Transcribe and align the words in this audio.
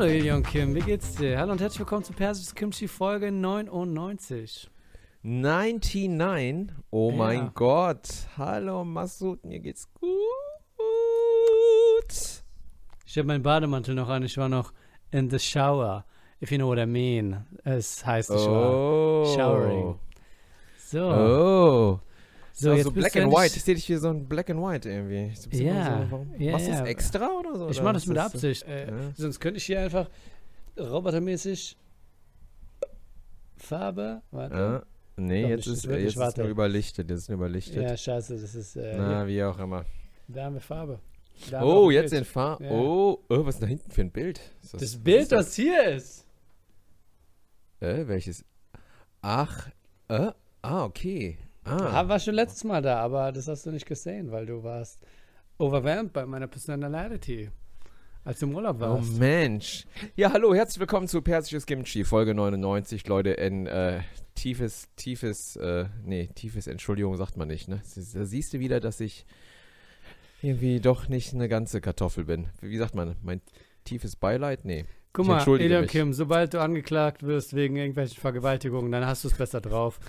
Hallo 0.00 0.12
Ilion 0.12 0.42
Kim, 0.42 0.74
wie 0.74 0.80
geht's 0.80 1.16
dir? 1.16 1.38
Hallo 1.38 1.52
und 1.52 1.60
herzlich 1.60 1.80
willkommen 1.80 2.02
zu 2.04 2.14
Persisches 2.14 2.54
Kimchi 2.54 2.88
Folge 2.88 3.30
99. 3.30 4.70
99? 5.20 6.68
Oh 6.88 7.10
Ja. 7.10 7.16
mein 7.18 7.50
Gott. 7.52 8.08
Hallo 8.38 8.82
Masud, 8.82 9.44
mir 9.44 9.60
geht's 9.60 9.92
gut. 9.92 10.08
Ich 13.04 13.18
habe 13.18 13.26
meinen 13.26 13.42
Bademantel 13.42 13.94
noch 13.94 14.08
an, 14.08 14.22
ich 14.22 14.38
war 14.38 14.48
noch 14.48 14.72
in 15.10 15.28
the 15.28 15.38
shower, 15.38 16.06
if 16.40 16.50
you 16.50 16.56
know 16.56 16.68
what 16.68 16.78
I 16.78 16.86
mean. 16.86 17.44
Es 17.64 18.06
heißt, 18.06 18.30
ich 18.30 18.46
war 18.46 18.72
Oh. 18.72 19.34
showering. 19.36 19.98
So, 20.78 21.10
Oh. 21.10 22.00
So 22.60 22.70
So, 22.70 22.74
jetzt 22.74 22.84
so 22.84 22.90
bist 22.92 23.12
Black 23.12 23.24
and 23.24 23.32
White. 23.32 23.56
Ich 23.56 23.64
sehe 23.64 23.74
dich 23.74 23.84
hier 23.84 23.98
so 23.98 24.08
ein 24.10 24.26
Black 24.28 24.50
and 24.50 24.60
White 24.62 24.88
irgendwie. 24.88 25.34
So 25.34 25.50
Ja, 25.50 26.04
So, 26.06 26.10
warum- 26.12 26.34
ja, 26.38 26.52
Machst 26.52 26.66
du 26.68 26.70
das 26.72 26.82
extra 26.88 27.28
oder 27.38 27.56
so? 27.56 27.68
Ich 27.70 27.82
mache 27.82 27.94
das 27.94 28.06
mit 28.06 28.16
so- 28.16 28.22
Absicht. 28.22 28.62
Äh, 28.68 28.90
Ja. 28.90 28.96
Sonst 29.16 29.40
könnte 29.40 29.58
ich 29.58 29.64
hier 29.64 29.80
einfach 29.80 30.08
robotermäßig 30.78 31.76
Farbe, 33.56 34.22
warte. 34.30 34.54
Ja. 34.56 34.82
Nee, 35.16 35.42
Doch 35.42 35.48
jetzt 35.50 35.66
ist, 35.66 35.84
das 35.86 36.00
jetzt 36.00 36.16
ist 36.16 36.38
nur 36.38 36.46
überlichtet. 36.48 37.10
Jetzt 37.10 37.18
ist 37.20 37.28
nur 37.28 37.36
überlichtet. 37.38 37.82
Ja, 37.82 37.96
scheiße, 37.96 38.38
das 38.40 38.54
ist, 38.54 38.76
äh, 38.76 38.94
Na, 38.96 39.26
wie 39.26 39.42
auch 39.44 39.58
immer. 39.58 39.84
da 40.28 40.44
haben 40.44 40.54
wir 40.54 40.60
Farbe. 40.62 40.98
Da 41.50 41.60
haben 41.60 41.66
Oh, 41.68 41.90
jetzt 41.90 42.12
in 42.12 42.24
Farbe. 42.24 42.64
Ja. 42.64 42.70
Oh, 42.70 43.18
oh, 43.28 43.44
was 43.46 43.56
ist 43.56 43.62
da 43.62 43.66
hinten 43.66 43.90
für 43.90 44.00
ein 44.02 44.10
Bild? 44.10 44.40
Ist 44.62 44.74
Das 44.74 44.82
was 44.82 44.96
Bild, 44.98 45.22
ist 45.22 45.32
das? 45.32 45.46
das 45.46 45.54
hier 45.56 45.84
ist. 45.90 46.26
Äh, 47.80 48.06
welches? 48.08 48.44
Ach, 49.22 49.68
äh, 50.08 50.32
ah, 50.62 50.84
okay. 50.84 51.38
Ah. 51.70 52.08
War 52.08 52.18
schon 52.18 52.34
letztes 52.34 52.64
Mal 52.64 52.82
da, 52.82 52.98
aber 53.00 53.30
das 53.32 53.46
hast 53.48 53.64
du 53.66 53.70
nicht 53.70 53.86
gesehen, 53.86 54.30
weil 54.32 54.46
du 54.46 54.62
warst 54.64 55.00
overwhelmed 55.58 56.12
bei 56.12 56.26
meiner 56.26 56.48
Personality, 56.48 57.50
als 58.24 58.40
du 58.40 58.46
im 58.46 58.54
Urlaub 58.54 58.76
Oh 58.78 58.80
warst. 58.80 59.18
Mensch. 59.18 59.86
Ja, 60.16 60.32
hallo, 60.32 60.52
herzlich 60.54 60.80
willkommen 60.80 61.06
zu 61.06 61.22
Persisches 61.22 61.66
Kimchi, 61.66 62.04
Folge 62.04 62.34
99, 62.34 63.06
Leute, 63.06 63.30
in 63.30 63.66
äh, 63.66 64.00
tiefes, 64.34 64.88
tiefes, 64.96 65.56
äh, 65.56 65.86
nee, 66.04 66.28
tiefes, 66.34 66.66
Entschuldigung 66.66 67.16
sagt 67.16 67.36
man 67.36 67.48
nicht, 67.48 67.68
ne? 67.68 67.80
Da 68.14 68.24
siehst 68.24 68.52
du 68.52 68.58
wieder, 68.58 68.80
dass 68.80 68.98
ich 69.00 69.24
irgendwie 70.42 70.80
doch 70.80 71.08
nicht 71.08 71.34
eine 71.34 71.48
ganze 71.48 71.80
Kartoffel 71.80 72.24
bin. 72.24 72.48
Wie 72.60 72.78
sagt 72.78 72.94
man, 72.94 73.16
mein 73.22 73.42
tiefes 73.84 74.16
Beileid? 74.16 74.64
Nee. 74.64 74.86
Guck 75.12 75.26
mal, 75.26 75.34
entschuldige 75.34 75.68
Elion 75.68 75.82
mich. 75.82 75.90
Kim, 75.90 76.12
sobald 76.12 76.54
du 76.54 76.60
angeklagt 76.60 77.24
wirst 77.24 77.54
wegen 77.54 77.76
irgendwelchen 77.76 78.20
Vergewaltigungen, 78.20 78.92
dann 78.92 79.06
hast 79.06 79.24
du 79.24 79.28
es 79.28 79.34
besser 79.34 79.60
drauf. 79.60 79.98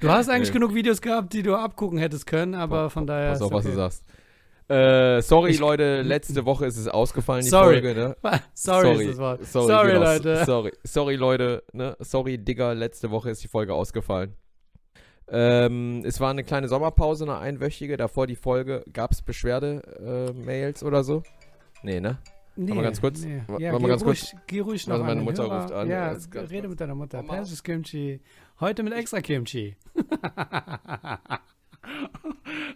Du 0.00 0.08
hast 0.08 0.28
eigentlich 0.28 0.52
genug 0.52 0.74
Videos 0.74 1.00
gehabt, 1.00 1.32
die 1.32 1.42
du 1.42 1.56
abgucken 1.56 1.98
hättest 1.98 2.24
können, 2.24 2.54
aber 2.54 2.88
von 2.88 3.04
daher. 3.04 3.30
Pass 3.30 3.42
auf, 3.42 3.50
was 3.50 3.64
du 3.64 3.70
okay. 3.70 3.76
sagst. 3.76 4.04
Äh, 4.68 5.22
sorry, 5.22 5.50
Ich- 5.50 5.58
Leute, 5.58 6.02
letzte 6.02 6.44
Woche 6.44 6.66
ist 6.66 6.76
es 6.76 6.86
ausgefallen, 6.86 7.42
die 7.42 7.48
Sorry. 7.50 7.80
Folge, 7.80 7.94
ne? 7.94 8.16
Sorry, 8.54 8.92
ist 9.04 9.10
das 9.10 9.18
Wort. 9.18 9.44
Sorry, 9.44 9.66
Sorry, 9.66 9.92
genau, 9.92 10.04
Leute. 10.04 10.44
Sorry, 10.44 10.72
sorry, 10.84 11.16
Leute. 11.16 11.64
Ne? 11.72 11.96
Sorry, 11.98 12.38
Digga, 12.38 12.72
letzte 12.74 13.10
Woche 13.10 13.30
ist 13.30 13.42
die 13.42 13.48
Folge 13.48 13.74
ausgefallen. 13.74 14.34
Ähm, 15.30 16.02
es 16.04 16.20
war 16.20 16.30
eine 16.30 16.44
kleine 16.44 16.68
Sommerpause, 16.68 17.24
eine 17.24 17.38
einwöchige. 17.38 17.96
Davor 17.96 18.26
die 18.26 18.36
Folge. 18.36 18.84
Gab 18.92 19.10
es 19.12 19.22
Beschwerde-Mails 19.22 20.82
oder 20.84 21.02
so? 21.02 21.22
Nee, 21.82 22.00
ne? 22.00 22.18
Nee, 22.60 22.72
mal 22.74 22.82
ganz 22.82 23.00
kurz? 23.00 23.20
Nee. 23.22 23.36
Ja, 23.36 23.44
warte 23.46 23.62
geh, 23.62 23.70
mal 23.72 23.88
ganz 23.88 24.04
ruhig, 24.04 24.34
geh 24.48 24.60
ruhig 24.60 24.86
noch 24.88 24.94
Also 24.94 25.04
meine 25.04 25.20
an 25.20 25.24
Mutter 25.24 25.42
Hörer. 25.44 25.62
ruft 25.62 25.72
an. 25.72 25.88
Ja, 25.88 26.08
ganz 26.12 26.28
rede 26.34 26.60
kurz. 26.62 26.70
mit 26.70 26.80
deiner 26.80 26.94
Mutter. 26.96 27.18
Mama. 27.18 27.34
Persisches 27.34 27.62
Kimchi. 27.62 28.20
Heute 28.60 28.82
mit 28.82 28.92
extra 28.94 29.20
Kimchi. 29.20 29.76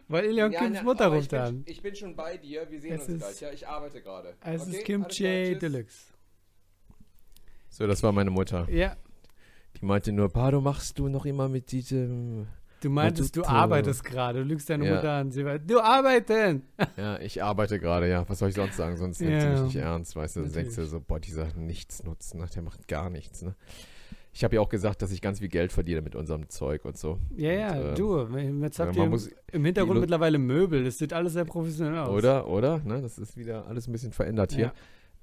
Weil 0.09 0.25
Elion 0.27 0.53
Kims 0.53 0.83
Mutter 0.83 1.07
aber 1.07 1.17
ruft 1.17 1.25
ich 1.27 1.31
bin, 1.31 1.39
an. 1.41 1.63
Ich 1.67 1.83
bin 1.83 1.95
schon 1.95 2.15
bei 2.17 2.37
dir. 2.37 2.71
Wir 2.71 2.81
sehen 2.81 2.95
Es 2.95 3.03
uns 3.03 3.11
ist- 3.11 3.19
gleich. 3.21 3.41
Ja, 3.41 3.51
ich 3.53 3.67
arbeite 3.69 4.01
gerade. 4.03 4.35
Es 4.45 4.63
Okay, 4.63 4.71
ist 4.77 4.85
Kimchi. 4.85 5.59
Deluxe. 5.59 6.13
So, 7.69 7.87
das 7.87 8.03
war 8.03 8.13
meine 8.13 8.31
Mutter. 8.31 8.69
Ja, 8.71 8.97
Die 9.81 9.85
meinte 9.85 10.13
nur, 10.13 10.29
Pado, 10.29 10.61
machst 10.61 10.99
du 10.99 11.09
noch 11.09 11.25
immer 11.25 11.49
mit 11.49 11.73
diesem... 11.73 12.47
du 12.83 12.91
meintest, 12.91 13.37
du 13.37 13.45
arbeitest 13.45 14.05
gerade. 14.05 14.41
Du 14.41 14.45
lügst 14.45 14.69
deine 14.71 14.87
Ja. 14.87 14.95
Mutter 14.97 15.13
an. 15.13 15.31
Sie 15.31 15.45
war, 15.45 15.59
du 15.59 15.81
arbeiten! 15.81 16.63
Ja, 16.97 17.19
ich 17.21 17.43
arbeite 17.43 17.79
gerade, 17.79 18.09
ja. 18.09 18.29
Was 18.29 18.39
soll 18.41 18.51
ich 18.51 18.55
sonst 18.55 18.77
sagen? 18.77 18.97
Sonst 18.97 19.21
nimmt 19.21 19.41
sie 19.41 19.47
Ja, 19.47 19.53
mich 19.55 19.63
nicht 19.63 19.77
ernst, 19.77 20.15
weißt 20.17 20.37
du. 20.37 20.41
Dann 20.43 20.53
denkst 20.53 20.77
du 20.77 20.85
so, 20.87 21.01
boah, 21.01 21.19
dieser 21.21 21.47
Nichtsnutz, 21.57 22.35
ne? 22.35 22.47
Der 22.55 22.63
macht 22.63 22.87
gar 22.89 23.09
nichts, 23.11 23.43
ne? 23.43 23.55
Ich 24.35 24.45
habe 24.45 24.55
ja 24.57 24.61
auch 24.63 24.71
gesagt, 24.71 25.03
dass 25.03 25.13
ich 25.13 25.21
ganz 25.21 25.41
viel 25.41 25.49
Geld 25.49 25.73
verdiene 25.73 26.01
mit 26.01 26.15
unserem 26.17 26.49
Zeug 26.49 26.87
und 26.87 26.97
so. 26.97 27.19
Ja, 27.37 27.53
ja, 27.53 27.73
Und, 27.73 27.87
äh, 27.87 27.95
du. 27.95 28.27
Jetzt 28.63 28.79
habt 28.79 28.97
man 28.97 29.05
ihr 29.07 29.11
muss- 29.11 29.31
im 29.53 29.65
Hintergrund 29.65 30.01
mittlerweile 30.01 30.39
Möbel. 30.39 30.85
Das 30.85 30.97
sieht 30.99 31.13
alles 31.13 31.35
sehr 31.35 31.45
professionell 31.45 31.99
aus. 31.99 32.09
Oder, 32.17 32.49
oder? 32.49 32.79
Ne? 32.85 33.03
Das 33.03 33.19
ist 33.19 33.37
wieder 33.37 33.67
alles 33.67 33.89
ein 33.89 33.93
bisschen 33.93 34.13
verändert 34.13 34.53
hier. 34.53 34.73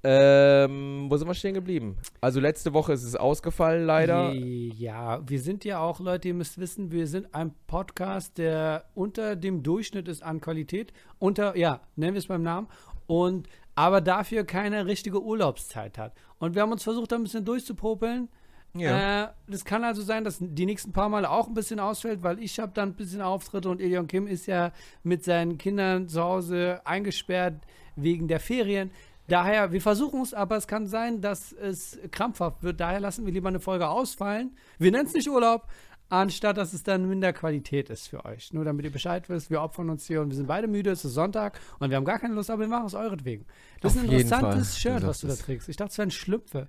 Ähm, 0.01 1.07
wo 1.09 1.17
sind 1.17 1.27
wir 1.27 1.33
stehen 1.33 1.53
geblieben? 1.53 1.97
Also 2.21 2.39
letzte 2.39 2.73
Woche 2.73 2.93
ist 2.93 3.03
es 3.03 3.15
ausgefallen, 3.15 3.85
leider. 3.85 4.31
Ja, 4.33 5.21
wir 5.27 5.41
sind 5.41 5.65
ja 5.65 5.79
auch, 5.79 5.99
Leute, 5.99 6.29
ihr 6.29 6.33
müsst 6.33 6.57
wissen, 6.57 6.91
wir 6.91 7.05
sind 7.07 7.33
ein 7.35 7.53
Podcast, 7.67 8.37
der 8.37 8.85
unter 8.95 9.35
dem 9.35 9.61
Durchschnitt 9.61 10.07
ist 10.07 10.23
an 10.23 10.39
Qualität. 10.39 10.93
Unter, 11.17 11.57
ja, 11.57 11.81
nennen 11.97 12.13
wir 12.13 12.19
es 12.19 12.27
beim 12.27 12.43
Namen. 12.43 12.67
Und 13.07 13.49
aber 13.75 14.01
dafür 14.01 14.43
keine 14.43 14.85
richtige 14.85 15.21
Urlaubszeit 15.21 15.97
hat. 15.97 16.13
Und 16.37 16.55
wir 16.55 16.61
haben 16.61 16.71
uns 16.71 16.83
versucht, 16.83 17.11
da 17.11 17.15
ein 17.15 17.23
bisschen 17.23 17.45
durchzupopeln. 17.45 18.29
Ja. 18.75 19.23
Äh, 19.23 19.27
das 19.47 19.65
kann 19.65 19.83
also 19.83 20.01
sein, 20.01 20.23
dass 20.23 20.37
die 20.39 20.65
nächsten 20.65 20.91
paar 20.91 21.09
Male 21.09 21.29
auch 21.29 21.47
ein 21.47 21.53
bisschen 21.53 21.79
ausfällt, 21.79 22.21
weil 22.23 22.39
ich 22.39 22.59
habe 22.59 22.71
dann 22.73 22.89
ein 22.89 22.95
bisschen 22.95 23.21
Auftritte 23.21 23.69
und 23.69 23.81
Elion 23.81 24.07
Kim 24.07 24.27
ist 24.27 24.45
ja 24.45 24.71
mit 25.03 25.23
seinen 25.23 25.57
Kindern 25.57 26.07
zu 26.07 26.21
Hause 26.21 26.81
eingesperrt 26.85 27.55
wegen 27.95 28.27
der 28.27 28.39
Ferien. 28.39 28.91
Daher, 29.29 29.71
wir 29.71 29.81
versuchen 29.81 30.21
es, 30.21 30.33
aber 30.33 30.57
es 30.57 30.67
kann 30.67 30.87
sein, 30.87 31.21
dass 31.21 31.53
es 31.53 31.97
krampfhaft 32.11 32.63
wird. 32.63 32.79
Daher 32.79 32.99
lassen 32.99 33.25
wir 33.25 33.31
lieber 33.31 33.47
eine 33.47 33.59
Folge 33.59 33.87
ausfallen. 33.87 34.57
Wir 34.77 34.91
nennen 34.91 35.05
es 35.05 35.13
nicht 35.13 35.29
Urlaub, 35.29 35.67
anstatt 36.09 36.57
dass 36.57 36.73
es 36.73 36.83
dann 36.83 37.07
minder 37.07 37.31
Qualität 37.31 37.89
ist 37.89 38.07
für 38.07 38.25
euch. 38.25 38.51
Nur 38.53 38.65
damit 38.65 38.85
ihr 38.85 38.91
Bescheid 38.91 39.29
wisst, 39.29 39.49
wir 39.49 39.61
opfern 39.61 39.89
uns 39.89 40.05
hier 40.05 40.21
und 40.21 40.29
wir 40.29 40.35
sind 40.35 40.47
beide 40.47 40.67
müde, 40.67 40.89
es 40.91 41.05
ist 41.05 41.13
Sonntag 41.13 41.59
und 41.79 41.89
wir 41.89 41.97
haben 41.97 42.05
gar 42.05 42.19
keine 42.19 42.33
Lust, 42.33 42.49
aber 42.49 42.61
wir 42.61 42.67
machen 42.67 42.87
es 42.87 42.95
euretwegen. 42.95 43.45
Das 43.81 43.95
Auf 43.95 44.03
ist 44.03 44.09
ein 44.09 44.15
interessantes. 44.17 44.79
Shirt, 44.79 45.03
was 45.03 45.21
du 45.21 45.27
da 45.27 45.35
trägst. 45.35 45.69
Ich 45.69 45.77
dachte, 45.77 45.91
es 45.91 45.97
wären 45.97 46.11
Schlüpfe. 46.11 46.67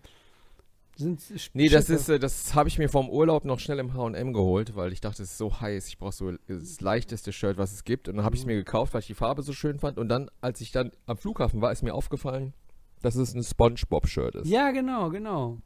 Sind 1.00 1.50
Nee, 1.54 1.68
das 1.68 1.90
ist, 1.90 2.08
äh, 2.08 2.18
das 2.18 2.54
habe 2.54 2.68
ich 2.68 2.78
mir 2.78 2.88
vom 2.88 3.08
Urlaub 3.08 3.44
noch 3.44 3.58
schnell 3.58 3.78
im 3.78 3.94
H&M 3.94 4.32
geholt, 4.32 4.76
weil 4.76 4.92
ich 4.92 5.00
dachte, 5.00 5.22
es 5.22 5.30
ist 5.32 5.38
so 5.38 5.60
heiß, 5.60 5.88
ich 5.88 5.98
brauche 5.98 6.12
so 6.12 6.32
das 6.46 6.80
leichteste 6.80 7.32
Shirt, 7.32 7.58
was 7.58 7.72
es 7.72 7.84
gibt. 7.84 8.08
Und 8.08 8.16
dann 8.16 8.24
habe 8.24 8.34
ich 8.36 8.42
es 8.42 8.46
mir 8.46 8.56
gekauft, 8.56 8.94
weil 8.94 9.00
ich 9.00 9.06
die 9.06 9.14
Farbe 9.14 9.42
so 9.42 9.52
schön 9.52 9.78
fand. 9.78 9.98
Und 9.98 10.08
dann, 10.08 10.30
als 10.40 10.60
ich 10.60 10.72
dann 10.72 10.92
am 11.06 11.16
Flughafen 11.16 11.60
war, 11.60 11.72
ist 11.72 11.82
mir 11.82 11.94
aufgefallen, 11.94 12.52
dass 13.02 13.16
es 13.16 13.34
ein 13.34 13.42
SpongeBob-Shirt 13.42 14.34
ist. 14.36 14.48
Ja, 14.48 14.70
genau, 14.70 15.08
genau. 15.10 15.58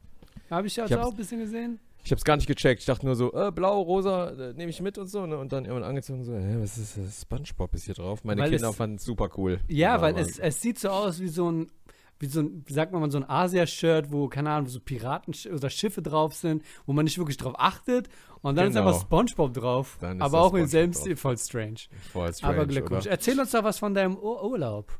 Habe 0.50 0.66
ich 0.66 0.76
ja 0.76 0.84
Ich 0.86 0.94
auch 0.96 1.10
ein 1.10 1.16
bisschen 1.16 1.40
gesehen. 1.40 1.80
Ich 2.04 2.10
habe 2.10 2.18
es 2.18 2.24
gar 2.24 2.36
nicht 2.36 2.46
gecheckt. 2.46 2.80
Ich 2.80 2.86
dachte 2.86 3.06
nur 3.06 3.16
so, 3.16 3.32
äh, 3.32 3.50
blau, 3.50 3.80
rosa, 3.80 4.28
äh, 4.30 4.52
nehme 4.52 4.68
ich 4.68 4.80
mit 4.82 4.98
und 4.98 5.06
so. 5.06 5.24
Ne? 5.24 5.38
Und 5.38 5.52
dann 5.54 5.64
irgendwann 5.64 5.88
angezogen 5.88 6.22
so, 6.22 6.34
hä, 6.34 6.56
was 6.60 6.76
ist 6.76 6.98
das? 6.98 7.22
SpongeBob 7.22 7.74
ist 7.74 7.84
hier 7.86 7.94
drauf. 7.94 8.22
Meine 8.24 8.42
Weil 8.42 8.50
Kinder 8.50 8.74
fanden 8.74 8.96
es 8.96 9.04
super 9.04 9.30
cool. 9.38 9.58
Ja, 9.68 9.94
Aber- 9.94 10.02
weil 10.02 10.18
es, 10.18 10.38
es 10.38 10.60
sieht 10.60 10.78
so 10.78 10.90
aus 10.90 11.18
wie 11.20 11.28
so 11.28 11.50
ein, 11.50 11.70
wie 12.20 12.26
so 12.26 12.40
ein, 12.40 12.62
wie 12.66 12.72
sagt 12.72 12.92
man 12.92 13.00
mal, 13.00 13.10
so 13.10 13.18
ein 13.18 13.28
Asia-Shirt, 13.28 14.10
wo, 14.12 14.28
keine 14.28 14.50
Ahnung, 14.50 14.68
so 14.68 14.80
Piraten 14.80 15.34
oder 15.52 15.68
Schiffe 15.70 16.00
drauf 16.02 16.34
sind, 16.34 16.62
wo 16.86 16.92
man 16.92 17.04
nicht 17.04 17.18
wirklich 17.18 17.36
drauf 17.36 17.54
achtet. 17.58 18.08
Und 18.42 18.56
dann 18.56 18.68
ist 18.68 18.74
Genau. 18.74 18.88
einfach 18.88 19.00
Spongebob 19.02 19.52
drauf. 19.54 19.98
Ist 20.00 20.20
aber 20.22 20.40
auch 20.40 20.54
im 20.54 20.66
selben 20.66 20.92
SpongeBob 20.92 21.02
Stil, 21.02 21.16
voll 21.16 21.38
strange. 21.38 21.80
Voll 22.12 22.32
strange, 22.34 22.54
aber 22.54 22.66
Glückwunsch. 22.66 23.02
oder? 23.06 23.10
Erzähl 23.12 23.38
uns 23.40 23.50
doch 23.50 23.64
was 23.64 23.78
von 23.78 23.94
deinem 23.94 24.16
Ur 24.16 24.44
Urlaub. 24.44 24.98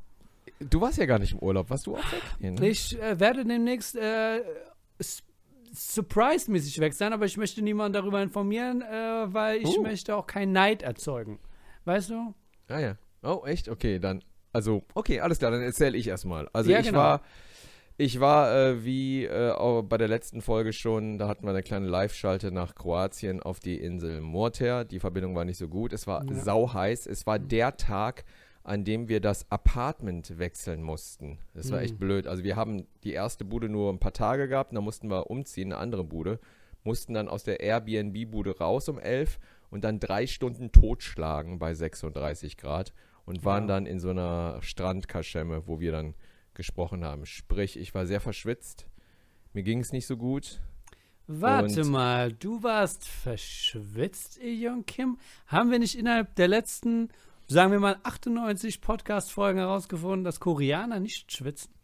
Du 0.61 0.81
warst 0.81 0.99
ja 0.99 1.07
gar 1.07 1.19
nicht 1.19 1.33
im 1.33 1.39
Urlaub. 1.41 1.69
Warst 1.71 1.87
du 1.87 1.97
auch 1.97 2.13
weg? 2.13 2.23
Ne? 2.41 2.69
Ich 2.69 2.99
äh, 3.01 3.19
werde 3.19 3.45
demnächst 3.45 3.97
äh, 3.97 4.41
surprise-mäßig 5.73 6.79
weg 6.81 6.95
sein, 6.95 7.13
aber 7.13 7.27
ich 7.27 7.37
möchte 7.37 7.63
niemanden 7.63 7.93
darüber 7.95 8.23
informieren, 8.23 8.83
äh, 8.83 9.33
weil 9.33 9.59
ich 9.63 9.79
Oh. 9.79 9.83
möchte 9.83 10.15
auch 10.17 10.27
keinen 10.27 10.53
Neid 10.53 10.83
erzeugen. 10.83 11.39
Weißt 11.85 12.11
du? 12.11 12.35
Ah 12.69 12.79
ja. 12.79 12.97
Oh, 13.23 13.43
echt? 13.47 13.69
Okay, 13.69 13.99
dann. 13.99 14.23
Also, 14.55 14.83
okay, 14.95 15.21
alles 15.21 15.39
klar, 15.39 15.51
dann 15.51 15.61
erzähle 15.63 15.99
ich 15.99 16.07
erstmal. 16.09 16.49
Also 16.53 16.71
Ja, 16.71 16.79
ich 16.79 16.87
genau. 16.87 16.99
war. 16.99 17.21
Ich 17.97 18.19
war, 18.19 18.53
äh, 18.57 18.85
wie 18.85 19.25
äh, 19.25 19.55
bei 19.83 19.99
der 19.99 20.09
letzten 20.09 20.41
Folge 20.43 20.73
schon, 20.73 21.17
da 21.19 21.29
hatten 21.29 21.45
wir 21.45 21.51
eine 21.51 21.63
kleine 21.63 21.87
Live-Schalte 21.87 22.51
nach 22.51 22.75
Kroatien 22.75 23.41
auf 23.41 23.61
die 23.61 23.77
Insel 23.79 24.21
Morter. 24.21 24.85
Die 24.85 24.99
Verbindung 24.99 25.37
war 25.37 25.45
nicht 25.45 25.59
so 25.59 25.69
gut. 25.69 25.93
Es 25.93 26.07
war 26.09 26.25
Ja. 26.25 26.35
sauheiß. 26.35 27.07
Es 27.07 27.25
war 27.27 27.39
der 27.39 27.77
Tag, 27.77 28.25
an 28.65 28.83
dem 28.85 29.09
wir 29.09 29.21
das 29.21 29.49
Apartment 29.51 30.39
wechseln 30.41 30.83
mussten. 30.83 31.39
Das 31.55 31.71
war 31.71 31.83
echt 31.83 31.95
Mhm. 31.95 31.99
blöd. 31.99 32.27
Also 32.27 32.43
wir 32.43 32.57
haben 32.57 32.87
die 33.05 33.13
erste 33.13 33.45
Bude 33.45 33.69
nur 33.69 33.93
ein 33.93 33.99
paar 34.01 34.13
Tage 34.15 34.49
gehabt, 34.49 34.71
und 34.73 34.77
dann 34.77 34.85
mussten 34.85 35.09
wir 35.09 35.31
umziehen, 35.31 35.73
eine 35.73 35.81
andere 35.81 36.03
Bude. 36.03 36.41
Mussten 36.83 37.15
dann 37.15 37.29
aus 37.29 37.45
der 37.45 37.61
Airbnb-Bude 37.61 38.59
raus 38.59 38.89
um 38.89 38.99
11 38.99 39.39
und 39.71 39.85
dann 39.85 40.01
drei 40.01 40.27
Stunden 40.27 40.73
totschlagen 40.73 41.59
bei 41.61 41.75
36 41.75 42.57
Grad 42.57 42.93
und 43.25 43.45
waren 43.45 43.65
Ja. 43.65 43.69
dann 43.69 43.87
in 43.87 43.99
so 43.99 44.11
einer 44.11 44.59
Strandkaschemme, 44.63 45.67
wo 45.67 45.81
wir 45.81 45.93
dann 45.93 46.15
gesprochen 46.55 47.05
haben. 47.05 47.27
Sprich, 47.27 47.77
ich 47.79 47.95
war 47.95 48.07
sehr 48.07 48.21
verschwitzt. 48.21 48.87
Mir 49.53 49.63
ging 49.63 49.81
es 49.81 49.93
nicht 49.93 50.07
so 50.07 50.17
gut. 50.17 50.61
Warte 51.27 51.83
Und- 51.83 51.91
mal, 51.91 52.33
du 52.33 52.63
warst 52.63 53.07
verschwitzt, 53.09 54.39
Ejong 54.43 54.85
Kim? 54.85 55.19
Haben 55.47 55.71
wir 55.71 55.79
nicht 55.79 55.97
innerhalb 55.99 56.35
der 56.37 56.49
letzten 56.49 57.09
sagen 57.47 57.73
wir 57.73 57.79
mal, 57.81 57.97
98 58.05 58.81
Podcast-Folgen 58.81 59.59
herausgefunden, 59.59 60.25
dass 60.25 60.41
Koreaner 60.41 60.99
nicht 60.99 61.31
schwitzen. 61.31 61.75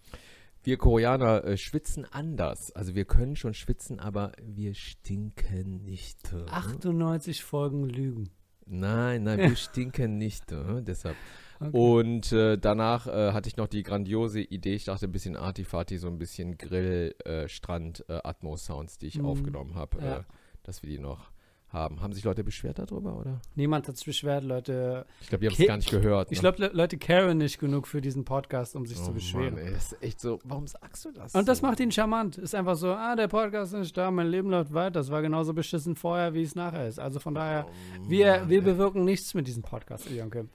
Wir 0.62 0.78
Koreaner 0.78 1.44
äh, 1.44 1.56
schwitzen 1.58 2.06
anders. 2.10 2.72
Also 2.72 2.94
wir 2.94 3.04
können 3.04 3.36
schon 3.36 3.52
schwitzen, 3.52 4.00
aber 4.00 4.32
wir 4.42 4.72
stinken 4.74 5.84
nicht. 5.84 6.32
äh. 6.32 6.46
98 6.50 7.44
Folgen 7.44 7.84
Lügen. 7.84 8.30
Nein, 8.70 9.24
nein, 9.24 9.38
wir 9.38 9.56
stinken 9.56 10.16
nicht. 10.18 10.50
äh, 10.52 10.80
Deshalb. 10.82 11.16
Okay. 11.58 11.70
Und 11.72 12.32
äh, 12.32 12.56
danach 12.56 13.06
äh, 13.06 13.32
hatte 13.32 13.48
ich 13.48 13.56
noch 13.58 13.66
die 13.66 13.82
grandiose 13.82 14.40
Idee, 14.40 14.74
ich 14.74 14.84
dachte 14.86 15.06
ein 15.06 15.12
bisschen 15.12 15.36
Artifati, 15.36 15.98
so 15.98 16.06
ein 16.08 16.18
bisschen 16.18 16.56
Grill, 16.56 17.14
äh, 17.26 17.48
Strand, 17.48 18.04
äh, 18.08 18.18
Atmos-Sounds, 18.24 18.96
die 18.98 19.08
ich 19.08 19.18
Mhm. 19.18 19.26
aufgenommen 19.26 19.74
habe, 19.74 19.98
Ja. 20.02 20.16
äh, 20.18 20.22
dass 20.62 20.82
wir 20.82 20.88
die 20.88 20.98
noch 20.98 21.30
haben. 21.72 22.00
Haben 22.02 22.12
sich 22.12 22.24
Leute 22.24 22.42
beschwert 22.44 22.78
darüber, 22.78 23.16
oder? 23.18 23.40
Niemand 23.54 23.86
hat 23.88 23.96
sich 23.96 24.04
beschwert, 24.06 24.42
Leute. 24.44 25.06
Ich 25.20 25.28
glaube, 25.28 25.40
die 25.42 25.48
haben 25.48 25.60
es 25.60 25.66
gar 25.68 25.76
nicht 25.76 25.90
gehört. 25.90 26.32
Ich 26.32 26.42
ne? 26.42 26.52
glaube, 26.52 26.58
Le 26.66 26.70
Leute 26.74 26.98
caren 26.98 27.38
nicht 27.38 27.58
genug 27.60 27.86
für 27.86 28.00
diesen 28.00 28.24
Podcast, 28.24 28.74
um 28.74 28.86
sich 28.86 28.98
oh 29.00 29.04
zu 29.04 29.12
beschweren. 29.12 29.54
Mann, 29.54 29.64
ey, 29.64 29.72
das 29.72 29.92
ist 29.92 30.02
echt 30.02 30.20
so, 30.20 30.40
warum 30.44 30.66
sagst 30.66 31.04
du 31.04 31.12
das? 31.12 31.34
Und 31.34 31.48
das 31.48 31.58
so? 31.58 31.66
macht 31.66 31.78
ihn 31.80 31.92
charmant. 31.92 32.38
Ist 32.38 32.54
einfach 32.54 32.76
so, 32.76 32.92
ah, 32.92 33.14
der 33.14 33.28
Podcast 33.28 33.72
ist 33.72 33.78
nicht 33.78 33.96
da, 33.96 34.10
mein 34.10 34.26
Leben 34.28 34.50
läuft 34.50 34.74
weiter. 34.74 34.90
Das 35.00 35.10
war 35.10 35.22
genauso 35.22 35.52
beschissen 35.54 35.94
vorher, 35.96 36.34
wie 36.34 36.42
es 36.42 36.54
nachher 36.54 36.88
ist. 36.88 36.98
Also 36.98 37.20
von 37.20 37.34
daher, 37.34 37.66
Oh 37.68 38.08
wir, 38.10 38.38
Mann, 38.40 38.48
wir 38.50 38.58
ey. 38.58 38.64
bewirken 38.64 39.04
nichts 39.04 39.34
mit 39.34 39.46
diesem 39.46 39.62
Podcast, 39.62 40.08
Ilion 40.10 40.30
Kim. 40.30 40.48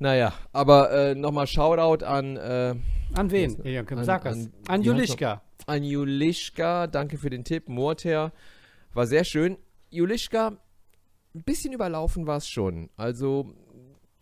Naja, 0.00 0.32
aber 0.52 0.90
äh, 0.92 1.14
nochmal 1.14 1.46
Shoutout 1.46 2.04
an, 2.04 2.36
äh, 2.36 2.74
An 3.14 3.30
wen, 3.30 3.56
Ilion 3.62 3.84
Kim? 3.86 3.98
an- 3.98 4.04
Sag 4.04 4.26
an- 4.26 4.52
An, 4.68 4.78
heißt 4.78 4.84
Julischka. 4.86 5.42
an 5.66 5.82
Julischka. 5.82 6.86
Danke 6.86 7.18
für 7.18 7.30
den 7.30 7.44
Tipp. 7.44 7.68
Morter 7.68 8.32
war 8.94 9.06
sehr 9.06 9.24
schön. 9.24 9.56
Julischka, 9.90 10.56
ein 11.34 11.42
bisschen 11.44 11.72
überlaufen 11.72 12.26
war 12.26 12.36
es 12.38 12.48
schon. 12.48 12.90
Also 12.96 13.54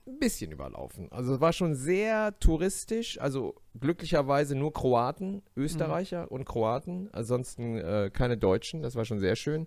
ein 0.06 0.18
bisschen 0.18 0.52
überlaufen. 0.52 1.10
Also 1.10 1.34
es 1.34 1.40
war 1.40 1.52
schon 1.52 1.74
sehr 1.74 2.38
touristisch. 2.38 3.20
Also 3.20 3.54
glücklicherweise 3.78 4.54
nur 4.56 4.72
Kroaten, 4.72 5.42
Österreicher 5.56 6.30
und 6.30 6.44
Kroaten. 6.44 7.08
Ansonsten 7.12 7.76
äh, 7.78 8.10
keine 8.12 8.36
Deutschen. 8.36 8.82
Das 8.82 8.94
war 8.96 9.04
schon 9.04 9.18
sehr 9.18 9.36
schön. 9.36 9.66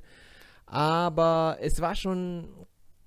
Aber 0.66 1.58
es 1.62 1.82
war 1.82 1.96
schon 1.96 2.48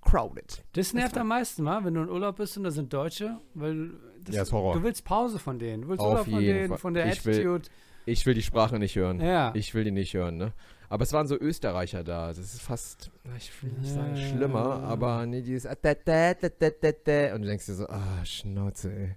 crowded. 0.03 0.65
Das 0.73 0.93
nervt 0.95 1.17
am 1.17 1.29
meisten, 1.29 1.65
wa? 1.65 1.81
wenn 1.85 1.95
du 1.95 2.03
in 2.03 2.09
Urlaub 2.11 2.37
bist 2.37 2.57
und 2.59 2.65
da 2.65 2.71
sind 2.73 2.93
Deutsche, 2.93 3.39
weil 3.55 3.91
das, 4.25 4.35
Ja, 4.35 4.43
ist 4.43 4.53
Horror. 4.53 4.75
du 4.75 4.83
willst 4.83 5.05
Pause 5.05 5.39
von 5.39 5.59
denen. 5.59 5.83
Du 5.83 5.89
willst 5.89 6.01
Auf 6.03 6.09
Urlaub 6.11 6.25
von 6.29 6.41
denen, 6.41 6.69
Fall. 6.71 6.79
von 6.79 6.95
der 6.95 7.07
Ich 7.13 7.25
will- 7.25 7.35
Attitude. 7.35 7.69
Ich 8.05 8.27
will 8.27 8.35
die 8.35 8.43
Sprache 8.43 8.81
nicht 8.81 8.97
hören. 8.97 9.21
Ja. 9.21 9.53
Ich 9.55 9.75
will 9.75 9.85
die 9.85 9.93
nicht 9.93 10.13
hören, 10.15 10.37
ne? 10.37 10.53
Aber 10.93 11.05
es 11.05 11.13
waren 11.15 11.27
so 11.27 11.41
Österreicher 11.41 12.05
da. 12.05 12.29
Das 12.29 12.37
ist 12.37 12.61
fast, 12.61 13.11
ich 13.39 13.63
will 13.63 13.71
nicht 13.81 13.95
sagen 13.95 14.15
schlimmer, 14.15 14.83
aber 14.83 15.25
nee, 15.25 15.41
dieses 15.41 15.65
ah, 15.65 15.75
da, 15.75 15.95
da, 15.95 16.35
da. 16.35 17.35
und 17.35 17.41
du 17.41 17.49
denkst 17.49 17.65
dir 17.65 17.73
so, 17.73 17.89
ah, 17.89 18.23
Schnauze, 18.27 18.93
ey. 18.93 19.17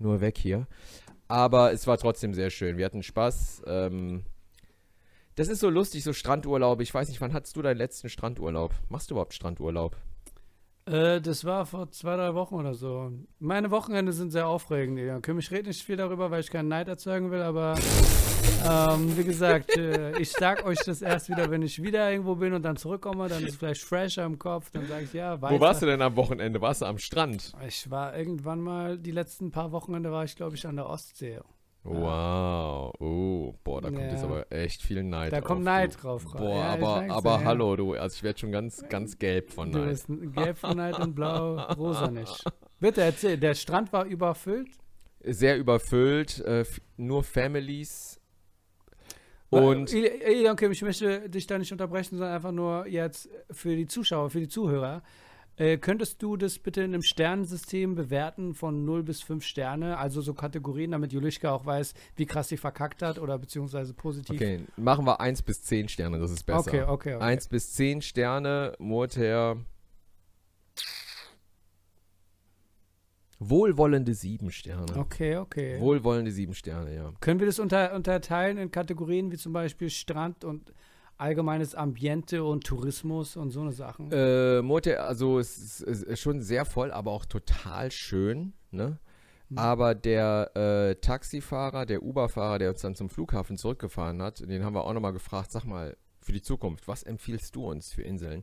Nur 0.00 0.20
weg 0.20 0.36
hier. 0.36 0.66
Aber 1.28 1.72
es 1.72 1.86
war 1.86 1.96
trotzdem 1.96 2.34
sehr 2.34 2.50
schön. 2.50 2.76
Wir 2.76 2.84
hatten 2.86 3.04
Spaß. 3.04 3.62
Ähm, 3.68 4.24
das 5.36 5.46
ist 5.46 5.60
so 5.60 5.70
lustig, 5.70 6.02
so 6.02 6.12
Strandurlaub. 6.12 6.80
Ich 6.80 6.92
weiß 6.92 7.08
nicht, 7.08 7.20
wann 7.20 7.32
hattest 7.32 7.54
du 7.54 7.62
deinen 7.62 7.76
letzten 7.76 8.08
Strandurlaub? 8.08 8.74
Machst 8.88 9.08
du 9.08 9.14
überhaupt 9.14 9.32
Strandurlaub? 9.32 9.96
Äh, 10.86 11.20
das 11.20 11.44
war 11.44 11.66
vor 11.66 11.88
zwei, 11.92 12.16
drei 12.16 12.34
Wochen 12.34 12.56
oder 12.56 12.74
so. 12.74 13.12
Meine 13.38 13.70
Wochenende 13.70 14.12
sind 14.12 14.32
sehr 14.32 14.48
aufregend. 14.48 14.98
Ich 14.98 15.50
rede 15.52 15.68
nicht 15.68 15.84
viel 15.84 15.96
darüber, 15.96 16.32
weil 16.32 16.40
ich 16.40 16.50
keinen 16.50 16.68
Neid 16.68 16.88
erzeugen 16.88 17.30
will, 17.30 17.42
aber 17.42 17.76
ähm, 18.68 19.16
wie 19.16 19.24
gesagt, 19.24 19.76
äh, 19.76 20.18
ich 20.18 20.30
sag 20.32 20.64
euch 20.66 20.78
das 20.84 21.02
erst 21.02 21.28
wieder, 21.28 21.50
wenn 21.50 21.62
ich 21.62 21.82
wieder 21.82 22.10
irgendwo 22.10 22.34
bin 22.34 22.52
und 22.52 22.62
dann 22.62 22.76
zurückkomme, 22.76 23.28
dann 23.28 23.42
ist 23.44 23.50
es 23.50 23.56
vielleicht 23.56 23.82
fresher 23.82 24.24
im 24.24 24.38
Kopf, 24.38 24.70
dann 24.70 24.86
sage 24.86 25.04
ich 25.04 25.12
ja, 25.12 25.40
weiter. 25.40 25.54
Wo 25.54 25.60
warst 25.60 25.82
du 25.82 25.86
denn 25.86 26.02
am 26.02 26.16
Wochenende? 26.16 26.60
Warst 26.60 26.82
du 26.82 26.86
am 26.86 26.98
Strand? 26.98 27.52
Ich 27.66 27.90
war 27.90 28.16
irgendwann 28.16 28.60
mal, 28.60 28.98
die 28.98 29.10
letzten 29.12 29.50
paar 29.50 29.72
Wochenende 29.72 30.10
war 30.12 30.24
ich, 30.24 30.36
glaube 30.36 30.56
ich, 30.56 30.66
an 30.66 30.76
der 30.76 30.88
Ostsee. 30.88 31.40
Wow. 31.84 32.92
Oh, 32.98 33.54
boah, 33.62 33.80
da 33.80 33.88
kommt 33.90 34.00
Ja. 34.00 34.10
jetzt 34.10 34.24
aber 34.24 34.50
echt 34.50 34.82
viel 34.82 35.02
Neid 35.04 35.32
Da 35.32 35.38
drauf, 35.38 35.46
kommt 35.46 35.60
du. 35.60 35.64
Neid 35.64 36.02
drauf. 36.02 36.34
rein. 36.34 36.42
Boah, 36.42 36.56
Ja, 36.58 36.72
aber, 36.72 37.10
aber 37.14 37.30
ja. 37.40 37.44
hallo, 37.44 37.76
du. 37.76 37.94
Also 37.94 38.14
ich 38.16 38.22
werde 38.24 38.38
schon 38.40 38.50
ganz, 38.52 38.82
ganz 38.88 39.18
gelb 39.18 39.50
von 39.52 39.70
Du 39.70 39.78
Neid. 39.78 39.88
bist 39.90 40.08
ein 40.08 40.32
gelb 40.32 40.58
von 40.58 40.76
Neid 40.76 40.98
und 40.98 41.14
blau, 41.14 41.54
rosa 41.76 42.10
nicht. 42.10 42.44
Bitte 42.80 43.02
erzähl, 43.02 43.38
der 43.38 43.54
Strand 43.54 43.92
war 43.92 44.04
überfüllt? 44.04 44.68
Sehr 45.20 45.56
überfüllt, 45.58 46.40
äh, 46.40 46.64
nur 46.96 47.22
Families. 47.24 48.20
Und 49.50 49.94
okay, 49.94 50.70
ich 50.70 50.82
möchte 50.82 51.28
dich 51.28 51.46
da 51.46 51.58
nicht 51.58 51.72
unterbrechen, 51.72 52.16
sondern 52.16 52.34
einfach 52.34 52.52
nur 52.52 52.86
jetzt 52.86 53.28
für 53.50 53.76
die 53.76 53.86
Zuschauer, 53.86 54.30
für 54.30 54.40
die 54.40 54.48
Zuhörer. 54.48 55.02
Äh, 55.58 55.78
könntest 55.78 56.22
du 56.22 56.36
das 56.36 56.58
bitte 56.58 56.82
in 56.82 56.92
einem 56.92 57.02
Sternensystem 57.02 57.94
bewerten 57.94 58.52
von 58.52 58.84
0 58.84 59.02
bis 59.02 59.22
5 59.22 59.42
Sterne, 59.42 59.96
also 59.96 60.20
so 60.20 60.34
Kategorien, 60.34 60.90
damit 60.90 61.14
Julischka 61.14 61.50
auch 61.50 61.64
weiß, 61.64 61.94
wie 62.16 62.26
krass 62.26 62.48
sie 62.48 62.58
verkackt 62.58 63.00
hat 63.00 63.18
oder 63.18 63.38
beziehungsweise 63.38 63.94
positiv? 63.94 64.36
okay, 64.36 64.60
machen 64.76 65.06
wir 65.06 65.18
1 65.18 65.42
bis 65.42 65.62
10 65.62 65.88
Sterne, 65.88 66.18
das 66.18 66.30
ist 66.30 66.44
besser. 66.44 66.60
okay, 66.60 66.82
okay. 66.82 67.14
okay. 67.14 67.24
1 67.24 67.48
bis 67.48 67.72
10 67.72 68.02
Sterne, 68.02 68.74
Murter. 68.78 69.56
Wohlwollende 73.38 74.14
7 74.14 74.50
Sterne. 74.50 74.96
Okay, 74.96 75.36
okay. 75.36 75.78
Wohlwollende 75.80 76.30
7 76.30 76.54
Sterne, 76.54 76.94
ja. 76.94 77.12
Können 77.20 77.40
wir 77.40 77.46
das 77.46 77.58
unter, 77.58 77.94
unterteilen 77.94 78.56
in 78.56 78.70
Kategorien 78.70 79.30
wie 79.30 79.36
zum 79.36 79.52
Beispiel 79.52 79.90
Strand 79.90 80.44
und 80.44 80.72
allgemeines 81.18 81.74
Ambiente 81.74 82.44
und 82.44 82.64
Tourismus 82.64 83.36
und 83.36 83.50
so 83.50 83.60
eine 83.60 83.72
Sachen? 83.72 84.10
Äh, 84.12 84.62
Mote, 84.62 85.02
also 85.02 85.38
es 85.38 85.58
ist, 85.58 85.80
es 85.82 86.02
ist 86.02 86.20
schon 86.20 86.40
sehr 86.40 86.64
voll, 86.64 86.90
aber 86.90 87.10
auch 87.10 87.26
total 87.26 87.90
schön, 87.90 88.52
ne? 88.70 88.98
Mhm. 89.48 89.58
Aber 89.58 89.94
der 89.94 90.50
äh, 90.56 90.94
Taxifahrer, 90.96 91.86
der 91.86 92.02
Uber-Fahrer, 92.02 92.58
der 92.58 92.70
uns 92.70 92.80
dann 92.80 92.94
zum 92.94 93.08
Flughafen 93.08 93.56
zurückgefahren 93.56 94.20
hat, 94.20 94.40
den 94.40 94.64
haben 94.64 94.74
wir 94.74 94.84
auch 94.84 94.92
nochmal 94.92 95.12
gefragt, 95.12 95.52
sag 95.52 95.64
mal, 95.64 95.96
für 96.20 96.32
die 96.32 96.42
Zukunft, 96.42 96.88
was 96.88 97.04
empfiehlst 97.04 97.54
du 97.54 97.64
uns 97.70 97.92
für 97.92 98.02
Inseln? 98.02 98.42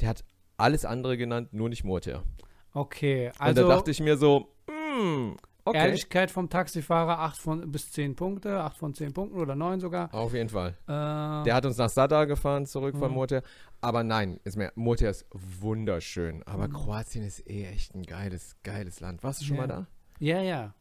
Der 0.00 0.10
hat 0.10 0.24
alles 0.58 0.84
andere 0.84 1.16
genannt, 1.16 1.52
nur 1.52 1.70
nicht 1.70 1.84
Motor. 1.84 2.24
Okay, 2.74 3.28
Und 3.28 3.40
also 3.40 3.62
da 3.68 3.76
dachte 3.76 3.90
ich 3.92 4.00
mir 4.00 4.16
so, 4.16 4.48
hm, 4.68 5.36
okay. 5.64 5.78
Ehrlichkeit 5.78 6.30
vom 6.30 6.50
Taxifahrer 6.50 7.20
8 7.20 7.36
von, 7.38 7.70
bis 7.72 7.90
10 7.92 8.16
Punkte, 8.16 8.60
8 8.60 8.76
von 8.76 8.92
10 8.94 9.12
Punkten 9.14 9.38
oder 9.38 9.54
9 9.54 9.78
sogar. 9.80 10.12
Auf 10.12 10.34
jeden 10.34 10.48
Fall. 10.48 10.70
Äh, 10.88 11.44
Der 11.44 11.54
hat 11.54 11.64
uns 11.64 11.78
nach 11.78 11.88
Sada 11.88 12.24
gefahren, 12.24 12.66
zurück 12.66 12.96
von 12.98 13.08
Mhm. 13.10 13.14
Motor. 13.14 13.42
Aber 13.80 14.02
nein, 14.02 14.40
ist 14.44 14.56
mehr, 14.56 14.72
Motor 14.74 15.08
ist 15.10 15.24
wunderschön. 15.32 16.42
Aber 16.44 16.68
Mhm. 16.68 16.72
Kroatien 16.72 17.24
ist 17.24 17.48
eh 17.48 17.64
echt 17.66 17.94
ein 17.94 18.02
geiles, 18.02 18.56
geiles 18.62 19.00
Land. 19.00 19.22
Warst 19.22 19.40
du 19.40 19.44
schon 19.44 19.56
Ja. 19.56 19.62
mal 19.62 19.68
da? 19.68 19.86
ja, 20.18 20.40
ja. 20.42 20.74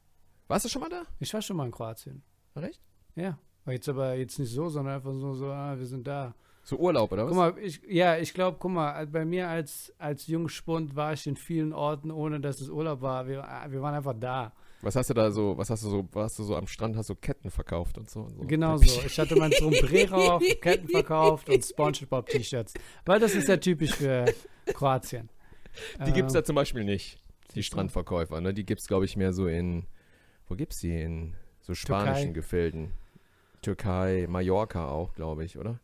Warst 0.48 0.66
du 0.66 0.70
schon 0.70 0.82
mal 0.82 0.90
da? 0.90 1.04
Ich 1.20 1.34
war 1.34 1.42
schon 1.42 1.56
mal 1.58 1.66
in 1.66 1.72
Kroatien. 1.72 2.22
Recht? 2.56 2.82
Ja. 3.16 3.38
Jetzt 3.66 3.88
aber 3.88 4.16
jetzt 4.16 4.38
nicht 4.40 4.52
so, 4.52 4.68
sondern 4.68 4.96
einfach 4.96 5.14
so, 5.14 5.34
so 5.34 5.48
ah, 5.52 5.78
wir 5.78 5.86
sind 5.86 6.06
da. 6.06 6.34
So 6.66 6.78
Urlaub, 6.78 7.12
oder 7.12 7.26
was? 7.26 7.30
Guck 7.30 7.38
mal, 7.38 7.54
ich, 7.62 7.82
ja, 7.88 8.18
ich 8.18 8.34
glaube, 8.34 8.58
guck 8.60 8.72
mal, 8.72 9.06
bei 9.08 9.26
mir 9.26 9.50
als, 9.50 9.94
als 9.98 10.28
Jungspund 10.28 10.96
war 10.96 11.12
ich 11.12 11.28
in 11.28 11.36
vielen 11.36 11.74
Orten, 11.74 12.10
ohne 12.10 12.40
dass 12.40 12.62
es 12.62 12.70
Urlaub 12.70 13.02
war. 13.02 13.28
Wir, 13.28 13.44
ah, 13.44 13.70
wir 13.70 13.82
waren 13.82 13.94
einfach 13.94 14.16
da. 14.18 14.54
Was 14.82 14.96
hast 14.96 15.10
du 15.10 15.14
da 15.14 15.30
so, 15.32 15.58
was 15.58 15.70
hast 15.70 15.84
du 15.84 15.90
so, 15.90 16.08
warst 16.14 16.40
du 16.40 16.44
so 16.44 16.56
am 16.56 16.68
Strand, 16.68 16.96
hast 16.96 17.10
du 17.10 17.16
Ketten 17.16 17.50
verkauft 17.52 17.98
und 17.98 18.10
so? 18.10 18.22
Und 18.22 18.36
so. 18.36 18.44
Genau 18.44 18.78
so. 18.78 19.02
Ich 19.06 19.20
hatte 19.20 19.36
mein 19.36 19.52
Sombrero 19.52 20.16
auf, 20.36 20.44
Ketten 20.62 20.88
verkauft 20.88 21.50
und 21.50 21.64
Spongebob-T-Shirts. 21.66 22.74
Weil 23.06 23.20
das 23.20 23.36
ist 23.36 23.48
ja 23.48 23.58
typisch 23.58 23.94
für 23.96 24.26
Kroatien. 24.74 25.30
Die 26.06 26.12
gibt 26.12 26.30
es 26.30 26.36
Ähm, 26.36 26.42
da 26.42 26.44
zum 26.46 26.56
Beispiel 26.56 26.84
nicht, 26.84 27.18
die? 27.56 27.64
Strandverkäufer. 27.64 28.40
Ne? 28.42 28.54
Die 28.54 28.66
gibt 28.66 28.82
es, 28.82 28.88
glaube 28.88 29.06
ich, 29.06 29.18
mehr 29.18 29.34
so 29.34 29.48
in, 29.48 29.86
wo 30.48 30.56
gibt's 30.56 30.80
die? 30.80 31.02
In 31.02 31.36
so 31.62 31.74
spanischen 31.74 32.34
Türkei. 32.34 32.34
Gefilden. 32.34 32.92
Türkei, 33.62 34.28
Mallorca 34.30 34.90
auch, 34.90 35.14
glaube 35.14 35.46
ich, 35.46 35.58
oder? 35.58 35.80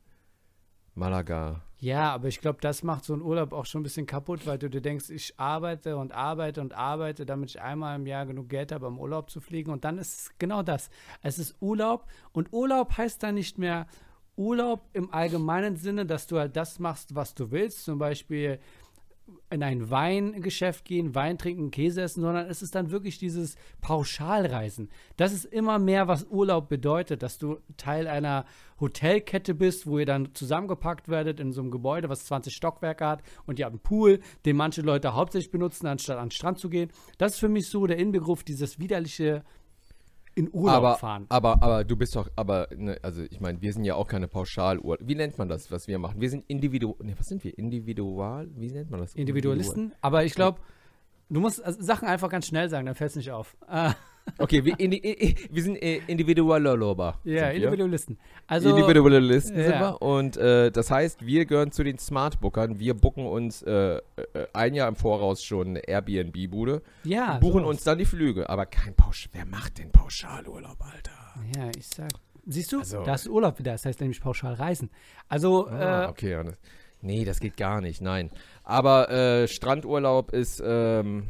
Malaga. 0.99 1.61
Ja, 1.79 2.13
aber 2.13 2.27
ich 2.27 2.41
glaube, 2.41 2.59
das 2.59 2.83
macht 2.83 3.05
so 3.05 3.13
einen 3.13 3.21
Urlaub 3.21 3.53
auch 3.53 3.65
schon 3.65 3.79
ein 3.79 3.83
bisschen 3.83 4.05
kaputt, 4.05 4.45
weil 4.45 4.57
du 4.57 4.69
dir 4.69 4.81
denkst, 4.81 5.09
ich 5.09 5.33
arbeite 5.39 5.95
und 5.95 6.11
arbeite 6.11 6.59
und 6.59 6.73
arbeite, 6.73 7.25
damit 7.25 7.51
ich 7.51 7.61
einmal 7.61 7.95
im 7.95 8.05
Jahr 8.05 8.25
genug 8.25 8.49
Geld 8.49 8.73
habe, 8.73 8.85
um 8.85 8.99
Urlaub 8.99 9.29
zu 9.29 9.39
fliegen. 9.39 9.71
Und 9.71 9.85
dann 9.85 9.97
ist 9.97 10.13
es 10.13 10.31
genau 10.37 10.61
das. 10.61 10.89
Es 11.21 11.39
ist 11.39 11.55
Urlaub 11.61 12.05
und 12.33 12.51
Urlaub 12.51 12.97
heißt 12.97 13.23
dann 13.23 13.35
nicht 13.35 13.57
mehr 13.57 13.87
Urlaub 14.35 14.81
im 14.93 15.13
allgemeinen 15.13 15.77
Sinne, 15.77 16.05
dass 16.05 16.27
du 16.27 16.37
halt 16.37 16.55
das 16.55 16.79
machst, 16.79 17.15
was 17.15 17.33
du 17.33 17.51
willst. 17.51 17.85
Zum 17.85 17.97
Beispiel 17.97 18.59
in 19.49 19.63
ein 19.63 19.89
Weingeschäft 19.89 20.85
gehen, 20.85 21.15
Wein 21.15 21.37
trinken, 21.37 21.71
Käse 21.71 22.01
essen, 22.01 22.21
sondern 22.21 22.47
es 22.47 22.61
ist 22.61 22.75
dann 22.75 22.91
wirklich 22.91 23.17
dieses 23.17 23.55
Pauschalreisen. 23.81 24.89
Das 25.17 25.33
ist 25.33 25.45
immer 25.45 25.79
mehr, 25.79 26.07
was 26.07 26.25
Urlaub 26.25 26.69
bedeutet, 26.69 27.23
dass 27.23 27.37
du 27.37 27.57
Teil 27.77 28.07
einer 28.07 28.45
Hotelkette 28.79 29.53
bist, 29.55 29.87
wo 29.87 29.99
ihr 29.99 30.05
dann 30.05 30.33
zusammengepackt 30.33 31.09
werdet 31.09 31.39
in 31.39 31.51
so 31.51 31.61
einem 31.61 31.71
Gebäude, 31.71 32.09
was 32.09 32.25
20 32.25 32.53
Stockwerke 32.55 33.05
hat 33.05 33.23
und 33.45 33.59
ihr 33.59 33.65
habt 33.65 33.73
einen 33.73 33.81
Pool, 33.81 34.19
den 34.45 34.55
manche 34.55 34.81
Leute 34.81 35.13
hauptsächlich 35.13 35.51
benutzen, 35.51 35.87
anstatt 35.87 36.17
an 36.17 36.27
den 36.27 36.31
Strand 36.31 36.59
zu 36.59 36.69
gehen. 36.69 36.91
Das 37.17 37.33
ist 37.33 37.39
für 37.39 37.49
mich 37.49 37.67
so 37.67 37.87
der 37.87 37.97
Inbegriff 37.97 38.43
dieses 38.43 38.79
widerliche 38.79 39.43
in 40.35 40.49
Urlaub 40.53 40.75
aber, 40.75 40.95
fahren. 40.95 41.25
aber, 41.29 41.61
aber 41.61 41.83
du 41.83 41.95
bist 41.95 42.15
doch, 42.15 42.29
aber, 42.35 42.67
ne, 42.75 42.97
also 43.01 43.23
ich 43.23 43.39
meine, 43.39 43.61
wir 43.61 43.73
sind 43.73 43.83
ja 43.83 43.95
auch 43.95 44.07
keine 44.07 44.27
Pauschalurlaub. 44.27 44.99
Wie 45.01 45.15
nennt 45.15 45.37
man 45.37 45.49
das, 45.49 45.71
was 45.71 45.87
wir 45.87 45.99
machen? 45.99 46.21
Wir 46.21 46.29
sind 46.29 46.45
individual, 46.47 46.95
ne, 47.03 47.15
was 47.17 47.27
sind 47.27 47.43
wir? 47.43 47.57
Individual? 47.57 48.47
Wie 48.55 48.71
nennt 48.71 48.89
man 48.89 49.01
das? 49.01 49.15
Individualisten, 49.15 49.93
aber 50.01 50.23
ich 50.23 50.33
glaube, 50.33 50.59
Du 51.29 51.39
musst 51.39 51.63
also 51.63 51.81
Sachen 51.81 52.07
einfach 52.07 52.29
ganz 52.29 52.47
schnell 52.47 52.69
sagen, 52.69 52.87
dann 52.87 52.95
fällt 52.95 53.11
es 53.11 53.15
nicht 53.15 53.31
auf. 53.31 53.55
Okay, 54.37 54.63
wir, 54.65 54.79
indi 54.79 54.97
i- 54.97 55.35
wir 55.51 55.63
sind 55.63 55.75
äh, 55.77 56.01
Individuallober. 56.07 57.19
ja, 57.23 57.47
sind. 57.47 57.55
Individualisten. 57.63 58.17
Also, 58.47 58.69
Individualisten 58.75 59.55
sind 59.55 59.69
Ja. 59.71 59.79
wir. 59.93 60.01
Und 60.01 60.37
äh, 60.37 60.71
das 60.71 60.91
heißt, 60.91 61.25
wir 61.25 61.45
gehören 61.45 61.71
zu 61.71 61.83
den 61.83 61.97
Smartbookern. 61.97 62.79
Wir 62.79 62.93
bucken 62.93 63.25
uns 63.25 63.61
äh, 63.63 63.97
äh, 63.97 64.01
ein 64.53 64.73
Jahr 64.73 64.87
im 64.87 64.95
Voraus 64.95 65.43
schon 65.43 65.69
eine 65.69 65.79
Airbnb-Bude, 65.79 66.81
ja, 67.03 67.37
buchen 67.39 67.61
sowas. 67.63 67.69
uns 67.75 67.83
dann 67.83 67.97
die 67.97 68.05
Flüge. 68.05 68.49
Aber 68.49 68.65
kein 68.65 68.93
Pausch. 68.95 69.29
Wer 69.33 69.45
macht 69.45 69.77
denn 69.79 69.91
Pauschalurlaub, 69.91 70.77
Alter? 70.81 71.11
Ja, 71.55 71.69
ich 71.77 71.87
sag. 71.87 72.09
Siehst 72.45 72.71
du, 72.71 72.79
Also- 72.79 73.03
da 73.03 73.13
ist 73.15 73.27
Urlaub 73.27 73.59
wieder, 73.59 73.73
das 73.73 73.85
heißt 73.85 73.99
nämlich 74.01 74.21
pauschal 74.21 74.53
reisen. 74.55 74.89
Also, 75.27 75.67
Ah, 75.67 76.05
äh, 76.05 76.07
okay. 76.07 76.41
das- 76.43 76.55
Nee, 77.01 77.23
das 77.23 77.39
geht 77.39 77.55
gar 77.55 77.79
nicht, 77.79 78.01
nein. 78.01 78.29
Aber 78.65 79.09
äh, 79.09 79.47
Strandurlaub 79.47 80.33
ist, 80.33 80.61
ähm, 80.65 81.27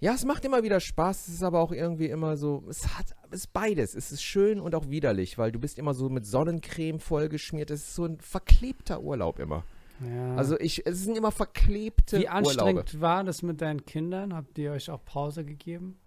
ja, 0.00 0.14
es 0.14 0.24
macht 0.24 0.44
immer 0.44 0.62
wieder 0.62 0.78
Spaß, 0.80 1.28
es 1.28 1.34
ist 1.34 1.42
aber 1.42 1.60
auch 1.60 1.72
irgendwie 1.72 2.06
immer 2.06 2.36
so, 2.36 2.64
es 2.68 2.96
hat, 2.96 3.06
es 3.30 3.40
ist 3.40 3.52
beides. 3.52 3.94
Es 3.94 4.12
ist 4.12 4.22
schön 4.22 4.60
und 4.60 4.74
auch 4.74 4.88
widerlich, 4.88 5.38
weil 5.38 5.50
du 5.50 5.58
bist 5.58 5.78
immer 5.78 5.94
so 5.94 6.08
mit 6.08 6.24
Sonnencreme 6.26 7.00
vollgeschmiert. 7.00 7.70
Es 7.70 7.80
ist 7.80 7.94
so 7.94 8.04
ein 8.04 8.18
verklebter 8.20 9.02
Urlaub 9.02 9.38
immer. 9.40 9.64
ja. 10.00 10.36
Also 10.36 10.58
ich, 10.60 10.86
es 10.86 11.02
sind 11.02 11.16
immer 11.16 11.32
verklebte 11.32 12.18
wie 12.18 12.26
Urlaube. 12.26 12.36
anstrengend 12.36 13.00
war 13.00 13.24
das 13.24 13.42
mit 13.42 13.60
deinen 13.60 13.84
Kindern? 13.84 14.34
Habt 14.34 14.56
ihr 14.58 14.72
euch 14.72 14.90
auch 14.90 15.04
Pause 15.04 15.44
gegeben? 15.44 15.98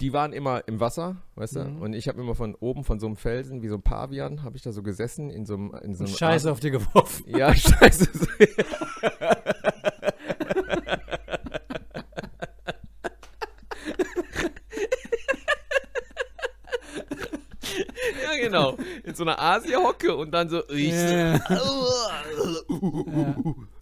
Die 0.00 0.12
waren 0.12 0.32
immer 0.32 0.66
im 0.66 0.80
Wasser, 0.80 1.22
weißt 1.36 1.56
du? 1.56 1.64
Mhm. 1.66 1.82
Und 1.82 1.92
ich 1.92 2.08
habe 2.08 2.20
immer 2.20 2.34
von 2.34 2.56
oben, 2.56 2.82
von 2.82 2.98
so 2.98 3.06
einem 3.06 3.14
Felsen, 3.16 3.62
wie 3.62 3.68
so 3.68 3.76
ein 3.76 3.82
Pavian, 3.82 4.42
habe 4.42 4.56
ich 4.56 4.62
da 4.62 4.72
so 4.72 4.82
gesessen, 4.82 5.30
in 5.30 5.46
so 5.46 5.54
einem, 5.54 5.74
in 5.82 5.94
so 5.94 6.04
einem 6.04 6.14
Scheiße 6.14 6.50
auf 6.50 6.58
dir 6.58 6.72
geworfen. 6.72 7.24
Ja, 7.28 7.54
scheiße. 7.54 8.08
ja, 18.22 18.36
genau. 18.42 18.76
In 19.04 19.14
so 19.14 19.22
einer 19.24 19.38
Asia-Hocke 19.40 20.16
und 20.16 20.30
dann 20.32 20.48
so. 20.48 20.62
Ja. 20.70 21.38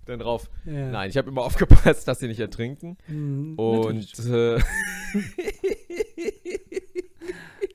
Dann 0.04 0.18
drauf. 0.18 0.50
Ja. 0.64 0.88
Nein, 0.90 1.10
ich 1.10 1.16
habe 1.16 1.28
immer 1.30 1.42
aufgepasst, 1.42 2.08
dass 2.08 2.18
sie 2.18 2.26
nicht 2.26 2.40
ertrinken. 2.40 2.98
Hm, 3.06 3.54
Und 3.56 4.18
äh, 4.18 4.58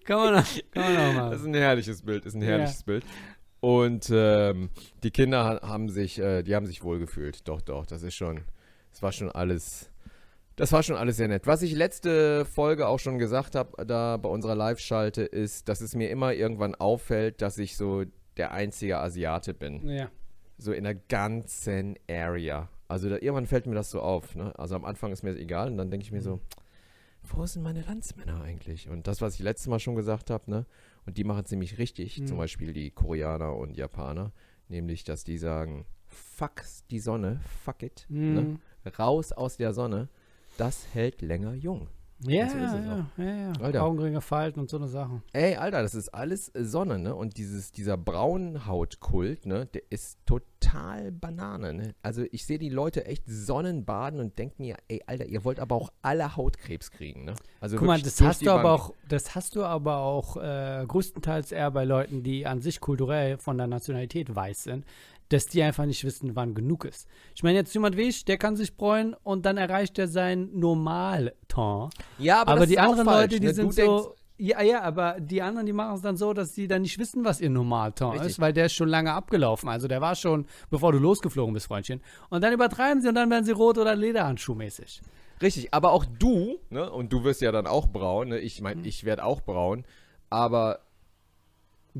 kann 0.03 0.17
man, 0.19 0.35
auch- 0.35 0.45
kann 0.71 0.93
man 0.93 0.97
auch 1.09 1.13
mal. 1.13 1.29
Das 1.31 1.39
ist 1.41 1.47
ein 1.47 1.53
herrliches 1.53 2.01
Bild, 2.01 2.25
ist 2.25 2.33
ein 2.35 2.41
herrliches 2.41 2.83
Bild. 2.83 3.05
Und 3.59 4.09
ähm, 4.13 4.69
die 5.03 5.11
Kinder 5.11 5.43
ha- 5.45 5.61
haben 5.67 5.89
sich, 5.89 6.19
äh, 6.19 6.43
die 6.43 6.53
haben 6.55 6.65
sich 6.65 6.83
wohlgefühlt. 6.83 7.47
Doch, 7.47 7.61
doch, 7.61 7.85
das 7.85 8.03
ist 8.03 8.15
schon, 8.15 8.41
das 8.91 9.01
war 9.01 9.11
schon 9.11 9.31
alles, 9.31 9.89
das 10.57 10.71
war 10.73 10.83
schon 10.83 10.97
alles 10.97 11.15
sehr 11.17 11.27
nett. 11.29 11.47
Was 11.47 11.61
ich 11.61 11.73
letzte 11.73 12.43
Folge 12.45 12.87
auch 12.87 12.99
schon 12.99 13.17
gesagt 13.19 13.55
habe, 13.55 13.85
da 13.85 14.17
bei 14.17 14.27
unserer 14.29 14.55
Live-Schalte, 14.55 15.21
ist, 15.23 15.69
dass 15.69 15.79
es 15.81 15.95
mir 15.95 16.09
immer 16.09 16.33
irgendwann 16.33 16.75
auffällt, 16.75 17.41
dass 17.41 17.57
ich 17.57 17.77
so 17.77 18.03
der 18.35 18.51
einzige 18.51 18.99
Asiate 18.99 19.53
bin. 19.53 19.87
ja. 19.87 20.09
So 20.59 20.73
in 20.73 20.85
der 20.85 20.95
ganzen 20.95 21.95
Area. 22.09 22.67
Also 22.87 23.09
da, 23.09 23.17
irgendwann 23.17 23.45
fällt 23.45 23.67
mir 23.67 23.75
das 23.75 23.91
so 23.91 24.01
auf. 24.01 24.33
Ne? 24.35 24.57
Also 24.57 24.75
am 24.75 24.85
Anfang 24.85 25.11
ist 25.11 25.21
mir 25.21 25.29
das 25.33 25.39
egal 25.39 25.69
und 25.69 25.77
dann 25.77 25.91
denke 25.91 26.03
ich 26.03 26.11
mir 26.11 26.21
so, 26.23 26.39
wo 27.21 27.45
sind 27.45 27.61
meine 27.61 27.81
Landsmänner 27.81 28.41
eigentlich? 28.41 28.89
Und 28.89 29.05
das, 29.05 29.21
was 29.21 29.35
ich 29.35 29.41
letztes 29.41 29.67
Mal 29.67 29.79
schon 29.79 29.93
gesagt 29.95 30.31
habe, 30.31 30.49
ne? 30.49 30.65
Und 31.05 31.17
die 31.19 31.23
machen 31.23 31.43
es 31.45 31.51
nämlich 31.51 31.77
richtig, 31.77 32.19
Mhm. 32.19 32.25
zum 32.27 32.37
Beispiel 32.37 32.73
die 32.73 32.89
Koreaner 32.89 33.55
und 33.55 33.77
Japaner, 33.77 34.31
nämlich, 34.67 35.03
dass 35.03 35.23
die 35.23 35.37
sagen, 35.37 35.85
fuck 36.07 36.63
die 36.89 36.99
Sonne, 36.99 37.39
fuck 37.63 37.83
it, 37.83 38.05
ne? 38.09 38.39
Hm. 38.41 38.59
raus 38.97 39.31
aus 39.33 39.57
der 39.57 39.73
Sonne, 39.73 40.09
das 40.57 40.87
hält 40.93 41.21
länger 41.21 41.53
jung. 41.53 41.87
Ja, 42.25 42.49
so 42.49 42.57
ist 42.57 42.63
es 42.63 42.85
ja, 42.85 43.05
ja, 43.17 43.35
ja. 43.35 43.53
Alter. 43.61 43.83
Augenringe 43.83 44.21
falten 44.21 44.59
und 44.59 44.71
so 44.71 44.77
eine 44.77 44.87
Sachen. 44.87 45.21
Ey, 45.33 45.55
Alter, 45.55 45.83
das 45.83 45.93
ist 45.93 46.09
alles 46.09 46.53
äh, 46.55 46.63
Sonne, 46.63 46.97
ne? 46.97 47.13
Und 47.13 47.37
dieses, 47.37 47.71
dieser 47.71 47.95
Braunhautkult, 47.95 49.45
ne, 49.45 49.67
der 49.67 49.83
ist 49.91 50.17
total 50.25 51.11
Banane, 51.11 51.73
ne? 51.73 51.95
Also 52.01 52.23
ich 52.31 52.45
sehe 52.45 52.57
die 52.57 52.69
Leute 52.69 53.05
echt 53.05 53.23
Sonnenbaden 53.27 54.19
und 54.19 54.39
denke 54.39 54.55
mir, 54.57 54.77
ey, 54.87 55.03
Alter, 55.05 55.27
ihr 55.27 55.45
wollt 55.45 55.59
aber 55.59 55.75
auch 55.75 55.91
alle 56.01 56.35
Hautkrebs 56.35 56.89
kriegen, 56.89 57.23
ne? 57.23 57.35
Also 57.59 57.77
Guck 57.77 57.85
mal, 57.85 58.01
das 58.01 58.19
hast 58.19 58.43
du 58.43 58.49
aber 58.49 58.71
auch, 58.71 58.93
das 59.07 59.35
hast 59.35 59.55
du 59.55 59.63
aber 59.63 59.97
auch 59.97 60.37
äh, 60.37 60.85
größtenteils 60.87 61.51
eher 61.51 61.69
bei 61.69 61.85
Leuten, 61.85 62.23
die 62.23 62.47
an 62.47 62.61
sich 62.61 62.79
kulturell 62.79 63.37
von 63.37 63.59
der 63.59 63.67
Nationalität 63.67 64.35
weiß 64.35 64.63
sind, 64.63 64.85
dass 65.29 65.45
die 65.47 65.61
einfach 65.63 65.85
nicht 65.85 66.03
wissen, 66.03 66.35
wann 66.35 66.55
genug 66.55 66.85
ist. 66.85 67.07
Ich 67.35 67.43
meine, 67.43 67.57
jetzt 67.57 67.73
jemand 67.73 67.97
wie 67.97 68.03
ich, 68.03 68.23
der 68.25 68.37
kann 68.37 68.55
sich 68.55 68.75
bräunen 68.77 69.15
und 69.23 69.45
dann 69.45 69.57
erreicht 69.57 69.99
er 69.99 70.07
sein 70.07 70.49
Normalton. 70.53 71.89
Ja, 72.17 72.41
aber, 72.41 72.51
Aber, 72.51 72.59
das 72.61 72.69
die 72.69 72.79
anderen 72.79 73.05
falsch, 73.05 73.21
Leute, 73.31 73.39
die 73.39 73.47
ne? 73.47 73.53
sind 73.53 73.77
du 73.77 73.99
so. 73.99 74.15
Ja, 74.39 74.61
ja, 74.61 74.83
aber 74.83 75.17
die 75.19 75.41
anderen, 75.41 75.65
die 75.65 75.73
machen 75.73 75.95
es 75.95 76.01
dann 76.03 76.15
so, 76.15 76.31
dass 76.31 76.53
sie 76.53 76.67
dann 76.67 76.83
nicht 76.83 76.99
wissen, 76.99 77.25
was 77.25 77.41
ihr 77.41 77.49
Normalton 77.49 78.17
ist, 78.21 78.39
weil 78.39 78.53
der 78.53 78.67
ist 78.67 78.73
schon 78.73 78.87
lange 78.87 79.11
abgelaufen. 79.11 79.67
Also 79.67 79.87
der 79.87 79.99
war 79.99 80.13
schon, 80.13 80.45
bevor 80.69 80.91
du 80.91 80.99
losgeflogen 80.99 81.55
bist, 81.55 81.65
Freundchen. 81.65 82.01
Und 82.29 82.43
dann 82.43 82.53
übertreiben 82.53 83.01
sie 83.01 83.07
und 83.09 83.15
dann 83.15 83.31
werden 83.31 83.45
sie 83.45 83.51
rot 83.51 83.79
oder 83.79 83.95
lederhandschuhmäßig. 83.95 85.01
richtig, 85.41 85.73
aber 85.73 85.91
auch 85.91 86.05
du, 86.19 86.59
ne? 86.69 86.87
Und 86.91 87.11
du 87.13 87.23
wirst 87.23 87.41
ja 87.41 87.51
dann 87.51 87.65
auch 87.65 87.87
braun, 87.87 88.29
ne? 88.29 88.39
Ich 88.39 88.59
Mhm. 88.59 88.63
meine, 88.63 88.81
ich 88.87 89.03
werde 89.05 89.23
auch 89.23 89.41
braun, 89.41 89.85
aber 90.29 90.81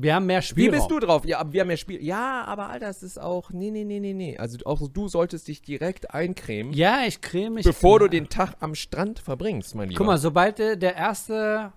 Wir 0.00 0.14
haben 0.14 0.26
mehr 0.26 0.38
Wie 0.40 0.42
Spielraum. 0.44 0.78
bist 0.78 0.90
du 0.90 0.98
drauf? 1.00 1.24
Ja, 1.26 1.44
wir 1.52 1.60
haben 1.62 1.70
ja 1.70 1.76
Spiel. 1.76 2.02
Ja, 2.02 2.44
aber 2.44 2.68
Alter, 2.68 2.88
es 2.88 3.02
ist 3.02 3.18
auch. 3.20 3.50
Nee, 3.50 3.70
nee, 3.70 3.84
nee, 3.84 4.00
nee, 4.00 4.12
nee. 4.12 4.36
Also 4.38 4.58
auch 4.64 4.86
du 4.88 5.08
solltest 5.08 5.48
dich 5.48 5.60
direkt 5.62 6.14
eincremen, 6.14 6.72
Ja, 6.72 7.00
ich 7.06 7.20
creme 7.20 7.54
mich. 7.54 7.64
bevor 7.64 7.98
du 8.00 8.08
den 8.08 8.28
Tag 8.28 8.54
am 8.60 8.74
Strand 8.74 9.18
verbringst, 9.18 9.74
mein 9.74 9.88
Lieber. 9.88 9.98
Guck 9.98 10.06
mal, 10.06 10.18
sobald 10.18 10.60
äh, 10.60 10.76
der 10.76 10.94
erste, 10.96 11.72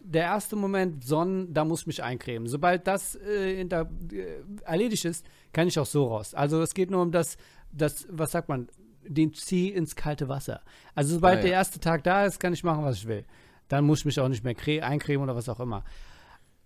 der 0.00 0.22
erste 0.24 0.56
Moment 0.56 1.04
Sonnen, 1.04 1.52
da 1.52 1.64
muss 1.64 1.80
ich 1.82 1.86
mich 1.88 2.02
eincremen. 2.02 2.46
Sobald 2.48 2.86
das 2.86 3.16
äh, 3.16 3.56
hinter, 3.56 3.90
äh, 4.12 4.24
erledigt 4.64 5.04
ist, 5.04 5.24
kann 5.52 5.66
ich 5.66 5.78
auch 5.78 5.86
so 5.86 6.06
raus. 6.08 6.34
Also 6.34 6.62
es 6.62 6.74
geht 6.74 6.90
nur 6.90 7.02
um 7.02 7.10
das, 7.12 7.36
das, 7.72 8.06
was 8.10 8.30
sagt 8.32 8.48
man, 8.48 8.68
den 9.06 9.34
Zieh 9.34 9.68
ins 9.70 9.96
kalte 9.96 10.28
Wasser. 10.28 10.60
Also 10.94 11.14
sobald 11.14 11.34
Ah, 11.34 11.38
ja. 11.38 11.42
der 11.44 11.52
erste 11.52 11.80
Tag 11.80 12.04
da 12.04 12.24
ist, 12.24 12.38
kann 12.40 12.52
ich 12.52 12.62
machen, 12.64 12.84
was 12.84 12.96
ich 12.98 13.06
will. 13.08 13.24
Dann 13.68 13.84
muss 13.84 14.00
ich 14.00 14.04
mich 14.04 14.20
auch 14.20 14.28
nicht 14.28 14.44
mehr 14.44 14.54
cre- 14.54 14.80
eincremen 14.82 15.24
oder 15.24 15.34
was 15.36 15.48
auch 15.48 15.60
immer. 15.60 15.84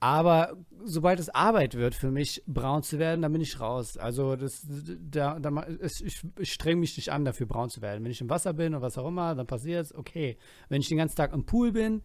Aber 0.00 0.56
sobald 0.84 1.18
es 1.18 1.28
Arbeit 1.28 1.74
wird 1.74 1.94
für 1.94 2.10
mich, 2.10 2.42
braun 2.46 2.82
zu 2.82 2.98
werden, 2.98 3.22
dann 3.22 3.32
bin 3.32 3.40
ich 3.40 3.60
raus. 3.60 3.96
Also 3.96 4.36
das, 4.36 4.66
da, 4.66 5.38
da, 5.38 5.66
ich, 5.82 6.22
ich 6.38 6.52
streng 6.52 6.78
mich 6.78 6.96
nicht 6.96 7.10
an, 7.10 7.24
dafür 7.24 7.46
braun 7.46 7.68
zu 7.68 7.82
werden. 7.82 8.04
Wenn 8.04 8.10
ich 8.10 8.20
im 8.20 8.30
Wasser 8.30 8.52
bin 8.52 8.74
oder 8.74 8.82
was 8.82 8.98
auch 8.98 9.08
immer, 9.08 9.34
dann 9.34 9.46
passiert 9.46 9.86
es, 9.86 9.94
okay. 9.94 10.36
Wenn 10.68 10.80
ich 10.80 10.88
den 10.88 10.98
ganzen 10.98 11.16
Tag 11.16 11.32
im 11.32 11.44
Pool 11.44 11.72
bin 11.72 12.02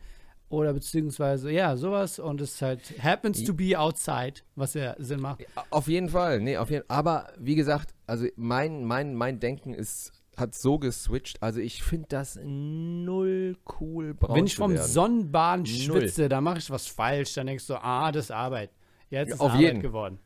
oder 0.50 0.74
beziehungsweise, 0.74 1.52
ja, 1.52 1.78
sowas 1.78 2.20
und 2.20 2.42
es 2.42 2.62
halt 2.62 2.82
happens 3.02 3.44
to 3.44 3.54
be 3.54 3.78
outside, 3.78 4.42
was 4.56 4.74
ja 4.74 4.96
Sinn 4.98 5.20
macht. 5.20 5.46
Auf 5.70 5.88
jeden 5.88 6.10
Fall, 6.10 6.42
nee, 6.42 6.58
auf 6.58 6.70
jeden 6.70 6.90
Aber 6.90 7.32
wie 7.38 7.56
gesagt, 7.56 7.94
also 8.08 8.26
mein, 8.36 8.86
mein, 8.86 9.14
mein 9.14 9.40
Denken 9.40 9.74
ist, 9.74 10.23
hat 10.38 10.56
so 10.56 10.80
geswitcht. 10.80 11.42
Also 11.42 11.60
ich 11.60 11.84
finde 11.84 12.08
das 12.10 12.40
null 12.44 13.58
cool 13.80 14.14
braun 14.14 14.36
Wenn 14.36 14.46
ich 14.46 14.56
vom 14.56 14.74
Null. 14.74 14.82
schwitze, 15.68 16.30
dann 16.30 16.44
mache 16.44 16.60
ich 16.60 16.70
was 16.70 16.88
falsch. 16.88 17.34
Dann 17.36 17.48
denkst 17.48 17.68
du, 17.68 17.76
ah, 17.76 18.12
das 18.12 18.26
ist 18.26 18.32
Arbeit. 18.32 18.72
Jetzt 19.10 19.30
Ja, 19.30 19.36
ist 19.36 19.42
auf 19.42 19.52
Arbeit 19.52 19.62
jeden. 19.62 19.82
geworden. 19.82 20.20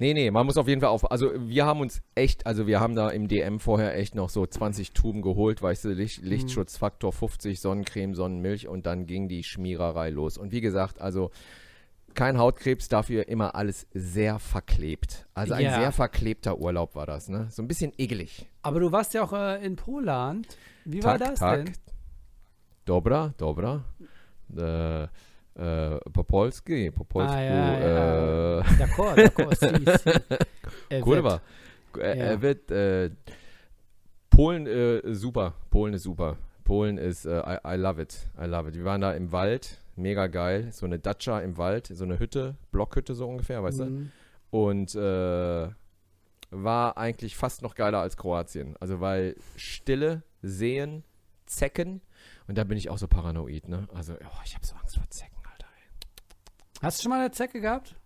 Nee, 0.00 0.14
nee, 0.14 0.30
man 0.30 0.46
muss 0.46 0.56
auf 0.56 0.68
jeden 0.68 0.80
Fall 0.80 0.90
auf. 0.90 1.10
Also 1.10 1.32
wir 1.48 1.66
haben 1.66 1.80
uns 1.80 2.02
echt, 2.14 2.46
also 2.46 2.68
wir 2.68 2.78
haben 2.78 2.94
da 2.94 3.08
im 3.08 3.26
DM 3.26 3.58
vorher 3.58 3.96
echt 3.96 4.14
noch 4.14 4.28
so 4.30 4.46
20 4.46 4.92
Tuben 4.92 5.22
geholt, 5.22 5.60
weißt 5.60 5.86
du, 5.86 5.88
Licht, 5.88 6.22
Mhm. 6.22 6.28
Lichtschutzfaktor 6.28 7.12
50, 7.12 7.58
Sonnencreme, 7.58 8.14
Sonnenmilch 8.14 8.68
und 8.68 8.86
dann 8.86 9.06
ging 9.06 9.28
die 9.28 9.42
Schmiererei 9.42 10.10
los. 10.10 10.38
Und 10.38 10.52
wie 10.52 10.60
gesagt, 10.60 11.00
also 11.00 11.32
kein 12.14 12.38
Hautkrebs, 12.38 12.88
dafür 12.88 13.28
immer 13.28 13.54
alles 13.54 13.86
sehr 13.94 14.38
verklebt. 14.38 15.26
Also 15.34 15.54
ein 15.54 15.62
Ja. 15.64 15.78
sehr 15.80 15.92
verklebter 15.92 16.58
Urlaub 16.58 16.94
war 16.94 17.06
das, 17.06 17.28
ne? 17.28 17.46
So 17.50 17.62
ein 17.62 17.68
bisschen 17.68 17.92
ekelig. 17.98 18.48
Aber 18.62 18.80
du 18.80 18.90
warst 18.92 19.14
ja 19.14 19.22
auch 19.22 19.32
äh, 19.32 19.64
in 19.64 19.76
Poland. 19.76 20.46
Wie 20.84 21.02
war 21.04 21.18
das 21.18 21.38
denn? 21.38 21.72
Dobra, 22.84 23.34
dobra. 23.36 23.84
Äh, 24.56 25.02
äh, 25.04 25.98
Popolski, 26.12 26.90
Popolsku, 26.90 27.34
Ah, 27.34 27.40
ja, 27.42 27.78
ja. 27.80 28.58
äh, 28.60 28.62
D'accord, 28.78 29.16
d'accord, 29.16 29.56
si, 29.58 29.68
si. 30.90 31.00
Kurwa. 31.02 31.40
Äh, 31.96 32.18
Ja. 32.18 32.24
Er 32.24 32.42
wird, 32.42 32.70
äh, 32.70 33.10
Polen, 34.30 34.66
äh, 34.66 35.14
super. 35.14 35.54
Polen 35.70 35.94
ist 35.94 36.04
super. 36.04 36.36
Polen 36.64 36.96
ist, 36.98 37.24
äh, 37.26 37.40
I, 37.40 37.74
I 37.74 37.76
love 37.76 38.00
it. 38.00 38.26
I 38.40 38.44
love 38.46 38.68
it. 38.68 38.76
Wir 38.76 38.84
waren 38.84 39.00
da 39.00 39.12
im 39.12 39.32
Wald, 39.32 39.78
mega 39.98 40.26
geil. 40.26 40.72
So 40.72 40.86
eine 40.86 40.98
Datscha 40.98 41.40
im 41.40 41.56
Wald, 41.56 41.88
so 41.88 42.04
eine 42.04 42.18
Hütte, 42.18 42.56
Blockhütte 42.70 43.14
so 43.14 43.28
ungefähr, 43.28 43.62
weißt 43.62 43.80
du? 43.80 43.84
Mhm. 43.84 44.12
Und 44.50 44.94
äh, 44.94 45.68
war 46.50 46.96
eigentlich 46.96 47.36
fast 47.36 47.62
noch 47.62 47.74
geiler 47.74 48.00
als 48.00 48.16
Kroatien. 48.16 48.76
Also 48.80 49.00
weil 49.00 49.36
Stille, 49.56 50.22
Sehen, 50.42 51.04
Zecken. 51.46 52.00
Und 52.46 52.56
da 52.56 52.64
bin 52.64 52.78
ich 52.78 52.88
auch 52.88 52.98
so 52.98 53.08
paranoid, 53.08 53.68
ne? 53.68 53.88
Also, 53.92 54.14
oh, 54.14 54.40
ich 54.44 54.54
habe 54.54 54.66
so 54.66 54.74
Angst 54.76 54.96
vor 54.96 55.08
Zecken, 55.10 55.38
Alter. 55.44 55.66
Ey. 55.76 56.82
Hast 56.82 56.98
du 56.98 57.02
schon 57.02 57.10
mal 57.10 57.20
eine 57.20 57.30
Zecke 57.30 57.60
gehabt? 57.60 57.97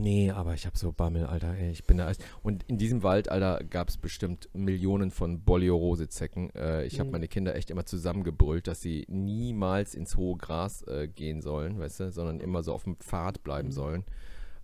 Nee, 0.00 0.30
aber 0.30 0.54
ich 0.54 0.64
habe 0.64 0.78
so 0.78 0.92
Bammel, 0.92 1.26
Alter. 1.26 1.54
Ey, 1.56 1.72
ich 1.72 1.84
bin 1.84 1.96
da. 1.98 2.12
Und 2.44 2.62
in 2.68 2.78
diesem 2.78 3.02
Wald, 3.02 3.28
Alter, 3.30 3.64
gab 3.68 3.88
es 3.88 3.96
bestimmt 3.96 4.48
Millionen 4.52 5.10
von 5.10 5.42
Borreliose-Zecken. 5.42 6.50
Äh, 6.54 6.84
ich 6.84 7.00
habe 7.00 7.08
Mhm. 7.08 7.12
meine 7.12 7.26
Kinder 7.26 7.56
echt 7.56 7.68
immer 7.70 7.84
zusammengebrüllt, 7.84 8.68
dass 8.68 8.80
sie 8.80 9.06
niemals 9.08 9.96
ins 9.96 10.16
hohe 10.16 10.36
Gras 10.36 10.82
äh, 10.82 11.08
gehen 11.08 11.40
sollen, 11.42 11.80
weißt 11.80 11.98
du, 12.00 12.12
sondern 12.12 12.38
immer 12.38 12.62
so 12.62 12.72
auf 12.74 12.84
dem 12.84 12.96
Pfad 12.96 13.42
bleiben 13.42 13.68
Mhm. 13.68 13.72
sollen. 13.72 14.04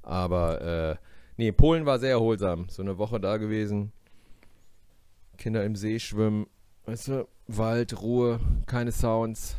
Aber, 0.02 0.60
äh, 0.60 0.96
nee, 1.36 1.50
Polen 1.50 1.84
war 1.84 1.98
sehr 1.98 2.10
erholsam. 2.12 2.68
So 2.68 2.82
eine 2.82 2.96
Woche 2.98 3.18
da 3.18 3.36
gewesen. 3.36 3.90
Kinder 5.36 5.64
im 5.64 5.74
See 5.74 5.98
schwimmen, 5.98 6.46
weißt 6.84 7.08
du, 7.08 7.28
Wald, 7.48 8.00
Ruhe, 8.00 8.38
keine 8.66 8.92
Sounds. 8.92 9.56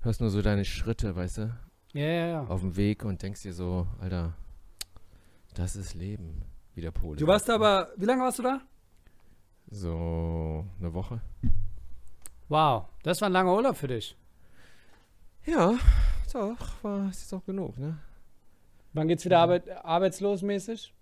Hörst 0.00 0.22
nur 0.22 0.30
so 0.30 0.40
deine 0.40 0.64
Schritte, 0.64 1.14
weißt 1.14 1.38
du, 1.38 1.54
Ja, 1.92 2.06
ja, 2.06 2.26
ja. 2.28 2.44
auf 2.46 2.60
dem 2.60 2.76
Weg 2.76 3.04
und 3.04 3.22
denkst 3.22 3.42
dir 3.42 3.52
so, 3.52 3.86
Alter, 4.00 4.32
das 5.58 5.74
ist 5.74 5.94
Leben, 5.94 6.44
wie 6.74 6.80
der 6.80 6.92
Pole. 6.92 7.16
Du 7.18 7.26
warst 7.26 7.50
aber, 7.50 7.88
wie 7.96 8.04
lange 8.04 8.22
warst 8.22 8.38
du 8.38 8.44
da? 8.44 8.60
So 9.70 10.64
eine 10.78 10.94
Woche. 10.94 11.20
Wow, 12.48 12.86
das 13.02 13.20
war 13.20 13.28
ein 13.28 13.32
langer 13.32 13.54
Urlaub 13.54 13.76
für 13.76 13.88
dich. 13.88 14.16
Ja, 15.44 15.76
doch, 16.32 16.84
war 16.84 17.10
ist 17.10 17.22
jetzt 17.22 17.34
auch 17.34 17.44
genug, 17.44 17.76
ne? 17.76 17.98
Wann 18.92 19.08
geht's 19.08 19.24
wieder 19.24 19.40
arbeit, 19.40 19.68
arbeitslosmäßig? 19.84 20.94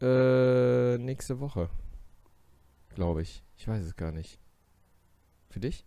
Äh, 0.00 0.96
nächste 0.96 1.38
Woche. 1.38 1.68
Glaube 2.94 3.22
ich. 3.22 3.44
Ich 3.58 3.68
weiß 3.68 3.84
es 3.84 3.94
gar 3.94 4.10
nicht. 4.10 4.40
Für 5.50 5.60
dich? 5.60 5.84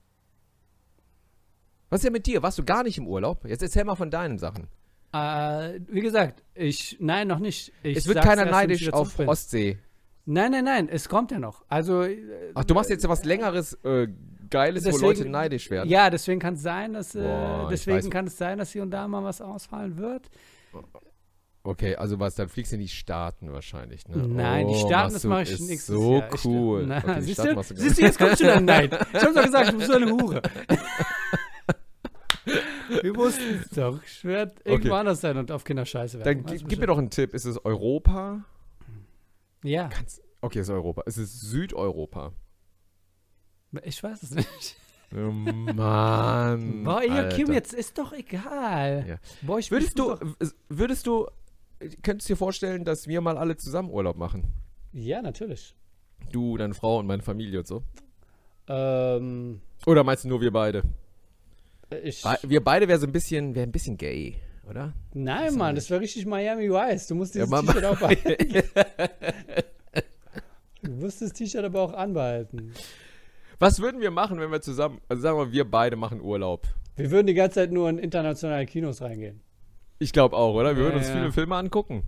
Was 1.89 1.99
ist 1.99 2.05
denn 2.05 2.13
mit 2.13 2.27
dir? 2.27 2.43
Warst 2.43 2.59
du 2.59 2.63
gar 2.63 2.83
nicht 2.83 2.99
im 2.99 3.07
Urlaub? 3.07 3.45
Jetzt 3.45 3.63
erzähl 3.63 3.83
mal 3.83 3.95
von 3.95 4.11
deinen 4.11 4.37
Sachen. 4.37 4.67
Äh, 5.13 5.79
wie 5.87 6.01
gesagt, 6.01 6.43
ich, 6.55 6.97
nein, 6.99 7.27
noch 7.27 7.39
nicht. 7.39 7.71
Ich 7.83 7.97
es 7.97 8.07
wird 8.07 8.21
keiner 8.21 8.45
ich 8.45 8.51
neidisch 8.51 8.91
auf 8.91 9.15
bin. 9.15 9.27
Ostsee. 9.29 9.77
Nein, 10.25 10.51
nein, 10.51 10.63
nein, 10.65 10.89
es 10.89 11.07
kommt 11.09 11.31
ja 11.31 11.39
noch. 11.39 11.63
Also, 11.67 12.01
äh, 12.03 12.17
Ach, 12.55 12.63
du 12.63 12.73
machst 12.73 12.89
jetzt 12.89 13.07
was 13.07 13.23
längeres, 13.25 13.73
äh, 13.83 14.07
Geiles, 14.49 14.83
wo 14.85 14.89
Deswegen- 14.89 15.05
Leute 15.05 15.29
neidisch 15.29 15.69
werden. 15.69 15.89
ja, 15.89 16.09
deswegen 16.09 16.39
kann 16.39 16.53
es 16.55 16.61
sein, 16.61 16.93
dass, 16.93 17.13
äh, 17.15 17.21
Boah, 17.21 17.63
ich 17.65 17.69
deswegen 17.85 18.09
kann 18.09 18.27
es 18.27 18.37
sein, 18.37 18.57
dass 18.57 18.71
hier 18.71 18.83
und 18.83 18.91
da 18.91 19.07
mal 19.07 19.23
was 19.23 19.41
ausfallen 19.41 19.97
wird. 19.97 20.29
Okay, 21.65 21.95
also 21.95 22.19
was, 22.19 22.35
dann 22.35 22.49
fliegst 22.49 22.71
du 22.73 22.75
in 22.75 22.81
die 22.81 22.87
Staaten 22.89 23.51
wahrscheinlich, 23.51 24.05
ne? 24.09 24.17
Nein, 24.27 24.67
die 24.67 24.73
Oh, 24.73 24.87
Staaten, 24.87 24.91
machst 25.13 25.15
das 25.15 25.23
mache 25.23 25.41
ich 25.43 25.59
nächstes 25.61 25.85
so 25.87 26.17
Jahr. 26.17 26.33
Ich- 26.33 26.45
cool. 26.45 26.85
Na, 26.87 26.97
Okay, 26.97 27.15
die 27.15 27.21
siehst, 27.21 27.41
Staaten 27.41 27.55
du? 27.55 27.81
siehst 27.81 27.97
du, 27.97 28.01
jetzt 28.01 28.17
kommst 28.19 28.41
du 28.41 28.45
dann 28.45 28.65
Nein. 28.65 28.89
Ich 29.13 29.21
hab 29.21 29.33
doch 29.33 29.43
gesagt, 29.43 29.71
du 29.71 29.77
bist 29.77 29.87
so 29.89 29.95
eine 29.95 30.11
Hure. 30.11 30.41
Wir 33.01 33.15
wussten 33.15 33.61
es 33.63 33.69
doch. 33.75 33.99
Ich 34.03 34.23
werde 34.23 34.53
irgendwo 34.65 34.89
Okay. 34.89 34.99
anders 34.99 35.21
sein 35.21 35.37
und 35.37 35.51
auf 35.51 35.63
Kinder 35.63 35.85
scheiße 35.85 36.19
werden. 36.19 36.43
Dann 36.45 36.57
gi- 36.57 36.63
gib 36.65 36.79
mir 36.79 36.87
doch 36.87 36.97
einen 36.97 37.09
Tipp. 37.09 37.33
Ist 37.33 37.45
es 37.45 37.63
Europa? 37.65 38.43
Ja, 39.63 39.87
Kannst, 39.87 40.21
okay, 40.41 40.59
es 40.59 40.67
ist 40.67 40.73
Europa. 40.73 41.03
Es 41.05 41.17
ist 41.17 41.39
Südeuropa. 41.41 42.33
ich 43.83 44.01
weiß 44.03 44.23
es 44.23 44.31
nicht. 44.35 44.75
Oh, 45.15 45.29
Mann. 45.31 46.83
Boah, 46.85 46.97
Alter. 47.07 47.53
jetzt 47.53 47.71
ist 47.71 47.99
doch 47.99 48.13
egal. 48.13 49.05
Ja. 49.07 49.15
Boah, 49.43 49.59
ich 49.59 49.69
Würdest 49.69 49.99
du, 49.99 50.15
würdest 50.69 51.05
du, 51.05 51.27
könntest 52.01 52.27
du 52.29 52.33
dir 52.33 52.37
vorstellen, 52.37 52.83
dass 52.83 53.07
wir 53.07 53.21
mal 53.21 53.37
alle 53.37 53.55
zusammen 53.55 53.91
Urlaub 53.91 54.17
machen? 54.17 54.51
Ja, 54.91 55.21
natürlich. 55.21 55.75
Du, 56.31 56.57
deine 56.57 56.73
Frau 56.73 56.97
und 56.97 57.05
meine 57.05 57.21
Familie 57.21 57.59
und 57.59 57.67
so? 57.67 57.83
Ähm, 58.67 59.61
Oder 59.85 60.03
meinst 60.03 60.23
du 60.23 60.29
nur 60.29 60.41
wir 60.41 60.51
beide? 60.51 60.81
Ich. 61.99 62.21
Be- 62.23 62.37
Wir 62.43 62.63
beide 62.63 62.87
wären 62.87 62.99
so 62.99 63.07
ein 63.07 63.11
bisschen, 63.11 63.53
wäre 63.55 63.65
ein 63.67 63.71
bisschen 63.71 63.97
gay, 63.97 64.35
oder? 64.69 64.93
Nein, 65.13 65.47
Weiß 65.47 65.55
Mann, 65.55 65.75
das 65.75 65.89
war 65.91 65.99
richtig 65.99 66.25
Miami 66.25 66.69
Vice. 66.69 67.07
Du 67.07 67.15
musst 67.15 67.35
Ja, 67.35 67.45
dieses 67.45 67.51
Mama. 67.51 67.71
T-Shirt 67.73 67.85
auch 67.85 67.99
behalten. 67.99 68.63
du 70.83 70.91
musst 70.91 71.21
das 71.21 71.31
T-Shirt 71.33 71.63
aber 71.63 71.81
auch 71.81 71.93
anbehalten. 71.93 72.73
Was 73.59 73.79
würden 73.79 74.01
wir 74.01 74.11
machen, 74.11 74.39
wenn 74.39 74.51
wir 74.51 74.61
zusammen, 74.61 74.99
also 75.07 75.21
sagen 75.21 75.37
wir, 75.37 75.51
wir 75.51 75.69
beide 75.69 75.95
machen 75.95 76.21
Urlaub? 76.21 76.67
Wir 76.95 77.11
würden 77.11 77.27
die 77.27 77.33
ganze 77.33 77.55
Zeit 77.55 77.71
nur 77.71 77.89
in 77.89 77.97
internationale 77.97 78.65
Kinos 78.65 79.01
reingehen. 79.01 79.41
Ich 79.99 80.11
glaube 80.11 80.35
auch, 80.35 80.53
oder? 80.53 80.75
Wir 80.75 80.83
Ja, 80.83 80.89
würden 80.89 80.97
uns 80.97 81.07
ja. 81.07 81.13
viele 81.15 81.31
Filme 81.31 81.55
angucken. 81.55 82.03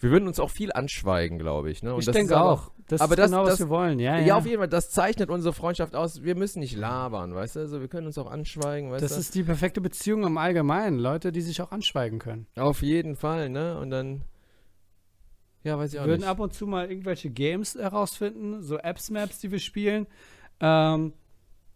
Wir 0.00 0.10
würden 0.10 0.26
uns 0.26 0.40
auch 0.40 0.50
viel 0.50 0.72
anschweigen, 0.72 1.38
glaube 1.38 1.70
ich. 1.70 1.82
Ne? 1.82 1.92
Und 1.94 2.00
ich 2.00 2.06
das 2.06 2.14
denke 2.16 2.36
aber- 2.36 2.50
auch. 2.50 2.70
Das 2.88 3.00
aber 3.02 3.12
ist 3.12 3.18
das- 3.20 3.30
genau, 3.30 3.42
was 3.44 3.50
das- 3.50 3.58
wir 3.60 3.68
wollen. 3.68 3.98
Ja, 4.00 4.18
Ja, 4.18 4.26
ja. 4.26 4.36
auf 4.36 4.46
jeden 4.46 4.58
Fall, 4.58 4.66
das 4.68 4.90
zeichnet 4.90 5.30
unsere 5.30 5.52
Freundschaft 5.54 5.94
aus. 5.94 6.22
Wir 6.24 6.34
müssen 6.34 6.58
nicht 6.60 6.74
labern, 6.74 7.34
weißt 7.34 7.54
du? 7.56 7.60
Also 7.60 7.80
wir 7.80 7.86
können 7.88 8.06
uns 8.08 8.18
auch 8.18 8.28
anschweigen, 8.30 8.90
weißt 8.90 9.04
Das 9.04 9.14
du? 9.14 9.20
ist 9.20 9.34
die 9.36 9.44
perfekte 9.44 9.80
Beziehung 9.80 10.24
im 10.24 10.38
Allgemeinen. 10.38 10.98
Leute, 10.98 11.30
die 11.30 11.40
sich 11.42 11.62
auch 11.62 11.70
anschweigen 11.70 12.18
können. 12.18 12.46
Auf 12.56 12.82
jeden 12.82 13.14
Fall, 13.14 13.48
ne? 13.50 13.78
Und 13.78 13.90
dann. 13.90 14.22
Ja, 15.62 15.78
weiß 15.78 15.90
ich 15.90 15.94
Wir 15.94 16.02
auch 16.02 16.06
würden 16.06 16.20
nicht. 16.20 16.28
ab 16.28 16.40
und 16.40 16.54
zu 16.54 16.66
mal 16.66 16.88
irgendwelche 16.90 17.28
Games 17.30 17.74
herausfinden, 17.74 18.62
so 18.62 18.78
Apps-Maps, 18.78 19.38
die 19.40 19.52
wir 19.52 19.58
spielen. 19.60 20.06
Ähm, 20.60 21.12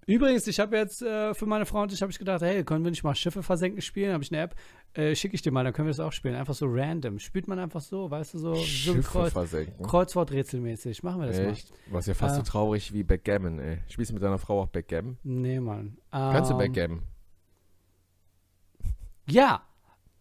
übrigens, 0.07 0.47
ich 0.47 0.61
habe 0.61 0.77
jetzt 0.77 1.03
äh, 1.03 1.35
für 1.35 1.47
meine 1.47 1.67
Frau 1.67 1.83
und 1.83 1.93
ich 1.93 2.01
habe 2.03 2.11
ich 2.13 2.19
gedacht, 2.19 2.43
hey, 2.43 2.65
können 2.65 2.85
wir 2.85 2.91
nicht 2.91 3.05
mal 3.05 3.15
Schiffe 3.15 3.43
versenken 3.43 3.81
spielen? 3.83 4.13
Habe 4.13 4.23
ich 4.25 4.33
eine 4.33 4.43
App, 4.43 4.55
äh, 4.95 5.15
schicke 5.15 5.35
ich 5.35 5.43
dir 5.43 5.51
mal, 5.53 5.65
dann 5.65 5.73
können 5.73 5.87
wir 5.87 5.91
das 5.93 6.01
auch 6.01 6.13
spielen. 6.13 6.35
Einfach 6.35 6.55
so 6.55 6.67
random. 6.69 7.19
Spielt 7.19 7.49
man 7.49 7.59
einfach 7.59 7.81
so, 7.81 8.11
weißt 8.11 8.35
du, 8.35 8.39
so, 8.39 8.55
so 8.55 8.63
Schiffe 8.65 9.03
Kreuz, 9.03 9.33
versenken. 9.33 9.85
Kreuzworträtselmäßig. 9.87 11.03
Machen 11.03 11.21
wir 11.21 11.27
das 11.29 11.39
Echt? 11.39 11.73
Was 11.91 12.07
ja 12.07 12.15
fast 12.15 12.35
Äh. 12.35 12.39
so 12.39 12.43
traurig 12.43 12.93
wie 12.93 13.03
Backgammon, 13.03 13.59
ey. 13.59 13.79
Spielst 13.89 14.11
du 14.11 14.15
mit 14.15 14.23
deiner 14.23 14.39
Frau 14.39 14.63
auch 14.63 14.69
Backgammon? 14.69 15.19
mal. 15.23 15.33
Nee, 15.33 15.61
Mann. 15.61 15.99
Kannst 16.11 16.51
du 16.51 16.55
Ähm, 16.55 16.59
Backgammon? 16.59 17.03
Ja. 19.29 19.63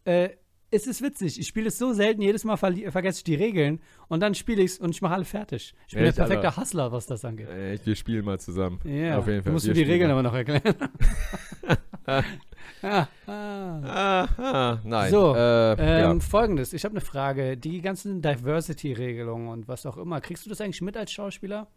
Äh, 0.06 0.30
es 0.74 0.88
ist 0.88 1.02
witzig. 1.02 1.40
Ich 1.40 1.48
spiele 1.48 1.68
es 1.68 1.78
so 1.78 1.94
selten, 1.94 2.22
jedes 2.22 2.44
Mal 2.44 2.56
verli- 2.56 2.90
vergesse 2.92 3.20
ich 3.20 3.24
die 3.24 3.36
Regeln 3.36 3.80
und 4.08 4.20
dann 4.20 4.34
spiele 4.36 4.62
ich 4.62 4.72
es 4.72 4.80
und 4.80 4.92
ich 4.92 5.02
mache 5.02 5.14
alle 5.14 5.26
fertig. 5.26 5.74
Ich 5.88 5.94
bin 5.96 6.04
Echt, 6.06 6.18
der 6.18 6.24
perfekte? 6.26 6.58
Hustler, 6.58 6.92
was 6.92 7.06
das 7.06 7.24
angeht. 7.26 7.48
Ey, 7.50 7.80
wir 7.84 7.96
spielen 7.96 8.26
mal 8.26 8.40
zusammen. 8.40 8.80
Ja, 8.84 9.18
Auf 9.20 9.28
jeden 9.28 9.42
Fall. 9.44 9.50
Du 9.50 9.52
musst 9.54 9.66
Wir 9.68 9.74
mir 9.76 9.86
die 9.86 9.92
Regeln 9.92 10.10
mal. 10.12 10.14
aber 10.14 10.24
noch 10.24 10.34
erklären. 10.34 10.62
ah, 12.82 13.08
ah. 13.28 14.28
Aha, 14.38 14.82
nein. 14.84 15.12
So, 15.12 15.36
äh, 15.36 15.74
Ähm, 15.74 16.18
ja. 16.18 16.20
Folgendes, 16.20 16.74
ich 16.74 16.84
habe 16.86 16.94
eine 16.94 17.02
Frage. 17.02 17.56
Die 17.58 17.82
ganzen 17.82 18.22
Diversity-Regelungen 18.22 19.48
und 19.48 19.68
was 19.68 19.86
auch 19.86 19.98
immer, 19.98 20.22
kriegst 20.22 20.46
du 20.46 20.50
das 20.50 20.62
eigentlich 20.62 20.82
mit 20.82 20.98
als 20.98 21.12
Schauspieler? 21.12 21.68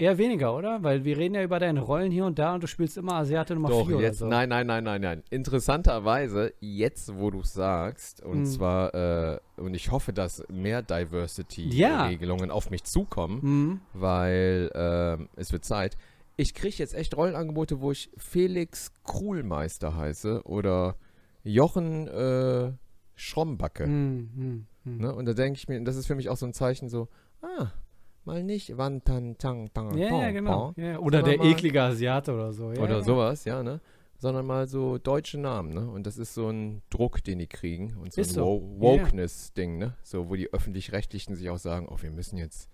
Eher 0.00 0.16
weniger, 0.18 0.56
oder? 0.56 0.82
Weil 0.82 1.04
wir 1.04 1.18
reden 1.18 1.34
ja 1.34 1.42
über 1.42 1.58
deine 1.58 1.80
Rollen 1.80 2.10
hier 2.10 2.24
und 2.24 2.38
da 2.38 2.54
und 2.54 2.62
du 2.62 2.66
spielst 2.66 2.96
immer 2.96 3.14
Asiate 3.16 3.54
Nummer 3.54 3.68
Doch, 3.68 3.86
4 3.86 4.00
jetzt, 4.00 4.22
oder 4.22 4.26
so. 4.26 4.26
nein, 4.28 4.48
nein, 4.48 4.66
nein, 4.66 4.82
nein, 4.84 5.00
nein. 5.00 5.22
Interessanterweise, 5.30 6.54
jetzt, 6.60 7.14
wo 7.18 7.30
du 7.30 7.42
sagst, 7.42 8.22
und 8.24 8.38
Hm. 8.38 8.46
zwar, 8.46 8.94
äh, 8.94 9.38
und 9.58 9.74
ich 9.74 9.90
hoffe, 9.90 10.12
dass 10.12 10.42
mehr 10.48 10.82
Ja. 10.88 10.98
Diversity-Regelungen 10.98 12.50
auf 12.50 12.70
mich 12.70 12.84
zukommen, 12.84 13.38
Mhm. 13.42 13.80
weil 13.92 14.70
ähm, 14.74 15.28
es 15.36 15.52
wird 15.52 15.64
Zeit. 15.64 15.96
Ich 16.36 16.54
kriege 16.54 16.76
jetzt 16.78 16.94
echt 16.94 17.14
Rollenangebote, 17.16 17.80
wo 17.82 17.92
ich 17.92 18.10
Felix 18.16 18.92
Kruhlmeister 19.04 19.94
heiße 19.96 20.42
oder 20.44 20.96
Jochen 21.42 22.08
äh, 22.08 22.72
Schrommbacke. 23.16 23.86
Mhm. 23.86 24.30
Mhm. 24.34 24.66
Mhm. 24.84 24.96
Ne? 24.98 25.14
Und 25.14 25.26
da 25.26 25.34
denke 25.34 25.58
ich 25.58 25.68
mir, 25.68 25.78
das 25.84 25.96
ist 25.96 26.06
für 26.06 26.14
mich 26.14 26.30
auch 26.30 26.36
so 26.38 26.46
ein 26.46 26.54
Zeichen 26.54 26.88
so, 26.88 27.08
ah, 27.42 27.66
mal 28.30 28.42
nicht 28.44 28.76
Wantan 28.76 29.36
Tang 29.38 29.72
Tang 29.72 29.96
Ja, 29.96 30.30
genau. 30.30 30.72
Oder 31.00 31.22
der 31.22 31.40
eklige 31.42 31.82
Asiate 31.82 32.32
oder 32.32 32.52
so. 32.52 32.72
Ja, 32.72 32.82
oder 32.82 32.98
ja. 32.98 33.02
sowas, 33.02 33.44
ja, 33.44 33.62
ne? 33.62 33.80
Sondern 34.18 34.46
mal 34.46 34.66
so 34.68 34.98
deutsche 34.98 35.38
Namen, 35.38 35.72
ne? 35.72 35.88
Und 35.90 36.06
das 36.06 36.18
ist 36.18 36.34
so 36.34 36.48
ein 36.50 36.82
Druck, 36.90 37.24
den 37.24 37.38
die 37.38 37.46
kriegen 37.46 37.96
und 37.96 38.12
so 38.12 38.20
Ist 38.20 38.30
ein 38.32 38.34
so. 38.34 38.62
Wokeness-Ding, 38.78 39.78
ne? 39.78 39.94
So, 40.02 40.28
wo 40.28 40.36
die 40.36 40.52
Öffentlich-Rechtlichen 40.52 41.34
sich 41.36 41.48
auch 41.48 41.58
sagen, 41.58 41.88
oh, 41.90 41.96
wir 42.00 42.10
müssen 42.10 42.36
jetzt, 42.36 42.68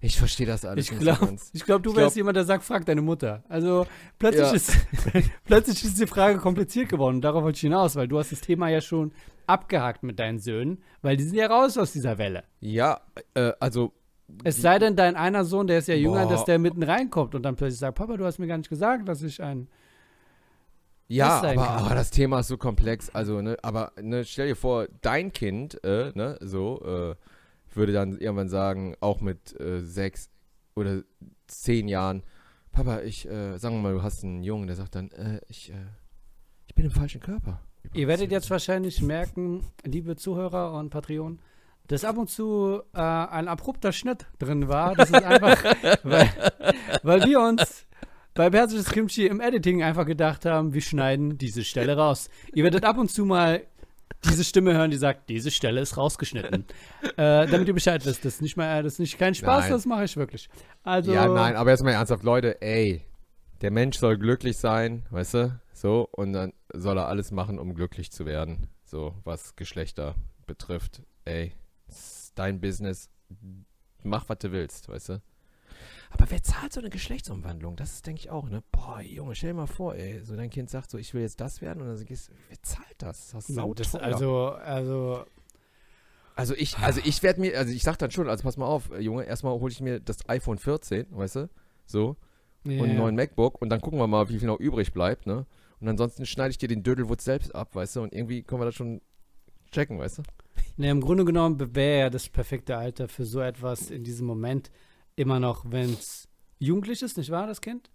Ich 0.00 0.18
verstehe 0.18 0.46
das 0.46 0.64
alles 0.66 0.90
Ich 0.90 0.98
glaube, 0.98 1.38
glaub, 1.64 1.82
du 1.82 1.90
Ich 1.90 1.96
wärst 1.96 2.14
glaub- 2.14 2.16
jemand, 2.16 2.36
der 2.36 2.44
sagt, 2.44 2.62
frag 2.62 2.84
deine 2.84 3.00
Mutter. 3.02 3.42
Also 3.48 3.86
plötzlich, 4.18 4.42
Ja. 4.46 4.52
ist, 4.52 4.72
plötzlich 5.44 5.82
ist 5.82 5.98
die 5.98 6.06
Frage 6.06 6.38
kompliziert 6.38 6.88
geworden. 6.90 7.20
Darauf 7.22 7.42
wollte 7.42 7.56
ich 7.56 7.62
hinaus, 7.62 7.96
weil 7.96 8.06
du 8.06 8.18
hast 8.18 8.30
das 8.30 8.42
Thema 8.42 8.68
ja 8.68 8.80
schon 8.82 9.12
abgehakt 9.46 10.02
mit 10.02 10.18
deinen 10.18 10.38
Söhnen, 10.38 10.82
weil 11.02 11.16
die 11.16 11.24
sind 11.24 11.36
ja 11.36 11.46
raus 11.46 11.76
aus 11.78 11.92
dieser 11.92 12.18
Welle. 12.18 12.44
Ja, 12.60 13.00
äh, 13.34 13.52
also 13.60 13.92
Es 14.44 14.60
sei 14.60 14.78
denn, 14.78 14.96
dein 14.96 15.16
einer 15.16 15.44
Sohn, 15.44 15.66
der 15.66 15.78
ist 15.78 15.88
ja 15.88 15.94
jünger, 15.94 16.24
Boah. 16.24 16.30
dass 16.32 16.44
der 16.44 16.58
mitten 16.58 16.82
reinkommt 16.82 17.34
und 17.34 17.42
dann 17.42 17.56
plötzlich 17.56 17.78
sagt, 17.78 17.96
Papa, 17.98 18.16
du 18.16 18.24
hast 18.24 18.38
mir 18.38 18.46
gar 18.46 18.58
nicht 18.58 18.70
gesagt, 18.70 19.08
dass 19.08 19.22
ich 19.22 19.42
ein 19.42 19.68
Ja, 21.08 21.42
aber, 21.42 21.68
aber 21.68 21.94
das 21.94 22.10
Thema 22.10 22.40
ist 22.40 22.48
so 22.48 22.56
komplex. 22.56 23.10
Also, 23.10 23.42
ne, 23.42 23.56
aber 23.62 23.92
ne, 24.00 24.24
stell 24.24 24.48
dir 24.48 24.56
vor, 24.56 24.86
dein 25.02 25.32
Kind, 25.32 25.82
äh, 25.84 26.12
ne, 26.14 26.38
so, 26.40 26.80
äh, 26.84 27.14
würde 27.76 27.92
dann 27.92 28.16
irgendwann 28.18 28.48
sagen, 28.48 28.94
auch 29.00 29.20
mit 29.20 29.58
äh, 29.60 29.80
sechs 29.80 30.30
oder 30.76 31.02
zehn 31.46 31.88
Jahren, 31.88 32.22
Papa, 32.72 33.00
ich, 33.00 33.28
äh, 33.28 33.58
sagen 33.58 33.76
wir 33.76 33.82
mal, 33.82 33.92
du 33.94 34.02
hast 34.02 34.24
einen 34.24 34.42
Jungen, 34.42 34.66
der 34.66 34.76
sagt 34.76 34.94
dann, 34.94 35.10
äh, 35.12 35.40
ich, 35.48 35.70
äh, 35.70 35.74
ich 36.66 36.74
bin 36.74 36.86
im 36.86 36.90
falschen 36.90 37.20
Körper. 37.20 37.60
Ihr 37.92 38.08
werdet 38.08 38.30
jetzt 38.32 38.50
wahrscheinlich 38.50 39.02
merken, 39.02 39.64
liebe 39.84 40.16
Zuhörer 40.16 40.72
und 40.72 40.90
Patreon, 40.90 41.38
dass 41.86 42.04
ab 42.04 42.16
und 42.16 42.30
zu 42.30 42.80
äh, 42.94 42.98
ein 42.98 43.46
abrupter 43.46 43.92
Schnitt 43.92 44.26
drin 44.38 44.68
war. 44.68 44.94
Das 44.94 45.10
ist 45.10 45.22
einfach, 45.22 45.62
weil, 46.02 46.30
weil 47.02 47.24
wir 47.24 47.40
uns 47.40 47.86
bei 48.34 48.50
Persisches 48.50 48.90
Kimchi 48.90 49.26
im 49.26 49.40
Editing 49.40 49.82
einfach 49.82 50.06
gedacht 50.06 50.44
haben, 50.44 50.74
wir 50.74 50.80
schneiden 50.80 51.38
diese 51.38 51.62
Stelle 51.62 51.96
raus. 51.96 52.30
Ihr 52.52 52.64
werdet 52.64 52.84
ab 52.84 52.98
und 52.98 53.10
zu 53.10 53.24
mal 53.24 53.62
diese 54.24 54.42
Stimme 54.42 54.74
hören, 54.74 54.90
die 54.90 54.96
sagt, 54.96 55.28
diese 55.28 55.50
Stelle 55.50 55.80
ist 55.80 55.96
rausgeschnitten. 55.96 56.64
äh, 57.16 57.46
damit 57.46 57.68
ihr 57.68 57.74
Bescheid 57.74 58.04
wisst. 58.04 58.24
Das 58.24 58.34
ist 58.34 58.42
nicht 58.42 58.56
mal, 58.56 58.82
das 58.82 58.94
ist 58.94 58.98
nicht 58.98 59.18
kein 59.18 59.34
Spaß, 59.34 59.64
Nein. 59.64 59.72
das 59.72 59.86
mache 59.86 60.04
ich 60.04 60.16
wirklich. 60.16 60.48
Also, 60.82 61.12
Ja, 61.12 61.28
nein, 61.28 61.54
aber 61.56 61.70
jetzt 61.70 61.84
mal 61.84 61.92
ernsthaft, 61.92 62.22
Leute, 62.24 62.60
ey, 62.62 63.02
der 63.64 63.70
Mensch 63.70 63.96
soll 63.96 64.18
glücklich 64.18 64.58
sein, 64.58 65.04
weißt 65.08 65.34
du, 65.34 65.60
so, 65.72 66.06
und 66.12 66.34
dann 66.34 66.52
soll 66.74 66.98
er 66.98 67.08
alles 67.08 67.30
machen, 67.30 67.58
um 67.58 67.74
glücklich 67.74 68.12
zu 68.12 68.26
werden, 68.26 68.68
so, 68.84 69.14
was 69.24 69.56
Geschlechter 69.56 70.16
betrifft. 70.46 71.02
Ey, 71.24 71.54
das 71.86 71.96
ist 71.96 72.32
dein 72.34 72.60
Business, 72.60 73.08
mach, 74.02 74.28
was 74.28 74.36
du 74.40 74.52
willst, 74.52 74.90
weißt 74.90 75.08
du. 75.08 75.22
Aber 76.10 76.30
wer 76.30 76.42
zahlt 76.42 76.74
so 76.74 76.80
eine 76.80 76.90
Geschlechtsumwandlung? 76.90 77.76
Das 77.76 77.92
ist, 77.94 78.06
denke 78.06 78.20
ich, 78.20 78.28
auch, 78.28 78.50
ne? 78.50 78.62
Boah, 78.70 79.00
Junge, 79.00 79.34
stell 79.34 79.52
dir 79.52 79.56
mal 79.56 79.66
vor, 79.66 79.94
ey, 79.94 80.20
so 80.22 80.36
dein 80.36 80.50
Kind 80.50 80.68
sagt 80.68 80.90
so, 80.90 80.98
ich 80.98 81.14
will 81.14 81.22
jetzt 81.22 81.40
das 81.40 81.62
werden, 81.62 81.80
und 81.80 81.88
dann 81.88 82.04
gehst 82.04 82.28
du, 82.28 82.32
wer 82.50 82.62
zahlt 82.62 82.96
das? 82.98 83.30
Das 83.30 83.48
ist 83.48 83.56
das, 83.56 83.92
sauteuer. 83.92 84.02
also, 84.02 84.48
also 84.50 85.24
Also 86.36 86.54
ich, 86.54 86.76
also 86.80 87.00
ich 87.02 87.22
werde 87.22 87.40
mir, 87.40 87.56
also 87.56 87.72
ich 87.72 87.82
sag 87.82 87.96
dann 87.96 88.10
schon, 88.10 88.28
also 88.28 88.42
pass 88.42 88.58
mal 88.58 88.66
auf, 88.66 88.90
Junge, 89.00 89.24
erstmal 89.24 89.58
hole 89.58 89.72
ich 89.72 89.80
mir 89.80 90.00
das 90.00 90.28
iPhone 90.28 90.58
14, 90.58 91.06
weißt 91.12 91.36
du, 91.36 91.50
so, 91.86 92.18
und 92.64 92.80
einen 92.80 92.96
neuen 92.96 93.14
MacBook 93.14 93.60
und 93.60 93.68
dann 93.68 93.80
gucken 93.80 93.98
wir 93.98 94.06
mal, 94.06 94.28
wie 94.28 94.38
viel 94.38 94.48
noch 94.48 94.60
übrig 94.60 94.92
bleibt, 94.92 95.26
ne? 95.26 95.46
Und 95.80 95.88
ansonsten 95.88 96.24
schneide 96.24 96.50
ich 96.50 96.58
dir 96.58 96.68
den 96.68 96.82
Dödelwutz 96.82 97.24
selbst 97.24 97.54
ab, 97.54 97.74
weißt 97.74 97.96
du, 97.96 98.02
und 98.02 98.14
irgendwie 98.14 98.42
können 98.42 98.60
wir 98.60 98.66
das 98.66 98.74
schon 98.74 99.02
checken, 99.70 99.98
weißt 99.98 100.18
du? 100.18 100.22
Ne, 100.76 100.90
im 100.90 101.00
Grunde 101.00 101.24
genommen 101.24 101.74
wäre 101.74 102.00
ja 102.00 102.10
das 102.10 102.28
perfekte 102.28 102.76
Alter 102.76 103.08
für 103.08 103.24
so 103.24 103.40
etwas 103.40 103.90
in 103.90 104.02
diesem 104.02 104.26
Moment 104.26 104.70
immer 105.16 105.40
noch, 105.40 105.64
wenn 105.70 105.92
es 105.92 106.28
jugendlich 106.58 107.02
ist, 107.02 107.16
nicht 107.16 107.30
wahr, 107.30 107.46
das 107.46 107.60
Kind? 107.60 107.90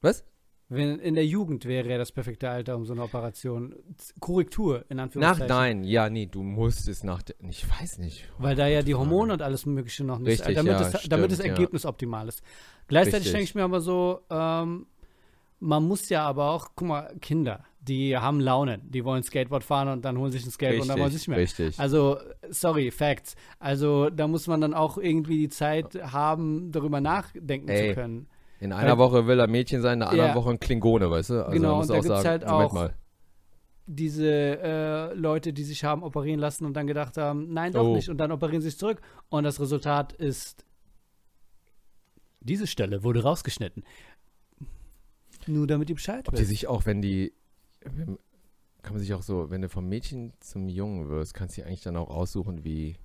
Was? 0.00 0.24
Wenn 0.70 0.98
in 0.98 1.14
der 1.14 1.24
Jugend 1.24 1.64
wäre 1.64 1.88
ja 1.88 1.96
das 1.96 2.12
perfekte 2.12 2.50
Alter, 2.50 2.76
um 2.76 2.84
so 2.84 2.92
eine 2.92 3.02
Operation, 3.02 3.74
Korrektur 4.20 4.84
in 4.90 4.98
Nach, 4.98 5.04
Anführungszeichen. 5.04 5.48
nein, 5.48 5.84
ja, 5.84 6.10
nee, 6.10 6.26
du 6.26 6.42
musst 6.42 6.88
es 6.88 7.02
nach, 7.02 7.22
der, 7.22 7.36
ich 7.48 7.64
weiß 7.68 7.98
nicht. 7.98 8.28
Weil 8.36 8.54
da 8.54 8.66
ja 8.66 8.82
die. 8.82 8.94
Hormone 8.94 9.32
und 9.32 9.42
alles 9.42 9.64
Mögliche 9.64 10.04
noch 10.04 10.18
nicht, 10.18 10.40
Richtig, 10.40 10.56
damit, 10.56 10.72
ja, 10.72 10.80
es, 10.80 10.90
damit 10.90 11.02
stimmt, 11.02 11.32
das 11.32 11.38
ja. 11.38 11.44
Ergebnis 11.46 11.86
optimal 11.86 12.28
ist. 12.28 12.42
Gleichzeitig 12.86 13.28
Richtig. 13.28 13.32
denke 13.32 13.44
ich 13.44 13.54
mir 13.54 13.64
aber 13.64 13.80
so, 13.80 14.20
ähm, 14.28 14.86
man 15.60 15.84
muss 15.84 16.08
ja 16.10 16.22
aber 16.26 16.50
auch, 16.50 16.68
guck 16.74 16.88
mal, 16.88 17.16
Kinder, 17.20 17.64
die 17.80 18.16
haben 18.16 18.38
Launen, 18.40 18.82
die 18.90 19.04
wollen 19.04 19.22
Skateboard 19.22 19.64
fahren 19.64 19.88
und 19.88 20.04
dann 20.04 20.18
holen 20.18 20.32
sich 20.32 20.44
ein 20.44 20.50
Skateboard 20.50 20.82
und 20.82 20.88
dann 20.88 20.98
wollen 20.98 21.10
sie 21.10 21.16
nicht 21.16 21.28
mehr. 21.28 21.38
richtig. 21.38 21.78
Also, 21.80 22.18
sorry, 22.50 22.90
Facts. 22.90 23.36
Also, 23.58 24.10
da 24.10 24.28
muss 24.28 24.46
man 24.46 24.60
dann 24.60 24.74
auch 24.74 24.98
irgendwie 24.98 25.38
die 25.38 25.48
Zeit 25.48 25.94
haben, 26.12 26.70
darüber 26.72 27.00
nachdenken 27.00 27.68
Ey, 27.68 27.88
zu 27.88 27.94
können. 27.94 28.28
In 28.60 28.72
einer 28.72 28.98
Woche 28.98 29.26
will 29.26 29.38
er 29.38 29.46
Mädchen 29.46 29.82
sein, 29.82 29.94
in 29.94 30.00
der 30.00 30.08
anderen 30.10 30.28
Ja. 30.30 30.34
Woche 30.34 30.50
ein 30.50 30.60
Klingone, 30.60 31.10
weißt 31.10 31.30
du? 31.30 31.44
Also 31.46 31.50
Genau, 31.52 31.80
und 31.80 31.88
da 31.90 31.94
gibt's 31.94 32.08
sagen, 32.08 32.28
halt 32.28 32.44
auch- 32.46 32.72
mal. 32.72 32.94
Diese 33.90 34.28
äh, 34.60 35.14
Leute, 35.14 35.52
die 35.54 35.64
sich 35.64 35.82
haben 35.84 36.02
operieren 36.02 36.38
lassen 36.40 36.66
und 36.66 36.74
dann 36.74 36.86
gedacht 36.86 37.16
haben, 37.16 37.52
nein, 37.54 37.72
doch 37.72 37.86
Oh. 37.86 37.94
nicht. 37.94 38.10
Und 38.10 38.18
dann 38.18 38.30
operieren 38.32 38.60
sie 38.60 38.68
sich 38.68 38.78
zurück. 38.78 39.00
Und 39.30 39.44
das 39.44 39.60
Resultat 39.60 40.12
ist, 40.12 40.66
diese 42.40 42.66
Stelle 42.66 43.02
wurde 43.02 43.22
rausgeschnitten. 43.22 43.84
Nur 45.46 45.66
damit 45.66 45.88
ihr 45.88 45.94
Bescheid 45.94 46.28
Ob 46.28 46.34
die 46.34 46.40
wisst. 46.42 46.50
sich 46.50 46.66
auch, 46.66 46.84
wenn 46.84 47.00
die, 47.00 47.32
kann 47.80 48.92
man 48.92 48.98
sich 48.98 49.14
auch 49.14 49.22
so, 49.22 49.48
wenn 49.50 49.62
du 49.62 49.68
vom 49.70 49.88
Mädchen 49.88 50.34
zum 50.40 50.68
Jungen 50.68 51.08
wirst, 51.08 51.32
kannst 51.32 51.56
du 51.56 51.62
eigentlich 51.64 51.82
dann 51.82 51.96
auch 51.96 52.10
aussuchen, 52.10 52.64
wie, 52.64 52.96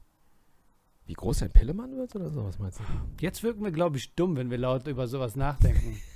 wie 1.06 1.14
groß 1.14 1.40
dein 1.40 1.52
Pillemann 1.52 1.96
wird 1.98 2.16
oder 2.16 2.30
so, 2.30 2.46
was 2.46 2.60
meinst 2.60 2.80
du? 2.80 2.84
Jetzt 3.20 3.44
wirken 3.44 3.64
wir, 3.64 3.72
glaube 3.72 3.98
ich, 3.98 4.14
dumm, 4.16 4.36
wenn 4.38 4.50
wir 4.50 4.58
laut 4.58 4.88
über 4.88 5.08
sowas 5.08 5.36
nachdenken. 5.36 5.98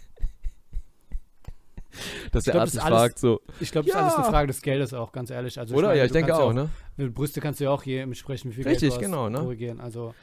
Dass 2.31 2.43
der 2.43 2.51
glaub, 2.53 2.61
Arzt 2.61 2.75
das 2.75 2.81
sich 2.81 2.81
ist 2.81 2.85
alles- 2.85 2.99
fragt 2.99 3.19
so, 3.19 3.41
Ich 3.59 3.71
glaube, 3.71 3.87
das 3.87 3.95
ist 3.95 3.99
Ja. 3.99 4.05
alles 4.05 4.15
eine 4.17 4.25
Frage 4.25 4.47
des 4.47 4.61
Geldes 4.61 4.93
auch, 4.93 5.11
ganz 5.11 5.29
ehrlich. 5.31 5.57
Also, 5.59 5.75
oder? 5.75 5.87
meine, 5.87 5.99
ja, 5.99 6.05
ich 6.05 6.11
denke 6.11 6.35
auch, 6.35 6.49
ja 6.49 6.53
ne? 6.63 6.69
Mit 6.95 7.13
Brüste 7.13 7.41
kannst 7.41 7.59
du 7.59 7.63
ja 7.65 7.71
auch 7.71 7.81
hier 7.83 8.03
entsprechend, 8.03 8.51
wie 8.51 8.55
viel 8.55 8.67
Richtig, 8.67 8.89
Geld 8.89 8.91
du 8.91 8.95
hast, 8.97 9.01
genau, 9.05 9.29
ne? 9.29 9.39
korrigieren. 9.39 9.79
Also, 9.79 10.13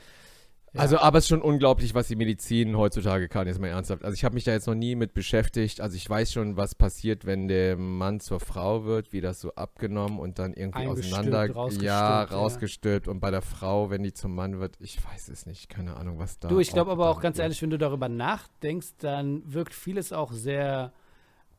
ja. 0.74 0.80
Also, 0.80 0.98
aber 0.98 1.18
es 1.18 1.24
ist 1.24 1.28
schon 1.28 1.40
unglaublich, 1.40 1.94
was 1.94 2.08
die 2.08 2.16
Medizin 2.16 2.76
heutzutage 2.76 3.28
kann, 3.28 3.46
jetzt 3.46 3.60
mal 3.60 3.68
ernsthaft. 3.68 4.04
Also, 4.04 4.14
ich 4.14 4.24
habe 4.24 4.34
mich 4.34 4.44
da 4.44 4.52
jetzt 4.52 4.66
noch 4.66 4.74
nie 4.74 4.94
mit 4.96 5.14
beschäftigt. 5.14 5.80
Also, 5.80 5.96
ich 5.96 6.08
weiß 6.08 6.32
schon, 6.32 6.56
was 6.56 6.74
passiert, 6.74 7.24
wenn 7.24 7.48
der 7.48 7.76
Mann 7.76 8.20
zur 8.20 8.40
Frau 8.40 8.84
wird, 8.84 9.12
wie 9.12 9.20
das 9.20 9.40
so 9.40 9.54
abgenommen 9.54 10.18
und 10.18 10.38
dann 10.38 10.52
irgendwie 10.52 10.86
auseinander. 10.86 11.50
rausgestülpt, 11.50 11.84
ja, 11.84 12.22
ja. 12.22 12.24
rausgestülpt. 12.24 13.08
Und 13.08 13.20
bei 13.20 13.30
der 13.30 13.42
Frau, 13.42 13.88
wenn 13.90 14.02
die 14.02 14.12
zum 14.12 14.34
Mann 14.34 14.60
wird, 14.60 14.76
ich 14.80 14.98
weiß 15.04 15.28
es 15.28 15.46
nicht. 15.46 15.68
Keine 15.68 15.96
Ahnung, 15.96 16.18
was 16.18 16.38
da. 16.38 16.48
Du, 16.48 16.58
ich 16.58 16.70
glaube 16.70 16.90
aber 16.90 17.08
auch 17.08 17.20
ganz 17.20 17.38
ehrlich, 17.38 17.62
wenn 17.62 17.70
du 17.70 17.78
darüber 17.78 18.08
nachdenkst, 18.08 18.94
dann 18.98 19.42
wirkt 19.46 19.74
vieles 19.74 20.12
auch 20.12 20.32
sehr 20.32 20.92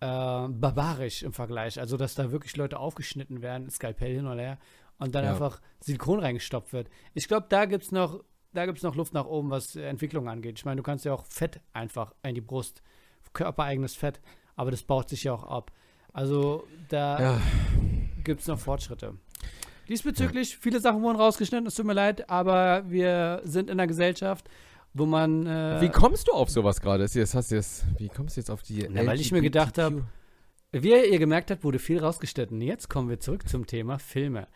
äh, 0.01 0.05
barbarisch 0.05 1.23
im 1.23 1.31
Vergleich. 1.33 1.79
Also, 1.79 1.95
dass 1.97 2.15
da 2.15 2.31
wirklich 2.31 2.57
Leute 2.57 2.79
aufgeschnitten 2.79 3.41
werden, 3.41 3.69
Skalpell 3.69 4.13
hin 4.13 4.27
oder 4.27 4.41
her, 4.41 4.57
und 4.97 5.15
dann 5.15 5.25
Ja. 5.25 5.31
einfach 5.31 5.61
Silikon 5.79 6.19
reingestopft 6.19 6.73
wird. 6.73 6.89
Ich 7.13 7.27
glaube, 7.27 7.47
da 7.49 7.65
gibt 7.65 7.83
es 7.83 7.91
noch, 7.91 8.23
da 8.55 8.65
gibt's 8.65 8.83
noch 8.83 8.95
Luft 8.95 9.13
nach 9.13 9.25
oben, 9.25 9.49
was 9.49 9.75
äh, 9.75 9.83
Entwicklung 9.83 10.27
angeht. 10.29 10.57
Ich 10.57 10.65
meine, 10.65 10.77
du 10.77 10.83
kannst 10.83 11.05
ja 11.05 11.13
auch 11.13 11.25
Fett 11.25 11.59
einfach 11.73 12.13
in 12.23 12.35
die 12.35 12.41
Brust, 12.41 12.81
körpereigenes 13.33 13.95
Fett, 13.95 14.21
aber 14.55 14.71
das 14.71 14.83
baut 14.83 15.09
sich 15.09 15.25
ja 15.25 15.33
auch 15.33 15.43
ab. 15.43 15.71
Also, 16.13 16.65
da 16.89 17.19
Ja, 17.19 17.41
gibt 18.23 18.41
es 18.41 18.47
noch 18.47 18.59
Fortschritte. 18.59 19.17
Diesbezüglich, 19.89 20.57
viele 20.57 20.79
Sachen 20.79 21.03
wurden 21.03 21.17
rausgeschnitten, 21.17 21.67
es 21.67 21.75
tut 21.75 21.85
mir 21.85 21.93
leid, 21.93 22.29
aber 22.29 22.89
wir 22.89 23.41
sind 23.43 23.69
in 23.69 23.79
einer 23.79 23.87
Gesellschaft, 23.87 24.49
wo 24.93 25.05
man. 25.05 25.45
Äh, 25.45 25.81
wie 25.81 25.89
kommst 25.89 26.27
du 26.27 26.31
auf 26.31 26.49
sowas 26.49 26.81
gerade? 26.81 27.03
Das 27.03 27.13
Jetzt 27.13 27.35
hast 27.35 27.51
du 27.51 27.55
jetzt, 27.55 27.85
wie 27.99 28.07
kommst 28.07 28.37
du 28.37 28.41
jetzt 28.41 28.49
auf 28.49 28.63
die. 28.63 28.87
Na, 28.89 29.05
weil 29.05 29.19
ich 29.19 29.31
mir 29.31 29.41
gedacht 29.41 29.77
hab, 29.77 29.91
LGBTQ? 29.93 30.07
Wie 30.71 30.89
ihr 30.89 31.19
gemerkt 31.19 31.51
habt, 31.51 31.63
wurde 31.63 31.79
viel 31.79 31.99
rausgeschnitten. 31.99 32.59
Jetzt 32.61 32.89
kommen 32.89 33.09
wir 33.09 33.19
zurück 33.19 33.47
zum 33.47 33.65
Thema 33.65 33.99
Filme. 33.99 34.47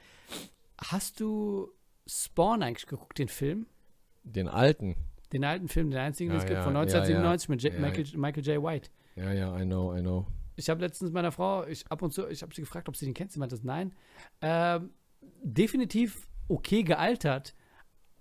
Hast 0.78 1.20
du 1.20 1.72
Spawn 2.08 2.64
eigentlich 2.64 2.88
geguckt, 2.88 3.20
den 3.20 3.28
Film? 3.30 3.68
Den 4.24 4.48
alten. 4.48 4.96
Den 5.32 5.44
alten 5.44 5.68
Film, 5.68 5.92
den 5.92 6.00
einzigen, 6.00 6.30
den 6.30 6.38
Ja, 6.38 6.44
es 6.44 6.48
gibt, 6.48 6.58
ja, 6.58 6.64
von 6.64 6.74
ja, 6.74 6.82
1997 6.82 7.50
mit 7.50 7.64
J 7.64 7.74
Ja, 7.74 7.80
Michael, 7.80 8.18
Michael 8.18 8.46
J. 8.46 8.64
White. 8.64 8.90
Ja, 9.16 9.32
ja, 9.32 9.60
I 9.60 9.64
know, 9.64 9.96
I 9.96 10.02
know. 10.02 10.26
Ich 10.56 10.70
habe 10.70 10.82
letztens 10.82 11.12
meiner 11.12 11.32
Frau, 11.32 11.66
ich 11.68 11.90
ab 11.90 12.02
und 12.02 12.12
zu, 12.12 12.28
ich 12.28 12.42
habe 12.42 12.54
sie 12.54 12.62
gefragt, 12.62 12.90
ob 12.90 12.96
sie 12.96 13.06
den 13.06 13.14
kennt. 13.14 13.32
Sie 13.32 13.40
meinte, 13.40 13.58
nein. 13.64 13.94
Ähm, 14.42 14.92
definitiv 15.42 16.28
okay 16.48 16.84
gealtert, 16.84 17.56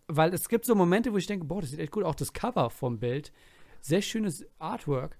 weil 0.06 0.32
es 0.34 0.48
gibt 0.48 0.64
so 0.64 0.74
Momente, 0.74 1.12
wo 1.12 1.16
ich 1.16 1.26
denke, 1.26 1.46
boah, 1.46 1.60
das 1.60 1.70
sieht 1.70 1.80
echt 1.80 1.92
gut. 1.92 2.04
Auch 2.04 2.14
das 2.14 2.32
Cover 2.32 2.70
vom 2.70 2.98
Bild, 2.98 3.32
sehr 3.80 4.02
schönes 4.02 4.46
Artwork. 4.58 5.18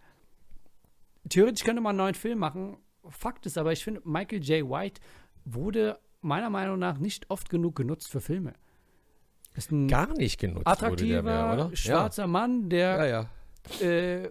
Theoretisch 1.29 1.65
könnte 1.65 1.83
man 1.83 1.91
einen 1.91 1.99
neuen 1.99 2.15
Film 2.15 2.39
machen. 2.39 2.77
Fakt 3.09 3.47
ist 3.47 3.59
aber, 3.59 3.73
ich 3.73 3.83
finde, 3.83 4.03
Michael 4.05 4.43
J. 4.43 4.69
White 4.69 5.01
wurde 5.45 5.99
meiner 6.21 6.51
Meinung 6.51 6.79
nach 6.79 6.99
nicht 6.99 7.31
oft 7.31 7.49
genug 7.49 7.77
genutzt 7.77 8.09
für 8.11 8.21
Filme. 8.21 8.55
Ist 9.55 9.73
ein 9.73 9.89
Gar 9.89 10.15
nicht 10.17 10.39
genutzt 10.41 10.67
attraktiver, 10.67 10.91
wurde 10.91 11.07
der 11.07 11.23
mehr, 11.23 11.67
oder? 11.67 11.77
schwarzer 11.77 12.27
Mann, 12.27 12.69
der 12.69 13.07
Ja, 13.07 13.07
ja. 13.81 13.87
äh, 13.87 14.31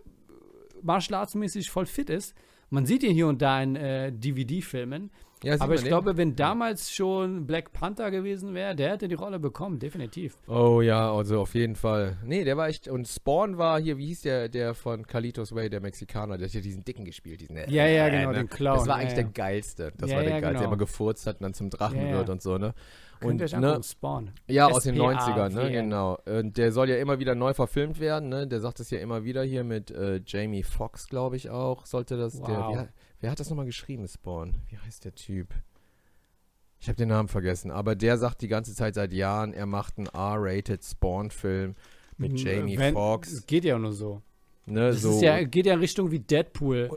martial 0.82 1.20
arts-mäßig 1.20 1.70
voll 1.70 1.86
fit 1.86 2.10
ist. 2.10 2.34
Man 2.70 2.86
sieht 2.86 3.04
ihn 3.04 3.14
hier 3.14 3.28
und 3.28 3.42
da 3.42 3.62
in 3.62 3.76
äh, 3.76 4.12
DVD-Filmen. 4.12 5.10
ja 5.44 5.56
Aber 5.60 5.76
ich 5.76 5.82
den? 5.82 5.88
glaube, 5.90 6.18
wenn 6.18 6.36
damals 6.36 6.92
schon 6.94 7.46
Black 7.48 7.72
Panther 7.72 8.12
gewesen 8.12 8.54
wäre, 8.54 8.76
der 8.76 8.92
hätte 8.92 9.08
die 9.08 9.16
Rolle 9.16 9.40
bekommen, 9.40 9.80
definitiv. 9.80 10.38
Oh 10.48 10.82
ja, 10.82 11.12
also 11.14 11.40
auf 11.42 11.56
jeden 11.56 11.76
Fall. 11.76 12.18
Nee, 12.26 12.44
der 12.44 12.58
war 12.58 12.68
echt. 12.68 12.88
Und 12.90 13.08
Spawn 13.08 13.58
war 13.58 13.80
hier, 13.80 13.98
wie 13.98 14.08
hieß 14.08 14.22
der, 14.22 14.50
der 14.50 14.74
von 14.76 15.06
Carlitos 15.08 15.54
Way, 15.56 15.70
der 15.70 15.80
Mexikaner, 15.82 16.38
der 16.38 16.48
hat 16.48 16.54
ja 16.56 16.62
diesen 16.62 16.84
Dicken 16.84 17.06
gespielt. 17.06 17.40
Diesen, 17.42 17.56
Ja, 17.70 17.86
ja, 17.88 18.10
genau, 18.10 18.32
ne? 18.32 18.40
den 18.40 18.50
Clown. 18.50 18.80
Das 18.80 18.88
war 18.88 18.96
ja, 18.98 19.02
eigentlich 19.04 19.18
ja. 19.18 19.24
der 19.24 19.32
geilste. 19.32 19.94
Das 19.98 20.10
Ja, 20.10 20.18
war 20.18 20.24
der 20.24 20.32
ja, 20.34 20.40
geilste, 20.40 20.54
der 20.54 20.60
genau. 20.62 20.68
immer 20.74 20.78
gefurzt 20.78 21.26
hat 21.28 21.38
und 21.38 21.44
dann 21.44 21.54
zum 21.54 21.70
Drachen 21.70 21.98
Ja, 22.00 22.08
ja. 22.08 22.18
wird 22.18 22.30
und 22.30 22.42
so, 22.42 22.58
ne? 22.58 22.74
Und, 23.22 23.38
ne, 23.54 23.82
Spawn. 23.84 24.32
Ja, 24.48 24.68
aus 24.68 24.84
den 24.84 24.96
S-P-A-W-N. 24.96 25.18
90ern, 25.18 25.50
ne? 25.54 25.72
Genau. 25.72 26.18
Und 26.26 26.58
der 26.58 26.72
soll 26.72 26.90
ja 26.90 26.98
immer 26.98 27.20
wieder 27.20 27.36
neu 27.36 27.54
verfilmt 27.54 28.00
werden, 28.00 28.30
ne? 28.30 28.48
Der 28.48 28.60
sagt 28.60 28.80
es 28.80 28.90
ja 28.92 29.00
immer 29.00 29.24
wieder 29.24 29.44
hier 29.44 29.64
mit 29.64 29.90
äh, 29.92 30.22
Jamie 30.26 30.64
Foxx, 30.64 31.08
glaube 31.08 31.36
ich 31.36 31.50
auch. 31.50 31.86
Sollte 31.86 32.18
das. 32.18 32.34
Der, 32.42 32.48
Wow. 32.58 32.76
wer, 32.76 32.88
wer 33.22 33.32
hat 33.32 33.40
das 33.40 33.50
nochmal 33.50 33.66
geschrieben, 33.66 34.08
Spawn? 34.08 34.56
Wie 34.70 34.78
heißt 34.78 35.06
der 35.06 35.16
Typ? 35.16 35.54
Ich 36.80 36.88
habe 36.90 36.96
den 36.98 37.10
Namen 37.10 37.28
vergessen, 37.28 37.72
aber 37.72 37.96
der 37.96 38.18
sagt 38.18 38.42
die 38.44 38.48
ganze 38.48 38.76
Zeit 38.76 38.94
seit 38.94 39.12
Jahren, 39.12 39.54
er 39.54 39.66
macht 39.66 39.98
einen 39.98 40.08
R-rated 40.08 40.84
Spawn-Film 40.84 41.76
mit 42.18 42.34
Mhm, 42.34 42.38
Jamie 42.38 42.78
wenn- 42.78 42.94
Foxx. 42.94 43.46
Geht 43.48 43.66
ja 43.66 43.80
nur 43.80 43.94
so. 43.94 44.22
Ne, 44.68 44.90
Das 44.90 45.02
so, 45.02 45.12
ist 45.12 45.22
ja, 45.22 45.42
geht 45.44 45.66
ja 45.66 45.74
in 45.74 45.80
Richtung 45.80 46.12
wie 46.12 46.20
Deadpool. 46.20 46.92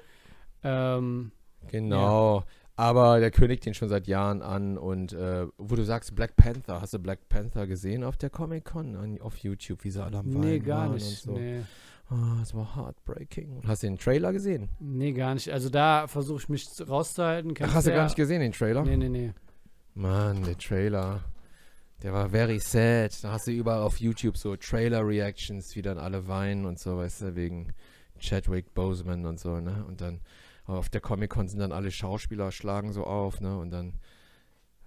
Ähm, 0.62 1.32
Genau. 1.68 2.44
Aber 2.80 3.20
der 3.20 3.30
kündigt 3.30 3.66
ihn 3.66 3.74
schon 3.74 3.90
seit 3.90 4.06
Jahren 4.06 4.40
an 4.40 4.78
und 4.78 5.12
äh, 5.12 5.46
wo 5.58 5.76
du 5.76 5.84
sagst 5.84 6.14
Black 6.14 6.34
Panther, 6.34 6.80
hast 6.80 6.94
du 6.94 6.98
Black 6.98 7.28
Panther 7.28 7.66
gesehen 7.66 8.02
auf 8.02 8.16
der 8.16 8.30
Comic 8.30 8.64
Con 8.64 9.20
auf 9.20 9.36
YouTube, 9.36 9.84
wie 9.84 9.90
sie 9.90 10.02
alle 10.02 10.16
am 10.16 10.28
nee, 10.30 10.54
Weinen 10.54 10.64
gar 10.64 10.78
waren 10.88 10.94
nicht. 10.94 11.26
und 11.26 11.34
so. 11.34 11.38
Nee. 11.38 11.60
Ah, 12.08 12.36
das 12.40 12.54
war 12.54 12.74
heartbreaking. 12.74 13.60
Hast 13.66 13.82
du 13.82 13.88
den 13.88 13.98
Trailer 13.98 14.32
gesehen? 14.32 14.70
nee, 14.80 15.12
gar 15.12 15.34
nicht. 15.34 15.50
Also 15.50 15.68
da 15.68 16.06
versuche 16.06 16.40
ich 16.40 16.48
mich 16.48 16.66
rauszuhalten. 16.88 17.52
Ach, 17.60 17.74
hast 17.74 17.86
du 17.86 17.92
gar 17.92 18.04
nicht 18.04 18.16
gesehen, 18.16 18.40
den 18.40 18.52
Trailer? 18.52 18.82
Nee, 18.82 18.96
nee, 18.96 19.10
nee. 19.10 19.34
Mann, 19.92 20.42
der 20.44 20.56
Trailer. 20.56 21.20
Der 22.02 22.14
war 22.14 22.30
very 22.30 22.60
sad. 22.60 23.22
Da 23.22 23.32
hast 23.32 23.46
du 23.46 23.50
überall 23.50 23.82
auf 23.82 24.00
YouTube 24.00 24.38
so 24.38 24.56
Trailer-Reactions, 24.56 25.76
wie 25.76 25.82
dann 25.82 25.98
alle 25.98 26.28
weinen 26.28 26.64
und 26.64 26.78
so, 26.78 26.96
weißt 26.96 27.20
du, 27.20 27.36
wegen 27.36 27.74
Chadwick 28.18 28.72
Boseman 28.72 29.26
und 29.26 29.38
so, 29.38 29.60
ne? 29.60 29.84
Und 29.86 30.00
dann 30.00 30.20
auf 30.78 30.88
der 30.88 31.00
Comic-Con 31.00 31.48
sind 31.48 31.60
dann 31.60 31.72
alle 31.72 31.90
Schauspieler, 31.90 32.50
schlagen 32.52 32.92
so 32.92 33.04
auf, 33.04 33.40
ne? 33.40 33.58
Und 33.58 33.70
dann 33.70 33.94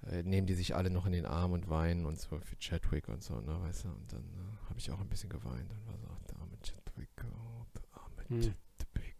äh, 0.09 0.23
nehmen 0.23 0.47
die 0.47 0.53
sich 0.53 0.75
alle 0.75 0.89
noch 0.89 1.05
in 1.05 1.11
den 1.13 1.25
Arm 1.25 1.51
und 1.53 1.69
weinen 1.69 2.05
und 2.05 2.19
so 2.19 2.39
für 2.39 2.55
Chadwick 2.57 3.07
und 3.07 3.23
so, 3.23 3.35
ne? 3.41 3.57
Weißt 3.61 3.85
du? 3.85 3.89
Und 3.89 4.11
dann 4.11 4.21
äh, 4.21 4.69
habe 4.69 4.77
ich 4.79 4.91
auch 4.91 4.99
ein 4.99 5.09
bisschen 5.09 5.29
geweint. 5.29 5.69
Dann 5.71 5.85
war 5.87 5.97
so, 5.97 6.07
ach, 6.13 6.21
der 6.29 6.37
arme 6.39 6.57
Chadwick, 6.61 7.09
oh, 7.23 7.65
der 7.75 8.01
arme 8.01 8.29
Hm. 8.29 8.41
Chadwick. 8.41 9.15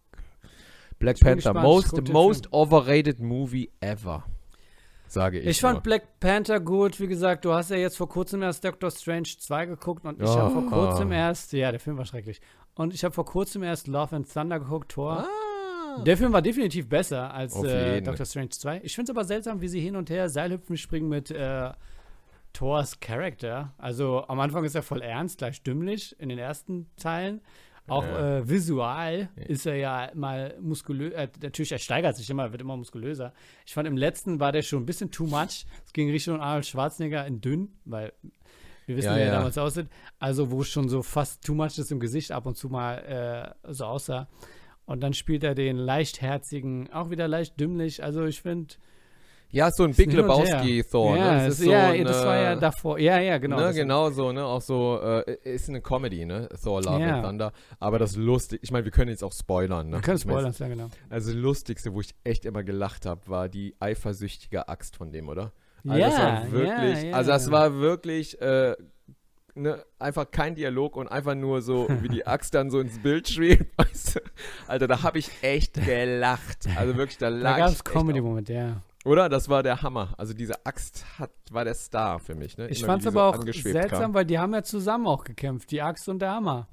Black 1.00 1.18
Ich 1.18 1.24
Panther, 1.24 1.54
most, 1.54 2.10
most 2.10 2.52
overrated 2.54 3.20
movie 3.20 3.70
ever. 3.82 4.24
Sage 5.08 5.40
ich. 5.40 5.46
Ich 5.48 5.62
fand 5.62 5.76
nur. 5.76 5.84
Black 5.84 6.20
Panther 6.20 6.60
gut. 6.60 7.00
Wie 7.00 7.08
gesagt, 7.08 7.46
du 7.46 7.54
hast 7.54 7.70
ja 7.70 7.76
jetzt 7.78 7.98
vor 7.98 8.10
kurzem 8.10 8.42
erst 8.42 8.64
Doctor 8.64 8.90
Strange 8.90 9.28
2 9.38 9.66
geguckt 9.68 10.06
und 10.06 10.20
ich 10.22 10.28
Oh. 10.30 10.36
habe 10.38 10.54
vor 10.54 10.66
kurzem 10.70 11.12
erst, 11.12 11.54
ja, 11.54 11.70
der 11.72 11.80
Film 11.80 11.98
war 11.98 12.06
schrecklich. 12.06 12.42
Und 12.76 12.94
ich 12.96 13.04
habe 13.04 13.14
vor 13.14 13.26
kurzem 13.26 13.62
erst 13.64 13.88
Love 13.88 14.16
and 14.16 14.32
Thunder 14.34 14.60
geguckt, 14.60 14.92
Thor. 14.94 15.20
Ah. 15.20 15.53
Der 16.06 16.18
Film 16.18 16.34
war 16.34 16.42
definitiv 16.42 16.88
besser 16.90 17.34
als 17.34 17.56
äh. 17.64 18.02
Doctor 18.02 18.26
Strange 18.26 18.50
2. 18.50 18.82
Ich 18.84 18.96
finde 18.96 19.12
es 19.12 19.16
aber 19.18 19.26
seltsam, 19.26 19.62
wie 19.62 19.68
sie 19.68 19.80
hin 19.80 19.96
und 19.96 20.10
her 20.10 20.30
Seilhüpfen 20.30 20.78
springen 20.78 21.10
mit 21.10 21.32
äh, 21.32 21.72
Thors 22.54 23.00
Charakter. 23.00 23.74
Also 23.78 24.26
am 24.28 24.40
Anfang 24.40 24.64
ist 24.64 24.76
er 24.76 24.84
voll 24.84 25.02
ernst, 25.02 25.40
gleich 25.40 25.64
dümmlich 25.64 26.16
in 26.20 26.30
den 26.30 26.38
ersten 26.40 26.88
Teilen. 26.98 27.42
Auch 27.88 28.06
Ja. 28.06 28.38
äh, 28.38 28.50
visual 28.50 29.30
Ja. 29.36 29.44
ist 29.44 29.66
er 29.66 29.76
ja 29.76 30.12
mal 30.14 30.56
muskulös. 30.62 31.14
Äh, 31.14 31.28
natürlich, 31.42 31.72
er 31.74 31.80
steigert 31.80 32.16
sich 32.16 32.30
immer, 32.30 32.52
wird 32.52 32.62
immer 32.62 32.78
muskulöser. 32.78 33.34
Ich 33.66 33.74
fand 33.74 33.88
im 33.88 33.98
letzten 33.98 34.40
war 34.40 34.52
der 34.54 34.62
schon 34.62 34.84
ein 34.84 34.86
bisschen 34.86 35.12
too 35.12 35.26
much. 35.26 35.66
Es 35.86 35.92
ging 35.92 36.10
Richtung 36.10 36.40
Arnold 36.40 36.66
Schwarzenegger 36.66 37.26
in 37.28 37.42
dünn, 37.42 37.74
weil 37.84 38.14
wir 38.86 38.96
wissen, 38.98 39.08
Ja, 39.08 39.16
wie 39.18 39.22
er 39.22 39.26
ja. 39.28 39.32
damals 39.34 39.58
aussieht. 39.58 39.88
Also, 40.20 40.50
wo 40.52 40.62
es 40.62 40.70
schon 40.70 40.88
so 40.88 41.02
fast 41.04 41.44
too 41.44 41.54
much 41.56 41.78
ist 41.78 41.92
im 41.92 42.00
Gesicht 42.00 42.32
ab 42.32 42.46
und 42.46 42.56
zu 42.56 42.70
mal 42.70 43.54
äh, 43.66 43.74
so 43.74 43.86
aussah. 43.86 44.30
Und 44.86 45.02
dann 45.02 45.14
spielt 45.14 45.44
er 45.44 45.56
den 45.56 45.78
leichtherzigen, 45.78 46.92
auch 46.92 47.10
wieder 47.10 47.28
leicht 47.28 47.60
dümmlich. 47.60 48.04
Also, 48.04 48.26
ich 48.26 48.42
finde. 48.42 48.76
Ja, 49.50 49.70
so 49.70 49.84
ein 49.84 49.94
Big 49.94 50.12
her. 50.12 50.22
Lebowski-Thor. 50.24 51.16
Ja, 51.16 51.32
ne? 51.34 51.46
Das 51.46 51.60
ist 51.60 51.66
so 51.66 51.72
ja 51.72 51.90
ein, 51.92 52.04
das 52.06 52.26
war 52.26 52.38
ja 52.38 52.56
davor. 52.56 52.98
Ja, 52.98 53.20
ja, 53.20 53.38
genau. 53.38 53.58
ne, 53.60 53.72
genau 53.72 54.10
so, 54.10 54.32
ne? 54.32 54.44
Auch 54.44 54.62
so, 54.62 55.00
äh, 55.00 55.38
ist 55.44 55.70
eine 55.70 55.80
Comedy, 55.80 56.26
ne? 56.26 56.50
Thor 56.64 56.82
Love 56.82 57.00
Ja. 57.00 57.18
and 57.18 57.26
Thunder. 57.26 57.52
Aber 57.80 58.00
das 58.00 58.16
lustig, 58.16 58.62
ich 58.64 58.72
meine, 58.72 58.84
wir 58.84 58.92
können 58.92 59.12
jetzt 59.12 59.24
auch 59.24 59.32
spoilern, 59.32 59.90
ne? 59.90 59.98
Wir 59.98 60.02
können 60.02 60.18
Ich 60.18 60.26
mein, 60.26 60.34
spoilern, 60.38 60.56
ja, 60.58 60.68
genau. 60.68 60.90
Also 61.08 61.32
das 61.32 61.40
Lustigste, 61.40 61.94
wo 61.94 62.02
ich 62.02 62.16
echt 62.24 62.46
immer 62.46 62.64
gelacht 62.64 63.06
habe, 63.06 63.22
war 63.28 63.48
die 63.48 63.76
eifersüchtige 63.80 64.68
Axt 64.68 64.96
von 64.96 65.12
dem, 65.12 65.30
oder? 65.30 65.52
Also 65.88 66.00
ja, 66.00 66.10
das 66.10 66.18
war 66.18 66.52
wirklich, 66.52 67.02
ja, 67.04 67.10
ja. 67.10 67.16
also 67.16 67.32
das 67.32 67.52
war 67.52 67.76
wirklich, 67.76 68.42
äh, 68.42 68.76
ne, 69.56 69.84
einfach 70.00 70.30
kein 70.32 70.56
Dialog 70.56 70.96
und 70.96 71.08
einfach 71.08 71.36
nur 71.36 71.62
so, 71.62 71.88
wie 72.02 72.10
die 72.10 72.26
Axt 72.28 72.54
dann 72.54 72.70
so 72.70 72.80
ins 72.80 73.00
Bild 73.00 73.28
schwebt, 73.30 73.66
weißt 73.78 74.16
du? 74.16 74.20
Alter, 74.68 74.88
da 74.88 75.04
habe 75.04 75.20
ich 75.20 75.30
echt 75.42 75.74
gelacht. 75.86 76.68
Also 76.76 76.98
wirklich, 76.98 77.18
da 77.18 77.30
Da 77.30 77.36
lag 77.36 77.58
gab 77.58 77.70
ich 77.70 77.76
es 77.76 77.84
Comedy-Moment, 77.84 78.50
ja. 78.50 78.82
Oder? 79.06 79.28
Das 79.28 79.50
war 79.50 79.64
der 79.64 79.82
Hammer. 79.82 80.14
Also 80.18 80.34
diese 80.34 80.66
Axt 80.66 81.06
hat, 81.20 81.32
war 81.52 81.66
der 81.66 81.74
Star 81.74 82.20
für 82.20 82.36
mich. 82.36 82.58
Ne? 82.58 82.70
Ich 82.70 82.86
fand 82.86 83.02
es 83.02 83.08
aber 83.08 83.26
auch 83.26 83.44
seltsam, 83.46 84.00
kam. 84.02 84.14
weil 84.14 84.26
die 84.26 84.40
haben 84.40 84.54
ja 84.54 84.64
zusammen 84.64 85.08
auch 85.08 85.24
gekämpft, 85.26 85.72
die 85.72 85.82
Axt 85.82 86.08
und 86.08 86.20
der 86.20 86.32
Hammer. 86.32 86.68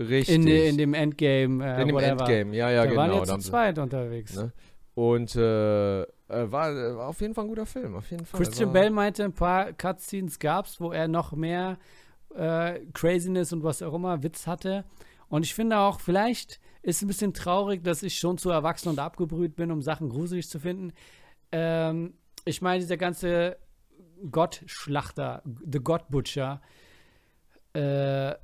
Richtig. 0.00 0.34
In, 0.34 0.46
in 0.46 0.78
dem 0.78 0.94
Endgame. 0.94 1.64
Äh, 1.64 1.82
In 1.82 1.88
dem 1.88 1.96
whatever. 1.96 2.20
Endgame, 2.28 2.56
ja, 2.56 2.70
ja, 2.70 2.86
da 2.86 2.96
waren 2.96 3.10
genau. 3.10 3.20
jetzt 3.20 3.30
da 3.30 3.38
zu 3.38 3.50
zweit 3.50 3.78
unterwegs. 3.78 4.34
Ne? 4.34 4.52
Und 4.94 5.34
äh, 5.34 6.02
äh, 6.02 6.06
war, 6.28 6.70
äh, 6.70 6.96
war 6.96 7.08
auf 7.08 7.20
jeden 7.20 7.34
Fall 7.34 7.44
ein 7.44 7.48
guter 7.48 7.66
Film, 7.66 7.96
auf 7.96 8.10
jeden 8.10 8.24
Fall. 8.24 8.40
Christian 8.40 8.68
war, 8.68 8.74
Bell 8.74 8.90
meinte, 8.90 9.24
ein 9.24 9.32
paar 9.32 9.72
Cutscenes 9.72 10.38
gab 10.38 10.66
es, 10.66 10.80
wo 10.80 10.92
er 10.92 11.08
noch 11.08 11.32
mehr 11.32 11.78
äh, 12.34 12.80
Craziness 12.92 13.52
und 13.52 13.62
was 13.62 13.82
auch 13.82 13.94
immer, 13.94 14.22
Witz 14.22 14.46
hatte. 14.46 14.84
Und 15.28 15.44
ich 15.44 15.54
finde 15.54 15.78
auch, 15.78 16.00
vielleicht 16.00 16.60
ist 16.82 16.96
es 16.96 17.02
ein 17.02 17.08
bisschen 17.08 17.34
traurig, 17.34 17.82
dass 17.82 18.02
ich 18.02 18.18
schon 18.18 18.38
zu 18.38 18.50
erwachsen 18.50 18.88
und 18.90 18.98
abgebrüht 18.98 19.56
bin, 19.56 19.70
um 19.70 19.82
Sachen 19.82 20.08
gruselig 20.08 20.48
zu 20.48 20.60
finden. 20.60 20.92
Ähm, 21.50 22.14
ich 22.44 22.62
meine, 22.62 22.80
dieser 22.80 22.96
ganze 22.96 23.56
Gottschlachter, 24.30 25.42
The 25.44 25.80
God 25.80 26.08
Butcher, 26.08 26.60
äh, 27.72 28.34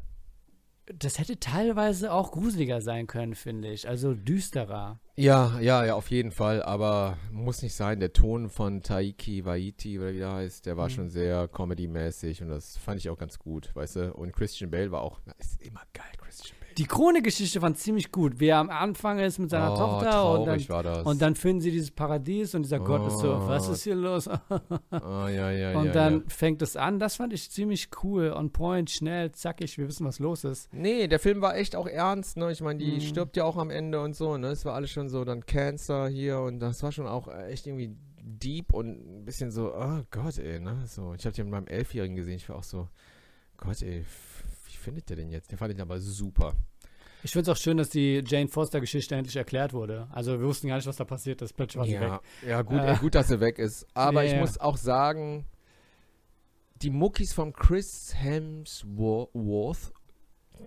das 0.93 1.19
hätte 1.19 1.39
teilweise 1.39 2.13
auch 2.13 2.33
gruseliger 2.33 2.81
sein 2.81 3.07
können, 3.07 3.35
finde 3.35 3.71
ich. 3.71 3.89
Also 3.89 4.15
düsterer. 4.15 4.99
Ja, 5.21 5.61
ja, 5.61 5.85
ja, 5.85 5.95
auf 5.97 6.11
jeden 6.11 6.31
Fall. 6.31 6.63
Aber 6.63 7.19
muss 7.31 7.61
nicht 7.61 7.75
sein. 7.75 8.01
Der 8.01 8.15
Ton 8.15 8.49
von 8.49 8.83
Taiki 8.83 9.45
Waiti, 9.45 9.99
oder 9.99 10.15
wie 10.15 10.19
der 10.19 10.33
heißt, 10.33 10.65
der 10.65 10.79
war 10.79 10.87
Mhm. 10.87 10.91
schon 10.93 11.09
sehr 11.11 11.47
comedy-mäßig 11.47 12.41
und 12.43 12.49
das 12.49 12.79
fand 12.79 13.01
ich 13.01 13.11
auch 13.11 13.19
ganz 13.19 13.39
gut, 13.39 13.71
weißt 13.75 13.97
du. 13.97 14.15
Und 14.15 14.33
Christian 14.33 14.71
Bale 14.71 14.91
war 14.91 15.03
auch, 15.03 15.21
ist 15.39 15.61
immer 15.61 15.83
geil. 15.93 16.07
Die 16.79 16.87
Krone-Geschichte 16.87 17.61
fand 17.61 17.77
ziemlich 17.79 18.13
gut, 18.13 18.39
wie 18.39 18.47
er 18.47 18.59
am 18.59 18.71
Anfang 18.71 19.19
ist 19.19 19.39
mit 19.41 19.51
seiner 19.51 19.73
oh, 19.73 19.77
Tochter 19.77 20.31
und 20.33 20.39
dann 20.47 20.55
traurig 20.59 20.69
war 20.71 20.83
das. 20.85 21.05
Und 21.05 21.21
dann 21.21 21.35
finden 21.35 21.61
sie 21.61 21.73
dieses 21.73 21.91
Paradies 21.91 22.55
und 22.55 22.63
dieser 22.63 22.79
Gott 22.79 23.07
ist 23.09 23.19
so, 23.19 23.35
Oh. 23.35 23.49
was 23.49 23.69
ist 23.69 23.83
hier 23.83 23.97
los? 23.97 24.29
Ah, 24.29 25.29
ja, 25.29 25.51
ja, 25.51 25.79
und 25.79 25.87
ja, 25.87 25.93
dann 25.93 26.15
ja. 26.21 26.23
fängt 26.29 26.63
es 26.63 26.77
an. 26.77 26.99
Das 27.01 27.17
fand 27.17 27.33
ich 27.33 27.51
ziemlich 27.51 27.89
cool. 28.03 28.33
On 28.33 28.51
point, 28.53 28.89
schnell, 28.89 29.33
zackig, 29.33 29.77
wir 29.79 29.89
wissen, 29.89 30.07
was 30.07 30.21
los 30.21 30.45
ist. 30.45 30.73
Nee, 30.73 31.09
der 31.09 31.19
Film 31.19 31.43
war 31.43 31.57
echt 31.57 31.75
auch 31.75 31.87
ernst, 31.89 32.37
ne? 32.37 32.51
Ich 32.53 32.61
meine, 32.63 32.79
die 32.79 32.93
Mhm. 32.93 33.01
stirbt 33.01 33.37
ja 33.37 33.45
auch 33.45 33.57
am 33.57 33.71
Ende 33.71 34.01
und 34.01 34.15
so, 34.15 34.37
ne? 34.39 34.47
Es 34.49 34.65
war 34.65 34.75
alles 34.75 34.91
schon 34.91 35.09
so, 35.09 35.25
dann 35.25 35.45
Cancer 35.45 36.09
hier 36.09 36.39
und 36.41 36.61
das 36.61 36.83
war 36.85 36.93
schon 36.93 37.09
auch 37.09 37.27
echt 37.49 37.67
irgendwie 37.67 37.97
deep 38.23 38.73
und 38.73 39.21
ein 39.21 39.25
bisschen 39.25 39.51
so, 39.51 39.75
oh 39.75 40.03
Gott, 40.13 40.39
ey, 40.39 40.61
ne? 40.61 40.85
So, 40.87 41.15
ich 41.15 41.27
habe 41.27 41.35
den 41.35 41.47
mit 41.47 41.53
meinem 41.53 41.67
Elfjährigen 41.67 42.15
gesehen, 42.17 42.37
ich 42.37 42.49
war 42.49 42.57
auch 42.57 42.63
so, 42.63 42.89
Gott, 43.57 43.83
ey, 43.83 44.05
wie 44.71 44.77
findet 44.77 45.09
der 45.09 45.17
denn 45.17 45.31
jetzt? 45.31 45.51
Der 45.51 45.59
fand 45.59 45.73
ich 45.75 45.81
aber 45.81 45.99
super. 46.01 46.55
Ich 47.23 47.33
finde 47.33 47.51
es 47.51 47.57
auch 47.57 47.61
schön, 47.61 47.77
dass 47.77 47.91
die 47.91 48.23
Jane 48.27 48.49
Foster-Geschichte 48.49 49.15
endlich 49.15 49.37
erklärt 49.37 49.73
wurde. 49.75 50.09
Also 50.11 50.39
wir 50.39 50.47
wussten 50.47 50.69
gar 50.69 50.77
nicht, 50.77 50.87
was 50.87 50.97
da 50.97 51.05
passiert 51.05 51.43
ist. 51.43 51.53
Plötzlich 51.55 51.77
war 51.79 51.85
sie 51.87 52.01
weg. 52.01 52.09
Ja, 52.43 52.49
ja 52.49 52.63
gut, 52.63 52.81
Äh. 52.81 52.97
gut, 52.99 53.15
dass 53.15 53.31
er 53.31 53.41
weg 53.41 53.59
ist. 53.59 53.87
Aber 53.95 54.23
Ja, 54.23 54.29
ich 54.29 54.33
ja. 54.35 54.41
muss 54.41 54.59
auch 54.59 54.79
sagen, 54.79 55.45
die 56.77 56.89
Muckis 56.91 57.35
von 57.35 57.53
Chris 57.53 58.15
Hemsworth 58.17 59.93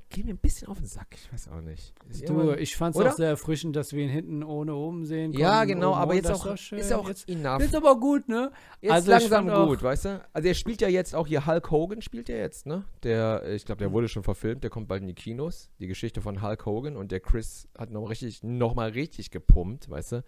gehen 0.10 0.26
mir 0.26 0.34
ein 0.34 0.38
bisschen 0.38 0.68
auf 0.68 0.78
den 0.78 0.86
Sack. 0.88 1.08
Ich 1.16 1.32
weiß 1.34 1.50
auch 1.50 1.62
nicht. 1.62 1.94
Ist 2.10 2.28
Du, 2.28 2.34
irgendwann- 2.34 2.60
ich 2.60 2.76
fand 2.76 2.96
es 2.96 3.02
auch 3.06 3.12
sehr 3.14 3.30
erfrischend, 3.30 3.76
dass 3.76 3.94
wir 3.94 4.04
ihn 4.04 4.10
hinten 4.10 4.44
ohne 4.44 4.74
oben 4.76 5.06
sehen 5.06 5.32
konnten. 5.32 5.40
ja, 5.42 5.64
genau, 5.66 5.92
oben 5.92 6.00
aber 6.00 6.16
jetzt 6.16 6.32
auch, 6.32 6.58
schön. 6.58 6.80
ist 6.80 6.92
auch 6.94 7.08
jetzt, 7.08 7.28
enough. 7.30 7.62
jetzt 7.62 7.76
aber 7.76 8.00
gut, 8.00 8.28
ne? 8.28 8.52
Jetzt 8.82 8.92
Also 8.92 9.12
langsam 9.12 9.46
fand 9.48 9.58
auch- 9.58 9.68
gut, 9.68 9.84
weißt 9.84 10.06
du? 10.06 10.26
Also 10.34 10.48
er 10.48 10.54
spielt 10.54 10.82
ja 10.82 10.88
jetzt 10.88 11.16
auch 11.16 11.28
hier 11.28 11.46
Hulk 11.46 11.72
Hogan 11.72 12.02
spielt 12.02 12.30
er 12.30 12.38
jetzt, 12.40 12.66
ne? 12.66 12.84
Der, 13.04 13.44
ich 13.54 13.66
glaube, 13.66 13.80
der 13.80 13.92
wurde 13.92 14.08
schon 14.08 14.24
verfilmt, 14.24 14.64
der 14.64 14.70
kommt 14.70 14.88
bald 14.88 15.02
in 15.02 15.08
die 15.08 15.14
Kinos. 15.16 15.70
Die 15.80 15.88
Geschichte 15.88 16.22
von 16.22 16.42
Hulk 16.42 16.66
Hogan 16.66 16.96
und 16.98 17.12
der 17.12 17.20
Chris 17.20 17.68
hat 17.78 17.90
noch 17.92 18.10
richtig, 18.10 18.44
noch 18.44 18.76
mal 18.76 18.90
richtig 18.90 19.32
gepumpt, 19.32 19.90
weißt 19.90 20.12
du? 20.14 20.24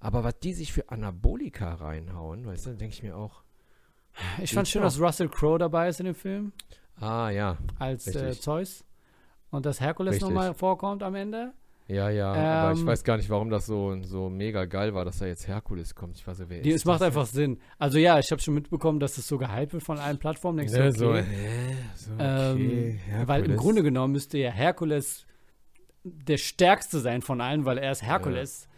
Aber 0.00 0.24
was 0.24 0.38
die 0.40 0.54
sich 0.54 0.72
für 0.72 0.88
Anabolika 0.90 1.74
reinhauen, 1.74 2.46
weißt 2.46 2.66
du, 2.66 2.70
denke 2.76 2.94
ich 2.94 3.02
mir 3.02 3.16
auch. 3.16 3.42
Ich 4.42 4.52
fand 4.54 4.66
schön, 4.66 4.82
noch? 4.82 4.88
dass 4.88 5.00
Russell 5.00 5.28
Crowe 5.28 5.58
dabei 5.58 5.88
ist 5.88 6.00
in 6.00 6.06
dem 6.06 6.14
Film 6.14 6.52
Ah, 6.98 7.30
ja. 7.30 7.58
als 7.78 8.06
äh. 8.08 8.32
Zeus. 8.32 8.84
Und 9.50 9.66
dass 9.66 9.80
Herkules 9.80 10.20
nochmal 10.20 10.54
vorkommt 10.54 11.02
am 11.02 11.14
Ende. 11.14 11.52
Ja, 11.88 12.08
ja, 12.08 12.32
aber 12.32 12.72
ich 12.74 12.80
Ähm, 12.80 12.86
weiß 12.86 13.02
gar 13.02 13.16
nicht, 13.16 13.28
warum 13.30 13.50
das 13.50 13.66
so, 13.66 14.00
so 14.02 14.30
mega 14.30 14.64
geil 14.66 14.94
war, 14.94 15.04
dass 15.04 15.18
da 15.18 15.26
jetzt 15.26 15.48
Herkules 15.48 15.96
kommt. 15.96 16.16
Ich 16.18 16.24
weiß 16.26 16.38
nicht, 16.38 16.48
wer 16.48 16.60
Die, 16.62 16.70
ist 16.70 16.76
es 16.82 16.84
macht 16.84 17.00
das 17.00 17.08
einfach 17.08 17.26
Sinn. 17.26 17.58
Also 17.78 17.98
ja, 17.98 18.16
ich 18.20 18.30
habe 18.30 18.40
schon 18.40 18.54
mitbekommen, 18.54 19.00
dass 19.00 19.18
es 19.18 19.26
so 19.26 19.38
gehypt 19.38 19.72
wird 19.72 19.82
von 19.82 19.98
allen 19.98 20.18
Plattformen. 20.18 20.58
Denkst 20.58 20.72
du, 20.72 20.78
Ne, 20.78 20.92
so, 20.92 21.10
okay. 21.10 21.24
so, 21.96 22.12
Ähm, 22.16 22.56
okay, 22.56 23.00
weil 23.26 23.44
im. 23.44 23.56
Grunde 23.56 23.82
genommen 23.82 24.12
müsste 24.12 24.38
ja 24.38 24.50
Herkules 24.52 25.26
der 26.04 26.36
stärkste 26.36 27.00
sein 27.00 27.22
von 27.22 27.40
allen, 27.40 27.64
weil 27.64 27.78
er 27.78 27.90
ist 27.90 28.02
Herkules. 28.04 28.68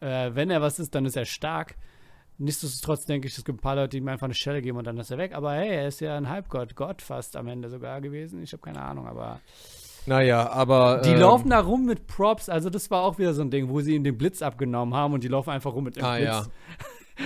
Äh, 0.00 0.32
wenn 0.34 0.50
er 0.50 0.60
was 0.60 0.78
ist, 0.78 0.94
dann 0.94 1.06
ist 1.06 1.16
er 1.16 1.24
stark. 1.24 1.74
Nichtsdestotrotz 2.36 3.06
denke 3.06 3.26
ich, 3.28 3.36
es 3.36 3.44
gibt 3.44 3.58
ein 3.58 3.62
paar 3.62 3.76
Leute, 3.76 3.88
die 3.88 3.96
ihm 3.98 4.08
einfach 4.08 4.26
eine 4.26 4.34
Stelle 4.34 4.60
geben 4.60 4.76
und 4.76 4.86
dann 4.86 4.98
ist 4.98 5.10
er 5.10 5.16
weg. 5.18 5.34
Aber 5.34 5.54
hey, 5.54 5.70
er 5.70 5.88
ist 5.88 6.00
ja 6.00 6.16
ein 6.18 6.28
Halbgott, 6.28 6.76
Gott 6.76 7.00
fast 7.02 7.34
am 7.34 7.48
Ende 7.48 7.68
sogar 7.70 8.00
gewesen. 8.02 8.42
Ich 8.42 8.52
habe 8.52 8.60
keine 8.60 8.82
Ahnung, 8.82 9.06
aber 9.08 9.40
Naja, 10.08 10.48
aber. 10.50 11.02
die 11.04 11.10
ähm, 11.10 11.20
laufen 11.20 11.50
da 11.50 11.60
rum 11.60 11.84
mit 11.86 12.06
Props. 12.06 12.48
Also 12.48 12.70
das 12.70 12.90
war 12.90 13.02
auch 13.02 13.18
wieder 13.18 13.34
so 13.34 13.42
ein 13.42 13.50
Ding, 13.50 13.68
wo 13.68 13.80
sie 13.80 13.94
ihm 13.94 14.04
den 14.04 14.16
Blitz 14.18 14.42
abgenommen 14.42 14.94
haben 14.94 15.14
und 15.14 15.22
die 15.22 15.28
laufen 15.28 15.50
einfach 15.50 15.72
rum 15.74 15.84
mit 15.84 15.96
dem 15.96 16.04
Ah, 16.04 16.16
Blitz. 16.16 16.26
ja. 16.28 16.46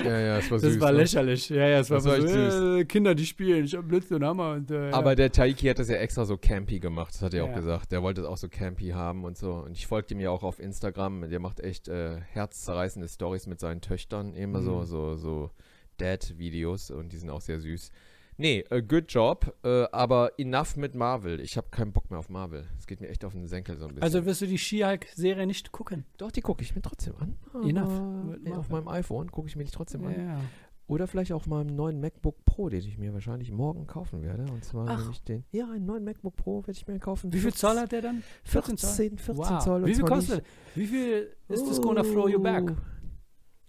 Ja, 0.05 0.18
ja, 0.18 0.38
es 0.38 0.51
war 0.51 0.59
Das 0.62 0.73
süß. 0.73 0.81
war 0.81 0.90
ne? 0.92 0.99
lächerlich. 0.99 1.49
Ja, 1.51 1.68
ja, 1.68 1.79
es 1.81 1.90
war, 1.90 1.99
Das 1.99 2.07
war 2.07 2.16
so, 2.16 2.23
echt 2.25 2.33
süß. 2.33 2.81
äh, 2.81 2.85
Kinder, 2.87 3.14
die 3.14 3.27
spielen. 3.27 3.64
Ich 3.66 3.75
habe 3.75 3.87
Blitz 3.87 4.11
und 4.11 4.25
Hammer. 4.25 4.53
Und, 4.53 4.71
äh, 4.71 4.88
ja. 4.88 4.95
Aber 4.97 5.14
der 5.14 5.31
Taiki 5.31 5.66
hat 5.68 5.79
das 5.79 5.88
ja 5.90 5.97
extra 5.97 6.25
so 6.25 6.38
campy 6.38 6.81
gemacht, 6.81 7.12
das 7.14 7.21
hat 7.23 7.35
er 7.35 7.45
auch 7.45 7.49
Ja. 7.49 7.55
gesagt. 7.57 7.92
Der 7.92 8.03
wollte 8.03 8.23
es 8.23 8.27
auch 8.27 8.38
so 8.38 8.49
campy 8.49 8.88
haben 8.88 9.25
und 9.25 9.37
so. 9.37 9.53
Und 9.53 9.73
ich 9.77 9.87
folgte 9.87 10.14
ihm 10.14 10.21
ja 10.21 10.31
auch 10.31 10.42
auf 10.45 10.59
Instagram. 10.61 11.29
Der 11.29 11.40
macht 11.40 11.61
echt 11.61 11.88
äh, 11.88 12.16
herzzerreißende 12.33 13.07
Stories 13.07 13.47
mit 13.47 13.61
seinen 13.61 13.83
Töchtern. 13.83 14.33
Immer 14.35 14.62
so, 14.62 14.77
Mhm. 14.79 14.85
so, 14.87 15.16
so 15.16 15.51
Dad-Videos 15.99 16.90
und 16.90 17.12
die 17.12 17.16
sind 17.18 17.31
auch 17.31 17.40
sehr 17.42 17.61
süß. 17.61 17.90
Nee, 18.38 18.64
äh, 18.71 18.83
good 18.83 19.05
job, 19.09 19.55
äh, 19.62 19.85
aber 19.92 20.33
enough 20.38 20.77
mit 20.77 20.95
Marvel. 20.95 21.40
Ich 21.40 21.57
habe 21.57 21.68
keinen 21.71 21.92
Bock 21.92 22.11
mehr 22.11 22.18
auf 22.18 22.29
Marvel. 22.29 22.64
Es 22.79 22.87
geht 22.87 23.01
mir 23.01 23.09
echt 23.09 23.25
auf 23.25 23.33
den 23.33 23.47
Senkel 23.47 23.77
so 23.77 23.85
ein 23.85 23.88
bisschen. 23.95 24.03
also 24.03 24.25
wirst 24.25 24.40
du 24.40 24.47
die 24.47 24.59
She-Hulk-Serie 24.59 25.47
nicht 25.47 25.71
gucken? 25.73 26.05
Doch, 26.16 26.31
die 26.33 26.40
gucke 26.40 26.62
ich 26.62 26.75
mir 26.75 26.83
trotzdem 26.83 27.14
an. 27.18 27.37
Enough 27.62 28.38
nee, 28.42 28.53
auf 28.53 28.71
meinem 28.71 28.88
iPhone 28.88 29.31
gucke 29.31 29.49
ich 29.49 29.57
mir 29.57 29.64
die 29.64 29.71
trotzdem 29.71 30.05
an. 30.07 30.14
Ja. 30.18 30.40
Oder 30.88 31.07
vielleicht 31.07 31.33
auch 31.33 31.47
mal 31.47 31.61
einen 31.61 31.77
neuen 31.77 32.01
MacBook 32.01 32.45
Pro, 32.45 32.68
den 32.68 32.81
ich 32.81 32.99
mir 32.99 33.14
wahrscheinlich 33.14 33.51
morgen 33.53 33.87
kaufen 33.87 34.23
werde. 34.23 34.45
Und 34.51 34.64
zwar 34.64 34.88
Ach. 34.88 34.99
nämlich 34.99 35.23
den. 35.23 35.45
Ja, 35.51 35.71
einen 35.71 35.87
neuen 35.87 36.05
MacBook 36.05 36.37
Pro 36.37 36.62
werde 36.62 36.73
ich 36.73 36.87
mir 36.87 36.99
kaufen. 36.99 37.33
Wie 37.33 37.38
viel 37.38 37.53
14 37.53 37.59
Zoll 37.61 37.79
hat 37.81 37.92
der 37.92 38.03
dann? 38.03 38.23
14 38.45 38.77
Zoll? 38.77 38.90
14, 38.90 39.18
14 39.18 39.37
Wow. 39.37 39.64
Zoll. 39.64 39.87
Wie 39.87 39.95
viel 39.95 40.05
kostet? 40.05 40.45
Wie 40.75 40.87
viel 40.87 41.37
ist 41.49 41.66
das 41.66 41.81
gonna 41.81 42.03
throw 42.03 42.29
you 42.29 42.40
back? 42.40 42.73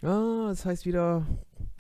Oh. 0.02 0.08
Ah, 0.08 0.48
das 0.50 0.66
heißt 0.66 0.86
wieder 0.86 1.26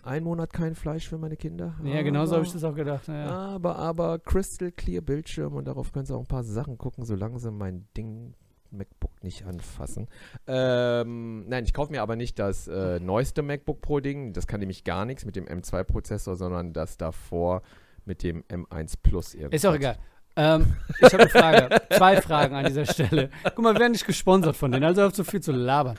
ein 0.03 0.23
Monat 0.23 0.53
kein 0.53 0.75
Fleisch 0.75 1.07
für 1.07 1.17
meine 1.17 1.37
Kinder. 1.37 1.75
Ja, 1.83 2.01
genau 2.01 2.25
so 2.25 2.35
habe 2.35 2.43
ich 2.45 2.51
Aber- 2.51 2.59
das 2.59 2.69
auch 2.71 2.75
gedacht. 2.75 3.07
Ja. 3.07 3.25
Aber, 3.29 3.77
aber 3.77 4.19
Crystal 4.19 4.71
Clear 4.71 5.01
Bildschirm 5.01 5.53
und 5.55 5.65
darauf 5.65 5.91
können 5.91 6.05
sie 6.05 6.15
auch 6.15 6.19
ein 6.21 6.27
paar 6.27 6.43
Sachen 6.43 6.77
gucken, 6.77 7.05
solange 7.05 7.39
sie 7.39 7.51
mein 7.51 7.87
Ding 7.97 8.33
MacBook 8.71 9.23
nicht 9.23 9.45
anfassen. 9.45 10.07
Ähm, 10.47 11.47
nein, 11.47 11.63
ich 11.63 11.73
kaufe 11.73 11.91
mir 11.91 12.01
aber 12.01 12.15
nicht 12.15 12.39
das 12.39 12.67
äh, 12.67 12.99
neueste 12.99 13.41
MacBook 13.43 13.81
Pro 13.81 13.99
Ding. 13.99 14.33
Das 14.33 14.47
kann 14.47 14.59
nämlich 14.59 14.83
gar 14.83 15.05
nichts 15.05 15.25
mit 15.25 15.35
dem 15.35 15.45
M2-Prozessor, 15.45 16.35
sondern 16.35 16.73
das 16.73 16.97
davor 16.97 17.61
mit 18.05 18.23
dem 18.23 18.43
M1 18.45 18.95
Plus 19.01 19.33
irgendwas. 19.35 19.55
Ist 19.61 19.65
auch 19.65 19.75
egal. 19.75 19.97
Ähm, 20.35 20.73
ich 20.99 21.13
habe 21.13 21.19
eine 21.19 21.29
Frage. 21.29 21.81
Zwei 21.91 22.19
Fragen 22.21 22.55
an 22.55 22.65
dieser 22.65 22.85
Stelle. 22.85 23.29
Guck 23.43 23.59
mal, 23.59 23.73
wir 23.75 23.79
werden 23.79 23.91
nicht 23.91 24.07
gesponsert 24.07 24.55
von 24.55 24.71
denen, 24.71 24.83
also 24.83 25.03
auf 25.03 25.15
so 25.15 25.23
viel 25.23 25.41
zu 25.41 25.51
labern. 25.51 25.95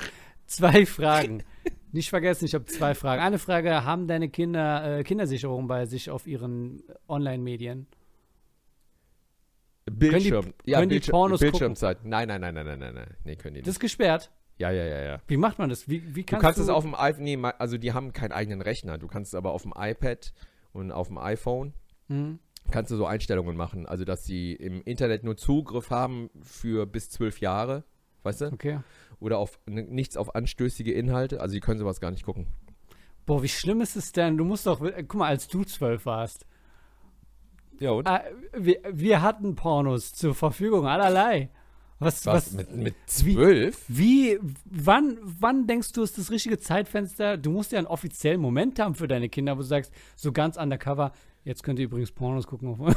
Zwei 0.46 0.84
Fragen. 0.84 1.44
Nicht 1.94 2.10
vergessen, 2.10 2.44
ich 2.44 2.54
habe 2.54 2.64
zwei 2.66 2.94
Fragen. 2.94 3.22
Eine 3.22 3.38
Frage: 3.38 3.84
Haben 3.84 4.08
deine 4.08 4.28
Kinder 4.28 4.98
äh, 4.98 5.02
Kindersicherung 5.04 5.68
bei 5.68 5.86
sich 5.86 6.10
auf 6.10 6.26
ihren 6.26 6.82
Online-Medien? 7.08 7.86
Bildschirm. 9.90 10.54
ja, 10.64 10.78
können 10.78 10.88
die 10.88 10.94
Bildschirm, 10.96 11.12
Pornos 11.12 11.40
Bildschirmzeit. 11.40 12.04
Nein, 12.04 12.28
nein, 12.28 12.40
nein, 12.40 12.54
nein, 12.54 12.66
nein, 12.66 12.78
nein, 12.78 12.94
nein. 12.94 13.14
Nee, 13.24 13.36
können 13.36 13.54
die 13.54 13.60
Das 13.60 13.66
nicht. 13.68 13.76
ist 13.76 13.80
gesperrt. 13.80 14.30
Ja, 14.56 14.70
ja, 14.70 14.84
ja, 14.84 15.02
ja. 15.04 15.20
Wie 15.26 15.36
macht 15.36 15.58
man 15.58 15.68
das? 15.68 15.88
Wie, 15.88 16.14
wie 16.14 16.22
Du 16.22 16.26
kannst 16.30 16.42
kannst 16.42 16.60
es 16.60 16.68
auf 16.68 16.84
dem 16.84 16.94
iPhone, 16.94 17.24
nee, 17.24 17.36
also 17.58 17.76
die 17.76 17.92
haben 17.92 18.12
keinen 18.12 18.32
eigenen 18.32 18.60
Rechner. 18.62 18.98
Du 18.98 19.08
kannst 19.08 19.32
es 19.32 19.34
aber 19.36 19.52
auf 19.52 19.62
dem 19.62 19.72
iPad 19.76 20.32
und 20.72 20.90
auf 20.92 21.08
dem 21.08 21.18
iPhone 21.18 21.74
Mhm. 22.08 22.38
kannst 22.70 22.90
du 22.90 22.96
so 22.96 23.06
Einstellungen 23.06 23.56
machen. 23.56 23.86
Also, 23.86 24.04
dass 24.04 24.24
sie 24.24 24.52
im 24.54 24.82
Internet 24.82 25.22
nur 25.24 25.36
Zugriff 25.36 25.90
haben 25.90 26.28
für 26.42 26.86
bis 26.86 27.08
zwölf 27.10 27.40
Jahre, 27.40 27.84
weißt 28.24 28.40
du? 28.42 28.46
Okay. 28.46 28.80
Oder 29.20 29.38
auf 29.38 29.58
nichts 29.66 30.16
auf 30.16 30.34
anstößige 30.34 30.92
Inhalte. 30.92 31.40
Also, 31.40 31.54
die 31.54 31.60
können 31.60 31.78
sowas 31.78 32.00
gar 32.00 32.10
nicht 32.10 32.24
gucken. 32.24 32.46
Boah, 33.26 33.42
wie 33.42 33.48
schlimm 33.48 33.80
ist 33.80 33.96
es 33.96 34.12
denn? 34.12 34.36
Du 34.36 34.44
musst 34.44 34.66
doch, 34.66 34.82
äh, 34.82 35.02
guck 35.06 35.20
mal, 35.20 35.28
als 35.28 35.48
du 35.48 35.64
zwölf 35.64 36.04
warst, 36.04 36.44
Ja, 37.80 37.90
und? 37.92 38.06
äh, 38.06 38.20
wir, 38.56 38.80
wir 38.90 39.22
hatten 39.22 39.54
Pornos 39.54 40.12
zur 40.12 40.34
Verfügung, 40.34 40.86
allerlei. 40.86 41.48
Was, 42.00 42.26
was? 42.26 42.48
was, 42.48 42.52
Mit, 42.52 42.74
mit 42.76 42.94
wie- 42.94 43.06
zwölf? 43.34 43.84
Wie, 43.88 44.38
wann, 44.66 45.16
wann 45.22 45.66
denkst 45.66 45.92
du, 45.92 46.02
ist 46.02 46.18
das 46.18 46.30
richtige 46.30 46.58
Zeitfenster? 46.58 47.38
Du 47.38 47.50
musst 47.50 47.72
ja 47.72 47.78
einen 47.78 47.86
offiziellen 47.86 48.40
Moment 48.40 48.78
haben 48.78 48.94
für 48.94 49.08
deine 49.08 49.28
Kinder, 49.30 49.54
wo 49.56 49.60
du 49.60 49.66
sagst, 49.66 49.92
so 50.16 50.30
ganz 50.32 50.56
undercover, 50.58 51.12
jetzt 51.44 51.62
könnt 51.62 51.78
ihr 51.78 51.86
übrigens 51.86 52.12
Pornos 52.12 52.46
gucken. 52.46 52.76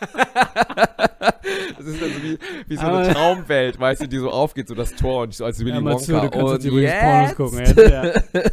Das 1.78 1.86
ist 1.86 2.02
also 2.02 2.22
wie, 2.22 2.38
wie 2.68 2.76
so 2.76 2.82
eine 2.86 3.12
Traumwelt, 3.12 3.78
weißt 3.78 4.02
du, 4.02 4.06
die 4.08 4.18
so 4.18 4.30
aufgeht, 4.30 4.68
so 4.68 4.74
das 4.74 4.94
Tor 4.94 5.22
und 5.22 5.34
so 5.34 5.44
als 5.44 5.58
Willy 5.60 5.70
Ja, 5.72 5.80
mal 5.80 5.98
zu, 5.98 6.12
Wonka. 6.12 6.28
du 6.38 6.46
und 6.46 6.64
übrigens 6.64 6.92
Pornos 7.00 7.34
gucken. 7.34 7.58
Jetzt, 7.58 7.76
ja. 7.76 8.12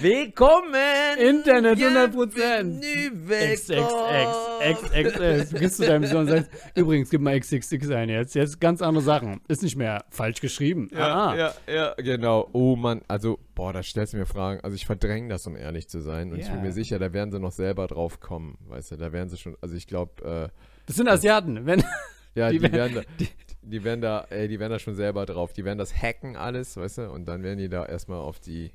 Willkommen! 0.00 0.74
Internet 1.18 1.78
Ja, 1.78 1.88
100%. 1.88 2.80
Bienvenue, 2.80 3.54
XXX, 3.54 4.92
XXX. 4.92 5.50
Du 5.50 5.58
gehst 5.58 5.76
zu 5.76 5.86
deinem 5.86 6.04
Sohn 6.06 6.20
und 6.22 6.26
sagst, 6.28 6.50
übrigens, 6.74 7.10
gib 7.10 7.20
mal 7.20 7.38
XXX 7.38 7.90
ein 7.90 8.08
jetzt. 8.08 8.34
Jetzt 8.34 8.60
ganz 8.60 8.82
andere 8.82 9.02
Sachen. 9.04 9.40
Ist 9.48 9.62
nicht 9.62 9.76
mehr 9.76 10.04
falsch 10.10 10.40
geschrieben. 10.40 10.90
Ja, 10.92 11.14
Ah. 11.14 11.36
ja, 11.36 11.52
ja, 11.72 11.94
genau. 11.98 12.48
Oh 12.52 12.74
Mann, 12.76 13.02
also, 13.08 13.38
boah, 13.54 13.72
da 13.72 13.82
stellst 13.82 14.14
du 14.14 14.16
mir 14.18 14.26
Fragen. 14.26 14.60
Also 14.62 14.74
ich 14.74 14.86
verdränge 14.86 15.28
das, 15.28 15.46
um 15.46 15.56
ehrlich 15.56 15.88
zu 15.88 16.00
sein. 16.00 16.32
Und 16.32 16.38
ich 16.40 16.50
bin 16.50 16.62
mir 16.62 16.72
sicher, 16.72 16.98
da 16.98 17.12
werden 17.12 17.30
sie 17.30 17.38
noch 17.38 17.52
selber 17.52 17.86
drauf 17.86 18.20
kommen. 18.20 18.58
Weißt 18.68 18.92
du, 18.92 18.96
da 18.96 19.12
werden 19.12 19.28
sie 19.28 19.36
schon, 19.36 19.56
also 19.60 19.74
ich 19.76 19.86
glaube, 19.86 20.50
Das 20.86 20.96
sind 20.96 21.08
Asiaten. 21.08 21.66
Wenn, 21.66 21.82
ja, 22.34 22.50
Die 22.50 22.58
die, 22.58 22.62
werden- 22.62 22.94
werden 22.94 22.94
da, 23.18 23.24
die, 23.62 23.84
werden 23.84 24.00
da, 24.00 24.26
ey, 24.30 24.48
die 24.48 24.58
werden 24.58 24.72
da 24.72 24.78
schon 24.78 24.94
selber 24.94 25.26
drauf. 25.26 25.52
Die 25.52 25.64
werden 25.64 25.78
das 25.78 25.94
hacken 25.94 26.36
alles, 26.36 26.76
weißt 26.76 26.98
du, 26.98 27.10
und 27.10 27.26
dann 27.26 27.42
werden 27.42 27.58
die 27.58 27.68
da 27.68 27.84
erstmal 27.86 28.18
auf 28.18 28.38
die 28.40 28.70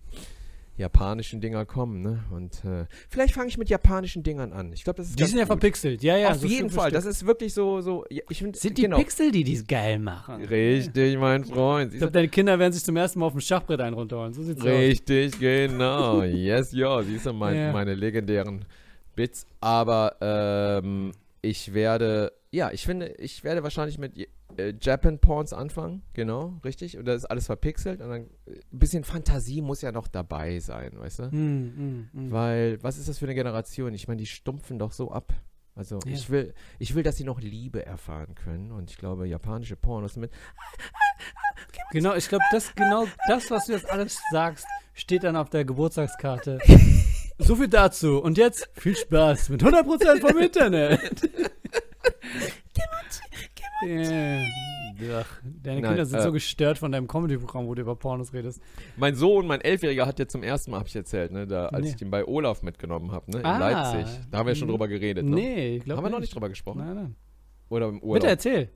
japanischen 0.77 1.41
Dinger 1.41 1.65
kommen, 1.65 2.01
ne? 2.01 2.23
Und 2.31 2.63
äh, 2.63 2.85
vielleicht 3.09 3.33
fange 3.33 3.49
ich 3.49 3.57
mit 3.57 3.69
japanischen 3.69 4.23
Dingern 4.23 4.53
an. 4.53 4.71
Ich 4.71 4.85
glaube, 4.85 4.95
das 4.97 5.09
ist 5.09 5.19
die 5.19 5.25
sind 5.25 5.37
ja 5.37 5.43
gut. 5.43 5.47
verpixelt. 5.59 6.01
Ja, 6.01 6.15
ja. 6.15 6.29
Auf 6.29 6.37
so 6.37 6.47
jeden 6.47 6.69
Fall. 6.69 6.85
Stück. 6.89 6.93
Das 6.93 7.05
ist 7.05 7.25
wirklich 7.25 7.53
so, 7.53 7.81
so. 7.81 8.05
Ja, 8.09 8.23
ich 8.29 8.37
find, 8.39 8.55
sind 8.55 8.77
die 8.77 8.83
genau. 8.83 8.95
Pixel, 8.97 9.29
die 9.33 9.43
dies 9.43 9.67
geil 9.67 9.99
machen. 9.99 10.41
Richtig, 10.45 11.17
mein 11.17 11.43
Freund. 11.43 11.91
Ich 11.91 11.97
glaube, 11.99 12.13
deine 12.13 12.29
Kinder 12.29 12.57
werden 12.59 12.71
sich 12.71 12.81
zum 12.85 12.95
ersten 12.95 13.19
Mal 13.19 13.25
auf 13.25 13.33
dem 13.33 13.41
Schachbrett 13.41 13.81
einen 13.81 13.93
runterholen. 13.93 14.33
So 14.33 14.41
sieht's 14.41 14.61
aus. 14.61 14.67
Richtig, 14.67 15.37
genau. 15.37 16.21
Yes, 16.23 16.71
ja. 16.71 17.03
Siehst 17.03 17.25
du 17.25 17.33
mein, 17.33 17.57
Ja. 17.57 17.71
meine 17.73 17.93
legendären 17.93 18.63
Bits. 19.17 19.45
Aber 19.59 20.15
ähm, 20.21 21.11
ich 21.41 21.73
werde, 21.73 22.31
ja, 22.51 22.71
ich 22.71 22.85
finde, 22.85 23.07
ich 23.17 23.43
werde 23.43 23.63
wahrscheinlich 23.63 23.97
mit 23.97 24.17
äh, 24.57 24.73
Japan 24.81 25.19
Porns 25.19 25.53
anfangen. 25.53 26.01
Genau, 26.13 26.59
richtig. 26.65 26.97
Und 26.97 27.05
das 27.05 27.23
ist 27.23 27.25
alles 27.25 27.45
verpixelt. 27.45 28.01
Und 28.01 28.09
dann 28.09 28.21
äh, 28.45 28.59
ein 28.71 28.79
bisschen 28.79 29.03
Fantasie 29.03 29.61
muss 29.61 29.81
ja 29.81 29.91
noch 29.91 30.07
dabei 30.07 30.59
sein, 30.59 30.91
weißt 30.97 31.19
du? 31.19 31.23
Hm, 31.31 31.73
hm, 31.75 32.09
hm. 32.13 32.31
Weil, 32.31 32.83
was 32.83 32.97
ist 32.97 33.07
das 33.09 33.19
für 33.19 33.25
eine 33.25 33.35
Generation? 33.35 33.93
Ich 33.93 34.07
meine, 34.07 34.17
die 34.19 34.25
stumpfen 34.25 34.79
doch 34.79 34.91
so 34.91 35.11
ab. 35.11 35.33
Also 35.75 35.99
Ja. 36.05 36.11
ich 36.11 36.29
will, 36.29 36.53
ich 36.77 36.93
will, 36.93 37.03
dass 37.03 37.15
sie 37.15 37.23
noch 37.23 37.39
Liebe 37.39 37.85
erfahren 37.85 38.35
können. 38.35 38.71
Und 38.71 38.89
ich 38.91 38.97
glaube, 38.97 39.27
japanische 39.27 39.75
Pornos 39.77 40.17
mit 40.17 40.31
Genau, 41.91 42.15
ich 42.15 42.27
glaube, 42.27 42.43
das 42.51 42.73
genau 42.75 43.05
das, 43.27 43.49
was 43.49 43.65
du 43.65 43.73
jetzt 43.73 43.89
alles 43.89 44.19
sagst, 44.31 44.65
steht 44.93 45.23
dann 45.23 45.35
auf 45.35 45.49
der 45.49 45.65
Geburtstagskarte. 45.65 46.59
So 47.39 47.55
viel 47.55 47.67
dazu. 47.67 48.19
Und 48.21 48.37
jetzt 48.37 48.69
viel 48.73 48.95
Spaß 48.95 49.49
mit 49.49 49.63
100% 49.63 50.19
vom 50.19 50.37
Internet. 50.37 51.29
Yeah. 53.81 54.43
Ach, 55.21 55.41
deine 55.63 55.79
Nein, 55.79 55.89
Kinder 55.91 56.05
sind 56.05 56.19
äh, 56.19 56.23
so 56.23 56.33
gestört 56.33 56.77
von 56.77 56.91
deinem 56.91 57.07
Comedy-Programm, 57.07 57.65
wo 57.67 57.73
du 57.75 57.81
über 57.81 57.95
Pornos 57.95 58.33
redest. 58.33 58.61
Mein 58.97 59.15
Sohn, 59.15 59.47
mein 59.47 59.61
Elfjähriger, 59.61 60.05
hat 60.05 60.19
ja 60.19 60.27
zum 60.27 60.43
ersten 60.43 60.71
Mal, 60.71 60.79
habe 60.79 60.89
ich 60.89 60.95
erzählt, 60.97 61.31
ne, 61.31 61.47
da, 61.47 61.67
als 61.67 61.83
Nee. 61.83 61.89
ich 61.91 61.95
den 61.95 62.11
bei 62.11 62.25
Olaf 62.27 62.61
mitgenommen 62.61 63.13
habe, 63.13 63.31
ne, 63.31 63.39
in 63.39 63.45
Ah. 63.45 63.57
Leipzig. 63.57 64.19
Da 64.29 64.39
haben 64.39 64.47
wir 64.47 64.55
schon 64.55 64.67
Mhm. 64.67 64.71
drüber 64.73 64.89
geredet. 64.89 65.23
Ne? 65.23 65.33
Nee, 65.35 65.77
ich 65.77 65.85
glaube 65.85 65.99
haben 65.99 66.05
wir 66.05 66.09
noch 66.11 66.19
nicht 66.19 66.35
drüber 66.35 66.49
gesprochen? 66.49 66.79
Nein, 66.85 66.95
nein. 66.95 67.15
Oder 67.69 67.87
im 67.87 67.99
Urlaub? 68.01 68.15
Bitte 68.15 68.27
erzähl. 68.27 68.69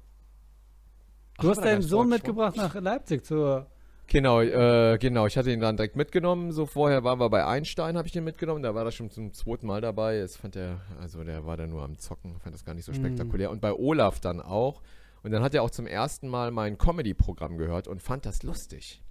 Ach, 1.35 1.41
Du 1.41 1.49
haben 1.49 1.49
hast 1.57 1.65
deinen 1.65 1.81
Sohn 1.81 2.07
mitgebracht 2.07 2.55
nach 2.55 2.73
Leipzig 2.75 3.25
zur. 3.25 3.67
Genau, 4.07 4.41
äh, 4.41 4.97
genau. 4.99 5.25
Ich 5.27 5.37
hatte 5.37 5.51
ihn 5.51 5.59
dann 5.59 5.77
direkt 5.77 5.95
mitgenommen. 5.95 6.51
So 6.51 6.65
vorher 6.65 7.03
waren 7.03 7.19
wir 7.19 7.29
bei 7.29 7.45
Einstein, 7.45 7.97
habe 7.97 8.07
ich 8.07 8.11
den 8.11 8.23
mitgenommen. 8.23 8.61
Da 8.61 8.75
war 8.75 8.85
er 8.85 8.91
schon 8.91 9.09
zum 9.09 9.33
zweiten 9.33 9.65
Mal 9.65 9.81
dabei. 9.81 10.19
Das 10.19 10.35
fand 10.35 10.55
er, 10.55 10.81
also 10.99 11.23
der 11.23 11.45
war 11.45 11.57
da 11.57 11.65
nur 11.67 11.83
am 11.83 11.97
Zocken, 11.97 12.37
fand 12.39 12.53
das 12.53 12.65
gar 12.65 12.73
nicht 12.73 12.85
so 12.85 12.91
Mhm. 12.91 12.97
spektakulär. 12.97 13.49
Und 13.49 13.61
bei 13.61 13.73
Olaf 13.73 14.19
dann 14.19 14.41
auch. 14.41 14.81
Und 15.23 15.31
dann 15.31 15.41
hat 15.41 15.55
er 15.55 15.63
auch 15.63 15.71
zum 15.71 15.87
ersten 15.87 16.27
Mal 16.27 16.51
mein 16.51 16.77
Comedy-Programm 16.77 17.57
gehört 17.57 17.87
und 17.87 18.01
fand 18.01 18.25
das 18.25 18.43
lustig. 18.43 19.01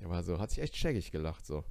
Der 0.00 0.10
war 0.10 0.22
so, 0.24 0.38
hat 0.40 0.50
sich 0.50 0.60
echt 0.60 0.76
scheckig 0.76 1.12
gelacht 1.12 1.46
so. 1.46 1.62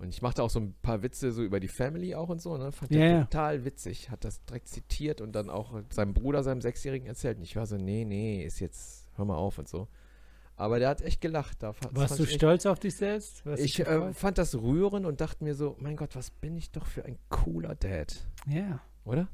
Und 0.00 0.08
ich 0.08 0.20
machte 0.20 0.42
auch 0.42 0.50
so 0.50 0.58
ein 0.58 0.74
paar 0.82 1.02
Witze 1.04 1.30
so 1.30 1.42
über 1.44 1.60
die 1.60 1.68
Family 1.68 2.16
auch 2.16 2.28
und 2.28 2.42
so, 2.42 2.56
ne? 2.56 2.72
Fand 2.72 2.90
Ja, 2.90 3.00
er 3.00 3.20
total 3.30 3.64
witzig. 3.64 4.10
Hat 4.10 4.24
das 4.24 4.44
direkt 4.44 4.66
zitiert 4.66 5.20
und 5.20 5.32
dann 5.32 5.48
auch 5.48 5.72
seinem 5.90 6.12
Bruder, 6.12 6.42
seinem 6.42 6.60
Sechsjährigen 6.60 7.06
erzählt. 7.06 7.36
Und 7.38 7.44
ich 7.44 7.54
war 7.54 7.66
so, 7.66 7.76
nee, 7.76 8.04
nee, 8.04 8.42
ist 8.42 8.58
jetzt, 8.58 9.06
hör 9.14 9.24
mal 9.24 9.36
auf 9.36 9.58
und 9.58 9.68
so. 9.68 9.86
Aber 10.56 10.78
der 10.78 10.88
hat 10.88 11.02
echt 11.02 11.20
gelacht. 11.20 11.62
Da 11.62 11.74
Warst 11.90 12.18
du 12.18 12.26
stolz 12.26 12.64
auf 12.66 12.78
dich 12.78 12.94
selbst? 12.96 13.44
Warst 13.44 13.62
Ich 13.62 13.80
äh, 13.80 14.12
fand 14.12 14.38
das 14.38 14.54
rührend 14.54 15.04
und 15.04 15.20
dachte 15.20 15.42
mir 15.42 15.54
so, 15.54 15.76
mein 15.80 15.96
Gott, 15.96 16.14
was 16.14 16.30
bin 16.30 16.56
ich 16.56 16.70
doch 16.70 16.86
für 16.86 17.04
ein 17.04 17.18
cooler 17.28 17.74
Dad, 17.74 18.24
ja. 18.46 18.80
oder? 19.04 19.28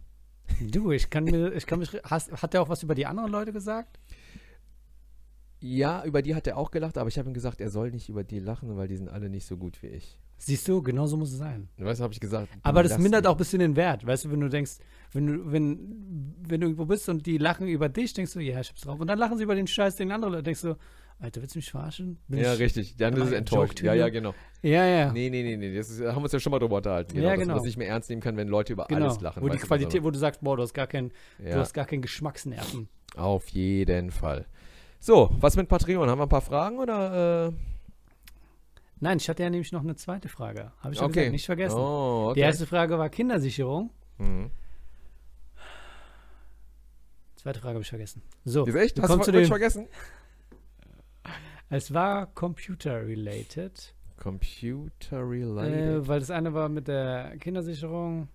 Du, 0.61 0.91
ich 0.91 1.11
kann 1.11 1.25
mir, 1.25 1.53
ich 1.53 1.67
kann 1.67 1.79
mich, 1.79 1.91
hast, 2.05 2.33
hat 2.43 2.55
der 2.55 2.63
auch 2.63 2.69
was 2.69 2.83
über 2.83 2.95
die 2.95 3.07
anderen 3.07 3.31
Leute 3.31 3.53
gesagt? 3.53 4.01
Ja, 5.61 6.03
über 6.05 6.23
die 6.23 6.35
hat 6.35 6.47
er 6.47 6.57
auch 6.57 6.71
gelacht, 6.71 6.97
aber 6.97 7.09
ich 7.09 7.19
habe 7.19 7.29
ihm 7.29 7.35
gesagt, 7.35 7.61
er 7.61 7.69
soll 7.69 7.91
nicht 7.91 8.09
über 8.09 8.25
die 8.25 8.39
lachen, 8.39 8.77
weil 8.77 8.89
die 8.89 8.97
sind 8.97 9.11
alle 9.11 9.29
nicht 9.29 9.47
so 9.47 9.59
gut 9.59 9.83
wie 9.83 9.89
ich. 9.89 10.19
Siehst 10.39 10.67
du, 10.67 10.83
genau 10.83 11.07
so 11.07 11.19
muss 11.19 11.33
es 11.33 11.39
sein. 11.39 11.69
Weißt 11.77 12.01
du, 12.01 12.05
habe 12.05 12.15
ich 12.15 12.21
gesagt. 12.21 12.49
Aber 12.63 12.83
das 12.83 12.99
mindert 12.99 13.25
mich. 13.25 13.29
auch 13.29 13.35
ein 13.35 13.39
bisschen 13.39 13.59
den 13.59 13.77
Wert, 13.77 14.07
weißt 14.07 14.25
du, 14.25 14.31
wenn 14.31 14.41
du 14.41 14.49
denkst, 14.49 14.79
wenn 15.13 15.27
du, 15.27 15.53
wenn, 15.53 16.35
wenn 16.49 16.63
du 16.63 16.67
irgendwo 16.67 16.87
bist 16.87 17.11
und 17.11 17.27
die 17.27 17.37
lachen 17.37 17.69
über 17.69 17.91
dich, 17.91 18.15
denkst 18.15 18.33
du, 18.33 18.41
ja, 18.41 18.59
ich 18.59 18.71
hab's 18.71 18.81
drauf. 18.81 18.99
Und 18.99 19.07
dann 19.09 19.19
lachen 19.19 19.37
sie 19.37 19.45
über 19.45 19.55
den 19.55 19.67
Scheiß, 19.67 19.97
den 19.97 20.11
andere 20.13 20.31
Leute, 20.31 20.45
denkst 20.45 20.63
du, 20.63 20.77
Alter, 21.21 21.43
willst 21.43 21.55
du 21.55 21.59
mich 21.59 21.71
verarschen? 21.71 22.19
Bin 22.29 22.41
Ja, 22.41 22.55
ich, 22.55 22.61
richtig. 22.61 22.97
Dann 22.97 23.15
ist 23.15 23.27
es 23.29 23.33
enttäuscht. 23.33 23.83
Ja, 23.83 23.93
ja, 23.93 24.09
genau. 24.09 24.35
Ja, 24.63 24.87
ja. 24.87 25.13
Nee, 25.13 25.29
nee, 25.29 25.43
nee, 25.43 25.57
nee. 25.57 25.77
Das 25.77 25.91
ist, 25.91 26.01
haben 26.01 26.17
wir 26.17 26.23
uns 26.23 26.33
ja 26.33 26.41
schon 26.41 26.51
mal 26.51 26.59
drüber 26.59 26.77
unterhalten. 26.77 27.15
Ja, 27.17 27.31
dass 27.31 27.35
genau. 27.35 27.47
man 27.49 27.57
das 27.57 27.65
nicht 27.67 27.77
mehr 27.77 27.89
ernst 27.89 28.09
nehmen 28.09 28.23
kann, 28.23 28.39
wenn 28.39 28.49
Leute 28.49 28.73
über 28.73 28.87
genau. 28.87 29.07
alles 29.07 29.21
lachen. 29.21 29.43
wo 29.43 29.49
die 29.51 29.59
du, 29.59 29.67
Qualität, 29.67 30.03
wo 30.03 30.11
du 30.11 30.19
sagst, 30.19 30.41
boah, 30.41 30.57
du 30.57 30.63
hast 30.63 30.73
gar 30.73 30.87
keinen, 30.87 31.13
ja, 31.39 31.55
du 31.55 31.61
hast 31.61 31.75
gar 31.75 31.85
keinen 31.85 32.01
Geschmacksnerven. 32.01 32.89
auf 33.17 33.49
jeden 33.49 34.11
Fall. 34.11 34.47
So, 34.99 35.31
was 35.41 35.57
mit 35.57 35.69
Patreon? 35.69 36.09
Haben 36.09 36.19
wir 36.19 36.25
ein 36.25 36.29
paar 36.31 36.41
Fragen 36.41 36.79
oder? 36.79 37.49
Äh? 37.49 37.53
Nein, 39.01 39.19
ich 39.19 39.29
hatte 39.29 39.43
ja 39.43 39.51
nämlich 39.51 39.73
noch 39.73 39.81
eine 39.83 39.97
zweite 39.97 40.29
Frage. 40.29 40.73
Habe 40.81 40.95
ich 40.95 41.01
ja 41.01 41.07
Okay. 41.07 41.31
nicht 41.31 41.47
vergessen. 41.47 41.79
Oh, 41.79 42.29
okay. 42.31 42.35
Die 42.35 42.41
erste 42.41 42.67
Frage 42.67 42.99
war 42.99 43.09
Kindersicherung. 43.11 43.91
Mhm. 44.19 44.51
Zweite 47.37 47.61
Frage 47.61 47.75
habe 47.75 47.83
ich 47.83 47.89
vergessen. 47.89 48.23
So, 48.45 48.67
Ist 48.67 48.75
echt? 48.75 48.99
du 48.99 49.03
Hast 49.03 49.09
du 49.09 49.15
kommst 49.15 49.27
zu 49.27 49.33
wirklich 49.33 49.49
dem, 49.49 49.53
vergessen? 49.53 49.89
Es 51.71 51.95
war 51.95 52.27
computer-related. 52.27 53.95
Computer-related. 54.17 55.73
Äh, 55.73 56.09
weil 56.09 56.21
das 56.21 56.31
eine 56.31 56.53
war 56.53 56.69
mit 56.69 56.89
der 56.89 57.37
Kindersicherung, 57.39 58.29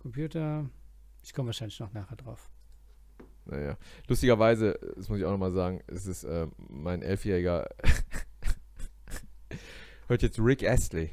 Computer. 0.00 0.68
Ich 1.22 1.32
komme 1.32 1.48
wahrscheinlich 1.48 1.78
noch 1.80 1.92
nachher 1.92 2.16
drauf. 2.16 2.50
Naja, 3.46 3.78
lustigerweise, 4.06 4.78
das 4.96 5.08
muss 5.08 5.18
ich 5.18 5.24
auch 5.24 5.30
nochmal 5.30 5.52
sagen, 5.52 5.80
es 5.86 6.06
ist 6.06 6.24
äh, 6.24 6.46
mein 6.68 7.02
Elfjähriger 7.02 7.68
hört 10.08 10.22
jetzt 10.22 10.38
Rick 10.38 10.68
Astley. 10.68 11.10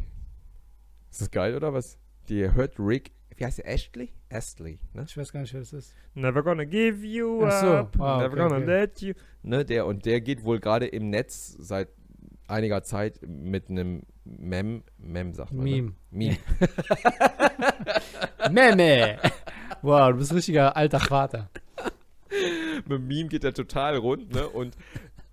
Ist 1.11 1.21
das 1.21 1.31
geil 1.31 1.55
oder 1.55 1.73
was? 1.73 1.97
Die 2.27 2.51
hört 2.51 2.79
Rick, 2.79 3.11
wie 3.38 3.45
heißt 3.45 3.57
der? 3.59 3.67
Astley? 3.67 4.09
Astley, 4.29 4.79
ne? 4.93 5.05
Ich 5.07 5.17
weiß 5.17 5.31
gar 5.31 5.41
nicht, 5.41 5.53
wer 5.53 5.59
das 5.61 5.73
ist. 5.73 5.95
Never 6.13 6.41
gonna 6.43 6.63
give 6.65 7.05
you 7.05 7.43
Ach 7.45 7.61
so. 7.61 7.67
up, 7.77 7.99
Ah, 7.99 8.17
never 8.21 8.33
okay, 8.33 8.41
gonna 8.41 8.55
okay. 8.57 8.65
let 8.65 9.01
you. 9.01 9.13
Ne, 9.43 9.65
der, 9.65 9.86
und 9.86 10.05
der 10.05 10.21
geht 10.21 10.43
wohl 10.43 10.59
gerade 10.59 10.88
im 10.88 11.09
Netz 11.09 11.55
seit 11.59 11.89
einiger 12.47 12.83
Zeit 12.83 13.19
mit 13.27 13.69
einem 13.69 14.03
Mem, 14.23 14.83
Mem 14.97 15.33
sagt 15.33 15.51
man. 15.51 15.63
Meme. 15.63 15.93
Ne? 16.11 16.38
Meme. 16.38 16.38
Meme! 18.51 19.17
wow, 19.81 20.11
du 20.11 20.17
bist 20.17 20.31
ein 20.31 20.36
richtiger 20.36 20.75
alter 20.75 20.99
Vater. 20.99 21.49
mit 22.88 23.01
Meme 23.01 23.27
geht 23.29 23.43
er 23.43 23.53
total 23.53 23.97
rund, 23.97 24.33
ne? 24.33 24.47
Und 24.47 24.75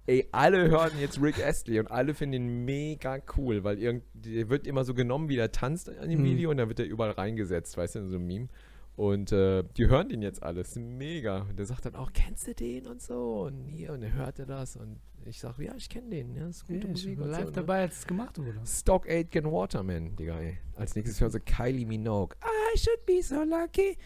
ey, 0.06 0.28
alle 0.32 0.68
hören 0.68 0.92
jetzt 1.00 1.20
Rick 1.22 1.38
Astley 1.44 1.78
und 1.80 1.90
alle 1.90 2.14
finden 2.14 2.34
ihn 2.34 2.64
mega 2.64 3.18
cool, 3.36 3.64
weil 3.64 3.78
irgend, 3.78 4.04
der 4.14 4.48
wird 4.48 4.66
immer 4.66 4.84
so 4.84 4.94
genommen, 4.94 5.28
wie 5.28 5.36
der 5.36 5.52
tanzt 5.52 5.88
in 5.88 6.10
dem 6.10 6.20
Mhm. 6.20 6.24
Video 6.24 6.50
und 6.50 6.56
dann 6.56 6.68
wird 6.68 6.80
er 6.80 6.86
überall 6.86 7.12
reingesetzt, 7.12 7.76
weißt 7.76 7.94
du, 7.96 7.98
in 8.00 8.08
so 8.08 8.16
einem 8.16 8.26
Meme. 8.26 8.48
Und 8.94 9.32
äh, 9.32 9.64
die 9.76 9.88
hören 9.88 10.08
den 10.10 10.20
jetzt 10.20 10.42
alles, 10.42 10.76
mega. 10.76 11.42
Und 11.48 11.58
der 11.58 11.64
sagt 11.64 11.86
dann 11.86 11.94
auch, 11.94 12.12
kennst 12.12 12.46
du 12.46 12.54
den 12.54 12.86
und 12.86 13.00
so? 13.00 13.44
Und 13.46 13.64
hier, 13.64 13.92
und 13.92 14.02
er 14.02 14.12
hörte 14.12 14.44
das 14.44 14.76
und 14.76 15.00
ich 15.24 15.40
sag, 15.40 15.58
ja, 15.58 15.74
ich 15.76 15.88
kenne 15.88 16.10
den, 16.10 16.34
ja, 16.34 16.46
ist 16.48 16.66
gute 16.66 16.78
ich 16.80 16.88
Musik 16.88 17.18
war 17.18 17.26
und 17.26 17.30
live 17.32 17.40
so, 17.40 17.46
ne? 17.46 17.52
dabei, 17.52 17.80
als 17.82 18.00
es 18.00 18.06
gemacht 18.06 18.38
wurde. 18.38 18.60
Stock 18.66 19.08
Aitken 19.08 19.50
Waterman, 19.50 20.14
Digga, 20.16 20.38
ey. 20.40 20.58
Als 20.76 20.94
nächstes 20.94 21.20
hören 21.20 21.30
sie 21.30 21.40
Kylie 21.40 21.86
Minogue. 21.86 22.36
I 22.44 22.78
should 22.78 23.06
be 23.06 23.22
so 23.22 23.42
lucky. 23.44 23.96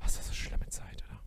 Was 0.00 0.12
ist 0.12 0.18
das 0.18 0.26
für 0.26 0.32
eine 0.32 0.34
schlimme 0.34 0.68
Zeit, 0.68 1.04
oder? 1.08 1.20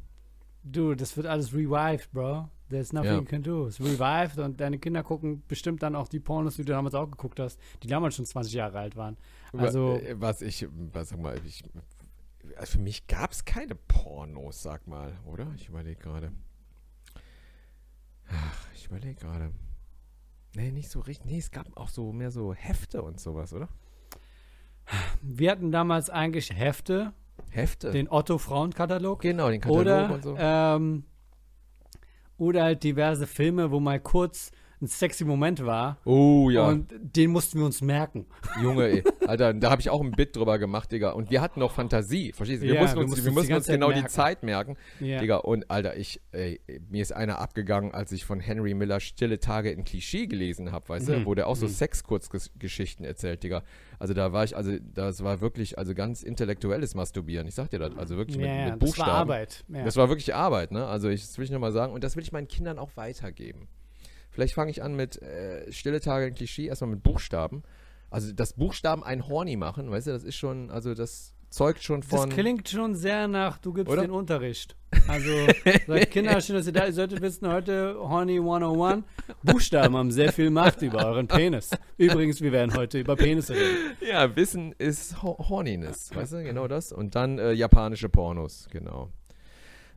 Du, 0.64 0.94
das 0.96 1.16
wird 1.18 1.26
alles 1.28 1.54
revived, 1.54 2.12
bro. 2.12 2.50
There's 2.70 2.92
nothing 2.92 3.12
Ja. 3.12 3.18
you 3.20 3.24
can 3.26 3.44
do. 3.44 3.68
Es 3.68 3.80
revived 3.80 4.40
und 4.40 4.60
deine 4.60 4.78
Kinder 4.78 5.02
gucken 5.04 5.42
bestimmt 5.48 5.82
dann 5.84 5.96
auch 5.96 6.08
die 6.10 6.20
Pornos, 6.20 6.56
die 6.58 6.64
du 6.66 6.74
damals 6.74 6.96
auch 6.96 7.10
geguckt 7.10 7.40
hast, 7.40 7.60
die 7.84 7.88
damals 7.88 8.16
schon 8.16 8.26
20 8.26 8.54
Jahre 8.54 8.80
alt 8.80 8.96
waren. 8.98 9.16
Also- 9.54 9.94
äh, 9.96 10.16
was 10.20 10.42
ich, 10.42 10.68
was 10.94 11.10
sag 11.10 11.20
mal, 11.20 11.40
ich, 11.46 11.64
also 12.58 12.74
für 12.74 12.80
mich 12.80 13.08
gab 13.08 13.32
es 13.32 13.46
keine 13.46 13.76
Pornos, 13.76 14.62
sag 14.62 14.86
mal, 14.88 15.18
oder? 15.26 15.48
Ich 15.56 15.70
überlege 15.70 16.00
gerade. 16.00 16.32
Ach, 18.30 18.68
ich 18.74 18.86
überlege 18.88 19.16
gerade. 19.16 19.52
Nee, 20.56 20.72
nicht 20.72 20.90
so 20.90 21.00
richtig. 21.00 21.26
Nee, 21.32 21.38
es 21.38 21.52
gab 21.52 21.68
auch 21.78 21.90
so 21.90 22.12
mehr 22.12 22.32
so 22.32 22.54
Hefte 22.54 23.02
und 23.02 23.20
sowas, 23.20 23.54
oder? 23.54 23.70
Wir 25.22 25.52
hatten 25.52 25.72
damals 25.72 26.10
eigentlich 26.10 26.52
Hefte, 26.54 27.14
Hefte? 27.50 27.92
den 27.92 28.10
Otto-Frauen-Katalog. 28.10 29.22
genau, 29.22 29.50
den 29.50 29.62
Katalog 29.62 29.82
Oder, 29.82 30.12
und 30.14 30.24
so. 30.24 30.36
ähm, 30.38 31.04
oder 32.38 32.64
halt 32.64 32.84
diverse 32.84 33.28
Filme, 33.28 33.72
wo 33.72 33.80
mal 33.80 34.00
kurz 34.00 34.52
ein 34.80 34.88
sexy 34.88 35.26
Moment 35.26 35.66
war. 35.66 35.98
oh 36.06 36.50
ja, 36.52 36.68
Und 36.68 36.94
den 37.02 37.32
mussten 37.32 37.58
wir 37.58 37.66
uns 37.66 37.82
merken. 37.82 38.28
Junge, 38.62 38.84
ey. 38.88 39.04
Alter, 39.28 39.54
da 39.56 39.72
habe 39.72 39.82
ich 39.82 39.90
auch 39.90 40.02
ein 40.02 40.12
Bit 40.12 40.36
drüber 40.36 40.60
gemacht, 40.60 40.92
Digga. 40.92 41.12
Und 41.12 41.32
wir 41.32 41.42
hatten 41.42 41.60
noch 41.60 41.72
Fantasie, 41.74 42.32
verstehst 42.32 42.62
du? 42.62 42.68
Wir 42.68 42.76
Ja, 42.76 42.82
mussten 42.82 42.98
wir 42.98 43.02
uns, 43.04 43.10
mussten 43.12 43.26
wir 43.26 43.32
uns 43.32 43.46
die 43.46 43.52
mussten 43.52 43.54
uns 43.54 43.66
ganze 43.66 43.68
Zeit 43.68 43.74
genau 43.76 43.88
die 43.90 43.94
merken. 43.96 44.10
Zeit 44.10 44.44
merken. 44.44 44.78
Ja. 45.00 45.20
Digga, 45.20 45.38
und 45.38 45.72
Alter, 45.72 45.98
ich, 45.98 46.22
ey, 46.32 46.62
mir 46.90 47.02
ist 47.02 47.12
einer 47.12 47.40
abgegangen, 47.40 47.94
als 47.94 48.12
ich 48.12 48.24
von 48.24 48.40
Henry 48.40 48.76
Miller 48.76 49.00
Stille 49.00 49.40
Tage 49.40 49.72
in 49.72 49.84
Klischee 49.84 50.28
gelesen 50.28 50.72
habe, 50.72 50.88
weißt 50.90 51.08
du, 51.10 51.14
Mhm. 51.20 51.26
wo 51.26 51.34
der 51.34 51.48
auch 51.48 51.56
so 51.56 51.66
Mhm. 51.66 51.72
Sexkurzgeschichten 51.72 53.06
erzählt, 53.06 53.44
Digga. 53.44 53.64
Also 54.00 54.14
da 54.14 54.32
war 54.32 54.44
ich, 54.44 54.56
also 54.56 54.74
das 54.94 55.24
war 55.24 55.42
wirklich, 55.42 55.78
also 55.80 55.96
ganz 55.96 56.22
intellektuelles 56.24 56.94
Masturbieren. 56.94 57.48
Ich 57.48 57.56
sag 57.56 57.70
dir 57.72 57.80
das, 57.80 57.98
also 57.98 58.16
wirklich 58.16 58.38
ja, 58.38 58.44
mit, 58.44 58.74
mit 58.74 58.82
das 58.84 58.90
Buchstaben. 58.90 59.10
war 59.12 59.18
Arbeit. 59.18 59.66
Das 59.70 59.96
war 59.98 60.10
wirklich 60.10 60.36
Arbeit, 60.36 60.72
ne? 60.72 60.86
Also 60.86 61.10
ich, 61.10 61.22
das 61.22 61.38
will 61.38 61.46
ich 61.46 61.52
nochmal 61.52 61.72
sagen. 61.72 61.94
Und 61.94 62.04
das 62.04 62.16
will 62.16 62.24
ich 62.24 62.32
meinen 62.32 62.48
Kindern 62.48 62.78
auch 62.78 62.92
weitergeben. 62.96 63.68
Vielleicht 64.38 64.54
fange 64.54 64.70
ich 64.70 64.84
an 64.84 64.96
mit 64.96 65.20
äh, 65.20 65.72
Stille 65.72 66.00
Tage 66.00 66.28
in 66.28 66.36
Klischee, 66.36 66.68
erstmal 66.68 66.92
mit 66.92 67.02
Buchstaben. 67.02 67.64
Also 68.12 68.32
das 68.32 68.54
Buchstaben 68.54 69.04
ein 69.04 69.28
Horny 69.28 69.56
machen, 69.56 69.90
weißt 69.90 70.06
du, 70.06 70.12
das 70.12 70.24
ist 70.24 70.36
schon, 70.36 70.70
also 70.70 70.94
das 70.94 71.34
zeugt 71.50 71.82
schon 71.82 72.02
das 72.02 72.10
von. 72.12 72.30
klingt 72.30 72.70
schon 72.70 72.94
sehr 72.94 73.28
nach, 73.28 73.58
du 73.58 73.74
gibst 73.74 73.92
Oder? 73.92 74.04
den 74.04 74.12
Unterricht. 74.12 74.76
Also, 75.08 75.32
sagt 75.88 76.12
Kinder, 76.12 76.40
schön, 76.40 76.56
dass 76.56 76.68
ihr 76.68 76.72
da 76.72 76.86
ihr 76.86 76.94
solltet 76.94 77.20
wissen, 77.22 77.52
heute 77.52 77.96
Horny 77.98 78.38
101, 78.38 79.06
Buchstaben 79.42 79.98
haben 79.98 80.12
sehr 80.12 80.32
viel 80.32 80.52
Macht 80.52 80.84
über 80.84 81.04
euren 81.04 81.28
Penis. 81.28 81.72
Übrigens, 81.98 82.40
wir 82.40 82.52
werden 82.52 82.76
heute 82.76 83.00
über 83.00 83.16
Penisse 83.16 83.56
reden. 83.56 83.96
Ja, 84.08 84.36
Wissen 84.36 84.72
ist 84.78 85.24
Ho 85.24 85.36
Horniness, 85.50 86.16
weißt 86.16 86.34
du, 86.34 86.44
genau 86.44 86.68
das. 86.68 86.92
Und 86.92 87.16
dann 87.16 87.40
äh, 87.40 87.54
japanische 87.54 88.08
Pornos, 88.08 88.68
genau. 88.70 89.10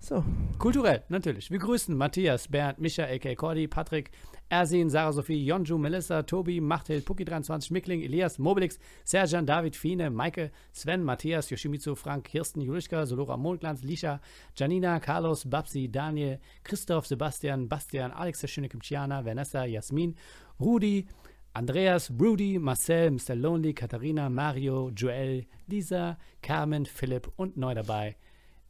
So. 0.00 0.24
Kulturell, 0.58 1.04
natürlich. 1.08 1.50
Wir 1.50 1.58
grüßen 1.58 1.94
Matthias, 1.94 2.48
Bernd, 2.48 2.78
Micha, 2.78 3.04
A.K. 3.04 3.34
Cordy, 3.34 3.68
Patrick, 3.68 4.10
Ersin, 4.50 4.88
Sarah 4.88 5.12
Sophie, 5.12 5.44
Jonju, 5.46 5.78
Melissa, 5.78 6.22
Tobi, 6.22 6.60
Machthild, 6.60 7.04
Puki23, 7.04 7.70
Mickling, 7.70 8.02
Elias, 8.02 8.38
Mobilix, 8.38 8.78
Serjan, 9.04 9.44
David, 9.44 9.76
Fine, 9.76 10.10
Maike, 10.10 10.50
Sven, 10.72 11.04
Matthias, 11.04 11.50
Yoshimitsu, 11.50 11.94
Frank, 11.94 12.24
Kirsten, 12.24 12.62
Julischka, 12.62 13.06
Solora, 13.06 13.36
Mondglanz, 13.36 13.82
Lisha, 13.82 14.20
Janina, 14.56 14.98
Carlos, 15.00 15.44
Babsi, 15.44 15.86
Daniel, 15.86 16.40
Christoph, 16.64 17.06
Sebastian, 17.06 17.68
Bastian, 17.68 18.10
Alex, 18.10 18.40
der 18.40 18.48
schöne 18.48 18.68
Kimchiana, 18.68 19.24
Vanessa, 19.24 19.66
Jasmin, 19.66 20.16
Rudi, 20.58 21.06
Andreas, 21.54 22.10
Rudy, 22.10 22.58
Marcel, 22.58 23.10
Mr. 23.10 23.34
Lonely, 23.34 23.74
Katharina, 23.74 24.30
Mario, 24.30 24.90
Joel, 24.90 25.46
Lisa, 25.68 26.16
Carmen, 26.42 26.86
Philipp 26.86 27.30
und 27.36 27.56
neu 27.56 27.74
dabei, 27.74 28.16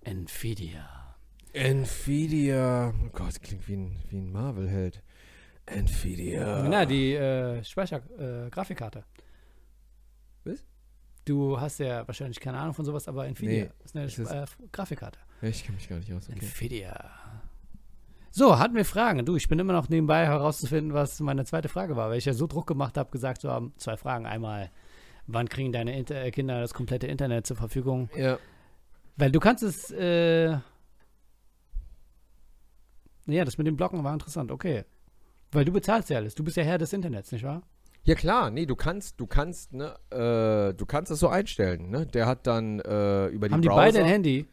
Nvidia. 0.05 1.00
Nvidia. 1.53 2.93
Oh 3.05 3.11
Gott, 3.13 3.43
klingt 3.43 3.69
wie 3.69 3.77
ein, 3.77 3.97
wie 4.09 4.19
ein 4.19 4.33
Marvel-Held. 4.33 5.03
Nvidia. 5.67 6.67
Na, 6.69 6.85
die 6.85 7.15
äh, 7.15 7.63
Speicher, 7.65 8.03
äh. 8.19 8.51
Was? 10.45 10.65
Du 11.25 11.61
hast 11.61 11.79
ja 11.79 12.07
wahrscheinlich 12.07 12.41
keine 12.41 12.59
Ahnung 12.59 12.75
von 12.75 12.85
sowas, 12.85 13.07
aber 13.09 13.27
Nvidia 13.27 13.65
Nee, 13.65 13.71
ist 13.85 13.97
eine 13.97 14.07
ist 14.07 14.19
äh, 14.19 14.47
Grafikkarte. 14.73 15.19
Ich 15.43 15.65
kenne 15.65 15.77
mich 15.77 15.89
gar 15.89 15.99
nicht 15.99 16.13
aus, 16.13 16.29
okay. 16.29 16.39
Nvidia. 16.41 17.11
So, 18.33 18.59
hatten 18.59 18.77
wir 18.77 18.85
Fragen. 18.85 19.25
Du, 19.25 19.37
ich 19.37 19.49
bin 19.49 19.59
immer 19.59 19.73
noch 19.73 19.89
nebenbei 19.89 20.25
herauszufinden, 20.25 20.95
was 20.95 21.19
meine 21.21 21.45
zweite 21.45 21.69
Frage 21.69 21.97
war, 21.97 22.11
weil 22.11 22.19
ich 22.19 22.25
ja 22.27 22.33
so 22.33 22.47
Druck 22.47 22.67
gemacht 22.67 22.97
habe, 22.97 23.11
gesagt 23.11 23.41
zu 23.41 23.51
haben, 23.51 23.73
zwei 23.77 23.97
Fragen. 23.97 24.25
Einmal, 24.25 24.71
wann 25.27 25.49
kriegen 25.49 25.73
deine 25.73 25.97
Inter 25.97 26.23
äh, 26.23 26.31
Kinder 26.31 26.61
das 26.61 26.73
komplette 26.73 27.09
Internet 27.09 27.47
zur 27.47 27.57
Verfügung? 27.57 28.09
Ja. 28.17 28.39
Weil 29.17 29.33
du 29.33 29.41
kannst 29.41 29.65
es, 29.65 29.91
äh, 29.91 30.59
ja, 33.33 33.45
das 33.45 33.59
mit 33.59 33.67
den 33.67 33.77
Blocken 33.77 34.03
war 34.05 34.13
interessant, 34.13 34.51
okay. 34.51 34.85
Weil 35.53 35.65
du 35.65 35.73
bezahlst 35.73 36.11
ja 36.11 36.17
alles. 36.19 36.35
Du 36.35 36.45
bist 36.45 36.57
ja 36.57 36.63
Herr 36.63 36.79
des 36.79 36.93
Internets, 36.93 37.33
nicht 37.33 37.45
wahr? 37.45 37.63
Ja 38.05 38.15
klar, 38.15 38.51
nee, 38.51 38.65
du 38.67 38.77
kannst, 38.77 39.21
du 39.21 39.27
kannst, 39.27 39.73
ne, 39.75 39.95
äh, 40.11 40.75
du 40.75 40.87
kannst 40.87 41.11
das 41.11 41.19
so 41.21 41.29
einstellen, 41.29 41.91
ne? 41.91 42.07
Der 42.07 42.27
hat 42.27 42.47
dann 42.47 42.81
äh, 42.81 43.27
über 43.27 43.49
die 43.49 43.55
Haben 43.55 43.63
die 43.63 43.69
Browser. 43.69 43.81
beide 43.83 43.99
ein 44.01 44.07
Handy? 44.07 44.47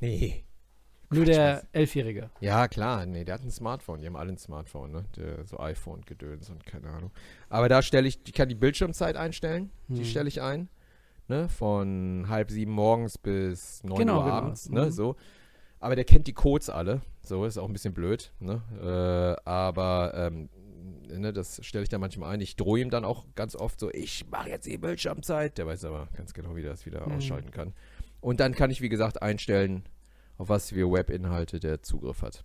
Nee. 0.00 0.44
Nur 1.10 1.24
Quatsch, 1.24 1.34
der? 1.34 1.62
Elfjährige. 1.72 2.30
Ja, 2.40 2.68
klar, 2.68 3.04
nee, 3.06 3.24
der 3.24 3.34
hat 3.34 3.42
ein 3.42 3.50
Smartphone. 3.50 4.00
Die 4.00 4.06
haben 4.06 4.16
alle 4.16 4.32
ein 4.32 4.38
Smartphone, 4.38 4.92
ne? 4.92 5.04
Der, 5.16 5.44
so 5.44 5.58
iPhone-Gedöns 5.58 6.50
und 6.50 6.64
keine 6.66 6.88
Ahnung. 6.88 7.10
Aber 7.48 7.68
da 7.68 7.82
stelle 7.82 8.06
ich, 8.06 8.20
ich 8.26 8.32
kann 8.32 8.48
die 8.48 8.54
Bildschirmzeit 8.54 9.16
einstellen. 9.16 9.70
Die 9.88 9.98
Hm. 9.98 10.04
stelle 10.04 10.28
ich 10.28 10.40
ein. 10.42 10.68
Ne? 11.26 11.48
Von 11.48 12.26
halb 12.28 12.50
sieben 12.50 12.72
morgens 12.72 13.16
bis 13.18 13.82
neun 13.82 13.98
Genau, 13.98 14.18
Uhr 14.18 14.24
genau. 14.24 14.34
abends, 14.36 14.68
ne? 14.70 14.86
Mhm. 14.86 14.90
So. 14.90 15.16
Aber 15.84 15.96
der 15.96 16.06
kennt 16.06 16.26
die 16.26 16.32
Codes 16.32 16.70
alle. 16.70 17.02
So, 17.20 17.44
ist 17.44 17.58
auch 17.58 17.66
ein 17.68 17.72
bisschen 17.74 17.92
blöd, 17.92 18.32
ne? 18.40 18.62
Äh, 18.80 19.46
aber 19.46 20.14
ähm, 20.14 20.48
ne, 21.08 21.30
das 21.30 21.62
stelle 21.62 21.82
ich 21.82 21.90
dann 21.90 22.00
manchmal 22.00 22.32
ein. 22.32 22.40
Ich 22.40 22.56
drohe 22.56 22.80
ihm 22.80 22.88
dann 22.88 23.04
auch 23.04 23.26
ganz 23.34 23.54
oft 23.54 23.78
so, 23.78 23.90
ich 23.90 24.26
mache 24.30 24.48
jetzt 24.48 24.64
die 24.66 24.78
Bildschirmzeit. 24.78 25.58
Der 25.58 25.66
weiß 25.66 25.84
aber 25.84 26.08
ganz 26.16 26.32
genau, 26.32 26.56
wie 26.56 26.62
er 26.62 26.70
das 26.70 26.86
wieder 26.86 27.06
Mhm. 27.06 27.16
ausschalten 27.16 27.50
kann. 27.50 27.74
Und 28.22 28.40
dann 28.40 28.54
kann 28.54 28.70
ich, 28.70 28.80
wie 28.80 28.88
gesagt, 28.88 29.20
einstellen, 29.20 29.86
auf 30.38 30.48
was 30.48 30.70
für 30.70 30.90
Webinhalte 30.90 31.60
der 31.60 31.82
Zugriff 31.82 32.22
hat. 32.22 32.44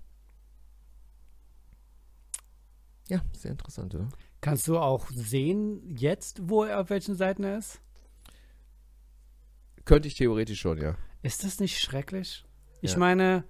Ja, 3.07 3.21
sehr 3.31 3.51
interessant, 3.51 3.95
oder? 3.95 4.09
Kannst 4.41 4.67
du 4.67 4.77
auch 4.77 5.07
sehen 5.11 5.95
jetzt, 5.95 6.41
wo 6.49 6.65
er 6.65 6.81
auf 6.81 6.89
welchen 6.89 7.15
Seiten 7.15 7.45
er 7.45 7.59
ist? 7.59 7.79
Könnte 9.85 10.09
ich 10.09 10.15
theoretisch 10.15 10.59
schon, 10.59 10.77
ja. 10.81 10.97
Ist 11.21 11.45
das 11.45 11.61
nicht 11.61 11.79
schrecklich? 11.79 12.43
Ich 12.81 12.93
Ja. 12.93 12.99
meine, 12.99 13.43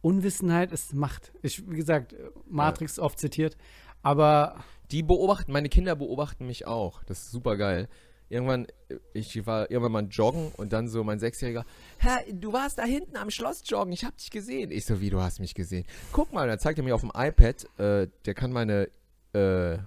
Unwissenheit 0.00 0.70
ist 0.72 0.94
Macht. 0.94 1.32
Ich, 1.42 1.68
wie 1.68 1.76
gesagt, 1.76 2.14
Matrix 2.48 2.98
oft 2.98 3.18
zitiert, 3.18 3.56
aber 4.02 4.62
Die 4.90 5.02
beobachten, 5.02 5.52
meine 5.52 5.68
Kinder 5.68 5.96
beobachten 5.96 6.46
mich 6.46 6.66
auch. 6.66 7.02
Das 7.04 7.18
ist 7.18 7.30
super 7.30 7.56
geil. 7.58 7.88
Irgendwann, 8.30 8.66
äh, 8.88 8.96
ich 9.12 9.44
war 9.46 9.70
irgendwann 9.70 9.92
mal 9.92 10.06
joggen 10.10 10.50
und 10.56 10.72
dann 10.72 10.88
so 10.88 11.02
mein 11.04 11.18
Sechsjähriger, 11.18 11.64
Herr, 11.98 12.20
du 12.32 12.52
warst 12.52 12.78
da 12.78 12.84
hinten 12.84 13.16
am 13.16 13.30
Schloss 13.30 13.62
joggen, 13.66 13.92
ich 13.92 14.04
hab 14.04 14.16
dich 14.16 14.30
gesehen. 14.30 14.70
Ich 14.70 14.86
so, 14.86 15.00
wie, 15.00 15.10
du 15.10 15.20
hast 15.20 15.40
mich 15.40 15.54
gesehen? 15.54 15.84
Guck 16.12 16.32
mal, 16.32 16.46
dann 16.48 16.58
zeigt 16.58 16.78
er 16.78 16.84
mir 16.84 16.94
auf 16.94 17.00
dem 17.02 17.12
iPad, 17.14 17.66
äh, 17.78 18.08
der 18.24 18.34
kann 18.34 18.50
meine 18.52 18.88
äh, 19.34 19.78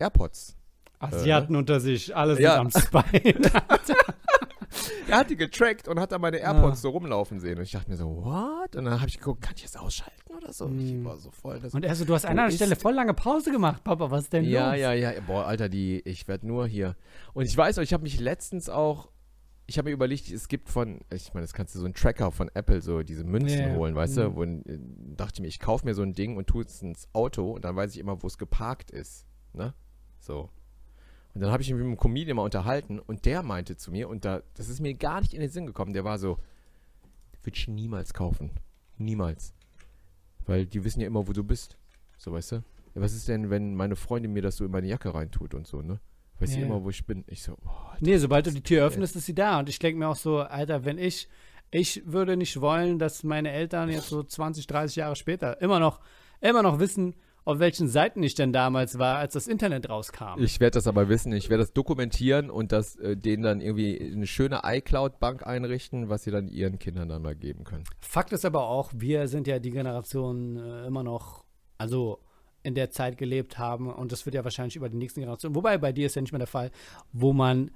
AirPods. 0.00 0.56
Asiaten 1.00 1.54
unter 1.54 1.78
sich, 1.80 2.16
alle 2.16 2.34
sind 2.34 2.42
Ja. 2.44 2.58
am 2.58 2.70
Spy. 2.70 3.34
Er 5.08 5.18
hat 5.18 5.30
die 5.30 5.36
getrackt 5.36 5.88
und 5.88 5.98
hat 5.98 6.12
dann 6.12 6.20
meine 6.20 6.36
AirPods 6.38 6.82
so 6.82 6.90
rumlaufen 6.90 7.40
sehen. 7.40 7.56
Und 7.58 7.64
ich 7.64 7.72
dachte 7.72 7.90
mir 7.90 7.96
so, 7.96 8.06
what? 8.24 8.76
Und 8.76 8.84
dann 8.84 9.00
habe 9.00 9.08
ich 9.08 9.18
geguckt, 9.18 9.40
kann 9.42 9.54
ich 9.56 9.62
das 9.62 9.76
ausschalten 9.76 10.34
oder 10.36 10.52
so? 10.52 10.66
Und 10.66 10.78
Ich 10.80 11.04
war 11.04 11.16
so 11.16 11.30
voll. 11.30 11.60
Und 11.72 11.84
er 11.84 11.94
so, 11.94 12.04
du 12.04 12.14
hast 12.14 12.26
an 12.26 12.38
einer 12.38 12.50
Stelle 12.50 12.76
voll 12.76 12.92
lange 12.94 13.14
Pause 13.14 13.50
gemacht, 13.50 13.82
Papa, 13.84 14.10
was 14.10 14.28
denn 14.28 14.44
Ja, 14.44 14.72
los? 14.72 14.80
ja, 14.80 14.92
ja. 14.92 15.12
Boah, 15.26 15.46
Alter, 15.46 15.68
die, 15.68 16.00
ich 16.04 16.28
werde 16.28 16.46
nur 16.46 16.66
hier. 16.66 16.96
Und 17.32 17.44
ich 17.46 17.56
weiß 17.56 17.78
ich 17.78 17.92
habe 17.92 18.02
mich 18.02 18.20
letztens 18.20 18.68
auch, 18.68 19.08
ich 19.66 19.76
habe 19.78 19.88
mir 19.88 19.94
überlegt, 19.94 20.30
es 20.30 20.48
gibt 20.48 20.68
von, 20.68 21.00
ich 21.12 21.32
meine, 21.34 21.44
das 21.44 21.52
kannst 21.52 21.74
du 21.74 21.78
so 21.78 21.84
einen 21.84 21.94
Tracker 21.94 22.30
von 22.32 22.50
Apple, 22.54 22.80
so 22.82 23.02
diese 23.02 23.24
Münzen 23.24 23.58
Ja, 23.60 23.68
ja. 23.68 23.74
holen, 23.74 23.94
weißt 23.94 24.16
Mhm. 24.16 24.20
du? 24.20 24.36
Wo, 24.36 24.42
äh, 24.44 24.78
dachte 25.16 25.34
ich 25.36 25.40
mir, 25.40 25.48
ich 25.48 25.60
kaufe 25.60 25.84
mir 25.86 25.94
so 25.94 26.02
ein 26.02 26.12
Ding 26.14 26.36
und 26.36 26.46
tue 26.46 26.64
es 26.64 26.82
ins 26.82 27.08
Auto 27.14 27.52
und 27.52 27.64
dann 27.64 27.76
weiß 27.76 27.92
ich 27.94 27.98
immer, 28.00 28.22
wo 28.22 28.26
es 28.26 28.38
geparkt 28.38 28.90
ist. 28.90 29.26
Ne? 29.54 29.74
So. 30.20 30.50
Und 31.38 31.42
dann 31.42 31.52
habe 31.52 31.62
ich 31.62 31.68
mich 31.70 31.76
mit 31.78 31.86
einem 31.86 31.96
Comedian 31.96 32.34
mal 32.36 32.42
unterhalten 32.42 32.98
und 32.98 33.24
der 33.24 33.44
meinte 33.44 33.76
zu 33.76 33.92
mir, 33.92 34.08
und 34.08 34.24
da, 34.24 34.42
das 34.54 34.68
ist 34.68 34.80
mir 34.80 34.94
gar 34.94 35.20
nicht 35.20 35.34
in 35.34 35.40
den 35.40 35.48
Sinn 35.48 35.66
gekommen, 35.66 35.92
der 35.92 36.02
war 36.02 36.18
so, 36.18 36.38
würde 37.44 37.56
ich 37.56 37.68
niemals 37.68 38.12
kaufen. 38.12 38.50
Niemals. 38.96 39.54
Weil 40.46 40.66
die 40.66 40.82
wissen 40.82 41.00
ja 41.00 41.06
immer, 41.06 41.28
wo 41.28 41.32
du 41.32 41.44
bist. 41.44 41.78
So, 42.16 42.32
weißt 42.32 42.50
du? 42.50 42.56
Ja, 42.56 42.62
was 43.02 43.12
ist 43.12 43.28
denn, 43.28 43.50
wenn 43.50 43.76
meine 43.76 43.94
Freundin 43.94 44.32
mir 44.32 44.42
das 44.42 44.56
so 44.56 44.64
in 44.64 44.72
meine 44.72 44.88
Jacke 44.88 45.14
reintut 45.14 45.54
und 45.54 45.64
so, 45.64 45.80
ne? 45.80 46.00
Weiß 46.40 46.50
sie 46.50 46.58
Ja. 46.58 46.66
immer, 46.66 46.82
wo 46.82 46.90
ich 46.90 47.06
bin. 47.06 47.22
Ich 47.28 47.44
so, 47.44 47.54
boah, 47.62 47.90
Alter. 47.92 48.04
Nee, 48.04 48.18
sobald 48.18 48.46
du 48.46 48.50
die 48.50 48.62
Tür 48.64 48.84
öffnest, 48.84 49.14
ist 49.14 49.26
sie 49.26 49.34
da. 49.36 49.60
Und 49.60 49.68
ich 49.68 49.78
denke 49.78 49.96
mir 50.00 50.08
auch 50.08 50.16
so, 50.16 50.38
Alter, 50.40 50.84
wenn 50.84 50.98
ich, 50.98 51.28
ich 51.70 52.02
würde 52.04 52.36
nicht 52.36 52.60
wollen, 52.60 52.98
dass 52.98 53.22
meine 53.22 53.52
Eltern 53.52 53.90
jetzt 53.90 54.08
so 54.08 54.24
20, 54.24 54.66
30 54.66 54.96
Jahre 54.96 55.14
später 55.14 55.60
immer 55.62 55.78
noch, 55.78 56.00
immer 56.40 56.64
noch 56.64 56.80
wissen, 56.80 57.14
auf 57.48 57.60
welchen 57.60 57.88
Seiten 57.88 58.22
ich 58.22 58.34
denn 58.34 58.52
damals 58.52 58.98
war, 58.98 59.16
als 59.16 59.32
das 59.32 59.48
Internet 59.48 59.88
rauskam. 59.88 60.38
Ich 60.38 60.60
werde 60.60 60.74
das 60.74 60.86
aber 60.86 61.08
wissen. 61.08 61.32
Ich 61.32 61.48
werde 61.48 61.62
das 61.62 61.72
dokumentieren 61.72 62.50
und 62.50 62.72
das 62.72 62.96
äh, 62.96 63.16
denen 63.16 63.42
dann 63.42 63.62
irgendwie 63.62 63.98
eine 63.98 64.26
schöne 64.26 64.60
iCloud-Bank 64.64 65.46
einrichten, 65.46 66.10
was 66.10 66.24
sie 66.24 66.30
dann 66.30 66.46
ihren 66.46 66.78
Kindern 66.78 67.08
dann 67.08 67.22
mal 67.22 67.34
geben 67.34 67.64
können. 67.64 67.84
Fakt 68.00 68.32
ist 68.32 68.44
aber 68.44 68.68
auch, 68.68 68.92
wir 68.94 69.28
sind 69.28 69.46
ja 69.46 69.60
die 69.60 69.70
Generation 69.70 70.58
äh, 70.58 70.86
immer 70.86 71.02
noch, 71.02 71.46
also 71.78 72.18
in 72.64 72.74
der 72.74 72.90
Zeit 72.90 73.16
gelebt 73.16 73.56
haben 73.56 73.90
und 73.90 74.12
das 74.12 74.26
wird 74.26 74.34
ja 74.34 74.44
wahrscheinlich 74.44 74.76
über 74.76 74.90
die 74.90 74.98
nächsten 74.98 75.20
Generationen, 75.20 75.54
wobei 75.54 75.78
bei 75.78 75.90
dir 75.90 76.04
ist 76.04 76.16
ja 76.16 76.20
nicht 76.20 76.32
mehr 76.32 76.40
der 76.40 76.48
Fall, 76.48 76.70
wo 77.14 77.32
man 77.32 77.70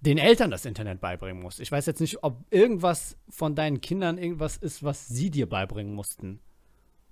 den 0.00 0.16
Eltern 0.16 0.50
das 0.50 0.64
Internet 0.64 0.98
beibringen 1.02 1.42
muss. 1.42 1.60
Ich 1.60 1.70
weiß 1.70 1.84
jetzt 1.84 2.00
nicht, 2.00 2.24
ob 2.24 2.42
irgendwas 2.48 3.18
von 3.28 3.54
deinen 3.54 3.82
Kindern 3.82 4.16
irgendwas 4.16 4.56
ist, 4.56 4.82
was 4.82 5.08
sie 5.08 5.30
dir 5.30 5.46
beibringen 5.46 5.92
mussten. 5.92 6.40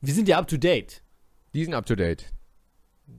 Wir 0.00 0.14
sind 0.14 0.26
ja 0.26 0.38
up 0.38 0.48
to 0.48 0.56
date. 0.56 1.02
Die 1.54 1.64
sind 1.64 1.74
up 1.74 1.86
to 1.86 1.94
date. 1.94 2.26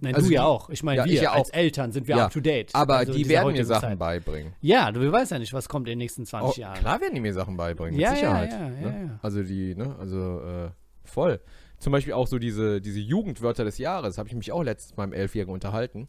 Nein, 0.01 0.13
Also 0.13 0.27
du 0.27 0.33
ja 0.35 0.41
die- 0.41 0.45
auch. 0.47 0.69
Ich 0.69 0.83
meine, 0.83 0.97
ja, 0.99 1.05
wir 1.05 1.13
ich 1.13 1.21
ja 1.21 1.31
als. 1.31 1.49
Eltern 1.49 1.91
sind 1.91 2.07
wir 2.07 2.15
Ja, 2.17 2.25
up 2.25 2.31
to 2.31 2.39
date. 2.39 2.73
Aber 2.75 2.97
Also 2.97 3.11
die 3.11 3.27
werden 3.27 3.53
mir 3.53 3.65
Sachen 3.65 3.81
Zeit. 3.89 3.99
beibringen. 3.99 4.53
Ja, 4.61 4.91
du 4.91 5.11
weißt 5.11 5.31
ja 5.31 5.39
nicht, 5.39 5.51
was 5.53 5.67
kommt 5.67 5.87
in 5.87 5.93
den 5.93 5.97
nächsten 5.97 6.25
20 6.27 6.57
Oh, 6.57 6.61
Jahren. 6.61 6.77
klar 6.79 7.01
werden 7.01 7.15
die 7.15 7.21
mir 7.21 7.33
Sachen 7.33 7.57
beibringen, 7.57 7.97
mit 7.99 8.07
Sicherheit. 8.07 8.51
ne? 8.51 9.19
Also 9.23 9.41
die, 9.41 9.73
ne, 9.75 9.95
also 9.99 10.41
äh, 10.41 10.69
voll. 11.03 11.39
Zum 11.79 11.91
Beispiel 11.91 12.13
auch 12.13 12.27
so 12.27 12.37
diese, 12.37 12.81
diese 12.81 12.99
Jugendwörter 12.99 13.63
des 13.63 13.77
Jahres, 13.79 14.17
habe 14.19 14.29
ich 14.29 14.35
mich 14.35 14.51
auch 14.51 14.61
letztens 14.63 14.91
mit 14.91 14.97
meinem 14.99 15.13
Elfjährigen 15.13 15.53
unterhalten. 15.53 16.07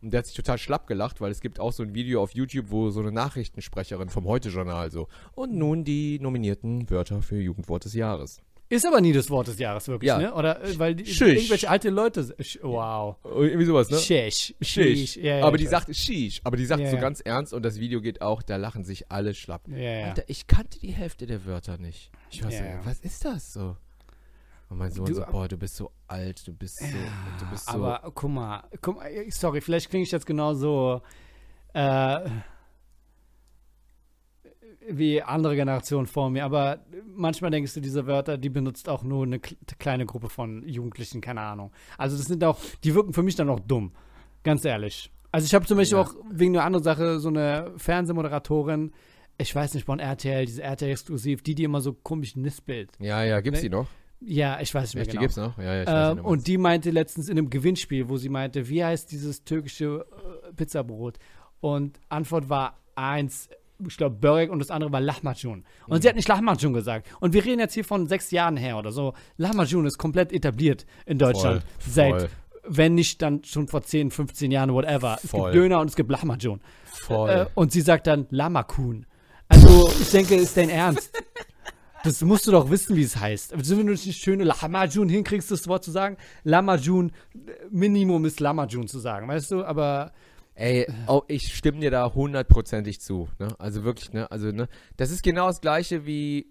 Und 0.00 0.12
der 0.12 0.18
hat 0.18 0.26
sich 0.26 0.34
total 0.34 0.58
schlapp 0.58 0.88
gelacht, 0.88 1.20
weil 1.20 1.30
es 1.30 1.40
gibt 1.40 1.60
auch 1.60 1.70
so 1.70 1.84
ein 1.84 1.94
Video 1.94 2.20
auf 2.22 2.32
YouTube, 2.34 2.70
wo 2.70 2.90
so 2.90 2.98
eine 3.00 3.12
Nachrichtensprecherin 3.12 4.08
vom 4.08 4.24
Heute-Journal 4.26 4.90
so. 4.90 5.06
Und 5.36 5.54
nun 5.54 5.84
die 5.84 6.18
nominierten 6.18 6.90
Wörter 6.90 7.22
für 7.22 7.36
Jugendwort 7.40 7.84
des 7.84 7.94
Jahres. 7.94 8.40
Ist 8.72 8.86
aber 8.86 9.00
nie 9.02 9.12
das 9.12 9.28
Wort 9.28 9.48
des 9.48 9.58
Jahres 9.58 9.86
wirklich, 9.88 10.08
Ja. 10.08 10.16
ne? 10.18 10.32
Oder 10.34 10.62
äh, 10.64 10.78
weil 10.78 10.94
die, 10.94 11.04
Schisch. 11.04 11.36
irgendwelche 11.36 11.68
alte 11.68 11.90
Leute. 11.90 12.34
Wow. 12.62 13.16
Oh, 13.22 13.42
Irgendwie 13.42 13.66
sowas, 13.66 13.90
ne? 13.90 13.98
Shish. 13.98 14.54
Shish. 14.62 15.16
Ja, 15.16 15.38
ja, 15.38 15.44
aber 15.44 15.58
die 15.58 15.66
sagt 15.66 15.94
Shish, 15.94 16.40
aber 16.42 16.56
die 16.56 16.64
sagt 16.64 16.86
so 16.88 16.96
ganz 16.96 17.20
ernst 17.20 17.52
und 17.52 17.62
das 17.64 17.78
Video 17.78 18.00
geht 18.00 18.22
auch, 18.22 18.42
da 18.42 18.56
lachen 18.56 18.84
sich 18.84 19.10
alle 19.12 19.34
schlapp. 19.34 19.68
Ja, 19.68 19.76
ja. 19.76 20.06
Alter, 20.08 20.24
ich 20.26 20.46
kannte 20.46 20.78
die 20.80 20.92
Hälfte 20.92 21.26
der 21.26 21.44
Wörter 21.44 21.76
nicht. 21.76 22.10
Ich 22.30 22.42
war 22.42 22.50
so, 22.50 22.62
was 22.84 22.98
ist 23.00 23.24
das 23.24 23.52
so? 23.52 23.76
Und 24.70 24.78
mein 24.78 24.90
Sohn 24.90 25.04
Du- 25.04 25.14
so, 25.14 25.22
boah, 25.30 25.48
du 25.48 25.58
bist 25.58 25.76
so 25.76 25.90
alt, 26.08 26.46
du 26.48 26.54
bist 26.54 26.78
so, 26.78 26.86
du 26.86 27.50
bist 27.50 27.66
so. 27.66 27.72
Aber 27.72 28.10
guck 28.14 28.30
mal, 28.30 28.64
guck 28.80 28.96
mal, 28.96 29.06
äh, 29.08 29.30
sorry, 29.30 29.60
vielleicht 29.60 29.90
klinge 29.90 30.04
ich 30.04 30.10
jetzt 30.12 30.24
genauso 30.24 31.02
äh, 31.74 32.20
wie 34.88 35.22
andere 35.22 35.54
Generationen 35.56 36.06
vor 36.06 36.30
mir, 36.30 36.44
aber 36.44 36.80
manchmal 37.14 37.50
denkst 37.50 37.74
du, 37.74 37.80
diese 37.80 38.06
Wörter, 38.06 38.36
die 38.38 38.48
benutzt 38.48 38.88
auch 38.88 39.02
nur 39.04 39.24
eine 39.24 39.38
kle- 39.38 39.56
kleine 39.78 40.06
Gruppe 40.06 40.28
von 40.28 40.66
Jugendlichen, 40.68 41.20
keine 41.20 41.40
Ahnung. 41.40 41.70
Also 41.98 42.16
das 42.16 42.26
sind 42.26 42.42
auch, 42.44 42.58
die 42.84 42.94
wirken 42.94 43.12
für 43.12 43.22
mich 43.22 43.36
dann 43.36 43.48
auch 43.48 43.60
dumm, 43.60 43.92
ganz 44.42 44.64
ehrlich. 44.64 45.10
Also 45.30 45.46
ich 45.46 45.54
habe 45.54 45.64
zum 45.66 45.76
Beispiel 45.78 45.98
Ja. 45.98 46.04
auch 46.04 46.14
wegen 46.30 46.56
einer 46.56 46.64
anderen 46.66 46.82
Sache 46.84 47.18
so 47.20 47.28
eine 47.28 47.72
Fernsehmoderatorin, 47.76 48.92
ich 49.38 49.54
weiß 49.54 49.74
nicht, 49.74 49.84
von 49.86 49.98
RTL, 49.98 50.44
diese 50.46 50.62
RTL-Exklusiv, 50.62 51.42
die, 51.42 51.54
die 51.54 51.64
immer 51.64 51.80
so 51.80 51.92
komisch 51.94 52.36
nispelt. 52.36 52.90
ja, 52.98 53.24
ja, 53.24 53.40
gibt's 53.40 53.62
Ne? 53.62 53.68
die 53.70 53.74
noch? 53.74 53.88
Ja, 54.24 54.60
ich 54.60 54.72
weiß 54.72 54.82
nicht 54.84 54.94
mehr 54.94 55.02
Echt, 55.02 55.12
die 55.12 55.16
genau. 55.16 55.22
gibt's 55.22 55.36
noch? 55.36 55.58
Ja, 55.58 55.74
ja, 55.74 55.82
ich 55.82 55.88
weiß 55.88 56.10
Ähm, 56.10 56.16
nicht, 56.18 56.24
und 56.26 56.46
die 56.46 56.58
meinte 56.58 56.90
letztens 56.90 57.28
in 57.28 57.38
einem 57.38 57.50
Gewinnspiel, 57.50 58.08
wo 58.08 58.16
sie 58.18 58.28
meinte, 58.28 58.68
wie 58.68 58.84
heißt 58.84 59.10
dieses 59.10 59.42
türkische 59.44 60.06
äh, 60.48 60.52
Pizzabrot? 60.52 61.18
Und 61.60 61.98
Antwort 62.08 62.48
war 62.48 62.76
eins, 62.94 63.48
ich 63.88 63.96
glaube 63.96 64.16
Börek 64.16 64.50
und 64.50 64.58
das 64.58 64.70
andere 64.70 64.92
war 64.92 65.00
Lahmacun. 65.00 65.64
Und 65.86 65.98
Mhm. 65.98 66.02
sie 66.02 66.08
hat 66.08 66.16
nicht 66.16 66.28
Lahmacun 66.28 66.72
gesagt. 66.72 67.08
Und 67.20 67.32
wir 67.34 67.44
reden 67.44 67.60
jetzt 67.60 67.74
hier 67.74 67.84
von 67.84 68.06
sechs 68.06 68.30
Jahren 68.30 68.56
her 68.56 68.76
oder 68.78 68.92
so. 68.92 69.14
Lahmacun 69.36 69.86
ist 69.86 69.98
komplett 69.98 70.32
etabliert 70.32 70.86
in 71.06 71.18
Deutschland. 71.18 71.62
Voll, 71.78 71.92
Seit, 71.92 72.10
voll. 72.20 72.28
wenn 72.68 72.94
nicht, 72.94 73.20
dann 73.22 73.44
schon 73.44 73.68
vor 73.68 73.82
10, 73.82 74.10
15 74.10 74.50
Jahren, 74.50 74.72
whatever. 74.72 75.18
Es 75.22 75.30
Voll. 75.30 75.52
gibt 75.52 75.62
Döner 75.64 75.80
und 75.80 75.88
es 75.88 75.96
gibt 75.96 76.10
Lahmacun. 76.10 76.60
Voll. 76.84 77.30
Äh, 77.30 77.46
und 77.54 77.72
sie 77.72 77.80
sagt 77.80 78.06
dann 78.06 78.26
Lamakun. 78.30 79.06
Also, 79.48 79.90
ich 80.00 80.10
denke, 80.10 80.34
ist 80.36 80.56
dein 80.56 80.70
Ernst. 80.70 81.10
Das 82.04 82.20
musst 82.22 82.46
du 82.48 82.50
doch 82.50 82.68
wissen, 82.70 82.96
wie 82.96 83.02
es 83.02 83.16
heißt. 83.16 83.54
Also, 83.54 83.76
wenn 83.78 83.86
du 83.86 83.92
nicht 83.92 84.20
schöne 84.22 84.44
Lamajun 84.44 85.08
hinkriegst, 85.08 85.50
das 85.50 85.68
Wort 85.68 85.84
zu 85.84 85.90
sagen, 85.92 86.16
Lamajun, 86.42 87.12
Minimum 87.70 88.24
ist 88.24 88.40
Lamajun 88.40 88.88
zu 88.88 88.98
sagen, 88.98 89.28
weißt 89.28 89.50
du? 89.52 89.64
Aber 89.64 90.12
Ey, 90.54 90.86
oh, 91.06 91.22
ich 91.28 91.54
stimme 91.54 91.80
dir 91.80 91.90
da 91.90 92.12
hundertprozentig 92.12 93.00
zu. 93.00 93.28
Ne? 93.38 93.48
Also 93.58 93.84
wirklich, 93.84 94.12
ne? 94.12 94.30
Also, 94.30 94.50
ne? 94.52 94.68
Das 94.96 95.10
ist 95.10 95.22
genau 95.22 95.46
das 95.46 95.60
gleiche 95.60 96.04
wie, 96.06 96.46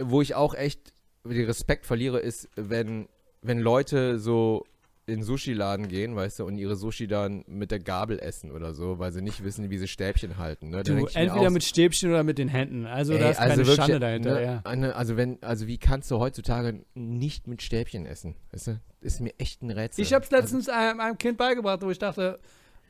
wo 0.00 0.20
ich 0.22 0.34
auch 0.34 0.54
echt 0.54 0.92
den 1.24 1.46
Respekt 1.46 1.86
verliere, 1.86 2.20
ist, 2.20 2.48
wenn, 2.56 3.08
wenn 3.42 3.58
Leute 3.58 4.18
so 4.18 4.64
in 5.06 5.16
den 5.20 5.22
Sushi-Laden 5.24 5.88
gehen, 5.88 6.14
weißt 6.14 6.40
du, 6.40 6.44
und 6.44 6.58
ihre 6.58 6.76
Sushi 6.76 7.06
dann 7.06 7.42
mit 7.46 7.70
der 7.70 7.78
Gabel 7.78 8.18
essen 8.18 8.50
oder 8.52 8.74
so, 8.74 8.98
weil 8.98 9.10
sie 9.10 9.22
nicht 9.22 9.42
wissen, 9.42 9.70
wie 9.70 9.78
sie 9.78 9.88
Stäbchen 9.88 10.36
halten. 10.36 10.68
Ne? 10.68 10.82
Du, 10.82 10.92
entweder 11.06 11.34
auch, 11.34 11.50
mit 11.50 11.64
Stäbchen 11.64 12.10
oder 12.10 12.22
mit 12.24 12.36
den 12.36 12.48
Händen. 12.48 12.84
Also 12.84 13.14
ey, 13.14 13.20
da 13.20 13.30
ist 13.30 13.38
keine 13.38 13.56
wirklich, 13.56 13.76
Schande 13.76 14.00
dahinter, 14.00 14.34
ne, 14.34 14.42
ja. 14.44 14.60
eine- 14.64 14.94
Also 14.94 15.16
wenn, 15.16 15.42
also 15.42 15.66
wie 15.66 15.78
kannst 15.78 16.10
du 16.10 16.18
heutzutage 16.18 16.84
nicht 16.94 17.46
mit 17.46 17.62
Stäbchen 17.62 18.04
essen? 18.04 18.34
Weißt 18.52 18.66
du? 18.66 18.80
Ist 19.08 19.20
mir 19.20 19.32
echt 19.38 19.62
ein 19.62 19.70
Rätsel. 19.70 20.02
Ich 20.02 20.12
habe 20.12 20.24
es 20.24 20.30
letztens 20.30 20.68
einem, 20.68 21.00
einem 21.00 21.18
Kind 21.18 21.38
beigebracht, 21.38 21.82
wo 21.82 21.90
ich 21.90 21.98
dachte, 21.98 22.38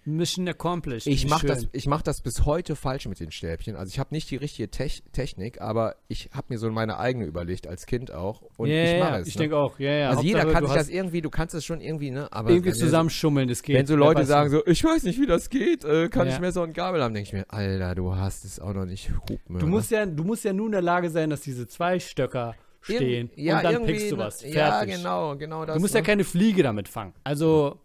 Mission 0.09 0.49
accomplished. 0.49 1.07
Ich 1.07 1.29
mache 1.29 1.47
das, 1.47 1.67
ich 1.73 1.87
mach 1.87 2.03
das 2.03 2.23
bis 2.23 2.45
heute 2.45 2.77
falsch 2.77 3.07
mit 3.07 3.21
den 3.21 3.31
Stäbchen. 3.31 3.77
Also 3.77 3.91
ich 3.91 3.99
habe 3.99 4.15
nicht 4.15 4.31
die 4.31 4.37
richtige 4.37 4.71
Tech 4.71 5.03
Technik, 5.13 5.61
aber 5.61 5.97
ich 6.09 6.31
habe 6.33 6.47
mir 6.51 6.59
so 6.59 6.71
meine 6.71 6.99
eigene 6.99 7.27
überlegt, 7.27 7.67
als 7.67 7.87
Kind 7.87 8.11
auch. 8.11 8.43
Und 8.57 8.69
ja, 8.69 8.95
ich 8.95 9.01
mache 9.01 9.17
es. 9.21 9.29
Ich 9.29 9.35
ne? 9.37 9.43
denke 9.43 9.57
auch, 9.57 9.79
ja, 9.79 9.91
ja. 9.91 10.11
also 10.11 10.23
jeder 10.23 10.41
Hauptsache, 10.41 10.55
kann 10.55 10.63
du 10.65 10.69
sich 10.69 10.79
das 10.79 10.89
irgendwie, 10.89 11.21
du 11.21 11.31
kannst 11.31 11.55
es 11.55 11.65
schon 11.65 11.81
irgendwie, 11.81 12.11
ne? 12.11 12.33
Aber 12.33 12.51
irgendwie 12.51 12.73
zusammenschummeln, 12.73 13.49
das 13.49 13.63
geht. 13.63 13.77
Wenn 13.77 13.87
so 13.87 13.97
Leute 13.97 14.25
sagen 14.25 14.51
so, 14.51 14.67
ich 14.67 14.83
weiß 14.83 15.05
nicht, 15.05 15.21
wie 15.21 15.27
das 15.27 15.51
geht, 15.51 15.85
äh, 15.85 16.09
kann 16.09 16.27
Ja. 16.27 16.35
ich 16.35 16.41
Messer 16.41 16.63
und 16.63 16.73
Gabel 16.73 17.03
haben, 17.03 17.15
denke 17.15 17.29
ich 17.29 17.33
mir, 17.33 17.45
Alter, 17.49 17.95
du 17.95 18.17
hast 18.17 18.45
es 18.45 18.59
auch 18.59 18.73
noch 18.73 18.87
nicht. 18.87 19.11
Du 19.49 19.67
musst 19.67 19.91
ja, 19.91 20.07
du 20.07 20.25
musst 20.25 20.45
ja 20.45 20.53
nur 20.53 20.67
in 20.67 20.73
der 20.73 20.83
Lage 20.83 21.11
sein, 21.11 21.31
dass 21.31 21.43
diese 21.43 21.67
zwei 21.69 22.01
Stöcker 22.01 22.55
stehen 22.81 23.31
Irgend- 23.31 23.39
ja, 23.39 23.59
und 23.59 23.65
dann 23.65 23.87
pickst 23.87 24.11
du 24.11 24.17
ne? 24.17 24.25
was. 24.25 24.41
Fertig. 24.41 24.55
Ja, 24.57 24.85
genau, 24.85 25.37
genau 25.37 25.65
das. 25.65 25.77
Du 25.77 25.81
musst 25.81 25.95
ja 25.95 26.01
ne? 26.01 26.07
keine 26.07 26.25
Fliege 26.25 26.63
damit 26.63 26.89
fangen. 26.89 27.15
Also 27.25 27.81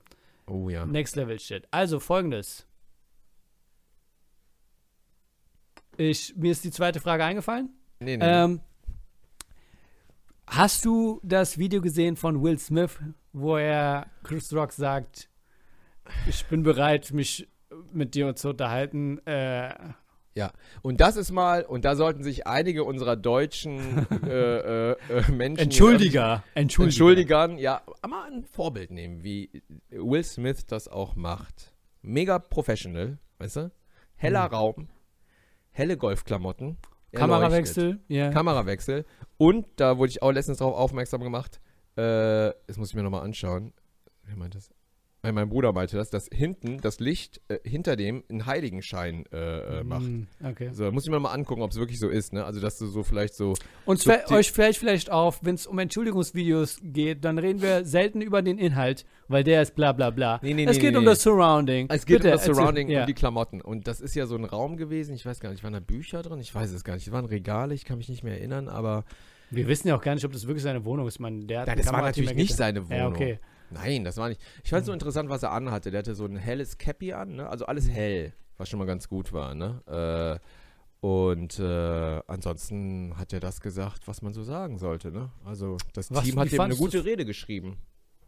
Oh 0.47 0.69
ja. 0.69 0.85
Next 0.85 1.15
Level 1.15 1.39
Shit. 1.39 1.67
Also 1.71 1.99
folgendes. 1.99 2.67
Ich, 5.97 6.35
mir 6.35 6.51
ist 6.51 6.63
die 6.63 6.71
zweite 6.71 6.99
Frage 6.99 7.23
eingefallen. 7.23 7.69
Nee, 7.99 8.17
nee. 8.17 8.25
Ähm, 8.25 8.61
hast 10.47 10.85
du 10.85 11.19
das 11.23 11.57
Video 11.57 11.81
gesehen 11.81 12.15
von 12.15 12.41
Will 12.43 12.57
Smith, 12.59 12.99
wo 13.31 13.57
er 13.57 14.07
Chris 14.23 14.51
Rock 14.53 14.73
sagt, 14.73 15.29
ich 16.27 16.45
bin 16.47 16.63
bereit, 16.63 17.11
mich 17.13 17.47
mit 17.91 18.15
dir 18.15 18.35
zu 18.35 18.49
unterhalten? 18.49 19.19
Äh, 19.25 19.73
Und 20.81 20.99
das 20.99 21.15
ist 21.15 21.31
mal, 21.31 21.63
und 21.63 21.85
da 21.85 21.95
sollten 21.95 22.23
sich 22.23 22.47
einige 22.47 22.83
unserer 22.83 23.15
deutschen 23.15 24.07
äh, 24.27 24.91
äh, 24.91 24.95
äh, 25.09 25.31
Menschen. 25.31 25.63
Entschuldiger. 25.63 26.43
Entschuldiger. 26.55 26.83
Entschuldigern, 26.89 27.57
ja, 27.57 27.81
mal 28.07 28.31
ein 28.31 28.43
Vorbild 28.43 28.91
nehmen, 28.91 29.23
wie 29.23 29.63
Will 29.89 30.23
Smith 30.23 30.65
das 30.65 30.87
auch 30.87 31.15
macht. 31.15 31.73
Mega 32.01 32.39
professional, 32.39 33.17
weißt 33.37 33.55
du? 33.57 33.71
Heller 34.15 34.47
Mhm. 34.47 34.53
Raum, 34.53 34.87
helle 35.71 35.97
Golfklamotten. 35.97 36.77
Kamerawechsel. 37.13 37.99
Ja. 38.07 38.31
Kamerawechsel. 38.31 39.05
Und 39.37 39.67
da 39.75 39.97
wurde 39.97 40.09
ich 40.09 40.23
auch 40.23 40.31
letztens 40.31 40.57
darauf 40.57 40.75
aufmerksam 40.75 41.21
gemacht. 41.21 41.61
Äh, 41.95 42.51
das 42.67 42.77
muss 42.77 42.89
ich 42.89 42.95
mir 42.95 43.03
nochmal 43.03 43.23
anschauen. 43.23 43.71
Wer 44.23 44.35
meint 44.35 44.55
das? 44.55 44.71
Mein 45.31 45.47
Bruder 45.47 45.71
meinte 45.71 45.95
das, 45.95 46.09
dass 46.09 46.27
hinten 46.33 46.81
das 46.81 46.99
Licht 46.99 47.39
äh, 47.47 47.57
hinter 47.63 47.95
dem 47.95 48.25
einen 48.29 48.45
Heiligenschein 48.45 49.23
äh, 49.31 49.79
äh, 49.79 49.83
macht. 49.85 50.01
Hm, 50.01 50.27
Okay. 50.45 50.71
So, 50.73 50.91
muss 50.91 51.05
ich 51.05 51.09
mir 51.09 51.19
mal 51.21 51.31
angucken, 51.31 51.61
ob 51.61 51.71
es 51.71 51.77
wirklich 51.77 51.97
so 51.97 52.09
ist, 52.09 52.33
ne? 52.33 52.43
Also, 52.43 52.59
dass 52.59 52.77
du 52.77 52.87
so 52.87 53.03
vielleicht 53.03 53.33
so. 53.33 53.53
Und 53.85 54.01
So 54.01 54.11
fä- 54.11 54.27
die- 54.27 54.33
euch 54.33 54.51
fällt 54.51 54.75
vielleicht 54.75 55.09
auf, 55.09 55.39
wenn 55.41 55.55
es 55.55 55.65
um 55.65 55.79
Entschuldigungsvideos 55.79 56.79
geht, 56.83 57.23
dann 57.23 57.37
reden 57.37 57.61
wir 57.61 57.85
selten 57.85 58.19
über 58.19 58.41
den 58.41 58.57
Inhalt, 58.57 59.05
weil 59.29 59.45
der 59.45 59.61
ist 59.61 59.75
bla 59.75 59.93
bla 59.93 60.09
bla. 60.09 60.41
Nee, 60.43 60.53
nee, 60.55 60.65
es 60.65 60.75
nee, 60.75 60.81
geht 60.81 60.91
nee, 60.91 60.97
um 60.97 61.05
nee. 61.05 61.11
das 61.11 61.23
Surrounding. 61.23 61.87
Es 61.89 62.05
geht 62.05 62.17
Bitte, 62.17 62.27
um 62.27 62.31
das 62.33 62.41
erzähl- 62.41 62.55
Surrounding 62.55 62.89
ja. 62.89 63.01
und 63.01 63.07
die 63.07 63.13
Klamotten. 63.13 63.61
Und 63.61 63.87
das 63.87 64.01
ist 64.01 64.15
ja 64.15 64.25
so 64.25 64.35
ein 64.35 64.43
Raum 64.43 64.75
gewesen, 64.75 65.15
ich 65.15 65.25
weiß 65.25 65.39
gar 65.39 65.51
nicht, 65.51 65.63
waren 65.63 65.71
da 65.71 65.79
Bücher 65.79 66.21
drin? 66.21 66.39
Ich 66.41 66.53
weiß 66.53 66.69
es 66.73 66.83
gar 66.83 66.95
nicht. 66.95 67.07
Es 67.07 67.13
waren 67.13 67.23
Regale, 67.25 67.73
ich 67.73 67.85
kann 67.85 67.97
mich 67.97 68.09
nicht 68.09 68.23
mehr 68.23 68.37
erinnern, 68.37 68.67
aber. 68.67 69.05
Wir 69.51 69.67
wissen 69.67 69.87
ja 69.87 69.95
auch 69.95 70.01
gar 70.01 70.15
nicht, 70.15 70.25
ob 70.25 70.33
das 70.33 70.47
wirklich 70.47 70.63
seine 70.63 70.83
Wohnung 70.83 71.07
ist. 71.07 71.19
Man, 71.19 71.47
der 71.47 71.59
Nein, 71.61 71.69
ein 71.69 71.77
das 71.77 71.93
war 71.93 72.01
natürlich 72.01 72.33
nicht 72.33 72.55
seine 72.55 72.83
Wohnung. 72.89 72.97
Ja, 72.99 73.07
okay. 73.07 73.39
Nein, 73.73 74.03
das 74.03 74.17
war 74.17 74.29
nicht. 74.29 74.41
Ich 74.63 74.69
fand 74.69 74.81
es 74.81 74.87
so 74.87 74.93
interessant, 74.93 75.29
was 75.29 75.43
er 75.43 75.51
anhatte. 75.51 75.91
Der 75.91 75.99
hatte 75.99 76.15
so 76.15 76.25
ein 76.25 76.35
helles 76.37 76.77
Cappy 76.77 77.13
an, 77.13 77.35
ne? 77.35 77.49
Also 77.49 77.65
alles 77.65 77.89
hell, 77.89 78.33
was 78.57 78.69
schon 78.69 78.79
mal 78.79 78.85
ganz 78.85 79.07
gut 79.09 79.33
war, 79.33 79.55
ne? 79.55 79.81
Äh, 80.41 81.05
und 81.05 81.59
äh, 81.59 82.21
ansonsten 82.27 83.17
hat 83.17 83.33
er 83.33 83.39
das 83.41 83.59
gesagt, 83.59 84.07
was 84.07 84.21
man 84.21 84.33
so 84.33 84.43
sagen 84.43 84.77
sollte, 84.77 85.11
ne? 85.11 85.31
Also 85.43 85.77
das 85.93 86.11
Was- 86.11 86.23
Team 86.23 86.39
hat 86.39 86.51
ihm 86.51 86.61
eine 86.61 86.75
gute? 86.77 87.03
Rede 87.03 87.25
geschrieben. 87.25 87.77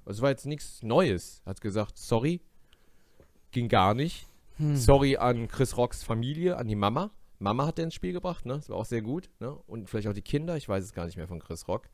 Es 0.06 0.22
war 0.22 0.30
jetzt 0.30 0.46
nichts 0.46 0.84
Neues. 0.84 1.42
Hat 1.46 1.62
gesagt, 1.62 1.98
sorry, 1.98 2.42
ging 3.52 3.70
gar 3.70 3.94
nicht. 3.94 4.28
Hm. 4.58 4.76
Sorry 4.76 5.18
an 5.18 5.48
Chris 5.48 5.78
Rocks 5.78 6.04
Familie, 6.04 6.58
an 6.58 6.68
die 6.68 6.76
Mama. 6.76 7.12
Mama 7.40 7.66
hat 7.66 7.80
er 7.80 7.86
ins 7.86 7.94
Spiel 7.96 8.14
gebracht, 8.14 8.46
ne? 8.46 8.54
Das 8.56 8.70
war 8.70 8.78
auch 8.78 8.86
sehr 8.86 9.02
gut, 9.02 9.30
ne? 9.40 9.52
Und 9.68 9.90
vielleicht 9.90 10.08
auch 10.08 10.14
die 10.14 10.22
Kinder, 10.22 10.56
ich 10.58 10.70
weiß 10.70 10.84
es 10.84 10.94
gar 10.94 11.06
nicht 11.06 11.18
mehr 11.18 11.28
von 11.28 11.40
Chris 11.40 11.68
Rock. 11.68 11.90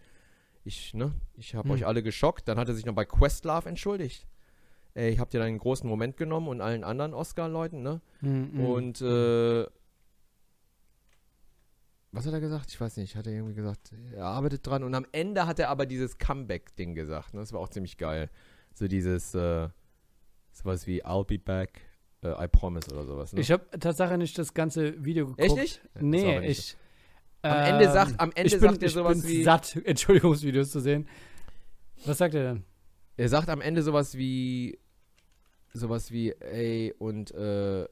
Ich, 0.64 0.94
ne? 0.94 1.14
Ich 1.34 1.56
habe 1.56 1.70
Hm. 1.70 1.76
euch 1.76 1.86
alle 1.86 2.04
geschockt. 2.04 2.48
Dann 2.48 2.58
hat 2.58 2.68
er 2.68 2.76
sich 2.76 2.86
noch 2.86 2.94
bei 2.94 3.06
Questlove 3.06 3.68
entschuldigt. 3.68 4.28
Ey, 4.94 5.12
ich 5.12 5.20
hab 5.20 5.30
dir 5.30 5.42
einen 5.44 5.58
großen 5.58 5.88
Moment 5.90 6.18
genommen 6.18 6.48
und 6.48 6.62
allen 6.62 6.84
anderen 6.84 7.14
Oscar-Leuten, 7.14 7.82
ne? 7.82 8.02
Hm, 8.20 8.52
hm. 8.52 8.66
Und, 8.66 9.02
äh, 9.02 9.66
was 12.12 12.26
hat 12.26 12.34
er 12.34 12.42
gesagt? 12.42 12.70
Ich 12.70 12.80
weiß 12.80 12.98
nicht. 12.98 13.16
Hat 13.16 13.26
er 13.26 13.34
irgendwie 13.34 13.54
gesagt, 13.54 13.92
er 14.14 14.26
arbeitet 14.26 14.68
dran. 14.68 14.84
Und 14.84 14.94
am 14.94 15.06
Ende 15.14 15.48
hat 15.48 15.60
er 15.60 15.70
aber 15.70 15.86
dieses 15.86 16.18
Comeback-Ding 16.18 16.94
gesagt. 16.94 17.34
Ne? 17.34 17.40
Das 17.40 17.54
war 17.54 17.62
auch 17.62 17.70
ziemlich 17.70 17.98
geil. 17.98 18.30
So 18.74 18.88
dieses, 18.88 19.34
äh, 19.34 19.70
sowas 20.52 20.88
wie 20.88 21.06
I'll 21.06 21.26
be 21.26 21.40
back, 21.40 21.80
äh, 22.22 22.44
I 22.44 22.48
promise 22.50 22.92
oder 22.92 23.06
sowas. 23.06 23.32
Ne? 23.32 23.40
Ich 23.40 23.50
habe 23.52 23.66
tatsächlich 23.80 24.18
nicht 24.18 24.38
das 24.38 24.54
ganze 24.54 25.04
Video 25.06 25.26
geguckt. 25.28 25.40
Echt 25.42 25.56
nicht? 25.56 25.82
Nee, 26.02 26.48
ich. 26.48 26.76
Am 27.44 27.58
Ende 27.74 27.86
ähm, 27.86 27.92
sagt- 27.92 28.20
am 28.20 28.32
Ende 28.36 28.48
ich 28.48 28.52
bin, 28.54 28.62
sagt 28.70 28.82
er 28.84 28.88
ich 28.88 28.94
sowas 28.94 29.22
bin 29.22 29.30
wie- 29.32 29.44
satt, 29.44 29.76
Entschuldigungsvideos 29.86 30.72
zu 30.72 30.80
sehen. 30.80 31.08
Was 32.06 32.18
sagt 32.20 32.34
er 32.36 32.44
denn? 32.54 32.64
Er 33.18 33.30
sagt 33.30 33.50
am 33.50 33.62
Ende 33.62 33.82
sowas 33.84 34.16
wie, 34.18 34.80
sowas 35.74 36.12
wie, 36.12 36.32
ey, 36.34 36.94
und, 36.98 37.32
äh, 37.32 37.88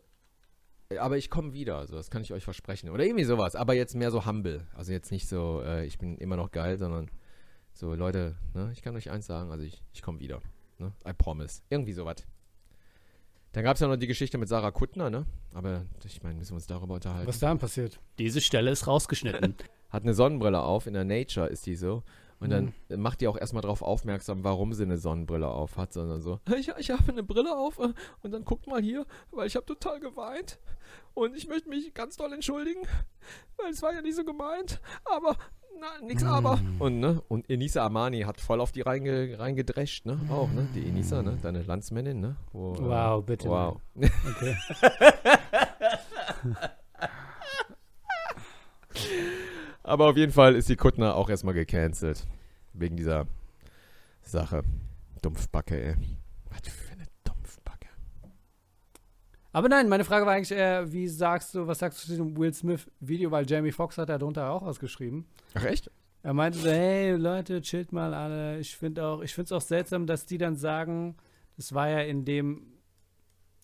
aber 0.97 1.17
ich 1.17 1.29
komme 1.29 1.53
wieder, 1.53 1.85
so, 1.87 1.95
das 1.95 2.09
kann 2.09 2.21
ich 2.23 2.33
euch 2.33 2.43
versprechen. 2.43 2.89
Oder 2.89 3.05
irgendwie 3.05 3.23
sowas, 3.23 3.55
aber 3.55 3.73
jetzt 3.73 3.95
mehr 3.95 4.09
so 4.11 4.25
humble. 4.25 4.65
Also 4.73 4.91
jetzt 4.91 5.11
nicht 5.11 5.27
so, 5.27 5.61
äh, 5.63 5.85
ich 5.85 5.97
bin 5.99 6.17
immer 6.17 6.35
noch 6.35 6.51
geil, 6.51 6.77
sondern 6.77 7.09
so, 7.73 7.93
Leute, 7.93 8.35
ne, 8.55 8.71
ich 8.73 8.81
kann 8.81 8.95
euch 8.95 9.09
eins 9.11 9.27
sagen, 9.27 9.51
also 9.51 9.63
ich, 9.63 9.83
ich 9.93 10.01
komme 10.01 10.19
wieder. 10.19 10.41
Ne? 10.79 10.91
I 11.07 11.13
promise. 11.13 11.61
Irgendwie 11.69 11.93
sowas. 11.93 12.25
Dann 13.53 13.63
gab 13.63 13.75
es 13.75 13.79
ja 13.81 13.87
noch 13.87 13.95
die 13.97 14.07
Geschichte 14.07 14.37
mit 14.37 14.47
Sarah 14.47 14.71
Kuttner, 14.71 15.09
ne? 15.09 15.25
Aber 15.53 15.85
ich 16.05 16.21
meine, 16.21 16.35
müssen 16.35 16.51
wir 16.51 16.55
uns 16.57 16.67
darüber 16.67 16.95
unterhalten. 16.95 17.27
Was 17.27 17.39
da 17.39 17.49
denn 17.49 17.57
passiert? 17.57 17.99
Diese 18.19 18.41
Stelle 18.41 18.69
ist 18.71 18.85
rausgeschnitten. 18.87 19.55
hat 19.89 20.03
eine 20.03 20.13
Sonnenbrille 20.13 20.61
auf, 20.61 20.85
in 20.85 20.93
der 20.93 21.03
Nature 21.03 21.47
ist 21.47 21.65
die 21.65 21.75
so. 21.75 22.03
Und 22.39 22.51
dann 22.51 22.73
Mhm. 22.89 23.01
macht 23.01 23.19
die 23.19 23.27
auch 23.27 23.35
erstmal 23.37 23.61
darauf 23.61 23.81
aufmerksam, 23.81 24.45
warum 24.45 24.71
sie 24.73 24.83
eine 24.83 24.97
Sonnenbrille 24.97 25.47
auf 25.47 25.75
hat, 25.75 25.91
sondern 25.91 26.21
so, 26.21 26.39
ich, 26.57 26.69
ich 26.77 26.89
habe 26.91 27.11
eine 27.11 27.23
Brille 27.23 27.57
auf 27.57 27.79
äh, 27.79 27.91
und 28.21 28.31
dann 28.31 28.45
guckt 28.45 28.65
mal 28.67 28.81
hier, 28.81 29.05
weil 29.31 29.47
ich 29.47 29.55
habe 29.57 29.65
total 29.65 29.99
geweint 29.99 30.57
und 31.15 31.35
ich 31.35 31.47
möchte 31.49 31.67
mich 31.67 31.93
ganz 31.93 32.15
doll 32.15 32.31
entschuldigen, 32.31 32.79
weil 33.57 33.71
es 33.71 33.81
war 33.81 33.93
ja 33.93 34.01
nicht 34.01 34.15
so 34.15 34.23
gemeint, 34.23 34.79
aber, 35.03 35.35
na, 35.79 36.05
nix 36.05 36.23
aber. 36.23 36.57
Mhm. 36.57 36.81
Und, 36.81 36.99
ne, 36.99 37.21
und 37.27 37.49
Enisa 37.49 37.85
Amani 37.85 38.21
hat 38.21 38.39
voll 38.41 38.59
auf 38.61 38.71
die 38.71 38.81
reinge, 38.81 39.39
reingedrescht, 39.39 40.05
ne, 40.05 40.19
auch, 40.29 40.49
ne, 40.51 40.67
die 40.75 40.87
Enisa, 40.87 41.21
ne, 41.23 41.37
deine 41.41 41.63
Landsmännin, 41.63 42.19
ne. 42.19 42.35
Wo, 42.51 42.73
äh, 42.73 42.79
Wow, 42.79 43.25
bitte. 43.25 43.49
Wow. 43.49 43.79
Okay. 43.95 44.55
Aber 49.83 50.09
auf 50.09 50.17
jeden 50.17 50.31
Fall 50.31 50.55
ist 50.55 50.69
die 50.69 50.75
Kuttner 50.75 51.15
auch 51.15 51.29
erstmal 51.29 51.53
gecancelt. 51.53 52.25
Wegen 52.73 52.95
dieser 52.95 53.25
Sache. 54.21 54.63
Dumpfbacke, 55.21 55.81
ey. 55.81 55.95
Was 56.49 56.71
für 56.71 56.93
eine 56.93 57.05
Dumpfbacke. 57.23 57.87
Aber 59.51 59.67
nein, 59.67 59.89
meine 59.89 60.03
Frage 60.03 60.25
war 60.25 60.33
eigentlich 60.33 60.51
eher, 60.51 60.91
wie 60.91 61.07
sagst 61.07 61.55
du, 61.55 61.65
was 61.65 61.79
sagst 61.79 61.99
du 61.99 62.01
zu 62.03 62.09
diesem 62.09 62.37
Will 62.37 62.53
Smith-Video, 62.53 63.31
weil 63.31 63.49
Jamie 63.49 63.71
Foxx 63.71 63.97
hat 63.97 64.09
da 64.09 64.17
drunter 64.17 64.51
auch 64.51 64.65
was 64.65 64.79
geschrieben. 64.79 65.27
Ach 65.55 65.65
echt? 65.65 65.89
Er 66.21 66.33
meinte 66.33 66.59
so, 66.59 66.69
hey 66.69 67.15
Leute, 67.15 67.61
chillt 67.61 67.91
mal 67.91 68.13
alle. 68.13 68.59
Ich 68.59 68.75
finde 68.75 69.05
auch, 69.05 69.21
ich 69.21 69.33
finde 69.33 69.45
es 69.45 69.51
auch 69.51 69.65
seltsam, 69.65 70.05
dass 70.05 70.25
die 70.25 70.37
dann 70.37 70.55
sagen, 70.55 71.15
das 71.55 71.73
war 71.73 71.89
ja 71.89 72.01
in 72.01 72.25
dem, 72.25 72.73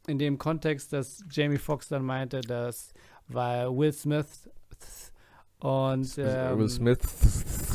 in 0.08 0.18
dem 0.18 0.38
Kontext, 0.38 0.94
dass 0.94 1.24
Jamie 1.30 1.58
Foxx 1.58 1.90
dann 1.90 2.04
meinte, 2.04 2.42
dass 2.42 2.94
weil 3.28 3.68
Will 3.76 3.94
Smith 3.94 4.50
und 5.60 6.18
ähm, 6.18 6.60
Will 6.60 6.70
Smith. 6.70 7.00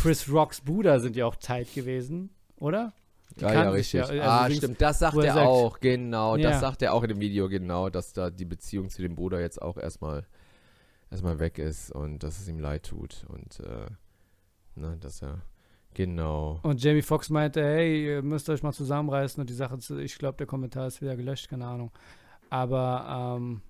Chris 0.00 0.30
Rocks 0.30 0.60
Bruder 0.60 1.00
sind 1.00 1.16
ja 1.16 1.26
auch 1.26 1.36
tight 1.36 1.74
gewesen, 1.74 2.30
oder? 2.56 2.92
Ja, 3.38 3.52
ja, 3.52 3.70
richtig. 3.70 4.00
ja, 4.00 4.04
also 4.06 4.20
ah, 4.22 4.50
stimmt. 4.50 4.80
Das 4.80 4.98
sagt 4.98 5.16
er 5.16 5.24
er 5.24 5.34
sagt- 5.34 5.46
auch. 5.46 5.80
Genau. 5.80 6.36
Ja. 6.36 6.50
Das 6.50 6.60
sagt 6.60 6.82
er 6.82 6.92
auch 6.94 7.02
in 7.02 7.08
dem 7.10 7.20
Video, 7.20 7.48
genau. 7.48 7.88
Dass 7.90 8.12
da 8.12 8.30
die 8.30 8.44
Beziehung 8.44 8.90
zu 8.90 9.02
dem 9.02 9.14
Bruder 9.14 9.40
jetzt 9.40 9.60
auch 9.60 9.76
erstmal 9.76 10.26
erstmal 11.10 11.38
weg 11.38 11.58
ist 11.58 11.90
und 11.90 12.22
dass 12.22 12.38
es 12.40 12.48
ihm 12.48 12.58
leid 12.60 12.84
tut. 12.86 13.24
Und, 13.28 13.60
äh, 13.60 13.86
ne, 14.74 14.96
dass 15.00 15.22
er. 15.22 15.42
Genau. 15.94 16.60
Und 16.62 16.82
Jamie 16.82 17.02
Foxx 17.02 17.30
meinte, 17.30 17.62
hey, 17.62 18.04
ihr 18.06 18.22
müsst 18.22 18.48
euch 18.48 18.62
mal 18.62 18.72
zusammenreißen 18.72 19.40
und 19.40 19.50
die 19.50 19.54
Sache, 19.54 19.76
zu, 19.78 19.98
ich 19.98 20.18
glaube, 20.18 20.36
der 20.38 20.46
Kommentar 20.46 20.86
ist 20.86 21.00
wieder 21.02 21.16
gelöscht, 21.16 21.48
keine 21.48 21.66
Ahnung. 21.66 21.90
Aber, 22.48 23.36
ähm, 23.38 23.60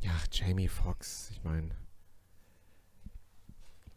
Ja, 0.00 0.12
Jamie 0.32 0.68
Foxx, 0.68 1.30
ich 1.30 1.42
meine. 1.44 1.70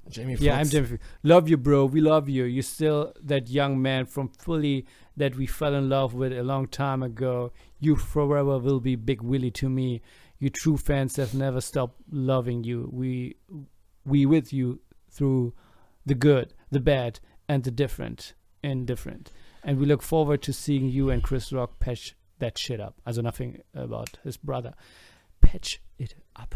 Jamie 0.09 0.35
Foxx. 0.35 0.43
Yeah, 0.43 0.57
I'm 0.57 0.69
Jamie. 0.69 0.99
Love 1.23 1.49
you, 1.49 1.57
bro. 1.57 1.85
We 1.85 2.01
love 2.01 2.29
you. 2.29 2.45
You're 2.45 2.63
still 2.63 3.13
that 3.21 3.49
young 3.49 3.81
man 3.81 4.05
from 4.05 4.29
Philly 4.29 4.85
that 5.15 5.35
we 5.35 5.45
fell 5.45 5.73
in 5.73 5.89
love 5.89 6.13
with 6.13 6.31
a 6.31 6.43
long 6.43 6.67
time 6.67 7.03
ago. 7.03 7.51
You 7.79 7.95
forever 7.95 8.59
will 8.59 8.79
be 8.79 8.95
Big 8.95 9.21
Willie 9.21 9.51
to 9.51 9.69
me. 9.69 10.01
You 10.39 10.49
true 10.49 10.77
fans 10.77 11.15
have 11.15 11.33
never 11.33 11.61
stopped 11.61 12.01
loving 12.11 12.63
you. 12.63 12.89
We 12.91 13.35
we 14.05 14.25
with 14.25 14.53
you 14.53 14.79
through 15.09 15.53
the 16.05 16.15
good, 16.15 16.53
the 16.71 16.79
bad, 16.79 17.19
and 17.49 17.63
the 17.63 17.71
different, 17.71 18.33
indifferent. 18.63 19.31
And 19.63 19.79
we 19.79 19.85
look 19.85 20.01
forward 20.01 20.41
to 20.43 20.53
seeing 20.53 20.89
you 20.89 21.09
and 21.09 21.21
Chris 21.21 21.51
Rock 21.51 21.79
patch 21.79 22.15
that 22.39 22.57
shit 22.57 22.79
up. 22.79 23.01
Also 23.05 23.21
nothing 23.21 23.61
about 23.73 24.17
his 24.23 24.37
brother. 24.37 24.73
Patch 25.41 25.81
it 25.97 26.15
up. 26.35 26.55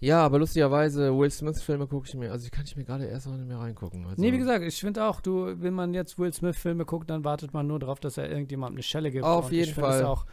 Ja, 0.00 0.20
aber 0.24 0.38
lustigerweise, 0.38 1.16
Will 1.16 1.30
Smith-Filme 1.30 1.86
gucke 1.86 2.06
ich 2.08 2.14
mir, 2.14 2.30
also 2.30 2.44
die 2.44 2.50
kann 2.50 2.64
ich 2.66 2.76
mir 2.76 2.84
gerade 2.84 3.06
erst 3.06 3.26
noch 3.26 3.36
nicht 3.36 3.48
mehr 3.48 3.58
reingucken. 3.58 4.04
Also, 4.06 4.20
Nee, 4.20 4.32
wie 4.32 4.38
gesagt, 4.38 4.64
ich 4.64 4.78
finde 4.78 5.04
auch, 5.04 5.20
du, 5.20 5.54
wenn 5.62 5.72
man 5.74 5.94
jetzt 5.94 6.18
Will 6.18 6.32
Smith-Filme 6.32 6.84
guckt, 6.84 7.08
dann 7.08 7.24
wartet 7.24 7.54
man 7.54 7.66
nur 7.66 7.78
darauf, 7.78 8.00
dass 8.00 8.18
er 8.18 8.28
irgendjemandem 8.28 8.76
eine 8.76 8.82
Schelle 8.82 9.10
gibt. 9.10 9.24
Auf 9.24 9.50
jeden 9.50 9.70
ich 9.70 9.74
Fall. 9.74 10.04
auch, 10.04 10.26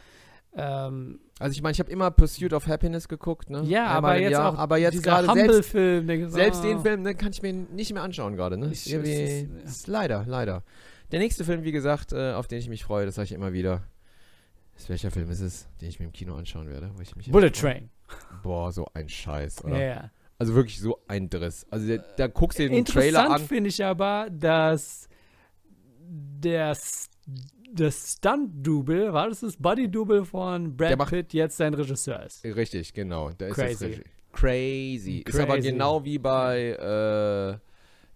ähm, 0.54 1.20
Also 1.38 1.52
ich 1.54 1.62
meine, 1.62 1.72
ich 1.72 1.80
habe 1.80 1.90
immer 1.90 2.10
Pursuit 2.10 2.52
of 2.52 2.66
Happiness 2.66 3.08
geguckt, 3.08 3.48
ne? 3.48 3.62
ja, 3.64 3.86
aber 3.86 4.18
jetzt 4.18 4.32
Jahr. 4.32 4.52
auch 4.52 4.58
aber 4.58 4.76
jetzt 4.76 5.02
gerade 5.02 5.26
selbst, 5.32 5.74
der 5.74 6.02
gesagt, 6.02 6.32
selbst 6.32 6.64
den 6.64 6.78
ah, 6.78 6.80
Film, 6.82 7.02
ne, 7.02 7.14
kann 7.14 7.32
ich 7.32 7.40
mir 7.42 7.52
nicht 7.52 7.92
mehr 7.94 8.02
anschauen 8.02 8.36
gerade, 8.36 8.58
ne? 8.58 8.68
Ich- 8.70 8.92
Irgendwie, 8.92 9.12
es 9.12 9.42
ist- 9.42 9.48
ja. 9.50 9.64
ist 9.64 9.86
leider, 9.86 10.24
leider. 10.26 10.62
Der 11.10 11.20
nächste 11.20 11.44
Film, 11.44 11.62
wie 11.64 11.72
gesagt, 11.72 12.12
äh, 12.12 12.32
auf 12.32 12.46
den 12.48 12.58
ich 12.58 12.68
mich 12.68 12.84
freue, 12.84 13.06
das 13.06 13.14
sage 13.14 13.26
ich 13.26 13.32
immer 13.32 13.52
wieder. 13.52 13.82
Ist, 14.76 14.88
welcher 14.88 15.10
Film 15.10 15.30
ist 15.30 15.40
es, 15.40 15.68
den 15.80 15.88
ich 15.88 15.98
mir 16.00 16.06
im 16.06 16.12
Kino 16.12 16.34
anschauen 16.34 16.68
werde? 16.68 16.90
Wo 16.96 17.02
ich 17.02 17.14
mich 17.16 17.30
Bullet? 17.30 17.50
Train. 17.50 17.90
Boah, 18.42 18.72
so 18.72 18.86
ein 18.94 19.08
Scheiß, 19.08 19.64
oder? 19.64 19.82
ja. 19.84 20.10
Also 20.38 20.54
wirklich 20.54 20.80
so 20.80 20.98
ein 21.06 21.30
Driss. 21.30 21.64
Also 21.70 21.86
der, 21.86 21.98
da 22.16 22.26
guckst 22.26 22.58
du 22.58 22.68
den 22.68 22.84
Trailer 22.84 23.20
Interessant 23.20 23.40
an. 23.42 23.46
finde 23.48 23.68
ich 23.70 23.84
aber, 23.84 24.26
dass 24.30 25.08
der, 26.08 26.76
das 27.72 28.12
Stunt-Double, 28.18 29.12
war 29.12 29.28
das 29.28 29.40
das 29.40 29.56
Buddy-Double 29.56 30.24
von 30.24 30.76
Der 30.76 30.88
Brad 30.88 30.98
macht- 30.98 31.10
Pitt, 31.10 31.32
jetzt 31.32 31.56
sein 31.56 31.74
Regisseur 31.74 32.24
ist. 32.24 32.44
Richtig, 32.44 32.92
genau. 32.92 33.30
Da 33.38 33.46
ist 33.46 33.54
Crazy. 33.54 33.70
Das 33.72 33.98
Regi- 33.98 34.04
Crazy. 34.32 35.24
Ist 35.26 35.38
aber 35.38 35.54
Crazy. 35.54 35.70
genau 35.70 36.04
wie 36.04 36.18
bei 36.18 37.60
äh, 37.60 37.71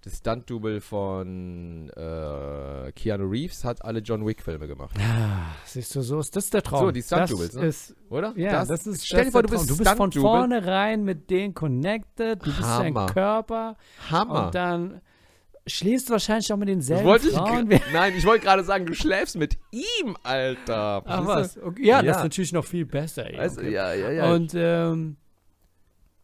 das 0.07 0.19
Stunt-Double 0.19 0.81
von 0.81 1.91
äh, 1.97 2.93
Keanu 2.93 3.29
Reeves 3.29 3.65
hat 3.65 3.85
alle 3.85 3.99
John 3.99 4.25
Wick-Filme 4.25 4.69
gemacht, 4.69 4.95
Ah, 5.01 5.53
siehst 5.65 5.95
du, 5.97 6.01
so 6.01 6.21
ist 6.21 6.37
das 6.37 6.49
der 6.51 6.63
Traum. 6.63 6.87
So, 6.87 6.91
die 6.93 7.03
Stunt-Doubles, 7.03 7.51
das 7.53 7.61
ne? 7.61 7.67
ist 7.67 7.97
oder? 8.09 8.33
Ja, 8.37 8.65
das, 8.65 8.87
ist 8.87 9.05
Stell 9.05 9.19
das 9.19 9.27
dir 9.27 9.33
vor, 9.33 9.43
du 9.43 9.49
bist 9.51 9.69
du 9.69 9.77
bist 9.77 9.91
von 9.97 10.13
vornherein 10.13 11.03
mit 11.03 11.29
denen 11.29 11.55
connected, 11.55 12.41
du 12.41 12.45
bist 12.47 12.63
sein 12.63 12.95
Hammer. 12.95 13.07
Körper 13.07 13.77
Hammer. 14.09 14.47
und 14.47 14.55
dann 14.55 15.01
schläfst 15.67 16.09
du 16.09 16.13
wahrscheinlich 16.13 16.53
auch 16.53 16.57
mit 16.57 16.69
denselben 16.69 17.03
Das 17.03 17.11
wollte 17.11 17.29
ich, 17.29 17.35
Frauen. 17.35 17.69
gra- 17.69 17.81
nein, 17.93 18.15
ich 18.17 18.25
wollte 18.25 18.45
gerade 18.45 18.63
sagen, 18.63 18.87
du 18.87 18.95
schläfst 18.95 19.37
mit 19.37 19.59
ihm, 19.73 20.17
Alter. 20.23 21.03
Ach 21.05 21.27
was, 21.27 21.59
okay. 21.59 21.85
ja, 21.85 21.97
das 21.97 22.05
Ja. 22.07 22.13
ist 22.19 22.23
natürlich 22.23 22.53
noch 22.53 22.65
viel 22.65 22.87
besser. 22.87 23.25
okay. 23.27 23.73
ja, 23.73 23.93
ja, 23.93 24.11
ja. 24.13 24.33
Und 24.33 24.53
ähm, 24.55 25.17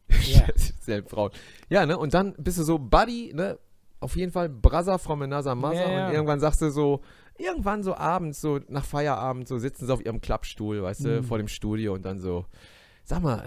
ja. 0.22 0.42
Selben 0.78 1.08
Frauen. 1.08 1.32
Ja, 1.68 1.84
ne? 1.86 1.98
Und 1.98 2.14
dann 2.14 2.34
bist 2.38 2.58
du 2.58 2.62
so 2.62 2.78
Buddy, 2.78 3.32
ne? 3.34 3.58
Auf 4.02 4.16
jeden 4.16 4.32
Fall 4.32 4.48
Brother 4.48 4.98
from 4.98 5.22
another 5.22 5.54
mother. 5.54 5.74
Ja, 5.80 5.90
ja. 5.90 6.06
Und 6.08 6.12
irgendwann 6.14 6.40
sagst 6.40 6.60
du 6.60 6.70
so, 6.70 7.00
irgendwann 7.38 7.82
so 7.82 7.94
abends, 7.94 8.40
so 8.40 8.58
nach 8.68 8.84
Feierabend, 8.84 9.46
so 9.48 9.58
sitzen 9.58 9.86
sie 9.86 9.92
auf 9.92 10.04
ihrem 10.04 10.20
Klappstuhl, 10.20 10.82
weißt 10.82 11.04
du, 11.04 11.08
Mhm. 11.20 11.24
vor 11.24 11.38
dem 11.38 11.48
Studio 11.48 11.94
und 11.94 12.02
dann 12.04 12.18
so, 12.20 12.46
sag 13.04 13.22
mal, 13.22 13.38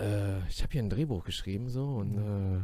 äh, 0.44 0.50
ich 0.50 0.62
habe 0.64 0.72
hier 0.72 0.82
ein 0.82 0.90
Drehbuch 0.90 1.24
geschrieben, 1.26 1.68
so 1.70 1.84
und 1.86 2.18
äh, 2.18 2.62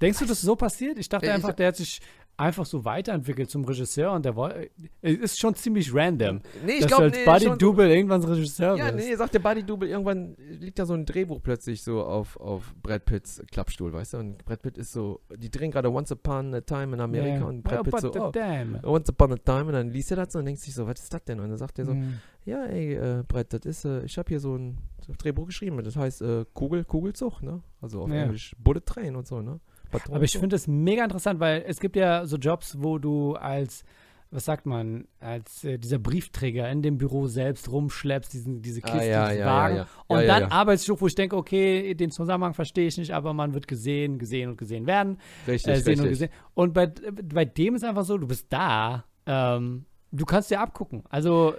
denkst 0.00 0.18
du, 0.20 0.24
das 0.24 0.38
ist 0.38 0.44
so 0.44 0.56
passiert? 0.56 0.98
Ich 0.98 1.08
dachte 1.08 1.26
Ich- 1.26 1.32
einfach, 1.32 1.52
der 1.52 1.68
hat 1.68 1.76
sich 1.76 2.00
einfach 2.42 2.66
so 2.66 2.84
weiterentwickelt 2.84 3.48
zum 3.50 3.64
Regisseur 3.64 4.12
und 4.12 4.24
der 4.24 4.34
wollte. 4.36 4.70
Es 5.00 5.18
ist 5.18 5.38
schon 5.40 5.54
ziemlich 5.54 5.94
random, 5.94 6.40
nee, 6.64 6.72
ich 6.80 6.86
glaube, 6.86 7.04
als 7.04 7.16
nee, 7.16 7.24
Buddy 7.24 7.58
Double 7.58 7.88
irgendwann 7.88 8.22
Regisseur 8.22 8.76
Ja, 8.76 8.90
bist. 8.90 9.08
nee, 9.08 9.14
sagt 9.16 9.34
der 9.34 9.38
Buddy 9.38 9.62
Double, 9.62 9.88
irgendwann 9.88 10.36
liegt 10.38 10.78
da 10.78 10.86
so 10.86 10.94
ein 10.94 11.06
Drehbuch 11.06 11.40
plötzlich 11.42 11.82
so 11.82 12.02
auf, 12.02 12.36
auf 12.38 12.74
Brad 12.82 13.04
Pitts 13.04 13.42
Klappstuhl, 13.50 13.92
weißt 13.92 14.14
du? 14.14 14.18
Und 14.18 14.44
Brad 14.44 14.60
Pitt 14.62 14.76
ist 14.78 14.92
so, 14.92 15.20
die 15.36 15.50
drehen 15.50 15.70
gerade 15.70 15.90
Once 15.90 16.10
Upon 16.12 16.52
a 16.54 16.60
Time 16.60 16.94
in 16.94 17.00
Amerika 17.00 17.38
Ja. 17.40 17.44
und 17.44 17.62
Brad 17.62 17.80
Oh, 17.80 17.82
Pitt 17.84 18.00
so, 18.00 18.12
oh, 18.14 18.30
damn. 18.30 18.78
Once 18.84 19.08
Upon 19.08 19.32
a 19.32 19.36
Time 19.36 19.64
und 19.66 19.72
dann 19.72 19.90
liest 19.90 20.10
er 20.10 20.16
das 20.18 20.34
und 20.36 20.44
denkt 20.44 20.60
sich 20.60 20.74
so, 20.74 20.86
was 20.86 21.00
ist 21.00 21.12
das 21.14 21.24
denn? 21.24 21.40
Und 21.40 21.48
dann 21.48 21.58
sagt 21.58 21.78
er 21.78 21.86
so, 21.86 21.94
Mhm. 21.94 22.18
ja, 22.44 22.64
ey, 22.64 22.94
äh, 22.94 23.22
Brett, 23.26 23.52
das 23.52 23.64
ist, 23.64 23.84
äh, 23.84 24.04
ich 24.04 24.18
habe 24.18 24.28
hier 24.28 24.40
so 24.40 24.56
ein 24.56 24.78
so 25.04 25.10
ein 25.12 25.16
Drehbuch 25.18 25.46
geschrieben, 25.46 25.82
das 25.82 25.96
heißt 25.96 26.22
äh, 26.22 26.44
Kugel, 26.54 26.84
Kugelzug, 26.84 27.42
ne? 27.42 27.60
Also 27.80 28.02
auf 28.02 28.08
Ja. 28.08 28.22
Englisch 28.22 28.54
Bullet 28.58 28.82
Train 28.86 29.16
und 29.16 29.26
so, 29.26 29.42
ne? 29.42 29.58
Patronenzug. 29.92 30.16
Aber 30.16 30.24
ich 30.24 30.38
finde 30.38 30.56
es 30.56 30.66
mega 30.66 31.04
interessant, 31.04 31.38
weil 31.38 31.64
es 31.66 31.78
gibt 31.78 31.94
ja 31.96 32.26
so 32.26 32.36
Jobs, 32.36 32.78
wo 32.80 32.98
du 32.98 33.34
als, 33.34 33.84
was 34.30 34.44
sagt 34.44 34.66
man, 34.66 35.06
als 35.20 35.62
äh, 35.62 35.78
dieser 35.78 35.98
Briefträger 35.98 36.68
in 36.70 36.82
dem 36.82 36.98
Büro 36.98 37.26
selbst 37.28 37.70
rumschleppst, 37.70 38.32
diesen, 38.32 38.62
diese 38.62 38.80
Kiste, 38.80 38.98
ah, 38.98 39.04
ja, 39.04 39.28
diesen 39.28 39.40
ja, 39.40 39.46
Wagen. 39.46 39.76
ja. 39.76 39.86
Und 40.08 40.26
dann 40.26 40.44
arbeitest 40.44 40.88
du, 40.88 41.00
wo 41.00 41.06
ich 41.06 41.14
denke, 41.14 41.36
okay, 41.36 41.94
den 41.94 42.10
Zusammenhang 42.10 42.54
verstehe 42.54 42.88
ich 42.88 42.98
nicht, 42.98 43.12
aber 43.14 43.32
man 43.34 43.54
wird 43.54 43.68
gesehen, 43.68 44.18
gesehen 44.18 44.50
und 44.50 44.56
gesehen 44.56 44.86
werden. 44.86 45.18
Richtig, 45.46 45.72
äh, 45.72 45.76
sehen 45.76 46.00
und 46.00 46.06
richtig. 46.08 46.28
gesehen. 46.28 46.30
Und 46.54 46.72
bei, 46.74 46.86
bei 46.86 47.44
dem 47.44 47.74
ist 47.74 47.84
einfach 47.84 48.04
so, 48.04 48.18
du 48.18 48.26
bist 48.26 48.46
da, 48.48 49.04
ähm, 49.26 49.84
du 50.10 50.24
kannst 50.24 50.50
dir 50.50 50.60
abgucken. 50.60 51.04
Also 51.10 51.54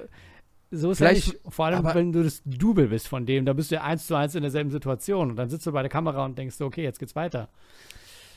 so 0.75 0.89
ist 0.89 0.97
Vielleicht- 0.97 1.27
ja 1.27 1.33
nicht, 1.33 1.53
vor 1.53 1.65
allem 1.65 1.85
wenn 1.85 2.11
du 2.11 2.23
das 2.23 2.41
Double 2.45 2.87
bist 2.87 3.07
von 3.07 3.27
dem, 3.27 3.45
da 3.45 3.53
bist 3.53 3.69
du 3.69 3.75
ja 3.75 3.83
eins 3.83 4.07
zu 4.07 4.15
eins 4.15 4.33
in 4.33 4.41
derselben 4.41 4.71
Situation 4.71 5.29
und 5.29 5.35
dann 5.35 5.47
sitzt 5.47 5.67
du 5.67 5.71
bei 5.71 5.83
der 5.83 5.89
Kamera 5.89 6.25
und 6.25 6.35
denkst, 6.35 6.55
so, 6.55 6.65
okay, 6.65 6.81
jetzt 6.81 6.97
geht's 6.97 7.15
weiter. 7.15 7.49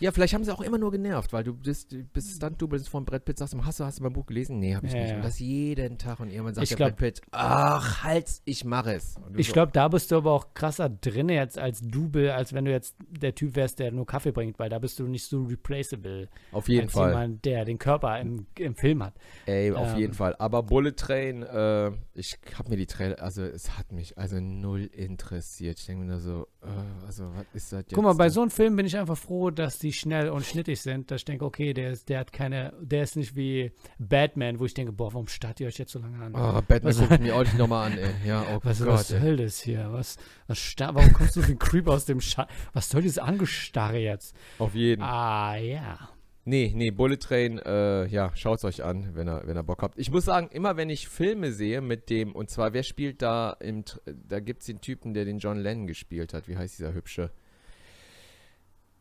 Ja, 0.01 0.13
vielleicht 0.13 0.35
haben 0.35 0.45
sie 0.45 0.53
auch 0.53 0.61
immer 0.61 0.79
nur 0.79 0.91
genervt, 0.91 1.33
weil 1.33 1.45
du 1.45 1.55
bist, 1.55 1.93
du 1.93 2.05
bist 2.05 2.37
Stunt-Double 2.37 2.79
von 2.81 3.05
Brad 3.05 3.25
Pitt, 3.25 3.39
sagst 3.39 3.55
du, 3.55 3.65
hast 3.65 3.81
du, 3.81 3.85
hast 3.85 3.99
du 3.99 4.03
mein 4.03 4.13
Buch 4.13 4.27
gelesen? 4.27 4.59
Nee, 4.59 4.75
habe 4.75 4.87
ich 4.87 4.93
Ja, 4.93 4.99
nicht. 5.01 5.11
ja. 5.11 5.17
Und 5.17 5.25
das 5.25 5.39
jeden 5.39 5.99
Tag 5.99 6.21
und 6.21 6.31
irgendwann 6.31 6.55
sagt 6.55 6.65
Ich 6.65 6.69
der 6.71 6.77
glaub- 6.77 6.91
Brad 6.91 6.99
Pitt, 6.99 7.23
ach, 7.31 8.03
Hals, 8.05 8.43
ich 8.45 8.65
mache 8.65 8.95
es. 8.95 9.17
Ich 9.37 9.47
so, 9.49 9.53
glaube, 9.55 9.73
da 9.73 9.89
bist 9.89 10.11
du 10.11 10.17
aber 10.17 10.33
auch 10.33 10.53
krasser 10.55 10.89
drin 10.91 11.29
jetzt 11.29 11.59
als 11.59 11.81
Double, 11.81 12.31
als 12.31 12.53
wenn 12.53 12.65
du 12.67 12.71
jetzt 12.71 12.97
der 13.09 13.35
Typ 13.35 13.57
wärst, 13.57 13.79
der 13.79 13.91
nur 13.93 14.07
Kaffee 14.07 14.33
bringt, 14.33 14.59
weil 14.59 14.69
da 14.69 14.79
bist 14.79 14.99
du 14.99 15.07
nicht 15.07 15.25
so 15.25 15.45
replaceable 15.45 16.29
Auf 16.53 16.69
jeden 16.69 16.85
als 16.85 16.93
Fall. 16.93 17.11
jemand, 17.11 17.45
der 17.45 17.65
den 17.65 17.79
Körper 17.79 18.21
im, 18.21 18.47
im 18.59 18.75
Film 18.75 19.03
hat. 19.03 19.15
Ey, 19.47 19.73
auf 19.73 19.93
Ähm. 19.93 19.99
jeden 19.99 20.13
Fall. 20.15 20.35
Aber 20.39 20.63
Bullet 20.63 20.93
Train, 20.93 21.43
äh, 21.43 21.93
ich 22.15 22.39
habe 22.59 22.69
mir 22.71 22.77
die 22.77 22.87
Trailer, 22.87 23.23
also 23.23 23.43
es 23.43 23.79
hat 23.79 23.93
mich 23.93 24.19
also 24.19 24.41
null 24.41 24.85
interessiert. 24.93 25.79
Ich 25.79 25.87
denke 25.87 26.05
mir 26.05 26.11
nur 26.13 26.21
so, 26.21 26.47
äh, 26.63 27.07
also 27.07 27.25
was 27.35 27.45
ist 27.55 27.73
das 27.73 27.81
jetzt? 27.81 27.95
Guck 27.95 28.05
mal, 28.05 28.15
bei 28.15 28.29
so 28.29 28.43
einem 28.43 28.51
Film 28.51 28.77
bin 28.77 28.87
ich 28.87 28.97
einfach 28.97 29.17
froh, 29.17 29.51
dass 29.51 29.79
die 29.79 29.86
schnell 29.93 30.29
und 30.31 30.45
schnittig 30.45 30.81
sind, 30.81 31.11
dass 31.11 31.21
ich 31.23 31.25
denke, 31.25 31.45
okay, 31.45 31.73
der 31.75 31.91
ist, 31.91 32.09
der 32.09 32.21
hat 32.21 32.33
keine, 32.33 32.73
der 32.81 33.03
ist 33.03 33.17
nicht 33.17 33.37
wie 33.37 33.73
Batman, 33.99 34.59
wo 34.59 34.65
ich 34.65 34.75
denke, 34.75 34.93
boah, 34.93 35.13
warum 35.13 35.29
starrt 35.29 35.61
ihr 35.61 35.67
euch 35.67 35.79
jetzt 35.79 35.93
so 35.93 35.99
lange 35.99 36.19
an? 36.25 36.35
Oh, 36.35 36.61
Batman 36.67 36.83
Was- 36.85 36.99
guckt 37.09 37.21
mir 37.21 37.35
auch 37.35 37.43
nicht 37.45 37.59
nochmal 37.59 37.93
an, 37.93 37.99
ey. 37.99 38.11
Ja, 38.27 38.45
oh 38.55 38.61
was, 38.63 38.79
Gott. 38.79 38.89
was 38.89 39.09
soll 39.09 39.37
das 39.37 39.61
hier? 39.61 39.89
Was, 39.93 40.17
was 40.47 40.59
sta- 40.59 40.95
warum 40.95 41.13
kommst 41.13 41.37
du 41.37 41.47
wie 41.47 41.53
ein 41.53 41.59
Creep 41.59 41.89
aus 41.89 42.05
dem 42.05 42.21
Scha 42.21 42.47
Was 42.73 42.89
soll 42.89 43.03
dieses 43.03 43.19
Angestarre 43.19 43.99
jetzt? 43.99 44.35
Auf 44.59 44.75
jeden. 44.75 45.03
Ah, 45.03 45.57
ja. 45.57 46.11
Nee, 46.49 46.73
nee, 46.77 46.93
Bullet 46.93 47.17
Train, 47.17 47.59
äh, 47.59 48.07
ja, 48.07 48.31
schaut's 48.37 48.65
euch 48.65 48.85
an, 48.85 49.11
wenn 49.17 49.29
ihr, 49.29 49.43
wenn 49.47 49.57
ihr 49.57 49.65
Bock 49.65 49.83
habt. 49.83 49.99
Ich 49.99 50.13
muss 50.13 50.27
sagen, 50.27 50.49
immer 50.53 50.77
wenn 50.77 50.91
ich 50.91 51.09
Filme 51.09 51.51
sehe 51.51 51.81
mit 51.81 52.09
dem, 52.09 52.37
und 52.37 52.51
zwar, 52.51 52.73
wer 52.73 52.85
spielt 52.85 53.21
da 53.21 53.51
im, 53.59 53.83
da 54.29 54.39
gibt's 54.39 54.67
den 54.67 54.81
Typen, 54.81 55.13
der 55.13 55.25
den 55.25 55.39
John 55.41 55.59
Lennon 55.59 55.89
gespielt 55.89 56.33
hat. 56.35 56.47
Wie 56.47 56.57
heißt 56.57 56.79
dieser 56.79 56.95
Hübsche? 56.95 57.33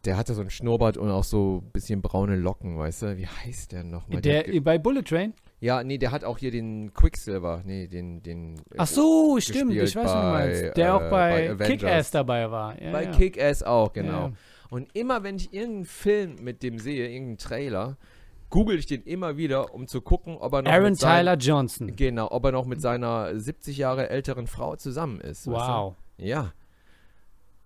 Der 0.05 0.17
hatte 0.17 0.33
so 0.33 0.41
einen 0.41 0.49
Schnurrbart 0.49 0.97
und 0.97 1.09
auch 1.09 1.23
so 1.23 1.61
ein 1.65 1.71
bisschen 1.71 2.01
braune 2.01 2.35
Locken, 2.35 2.77
weißt 2.77 3.01
du? 3.03 3.17
Wie 3.17 3.27
heißt 3.27 3.71
der 3.71 3.83
nochmal? 3.83 4.21
Der, 4.21 4.43
ge- 4.43 4.59
bei 4.59 4.77
Bullet 4.77 5.01
Train? 5.03 5.33
ja, 5.59 5.83
nee, 5.83 5.97
der 5.97 6.11
hat 6.11 6.23
auch 6.23 6.37
hier 6.37 6.51
den 6.51 6.93
Quicksilver, 6.93 7.61
nee, 7.65 7.87
den, 7.87 8.21
den. 8.21 8.55
äh, 8.71 8.75
Ach 8.77 8.85
so, 8.87 9.39
stimmt, 9.39 9.73
ich 9.73 9.95
weiß, 9.95 9.95
was 9.95 10.11
du 10.11 10.17
meinst. 10.17 10.77
Der 10.77 10.87
äh, 10.87 10.89
auch 10.91 11.09
bei 11.09 11.55
bei. 11.55 11.65
Kick-Ass 11.65 12.11
dabei 12.11 12.51
war. 12.51 12.79
Ja, 12.81 12.91
Bei 12.91 13.03
ja. 13.05 13.11
Kick-Ass 13.11 13.63
auch, 13.63 13.91
genau. 13.93 14.27
Ja. 14.27 14.31
Und 14.69 14.89
immer 14.95 15.23
wenn 15.23 15.37
ich 15.37 15.53
irgendeinen 15.53 15.85
Film 15.85 16.35
mit 16.41 16.61
dem 16.61 16.77
sehe, 16.79 17.07
irgendeinen 17.07 17.37
Trailer, 17.37 17.97
google 18.49 18.77
ich 18.77 18.85
den 18.85 19.01
immer 19.03 19.37
wieder, 19.37 19.73
um 19.73 19.87
zu 19.87 20.01
gucken, 20.01 20.37
ob 20.37 20.53
er 20.53 20.61
noch 20.61 20.71
Aaron 20.71 20.91
mit 20.91 20.99
Tyler 20.99 21.35
Johnson. 21.37 21.95
Genau, 21.95 22.27
ob 22.31 22.45
er 22.45 22.51
noch 22.51 22.65
mit 22.65 22.81
seiner 22.81 23.37
70 23.39 23.77
Jahre 23.77 24.09
älteren 24.09 24.47
Frau 24.47 24.75
zusammen 24.75 25.19
ist. 25.21 25.47
weißt 25.47 25.67
Wow. 25.69 25.95
du? 26.17 26.25
Ja. 26.25 26.53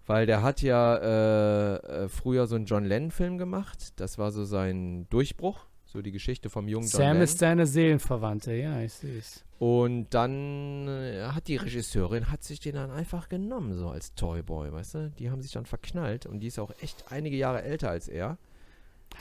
Weil 0.10 0.26
der 0.26 0.42
hat 0.42 0.64
ja 0.64 0.96
äh, 0.96 1.76
äh, 1.76 2.10
früher 2.10 2.48
so 2.48 2.56
einen 2.56 2.66
John 2.66 2.84
Lennon-Film 2.84 3.38
gemacht. 3.38 3.94
Das 3.98 4.18
war 4.18 4.32
so 4.32 4.44
sein 4.44 5.08
Durchbruch. 5.12 5.68
So 5.86 6.02
die 6.02 6.12
Geschichte 6.12 6.50
vom 6.50 6.68
jungen 6.68 6.86
John 6.86 6.92
Sam 6.92 7.08
Lennon. 7.10 7.22
ist 7.22 7.38
seine 7.38 7.68
Seelenverwandte, 7.68 8.56
ja, 8.56 8.82
ich 8.82 8.92
sehe 8.92 9.20
es. 9.20 9.46
Und 9.60 10.10
dann 10.10 10.88
äh, 10.88 11.28
hat 11.28 11.48
die 11.48 11.58
Regisseurin 11.58 12.32
hat 12.32 12.44
sich 12.44 12.60
den 12.60 12.74
dann 12.74 12.90
einfach 12.90 13.30
genommen, 13.30 13.74
so 13.74 13.90
als 13.90 14.16
Toyboy, 14.16 14.74
weißt 14.74 14.96
du? 14.96 15.12
Die 15.20 15.30
haben 15.30 15.44
sich 15.44 15.52
dann 15.52 15.68
verknallt 15.68 16.26
und 16.26 16.40
die 16.40 16.48
ist 16.48 16.58
auch 16.58 16.72
echt 16.82 17.12
einige 17.12 17.38
Jahre 17.38 17.62
älter 17.62 17.92
als 17.92 18.08
er. 18.08 18.40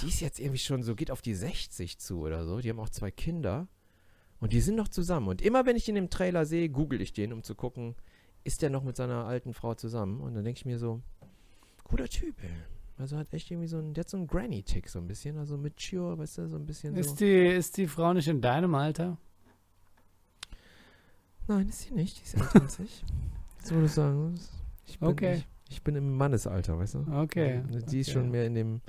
Die 0.01 0.09
ist 0.09 0.21
jetzt 0.21 0.41
irgendwie 0.41 0.57
schon 0.57 0.83
so, 0.83 0.95
geht 0.95 1.11
auf 1.11 1.21
die 1.21 1.35
60 1.35 1.99
zu 1.99 2.21
oder 2.21 2.47
so. 2.47 2.61
Die 2.61 2.71
haben 2.71 2.81
auch 2.81 2.89
zwei 2.89 3.11
Kinder 3.11 3.69
und 4.41 4.55
die 4.55 4.63
sind 4.63 4.77
noch 4.77 4.89
zusammen. 4.89 5.29
Und 5.29 5.43
immer 5.43 5.67
wenn 5.67 5.77
ich 5.77 5.85
den 5.85 5.97
im 5.97 6.09
Trailer 6.09 6.47
sehe, 6.47 6.71
google 6.71 7.03
ich 7.03 7.13
den, 7.13 7.35
um 7.35 7.43
zu 7.43 7.55
gucken, 7.55 7.95
ist 8.49 8.63
der 8.63 8.71
noch 8.71 8.83
mit 8.83 8.97
seiner 8.97 9.27
alten 9.27 9.53
Frau 9.55 9.75
zusammen? 9.75 10.21
Und 10.21 10.35
dann 10.35 10.45
denke 10.45 10.59
ich 10.59 10.65
mir 10.65 10.79
so, 10.79 11.03
guter 11.85 12.09
Typ, 12.09 12.35
ey. 12.43 12.51
Also 12.97 13.17
hat 13.17 13.33
echt 13.33 13.51
irgendwie 13.51 13.69
so 13.69 13.79
ein, 13.79 13.95
der 13.95 14.03
hat 14.03 14.09
so 14.11 14.17
einen 14.17 14.27
Granny-Tick 14.27 14.89
so 14.89 14.99
ein 14.99 15.07
bisschen, 15.07 15.37
also 15.39 15.57
mature, 15.57 16.19
weißt 16.19 16.39
du, 16.39 16.49
so 16.49 16.57
ein 16.57 16.67
bisschen 16.67 16.95
so. 16.95 17.01
Ist 17.01 17.21
die, 17.21 17.47
ist 17.47 17.77
die 17.77 17.87
Frau 17.87 18.13
nicht 18.13 18.27
in 18.27 18.41
deinem 18.41 18.75
Alter? 18.75 19.19
Nein, 21.47 21.69
ist 21.69 21.83
sie 21.83 21.95
nicht, 21.95 22.19
die 22.19 22.25
ist 22.25 22.35
älter 22.35 22.63
als 22.63 22.79
ich. 22.81 23.05
So 23.63 23.75
würde 23.77 23.87
ich 23.87 23.93
sagen. 23.93 24.35
Ich 24.87 24.99
bin, 24.99 25.09
Okay. 25.09 25.35
ich, 25.37 25.47
ich 25.71 25.83
bin 25.83 25.95
im 25.95 26.17
Mannesalter, 26.17 26.79
weißt 26.79 26.95
du? 26.95 27.07
Okay. 27.13 27.63
Die 27.91 28.01
ist 28.01 28.09
okay. 28.09 28.19
schon 28.19 28.31
mehr 28.31 28.47
in 28.47 28.55
dem, 28.55 28.81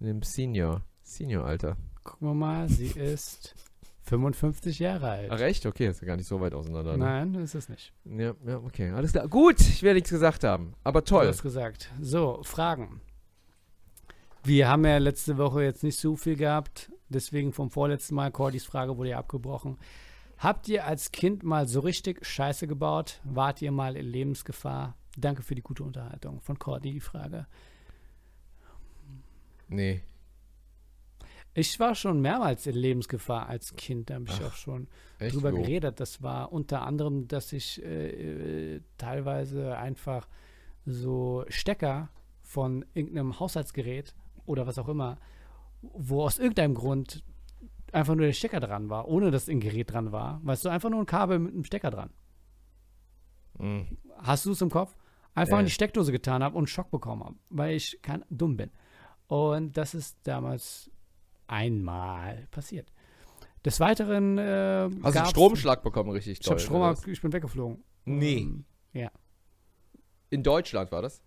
in 0.00 0.06
dem 0.06 0.22
Senior, 0.22 0.82
Senior-Alter. 1.02 1.76
Gucken 2.02 2.28
wir 2.28 2.34
mal, 2.34 2.68
sie 2.68 2.88
ist 2.88 3.54
55 4.04 4.78
Jahre 4.78 5.08
alt. 5.10 5.30
Ach 5.30 5.40
echt? 5.40 5.64
Okay, 5.66 5.88
ist 5.88 6.00
ja 6.00 6.06
gar 6.06 6.16
nicht 6.16 6.26
so 6.28 6.40
weit 6.40 6.54
auseinander. 6.54 6.92
Ne? 6.92 7.04
Nein, 7.04 7.34
ist 7.36 7.54
es 7.54 7.68
nicht. 7.68 7.92
Ja, 8.04 8.34
ja, 8.46 8.58
okay, 8.58 8.90
alles 8.90 9.12
klar. 9.12 9.26
Gut, 9.28 9.60
ich 9.60 9.82
werde 9.82 9.94
nichts 9.96 10.10
gesagt 10.10 10.44
haben, 10.44 10.74
aber 10.84 11.00
Du 11.00 11.06
toll. 11.06 11.26
hast 11.26 11.42
gesagt. 11.42 11.90
So, 12.00 12.40
Fragen. 12.42 13.00
Wir 14.42 14.68
haben 14.68 14.84
ja 14.84 14.98
letzte 14.98 15.38
Woche 15.38 15.62
jetzt 15.62 15.82
nicht 15.82 15.98
so 15.98 16.16
viel 16.16 16.36
gehabt, 16.36 16.92
deswegen 17.08 17.52
vom 17.54 17.70
vorletzten 17.70 18.14
Mal, 18.14 18.30
Cordys 18.30 18.66
Frage 18.66 18.98
wurde 18.98 19.10
ja 19.10 19.18
abgebrochen. 19.18 19.78
Habt 20.36 20.68
ihr 20.68 20.84
als 20.86 21.10
Kind 21.12 21.42
mal 21.42 21.66
so 21.66 21.80
richtig 21.80 22.26
Scheiße 22.26 22.66
gebaut? 22.66 23.20
Wart 23.24 23.62
ihr 23.62 23.72
mal 23.72 23.96
in 23.96 24.04
Lebensgefahr? 24.04 24.96
Danke 25.16 25.42
für 25.42 25.54
die 25.54 25.62
gute 25.62 25.82
Unterhaltung. 25.84 26.40
Von 26.42 26.58
Cordy 26.58 26.92
die 26.92 27.00
Frage. 27.00 27.46
Nee. 29.68 30.02
Ich 31.54 31.78
war 31.78 31.94
schon 31.94 32.20
mehrmals 32.20 32.66
in 32.66 32.74
Lebensgefahr 32.74 33.48
als 33.48 33.74
Kind. 33.76 34.10
Da 34.10 34.14
habe 34.14 34.24
ich 34.26 34.40
Ach, 34.42 34.48
auch 34.48 34.54
schon 34.54 34.88
Echt? 35.20 35.34
drüber 35.34 35.52
Wo? 35.52 35.56
geredet. 35.58 36.00
Das 36.00 36.20
war 36.22 36.52
unter 36.52 36.82
anderem, 36.82 37.28
dass 37.28 37.52
ich 37.52 37.82
äh, 37.84 38.74
äh, 38.76 38.80
teilweise 38.98 39.76
einfach 39.76 40.28
so 40.84 41.44
Stecker 41.48 42.08
von 42.42 42.84
irgendeinem 42.94 43.38
Haushaltsgerät 43.38 44.14
oder 44.46 44.66
was 44.66 44.78
auch 44.78 44.88
immer, 44.88 45.18
wo 45.82 46.24
aus 46.24 46.38
irgendeinem 46.38 46.74
Grund 46.74 47.22
einfach 47.92 48.14
nur 48.16 48.26
der 48.26 48.32
Stecker 48.32 48.58
dran 48.60 48.90
war, 48.90 49.06
ohne 49.08 49.30
dass 49.30 49.48
ein 49.48 49.60
Gerät 49.60 49.92
dran 49.92 50.10
war. 50.12 50.40
Weißt 50.42 50.64
du, 50.64 50.68
einfach 50.68 50.90
nur 50.90 51.00
ein 51.00 51.06
Kabel 51.06 51.38
mit 51.38 51.54
einem 51.54 51.64
Stecker 51.64 51.90
dran. 51.90 52.10
Hm. 53.58 53.86
Hast 54.18 54.46
du 54.46 54.50
es 54.52 54.60
im 54.60 54.70
Kopf? 54.70 54.96
Einfach 55.34 55.56
Äh. 55.58 55.60
in 55.60 55.66
die 55.66 55.72
Steckdose 55.72 56.12
getan 56.12 56.42
habe 56.42 56.56
und 56.56 56.62
einen 56.62 56.66
Schock 56.66 56.90
bekommen 56.90 57.22
habe, 57.24 57.36
weil 57.50 57.76
ich 57.76 58.00
kein, 58.02 58.24
dumm 58.30 58.56
bin. 58.56 58.70
Und 59.28 59.76
das 59.76 59.94
ist 59.94 60.18
damals 60.24 60.90
einmal 61.46 62.46
passiert. 62.50 62.92
Des 63.64 63.80
Weiteren 63.80 64.36
äh, 64.38 64.90
Hast 65.02 65.14
du 65.14 65.18
einen 65.20 65.28
Stromschlag 65.28 65.82
bekommen, 65.82 66.10
richtig 66.10 66.40
Ich 66.40 66.40
toll, 66.46 66.58
Strom, 66.58 66.94
ich 67.06 67.20
bin 67.22 67.32
weggeflogen. 67.32 67.82
Nee. 68.04 68.38
Ähm, 68.94 69.10
In 70.30 70.42
Deutschland 70.42 70.92
war 70.92 71.00
das? 71.02 71.22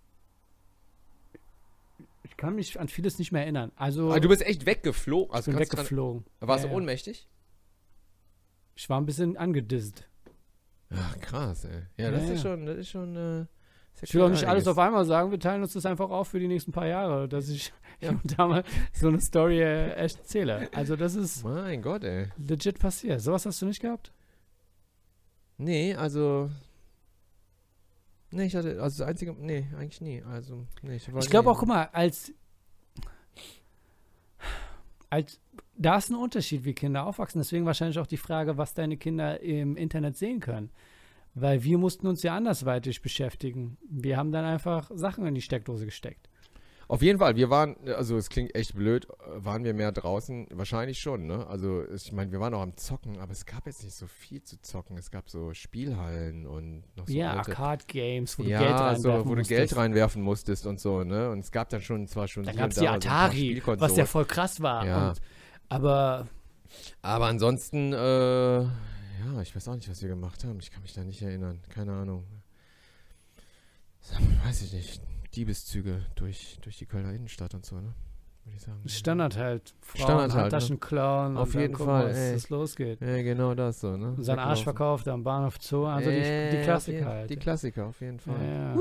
ich 2.24 2.36
kann 2.38 2.55
mich 2.55 2.80
an 2.80 2.88
vieles 2.88 3.18
nicht 3.20 3.32
mehr 3.32 3.41
erinnern. 3.43 3.72
Also 3.76 4.11
Ah, 4.11 4.20
du 4.20 4.28
bist 4.30 4.41
echt 4.43 4.65
weggeflogen. 4.65 5.30
ich 5.30 5.34
Also 5.36 5.51
bin 5.51 5.57
kannst 5.57 5.74
du 5.74 5.78
weggeflogen. 5.78 6.26
dran- 6.39 6.47
warst 6.49 6.63
Ja, 6.63 6.68
du 6.70 6.74
ja. 6.74 6.78
ohnmächtig? 6.78 7.28
Ich 8.76 8.89
war 8.89 8.99
ein 9.01 9.05
bisschen 9.07 9.38
angedisst. 9.38 10.07
Ach, 10.91 11.18
krass, 11.20 11.65
ey. 11.65 11.82
Ja, 11.97 12.05
Ja, 12.05 12.11
das 12.11 12.28
ja. 12.28 12.34
ist 12.34 12.41
schon, 12.43 12.65
das 12.65 12.78
ist 12.78 12.89
schon, 12.89 13.15
äh, 13.15 13.39
ja 13.39 13.47
Ich 14.01 14.13
will 14.13 14.21
auch 14.21 14.29
nicht 14.29 14.45
alles 14.45 14.67
auf 14.67 14.77
einmal 14.77 15.05
sagen. 15.05 15.31
Wir 15.31 15.39
teilen 15.39 15.61
uns 15.63 15.73
das 15.73 15.85
einfach 15.85 16.09
auf 16.09 16.27
für 16.27 16.39
die 16.39 16.47
nächsten 16.47 16.71
paar 16.71 16.87
Jahre, 16.87 17.27
dass 17.27 17.49
ich 17.49 17.73
Ja. 17.99 18.09
hier 18.09 18.19
und 18.23 18.37
da 18.39 18.47
mal 18.47 18.63
so 18.93 19.07
eine 19.07 19.19
Story 19.19 19.59
äh, 19.59 19.89
erzähle. 19.93 20.69
Also 20.73 20.95
das 20.95 21.15
ist 21.15 21.43
Mein 21.43 21.81
Gott, 21.81 22.03
ey. 22.03 22.27
legit 22.37 22.77
passiert. 22.79 23.21
Sowas 23.21 23.45
hast 23.45 23.61
du 23.61 23.65
nicht 23.65 23.81
gehabt? 23.81 24.11
Nee, 25.57 25.95
also. 25.95 26.51
Nee, 28.29 28.45
ich 28.45 28.55
hatte, 28.55 28.81
also 28.81 28.99
das 28.99 29.07
einzige, 29.07 29.33
nee, 29.33 29.65
eigentlich 29.75 30.01
nie. 30.01 30.21
Also, 30.21 30.67
nee, 30.83 30.97
ich 30.97 31.07
Ich 31.07 31.29
glaube 31.29 31.49
auch, 31.49 31.57
guck 31.57 31.69
mal, 31.69 31.89
als, 31.93 32.33
als 35.09 35.39
da 35.75 35.97
ist 35.97 36.09
ein 36.09 36.15
Unterschied, 36.15 36.65
wie 36.65 36.73
Kinder 36.73 37.05
aufwachsen. 37.05 37.39
Deswegen 37.39 37.65
wahrscheinlich 37.65 37.99
auch 37.99 38.07
die 38.07 38.17
Frage, 38.17 38.57
was 38.57 38.73
deine 38.73 38.97
Kinder 38.97 39.39
im 39.41 39.75
Internet 39.75 40.17
sehen 40.17 40.39
können. 40.39 40.69
Weil 41.39 41.63
wir 41.63 41.77
mussten 41.77 42.07
uns 42.07 42.23
ja 42.23 42.35
andersweitig 42.35 43.01
beschäftigen. 43.01 43.77
Wir 43.89 44.17
haben 44.17 44.31
dann 44.31 44.43
einfach 44.43 44.89
Sachen 44.93 45.25
in 45.27 45.35
die 45.35 45.41
Steckdose 45.41 45.85
gesteckt. 45.85 46.29
Auf 46.89 47.01
jeden 47.01 47.19
Fall, 47.19 47.35
wir 47.35 47.49
waren, 47.49 47.75
also 47.97 48.15
es 48.15 48.29
klingt 48.29 48.55
echt 48.55 48.73
blöd, 48.73 49.07
waren 49.35 49.65
wir 49.65 49.73
mehr 49.73 49.91
draußen? 49.91 50.47
Wahrscheinlich 50.53 50.99
schon, 50.99 51.27
ne? 51.27 51.45
Also 51.47 51.83
ich 51.93 52.13
meine, 52.13 52.31
wir 52.31 52.39
waren 52.39 52.53
auch 52.53 52.61
am 52.61 52.77
Zocken, 52.77 53.19
aber 53.19 53.33
es 53.33 53.45
gab 53.45 53.67
jetzt 53.67 53.83
nicht 53.83 53.93
so 53.93 54.07
viel 54.07 54.41
zu 54.41 54.61
zocken. 54.61 54.97
Es 54.97 55.11
gab 55.11 55.29
so 55.29 55.53
Spielhallen 55.53 56.47
und 56.47 56.83
noch 56.95 57.05
so 57.05 57.13
ja, 57.13 57.33
Arcade-Games, 57.33 58.39
wo 58.39 58.43
du 58.43 58.49
ja, 58.49 58.59
Geld 58.59 58.71
reinwerfen 58.71 59.01
so, 59.01 59.09
wo 59.09 59.35
du 59.35 59.39
musstest. 59.39 59.49
Geld 59.49 59.75
reinwerfen 59.75 60.21
musstest 60.21 60.65
und 60.65 60.79
so, 60.79 61.03
ne? 61.03 61.29
Und 61.29 61.39
es 61.39 61.51
gab 61.51 61.67
dann 61.69 61.81
schon 61.81 62.07
zwar 62.07 62.29
schon 62.29 62.43
Dann 62.45 62.55
gab 62.55 62.69
es 62.69 62.77
die 62.77 62.85
da 62.85 62.91
so 62.91 62.95
Atari, 62.95 63.27
was 63.27 63.35
Spielkonsolen. 63.35 63.95
ja 63.97 64.05
voll 64.05 64.25
krass 64.25 64.61
war. 64.61 64.85
Ja. 64.88 65.09
Und, 65.09 65.21
aber 65.67 66.27
Aber 67.01 67.25
ansonsten, 67.25 67.91
äh, 67.91 68.65
ja, 69.26 69.41
ich 69.41 69.55
weiß 69.55 69.68
auch 69.68 69.76
nicht, 69.76 69.89
was 69.89 70.01
wir 70.01 70.09
gemacht 70.09 70.43
haben. 70.43 70.59
Ich 70.59 70.72
kann 70.72 70.82
mich 70.82 70.93
da 70.93 71.03
nicht 71.03 71.22
erinnern. 71.22 71.59
Keine 71.70 71.93
Ahnung. 71.93 72.26
Weiß 74.45 74.61
ich 74.61 74.74
nicht. 74.74 75.01
Diebeszüge 75.36 76.01
durch, 76.15 76.57
durch 76.61 76.78
die 76.78 76.86
Kölner 76.86 77.13
Innenstadt 77.13 77.53
und 77.53 77.65
so, 77.65 77.76
ne? 77.76 77.93
Würde 78.45 78.55
ich 78.55 78.61
sagen. 78.63 78.80
Standard 78.88 79.38
halt. 79.38 79.74
Frauen, 79.82 80.03
Standard 80.03 80.32
halt, 80.34 80.41
Handtaschen 80.43 80.80
klauen 80.80 81.36
Auf 81.38 81.53
jeden 81.53 81.74
gucken, 81.74 81.86
Fall, 81.86 82.09
was 82.09 82.18
ey. 82.18 82.34
das 82.34 82.49
losgeht. 82.49 83.01
Ja, 83.01 83.22
genau 83.22 83.53
das 83.53 83.82
so, 83.82 83.97
ne? 83.97 84.15
Seinen 84.20 84.39
Arsch 84.39 84.59
Weglaufen. 84.61 84.63
verkauft 84.63 85.07
am 85.09 85.24
Bahnhof 85.24 85.57
Zoo. 85.59 85.86
Also 85.86 86.09
die, 86.09 86.15
Äh, 86.15 86.51
die 86.51 86.57
auf 86.59 86.63
Klassiker 86.63 86.97
jeden- 86.97 87.07
halt. 87.09 87.30
Die 87.30 87.36
Klassiker, 87.36 87.86
auf 87.88 87.99
jeden 87.99 88.20
Fall. 88.20 88.36
Ja, 88.41 88.74
ja. 88.74 88.76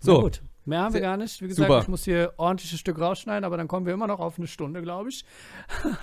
So. 0.00 0.14
Na 0.16 0.20
gut. 0.22 0.42
Mehr 0.64 0.80
haben 0.80 0.94
wir 0.94 1.00
gar 1.00 1.16
nicht. 1.16 1.42
Wie 1.42 1.48
gesagt, 1.48 1.68
Super. 1.68 1.82
ich 1.82 1.88
muss 1.88 2.04
hier 2.04 2.32
ordentliches 2.36 2.78
Stück 2.78 2.98
rausschneiden, 3.00 3.44
aber 3.44 3.56
dann 3.56 3.66
kommen 3.66 3.84
wir 3.84 3.92
immer 3.94 4.06
noch 4.06 4.20
auf 4.20 4.38
eine 4.38 4.46
Stunde, 4.46 4.80
glaube 4.80 5.08
ich. 5.10 5.24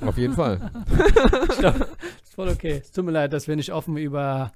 Auf 0.02 0.18
jeden 0.18 0.34
Fall. 0.34 0.70
ich 1.50 1.58
glaub, 1.58 1.76
ist 2.24 2.29
voll 2.40 2.50
okay. 2.50 2.82
Es 2.84 2.92
tut 2.92 3.06
mir 3.06 3.12
leid, 3.12 3.34
dass 3.34 3.48
wir 3.48 3.56
nicht 3.56 3.72
offen 3.74 3.98
über 3.98 4.52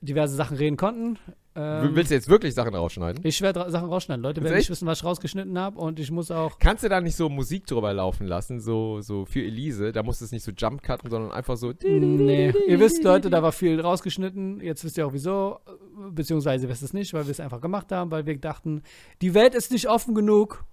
diverse 0.00 0.34
Sachen 0.34 0.56
reden 0.56 0.76
konnten. 0.76 1.18
Ähm, 1.56 1.94
Willst 1.94 2.10
du 2.10 2.14
jetzt 2.16 2.28
wirklich 2.28 2.52
Sachen 2.52 2.74
rausschneiden? 2.74 3.24
ich 3.24 3.40
werde 3.40 3.70
Sachen 3.70 3.88
rausschneiden. 3.88 4.22
Leute 4.22 4.42
werden 4.42 4.56
nicht 4.56 4.68
wissen, 4.70 4.86
was 4.86 4.98
ich 4.98 5.04
rausgeschnitten 5.04 5.56
habe 5.58 5.78
und 5.78 6.00
ich 6.00 6.10
muss 6.10 6.30
auch. 6.30 6.58
Kannst 6.58 6.82
du 6.84 6.88
da 6.88 7.00
nicht 7.00 7.14
so 7.16 7.28
Musik 7.28 7.66
drüber 7.66 7.92
laufen 7.94 8.26
lassen, 8.26 8.60
so, 8.60 9.00
so 9.00 9.24
für 9.24 9.40
Elise? 9.42 9.92
Da 9.92 10.02
musst 10.02 10.20
du 10.20 10.24
es 10.24 10.32
nicht 10.32 10.42
so 10.42 10.50
jump 10.50 10.82
cutten, 10.82 11.08
sondern 11.10 11.30
einfach 11.30 11.56
so. 11.56 11.72
Nee, 11.82 12.52
ihr 12.66 12.80
wisst, 12.80 13.04
Leute, 13.04 13.30
da 13.30 13.42
war 13.42 13.52
viel 13.52 13.80
rausgeschnitten. 13.80 14.60
Jetzt 14.60 14.84
wisst 14.84 14.98
ihr 14.98 15.06
auch 15.06 15.12
wieso. 15.12 15.60
äh, 15.66 16.10
Beziehungsweise 16.10 16.68
wisst 16.68 16.82
ihr 16.82 16.86
es 16.86 16.92
nicht, 16.92 17.14
weil 17.14 17.24
wir 17.26 17.30
es 17.30 17.40
einfach 17.40 17.60
gemacht 17.60 17.92
haben, 17.92 18.10
weil 18.10 18.26
wir 18.26 18.36
dachten, 18.36 18.82
die 19.22 19.32
Welt 19.34 19.54
ist 19.54 19.70
nicht 19.70 19.88
offen 19.88 20.14
genug. 20.14 20.64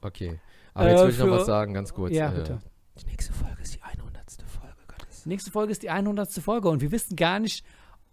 Okay. 0.00 0.40
Aber 0.74 0.88
jetzt 0.90 1.00
Äh, 1.00 1.04
will 1.04 1.10
ich 1.10 1.18
noch 1.18 1.26
für- 1.26 1.30
was 1.32 1.46
sagen, 1.46 1.74
ganz 1.74 1.92
kurz. 1.92 2.12
ja, 2.14 2.30
Äh, 2.32 2.36
bitte. 2.36 2.58
Die 3.02 3.06
nächste 3.06 3.32
Folge 3.34 3.60
ist 3.62 3.74
die 3.74 3.82
100. 3.82 4.44
Folge, 4.46 4.74
Gottes. 4.88 5.11
Nächste 5.26 5.50
Folge 5.50 5.72
ist 5.72 5.82
die 5.82 5.90
100. 5.90 6.30
Folge 6.34 6.68
und 6.68 6.80
wir 6.80 6.90
wissen 6.92 7.16
gar 7.16 7.38
nicht, 7.38 7.64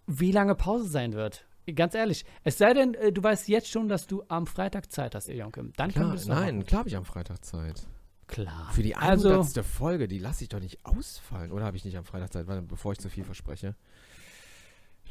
wie 0.07 0.32
lange 0.32 0.55
Pause 0.55 0.88
sein 0.88 1.14
wird. 1.14 1.45
Ganz 1.76 1.93
ehrlich. 1.93 2.26
Es 2.43 2.57
sei 2.57 2.74
denn, 2.74 2.95
äh, 2.95 3.12
du 3.12 3.22
weißt 3.22 3.47
jetzt 3.47 3.68
schon, 3.70 3.88
dass 3.88 4.07
du 4.07 4.24
am 4.28 4.47
Freitag 4.47 4.91
Zeit 4.91 5.14
hast, 5.14 5.30
Iljonkim. 5.30 5.72
Dann 5.78 5.93
können 5.93 6.16
Klar, 6.16 6.16
noch 6.16 6.26
nein, 6.43 6.55
machen. 6.57 6.66
klar 6.68 6.80
habe 6.80 6.89
ich 6.89 6.95
am 6.97 7.05
Freitag 7.05 7.45
Zeit. 7.45 7.88
Klar. 8.28 8.70
Für 8.72 8.84
die 8.84 8.95
100. 8.95 9.34
Also, 9.34 9.64
Folge, 9.64 10.07
die 10.07 10.20
lasse 10.20 10.43
ich 10.43 10.49
doch 10.49 10.60
nicht 10.60 10.84
ausfallen. 10.86 11.51
Oder 11.51 11.66
habe 11.66 11.78
ich 11.78 11.86
nicht 11.86 11.97
am 11.97 12.05
Freitag 12.05 12.32
Zeit? 12.34 12.47
Warte, 12.47 12.62
bevor 12.62 12.93
ich 12.93 12.99
zu 12.99 13.10
viel 13.10 13.24
verspreche. 13.24 13.76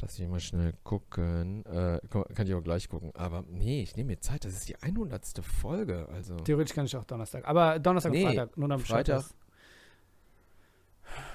Lass 0.01 0.19
mich 0.19 0.29
mal 0.29 0.39
schnell 0.39 0.75
gucken. 0.85 1.65
Äh, 1.67 2.01
kann 2.35 2.47
ich 2.47 2.55
auch 2.55 2.63
gleich 2.63 2.89
gucken. 2.89 3.11
Aber 3.15 3.45
nee, 3.49 3.83
ich 3.83 3.97
nehme 3.97 4.13
mir 4.13 4.21
Zeit. 4.21 4.45
Das 4.45 4.53
ist 4.53 4.69
die 4.69 4.81
100. 4.81 5.41
Folge. 5.43 6.09
Also. 6.13 6.37
theoretisch 6.37 6.75
kann 6.75 6.87
ich 6.87 6.97
auch 6.97 7.05
Donnerstag. 7.05 7.47
Aber 7.49 7.81
Donnerstag 7.81 8.13
Nee, 8.13 8.23
und 8.25 8.29
Freitag. 8.35 8.57
Nur 8.57 8.69
Bescheid 8.69 8.87
Freitag. 9.09 9.19
weißt. 9.19 9.35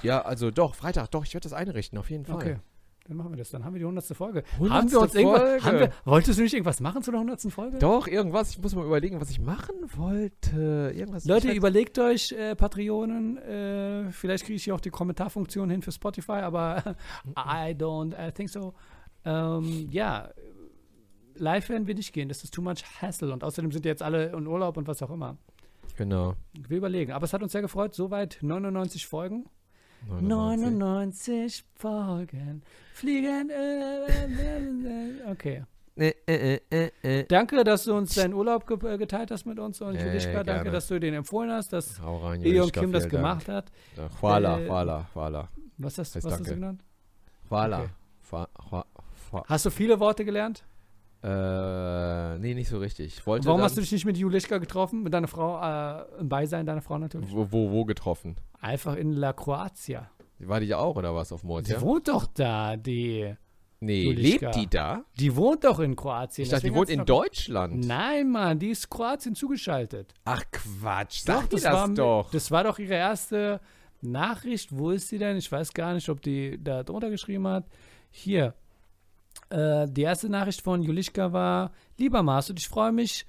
Ja, 0.01 0.21
also 0.21 0.51
doch, 0.51 0.76
Freitag, 0.76 1.11
doch, 1.11 1.26
ich 1.26 1.34
werde 1.34 1.43
das 1.43 1.53
einrichten, 1.53 1.97
auf 1.97 2.09
jeden 2.09 2.26
Fall. 2.26 2.36
Okay. 2.36 2.57
Dann 3.05 3.17
machen 3.17 3.32
wir 3.32 3.38
das. 3.38 3.49
Dann 3.49 3.65
haben 3.65 3.74
wir 3.74 3.80
die 3.80 3.86
100. 3.86 4.05
Folge. 4.15 4.43
100. 4.53 4.71
Haben 4.71 4.91
wir 4.91 4.99
uns 5.01 5.13
irgendwas. 5.13 5.41
Folge. 5.41 5.65
Haben 5.65 5.80
wir, 5.80 5.91
wolltest 6.05 6.39
du 6.39 6.43
nicht 6.43 6.53
irgendwas 6.53 6.80
machen 6.80 7.03
zu 7.03 7.11
der 7.11 7.19
100. 7.19 7.51
Folge? 7.51 7.78
Doch, 7.80 8.07
irgendwas. 8.07 8.51
Ich 8.51 8.61
muss 8.61 8.74
mal 8.76 8.86
überlegen, 8.86 9.19
was 9.19 9.30
ich 9.30 9.41
machen 9.41 9.76
wollte. 9.97 10.93
Irgendwas. 10.95 11.26
Leute, 11.26 11.51
überlegt 11.51 11.99
euch, 11.99 12.32
äh, 12.32 12.55
Patreonen, 12.55 13.38
äh, 13.39 14.09
vielleicht 14.11 14.45
kriege 14.45 14.55
ich 14.55 14.63
hier 14.63 14.74
auch 14.74 14.80
die 14.80 14.89
Kommentarfunktion 14.89 15.69
hin 15.69 15.82
für 15.82 15.91
Spotify, 15.91 16.43
aber 16.43 16.95
I 17.38 17.76
don't 17.76 18.13
I 18.15 18.32
think 18.32 18.49
so. 18.49 18.74
Ähm, 19.26 19.89
ja, 19.91 20.30
live 21.36 21.69
werden 21.69 21.88
wir 21.88 21.95
nicht 21.95 22.13
gehen, 22.13 22.30
das 22.30 22.43
ist 22.43 22.53
too 22.53 22.61
much 22.61 22.84
hassle 23.01 23.34
und 23.34 23.43
außerdem 23.43 23.71
sind 23.71 23.86
jetzt 23.86 24.01
alle 24.01 24.28
in 24.28 24.47
Urlaub 24.47 24.78
und 24.78 24.88
was 24.88 25.01
auch 25.01 25.09
immer. 25.09 25.38
Genau. 25.97 26.36
Wir 26.53 26.78
überlegen, 26.78 27.11
aber 27.11 27.26
es 27.26 27.34
hat 27.34 27.43
uns 27.43 27.51
sehr 27.51 27.61
gefreut, 27.61 27.93
soweit 27.93 28.39
99 28.41 29.07
Folgen. 29.07 29.45
99. 30.10 30.78
99 30.80 31.64
Folgen 31.76 32.64
fliegen. 32.93 33.49
Äh, 33.49 34.06
äh, 34.06 35.14
äh, 35.26 35.32
okay. 35.32 35.64
Danke, 37.30 37.64
dass 37.64 37.84
du 37.84 37.93
uns 37.93 38.16
deinen 38.16 38.34
Urlaub 38.34 38.66
ge 38.66 38.97
geteilt 38.97 39.30
hast 39.30 39.45
mit 39.45 39.60
uns 39.60 39.80
und 39.82 39.95
Julischka, 40.08 40.43
danke, 40.43 40.72
dass 40.72 40.88
du 40.88 40.99
den 40.99 41.14
empfohlen 41.14 41.51
hast, 41.51 41.72
dass 41.72 41.99
Julischka, 42.56 42.80
Kim 42.82 42.91
das 42.91 43.04
gemacht 43.10 43.47
hat. 43.47 43.70
Äh, 43.95 44.10
voila, 44.20 45.06
voila. 45.14 45.49
Was 45.78 45.97
hast, 45.99 46.16
Heißt 46.16 46.26
was 46.26 46.34
hast 46.34 46.39
du 46.39 46.54
genannt? 46.56 46.84
Fa- 48.22 48.86
Hast 49.47 49.66
du 49.66 49.70
viele 49.70 49.99
Worte 49.99 50.26
gelernt? 50.26 50.64
Äh, 51.24 52.38
nee, 52.39 52.53
nicht 52.53 52.67
so 52.67 52.80
richtig. 52.80 53.17
Ich 53.17 53.26
wollte 53.26 53.45
Warum 53.45 53.59
dann, 53.59 53.65
hast 53.65 53.78
du 53.78 53.82
dich 53.82 53.91
nicht 53.91 54.05
mit 54.05 54.17
Julischka 54.17 54.57
getroffen? 54.57 55.03
Mit 55.03 55.13
deiner 55.13 55.28
Frau, 55.30 55.59
äh, 55.61 56.19
im 56.19 56.28
Beisein 56.28 56.65
deiner 56.65 56.82
Frau 56.82 56.97
natürlich? 56.97 57.32
wo, 57.32 57.47
wo, 57.49 57.71
wo 57.71 57.86
getroffen? 57.86 58.36
Einfach 58.59 58.95
in 58.95 59.13
La 59.13 59.32
Croatia. 59.32 60.09
War 60.39 60.59
die 60.59 60.74
auch 60.76 60.97
oder 60.97 61.15
was 61.15 61.32
auf 61.32 61.43
Mord, 61.43 61.67
Die 61.67 61.71
ja? 61.71 61.82
wohnt 61.82 62.09
doch 62.09 62.28
da, 62.28 62.76
die. 62.76 63.34
Nee, 63.80 64.03
Juliska. 64.03 64.45
lebt 64.47 64.55
die 64.55 64.67
da? 64.69 65.03
Die 65.19 65.36
wohnt 65.36 65.63
doch 65.63 65.80
in 65.80 65.95
Kroatien. 65.95 66.43
Ich 66.43 66.49
dachte, 66.49 66.67
die 66.67 66.74
wohnt 66.74 66.89
in 66.89 67.05
Deutschland. 67.05 67.86
Nein, 67.86 68.30
Mann, 68.30 68.59
die 68.59 68.69
ist 68.69 68.89
Kroatien 68.89 69.36
zugeschaltet. 69.36 70.13
Ach 70.26 70.41
Quatsch, 70.51 71.21
sag 71.24 71.41
Doch, 71.41 71.49
dir 71.49 71.55
das 71.55 71.63
war, 71.74 71.89
doch. 71.89 72.32
Das 72.32 72.51
war 72.51 72.63
doch 72.63 72.80
ihre 72.80 72.93
erste 72.95 73.59
Nachricht. 74.01 74.78
Wo 74.78 74.91
ist 74.91 75.09
sie 75.09 75.17
denn? 75.17 75.38
Ich 75.38 75.51
weiß 75.51 75.74
gar 75.74 75.93
nicht, 75.93 76.07
ob 76.09 76.21
die 76.21 76.61
da 76.61 76.84
drunter 76.84 77.09
geschrieben 77.09 77.47
hat. 77.47 77.65
Hier. 78.09 78.53
Äh, 79.54 79.88
die 79.88 80.01
erste 80.01 80.30
Nachricht 80.30 80.62
von 80.62 80.82
Julischka 80.82 81.32
war: 81.32 81.72
Lieber 81.97 82.24
Masud, 82.24 82.60
ich 82.60 82.68
freue 82.68 82.91
mich, 82.91 83.28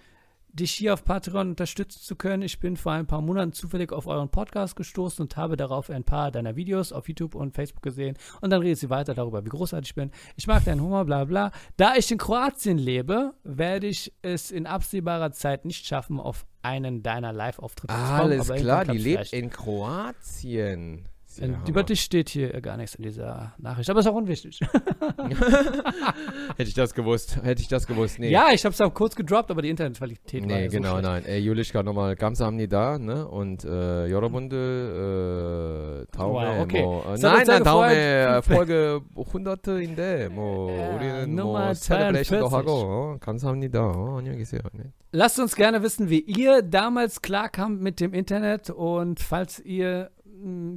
dich 0.48 0.72
hier 0.72 0.94
auf 0.94 1.04
Patreon 1.04 1.50
unterstützen 1.50 2.00
zu 2.00 2.16
können. 2.16 2.42
Ich 2.42 2.60
bin 2.60 2.78
vor 2.78 2.92
ein 2.92 3.06
paar 3.06 3.20
Monaten 3.20 3.52
zufällig 3.52 3.92
auf 3.92 4.06
euren 4.06 4.30
Podcast 4.30 4.74
gestoßen 4.74 5.22
und 5.22 5.36
habe 5.36 5.56
darauf 5.56 5.90
ein 5.90 6.04
paar 6.04 6.30
deiner 6.30 6.56
Videos 6.56 6.92
auf 6.92 7.08
YouTube 7.08 7.34
und 7.34 7.54
Facebook 7.54 7.82
gesehen. 7.82 8.16
Und 8.40 8.50
dann 8.50 8.62
redet 8.62 8.78
sie 8.78 8.88
weiter 8.88 9.12
darüber, 9.12 9.44
wie 9.44 9.50
großartig 9.50 9.90
ich 9.90 9.94
bin. 9.94 10.12
Ich 10.36 10.46
mag 10.46 10.64
deinen 10.64 10.80
Humor, 10.80 11.04
bla 11.04 11.24
bla. 11.24 11.50
Da 11.76 11.96
ich 11.96 12.10
in 12.10 12.16
Kroatien 12.16 12.78
lebe, 12.78 13.34
werde 13.42 13.86
ich 13.86 14.12
es 14.22 14.50
in 14.50 14.66
absehbarer 14.66 15.32
Zeit 15.32 15.66
nicht 15.66 15.86
schaffen, 15.86 16.18
auf 16.18 16.46
einen 16.62 17.02
deiner 17.02 17.34
Live-Auftritte 17.34 17.92
zu 17.92 18.00
kommen. 18.00 18.18
Alles 18.18 18.48
klar, 18.48 18.86
die 18.86 18.96
lebt 18.96 19.32
in 19.34 19.50
Kroatien. 19.50 21.06
Ist 21.33 21.39
ja 21.39 21.45
äh, 21.47 21.51
Hammer. 21.53 21.67
Über 21.69 21.83
dich 21.83 22.01
steht 22.01 22.29
hier 22.29 22.49
gar 22.61 22.75
nichts 22.77 22.95
in 22.95 23.03
dieser 23.03 23.53
Nachricht, 23.59 23.89
aber 23.89 23.99
ist 23.99 24.07
auch 24.07 24.15
unwichtig. 24.15 24.59
Hätte 26.57 26.69
ich 26.69 26.73
das 26.73 26.93
gewusst, 26.93 27.37
hätte 27.43 27.61
ich 27.61 27.67
das 27.67 27.85
gewusst. 27.87 28.19
Nee. 28.19 28.29
Ja, 28.31 28.47
ich 28.51 28.65
habe 28.65 28.73
es 28.73 28.81
auch 28.81 28.93
kurz 28.93 29.15
gedroppt, 29.15 29.51
aber 29.51 29.61
die 29.61 29.69
Internetqualität 29.69 30.41
war 30.41 30.47
Nee, 30.47 30.63
ja 30.65 30.69
so 30.69 30.77
genau, 30.77 30.91
schlecht. 30.99 31.03
nein. 31.07 31.25
Ey, 31.25 31.39
Julischka 31.39 31.83
nochmal 31.83 32.15
감사합니다, 32.15 32.97
ne? 32.99 33.27
Und 33.27 33.63
äh, 33.63 34.07
여러분들 34.09 36.05
äh, 36.09 36.15
다음에 36.15 36.33
Wow, 36.33 36.63
okay. 36.63 36.81
뭐 36.83 37.03
어, 37.05 37.13
Es 37.13 37.23
hat 37.23 37.31
uns 37.37 37.37
nein, 37.37 37.45
sehr 37.45 37.55
nein, 37.55 37.63
다음에 37.63 38.25
gefreut. 38.41 38.43
Folge 38.45 39.01
100인데 39.15 40.29
뭐 40.29 40.71
Ja, 40.71 40.89
우리는 40.95 41.29
Nummer 41.35 41.65
뭐 41.65 41.73
셀레브레이션도 41.73 42.49
42. 42.49 42.53
하고 42.57 42.71
어, 42.71 43.17
감사합니다. 43.19 43.79
어, 43.81 44.17
안녕히 44.19 44.39
계세요. 44.39 44.61
네. 44.73 44.83
Lasst 45.11 45.39
uns 45.39 45.55
gerne 45.55 45.81
wissen, 45.81 46.09
wie 46.09 46.19
ihr 46.21 46.61
damals 46.61 47.21
klarkamt 47.21 47.81
mit 47.81 47.99
dem 47.99 48.13
Internet 48.13 48.69
und 48.69 49.19
falls 49.19 49.59
ihr 49.59 50.11
mh, 50.11 50.12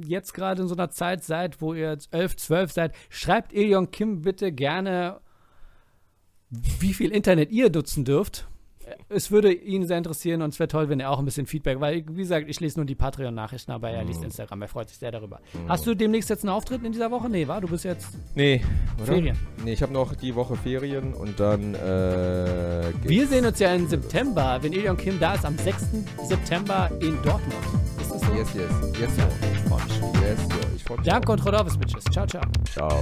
jetzt 0.04 0.34
gerade 0.34 0.62
in 0.62 0.68
so 0.68 0.74
einer 0.74 0.90
Zeit 0.90 1.24
seid, 1.24 1.60
wo 1.60 1.74
ihr 1.74 1.90
jetzt 1.90 2.12
11, 2.12 2.36
12 2.36 2.72
seid, 2.72 2.94
schreibt 3.10 3.52
Ilion 3.52 3.90
Kim 3.90 4.22
bitte 4.22 4.52
gerne, 4.52 5.20
wie 6.50 6.94
viel 6.94 7.10
Internet 7.10 7.50
ihr 7.50 7.70
nutzen 7.70 8.04
dürft. 8.04 8.48
Es 9.08 9.30
würde 9.30 9.52
ihn 9.52 9.86
sehr 9.86 9.98
interessieren 9.98 10.42
und 10.42 10.50
es 10.52 10.58
wäre 10.58 10.68
toll, 10.68 10.88
wenn 10.88 11.00
er 11.00 11.10
auch 11.10 11.18
ein 11.18 11.24
bisschen 11.24 11.46
Feedback, 11.46 11.80
weil, 11.80 12.04
wie 12.08 12.16
gesagt, 12.22 12.48
ich 12.48 12.60
lese 12.60 12.78
nur 12.78 12.86
die 12.86 12.94
Patreon-Nachrichten, 12.94 13.70
aber 13.72 13.90
er 13.90 14.04
liest 14.04 14.22
Instagram, 14.22 14.62
er 14.62 14.68
freut 14.68 14.88
sich 14.88 14.98
sehr 14.98 15.10
darüber. 15.10 15.40
Hast 15.68 15.86
du 15.86 15.94
demnächst 15.94 16.30
jetzt 16.30 16.44
einen 16.44 16.50
Auftritt 16.50 16.84
in 16.84 16.92
dieser 16.92 17.10
Woche? 17.10 17.28
Nee, 17.28 17.46
war? 17.48 17.60
Du 17.60 17.68
bist 17.68 17.84
jetzt 17.84 18.08
Nee, 18.34 18.62
oder? 18.96 19.06
Ferien. 19.06 19.38
Nee, 19.64 19.72
ich 19.72 19.82
habe 19.82 19.92
noch 19.92 20.14
die 20.14 20.34
Woche 20.34 20.56
Ferien 20.56 21.14
und 21.14 21.38
dann 21.40 21.74
äh, 21.74 22.92
Wir 23.02 23.26
sehen 23.26 23.46
uns 23.46 23.58
ja 23.58 23.74
im 23.74 23.88
September, 23.88 24.58
wenn 24.62 24.72
Ilion 24.72 24.96
Kim 24.96 25.18
da 25.18 25.34
ist, 25.34 25.44
am 25.44 25.56
6. 25.58 25.86
September 26.24 26.90
in 27.00 27.14
Dortmund. 27.22 27.54
Ist 28.00 28.10
das 28.12 28.20
so? 28.20 28.32
Yes, 28.34 28.54
yes. 28.54 28.98
Yes, 29.00 29.10
yo. 29.16 29.24
Yes, 30.22 30.38
yo. 30.48 30.56
Ich 30.76 30.84
freue 30.84 30.98
mich. 30.98 31.06
Danke 31.06 31.32
und 31.32 31.44
Rodolphus, 31.44 31.76
Bitches. 31.78 32.04
Ciao, 32.12 32.26
ciao. 32.26 32.42
Ciao. 32.72 33.00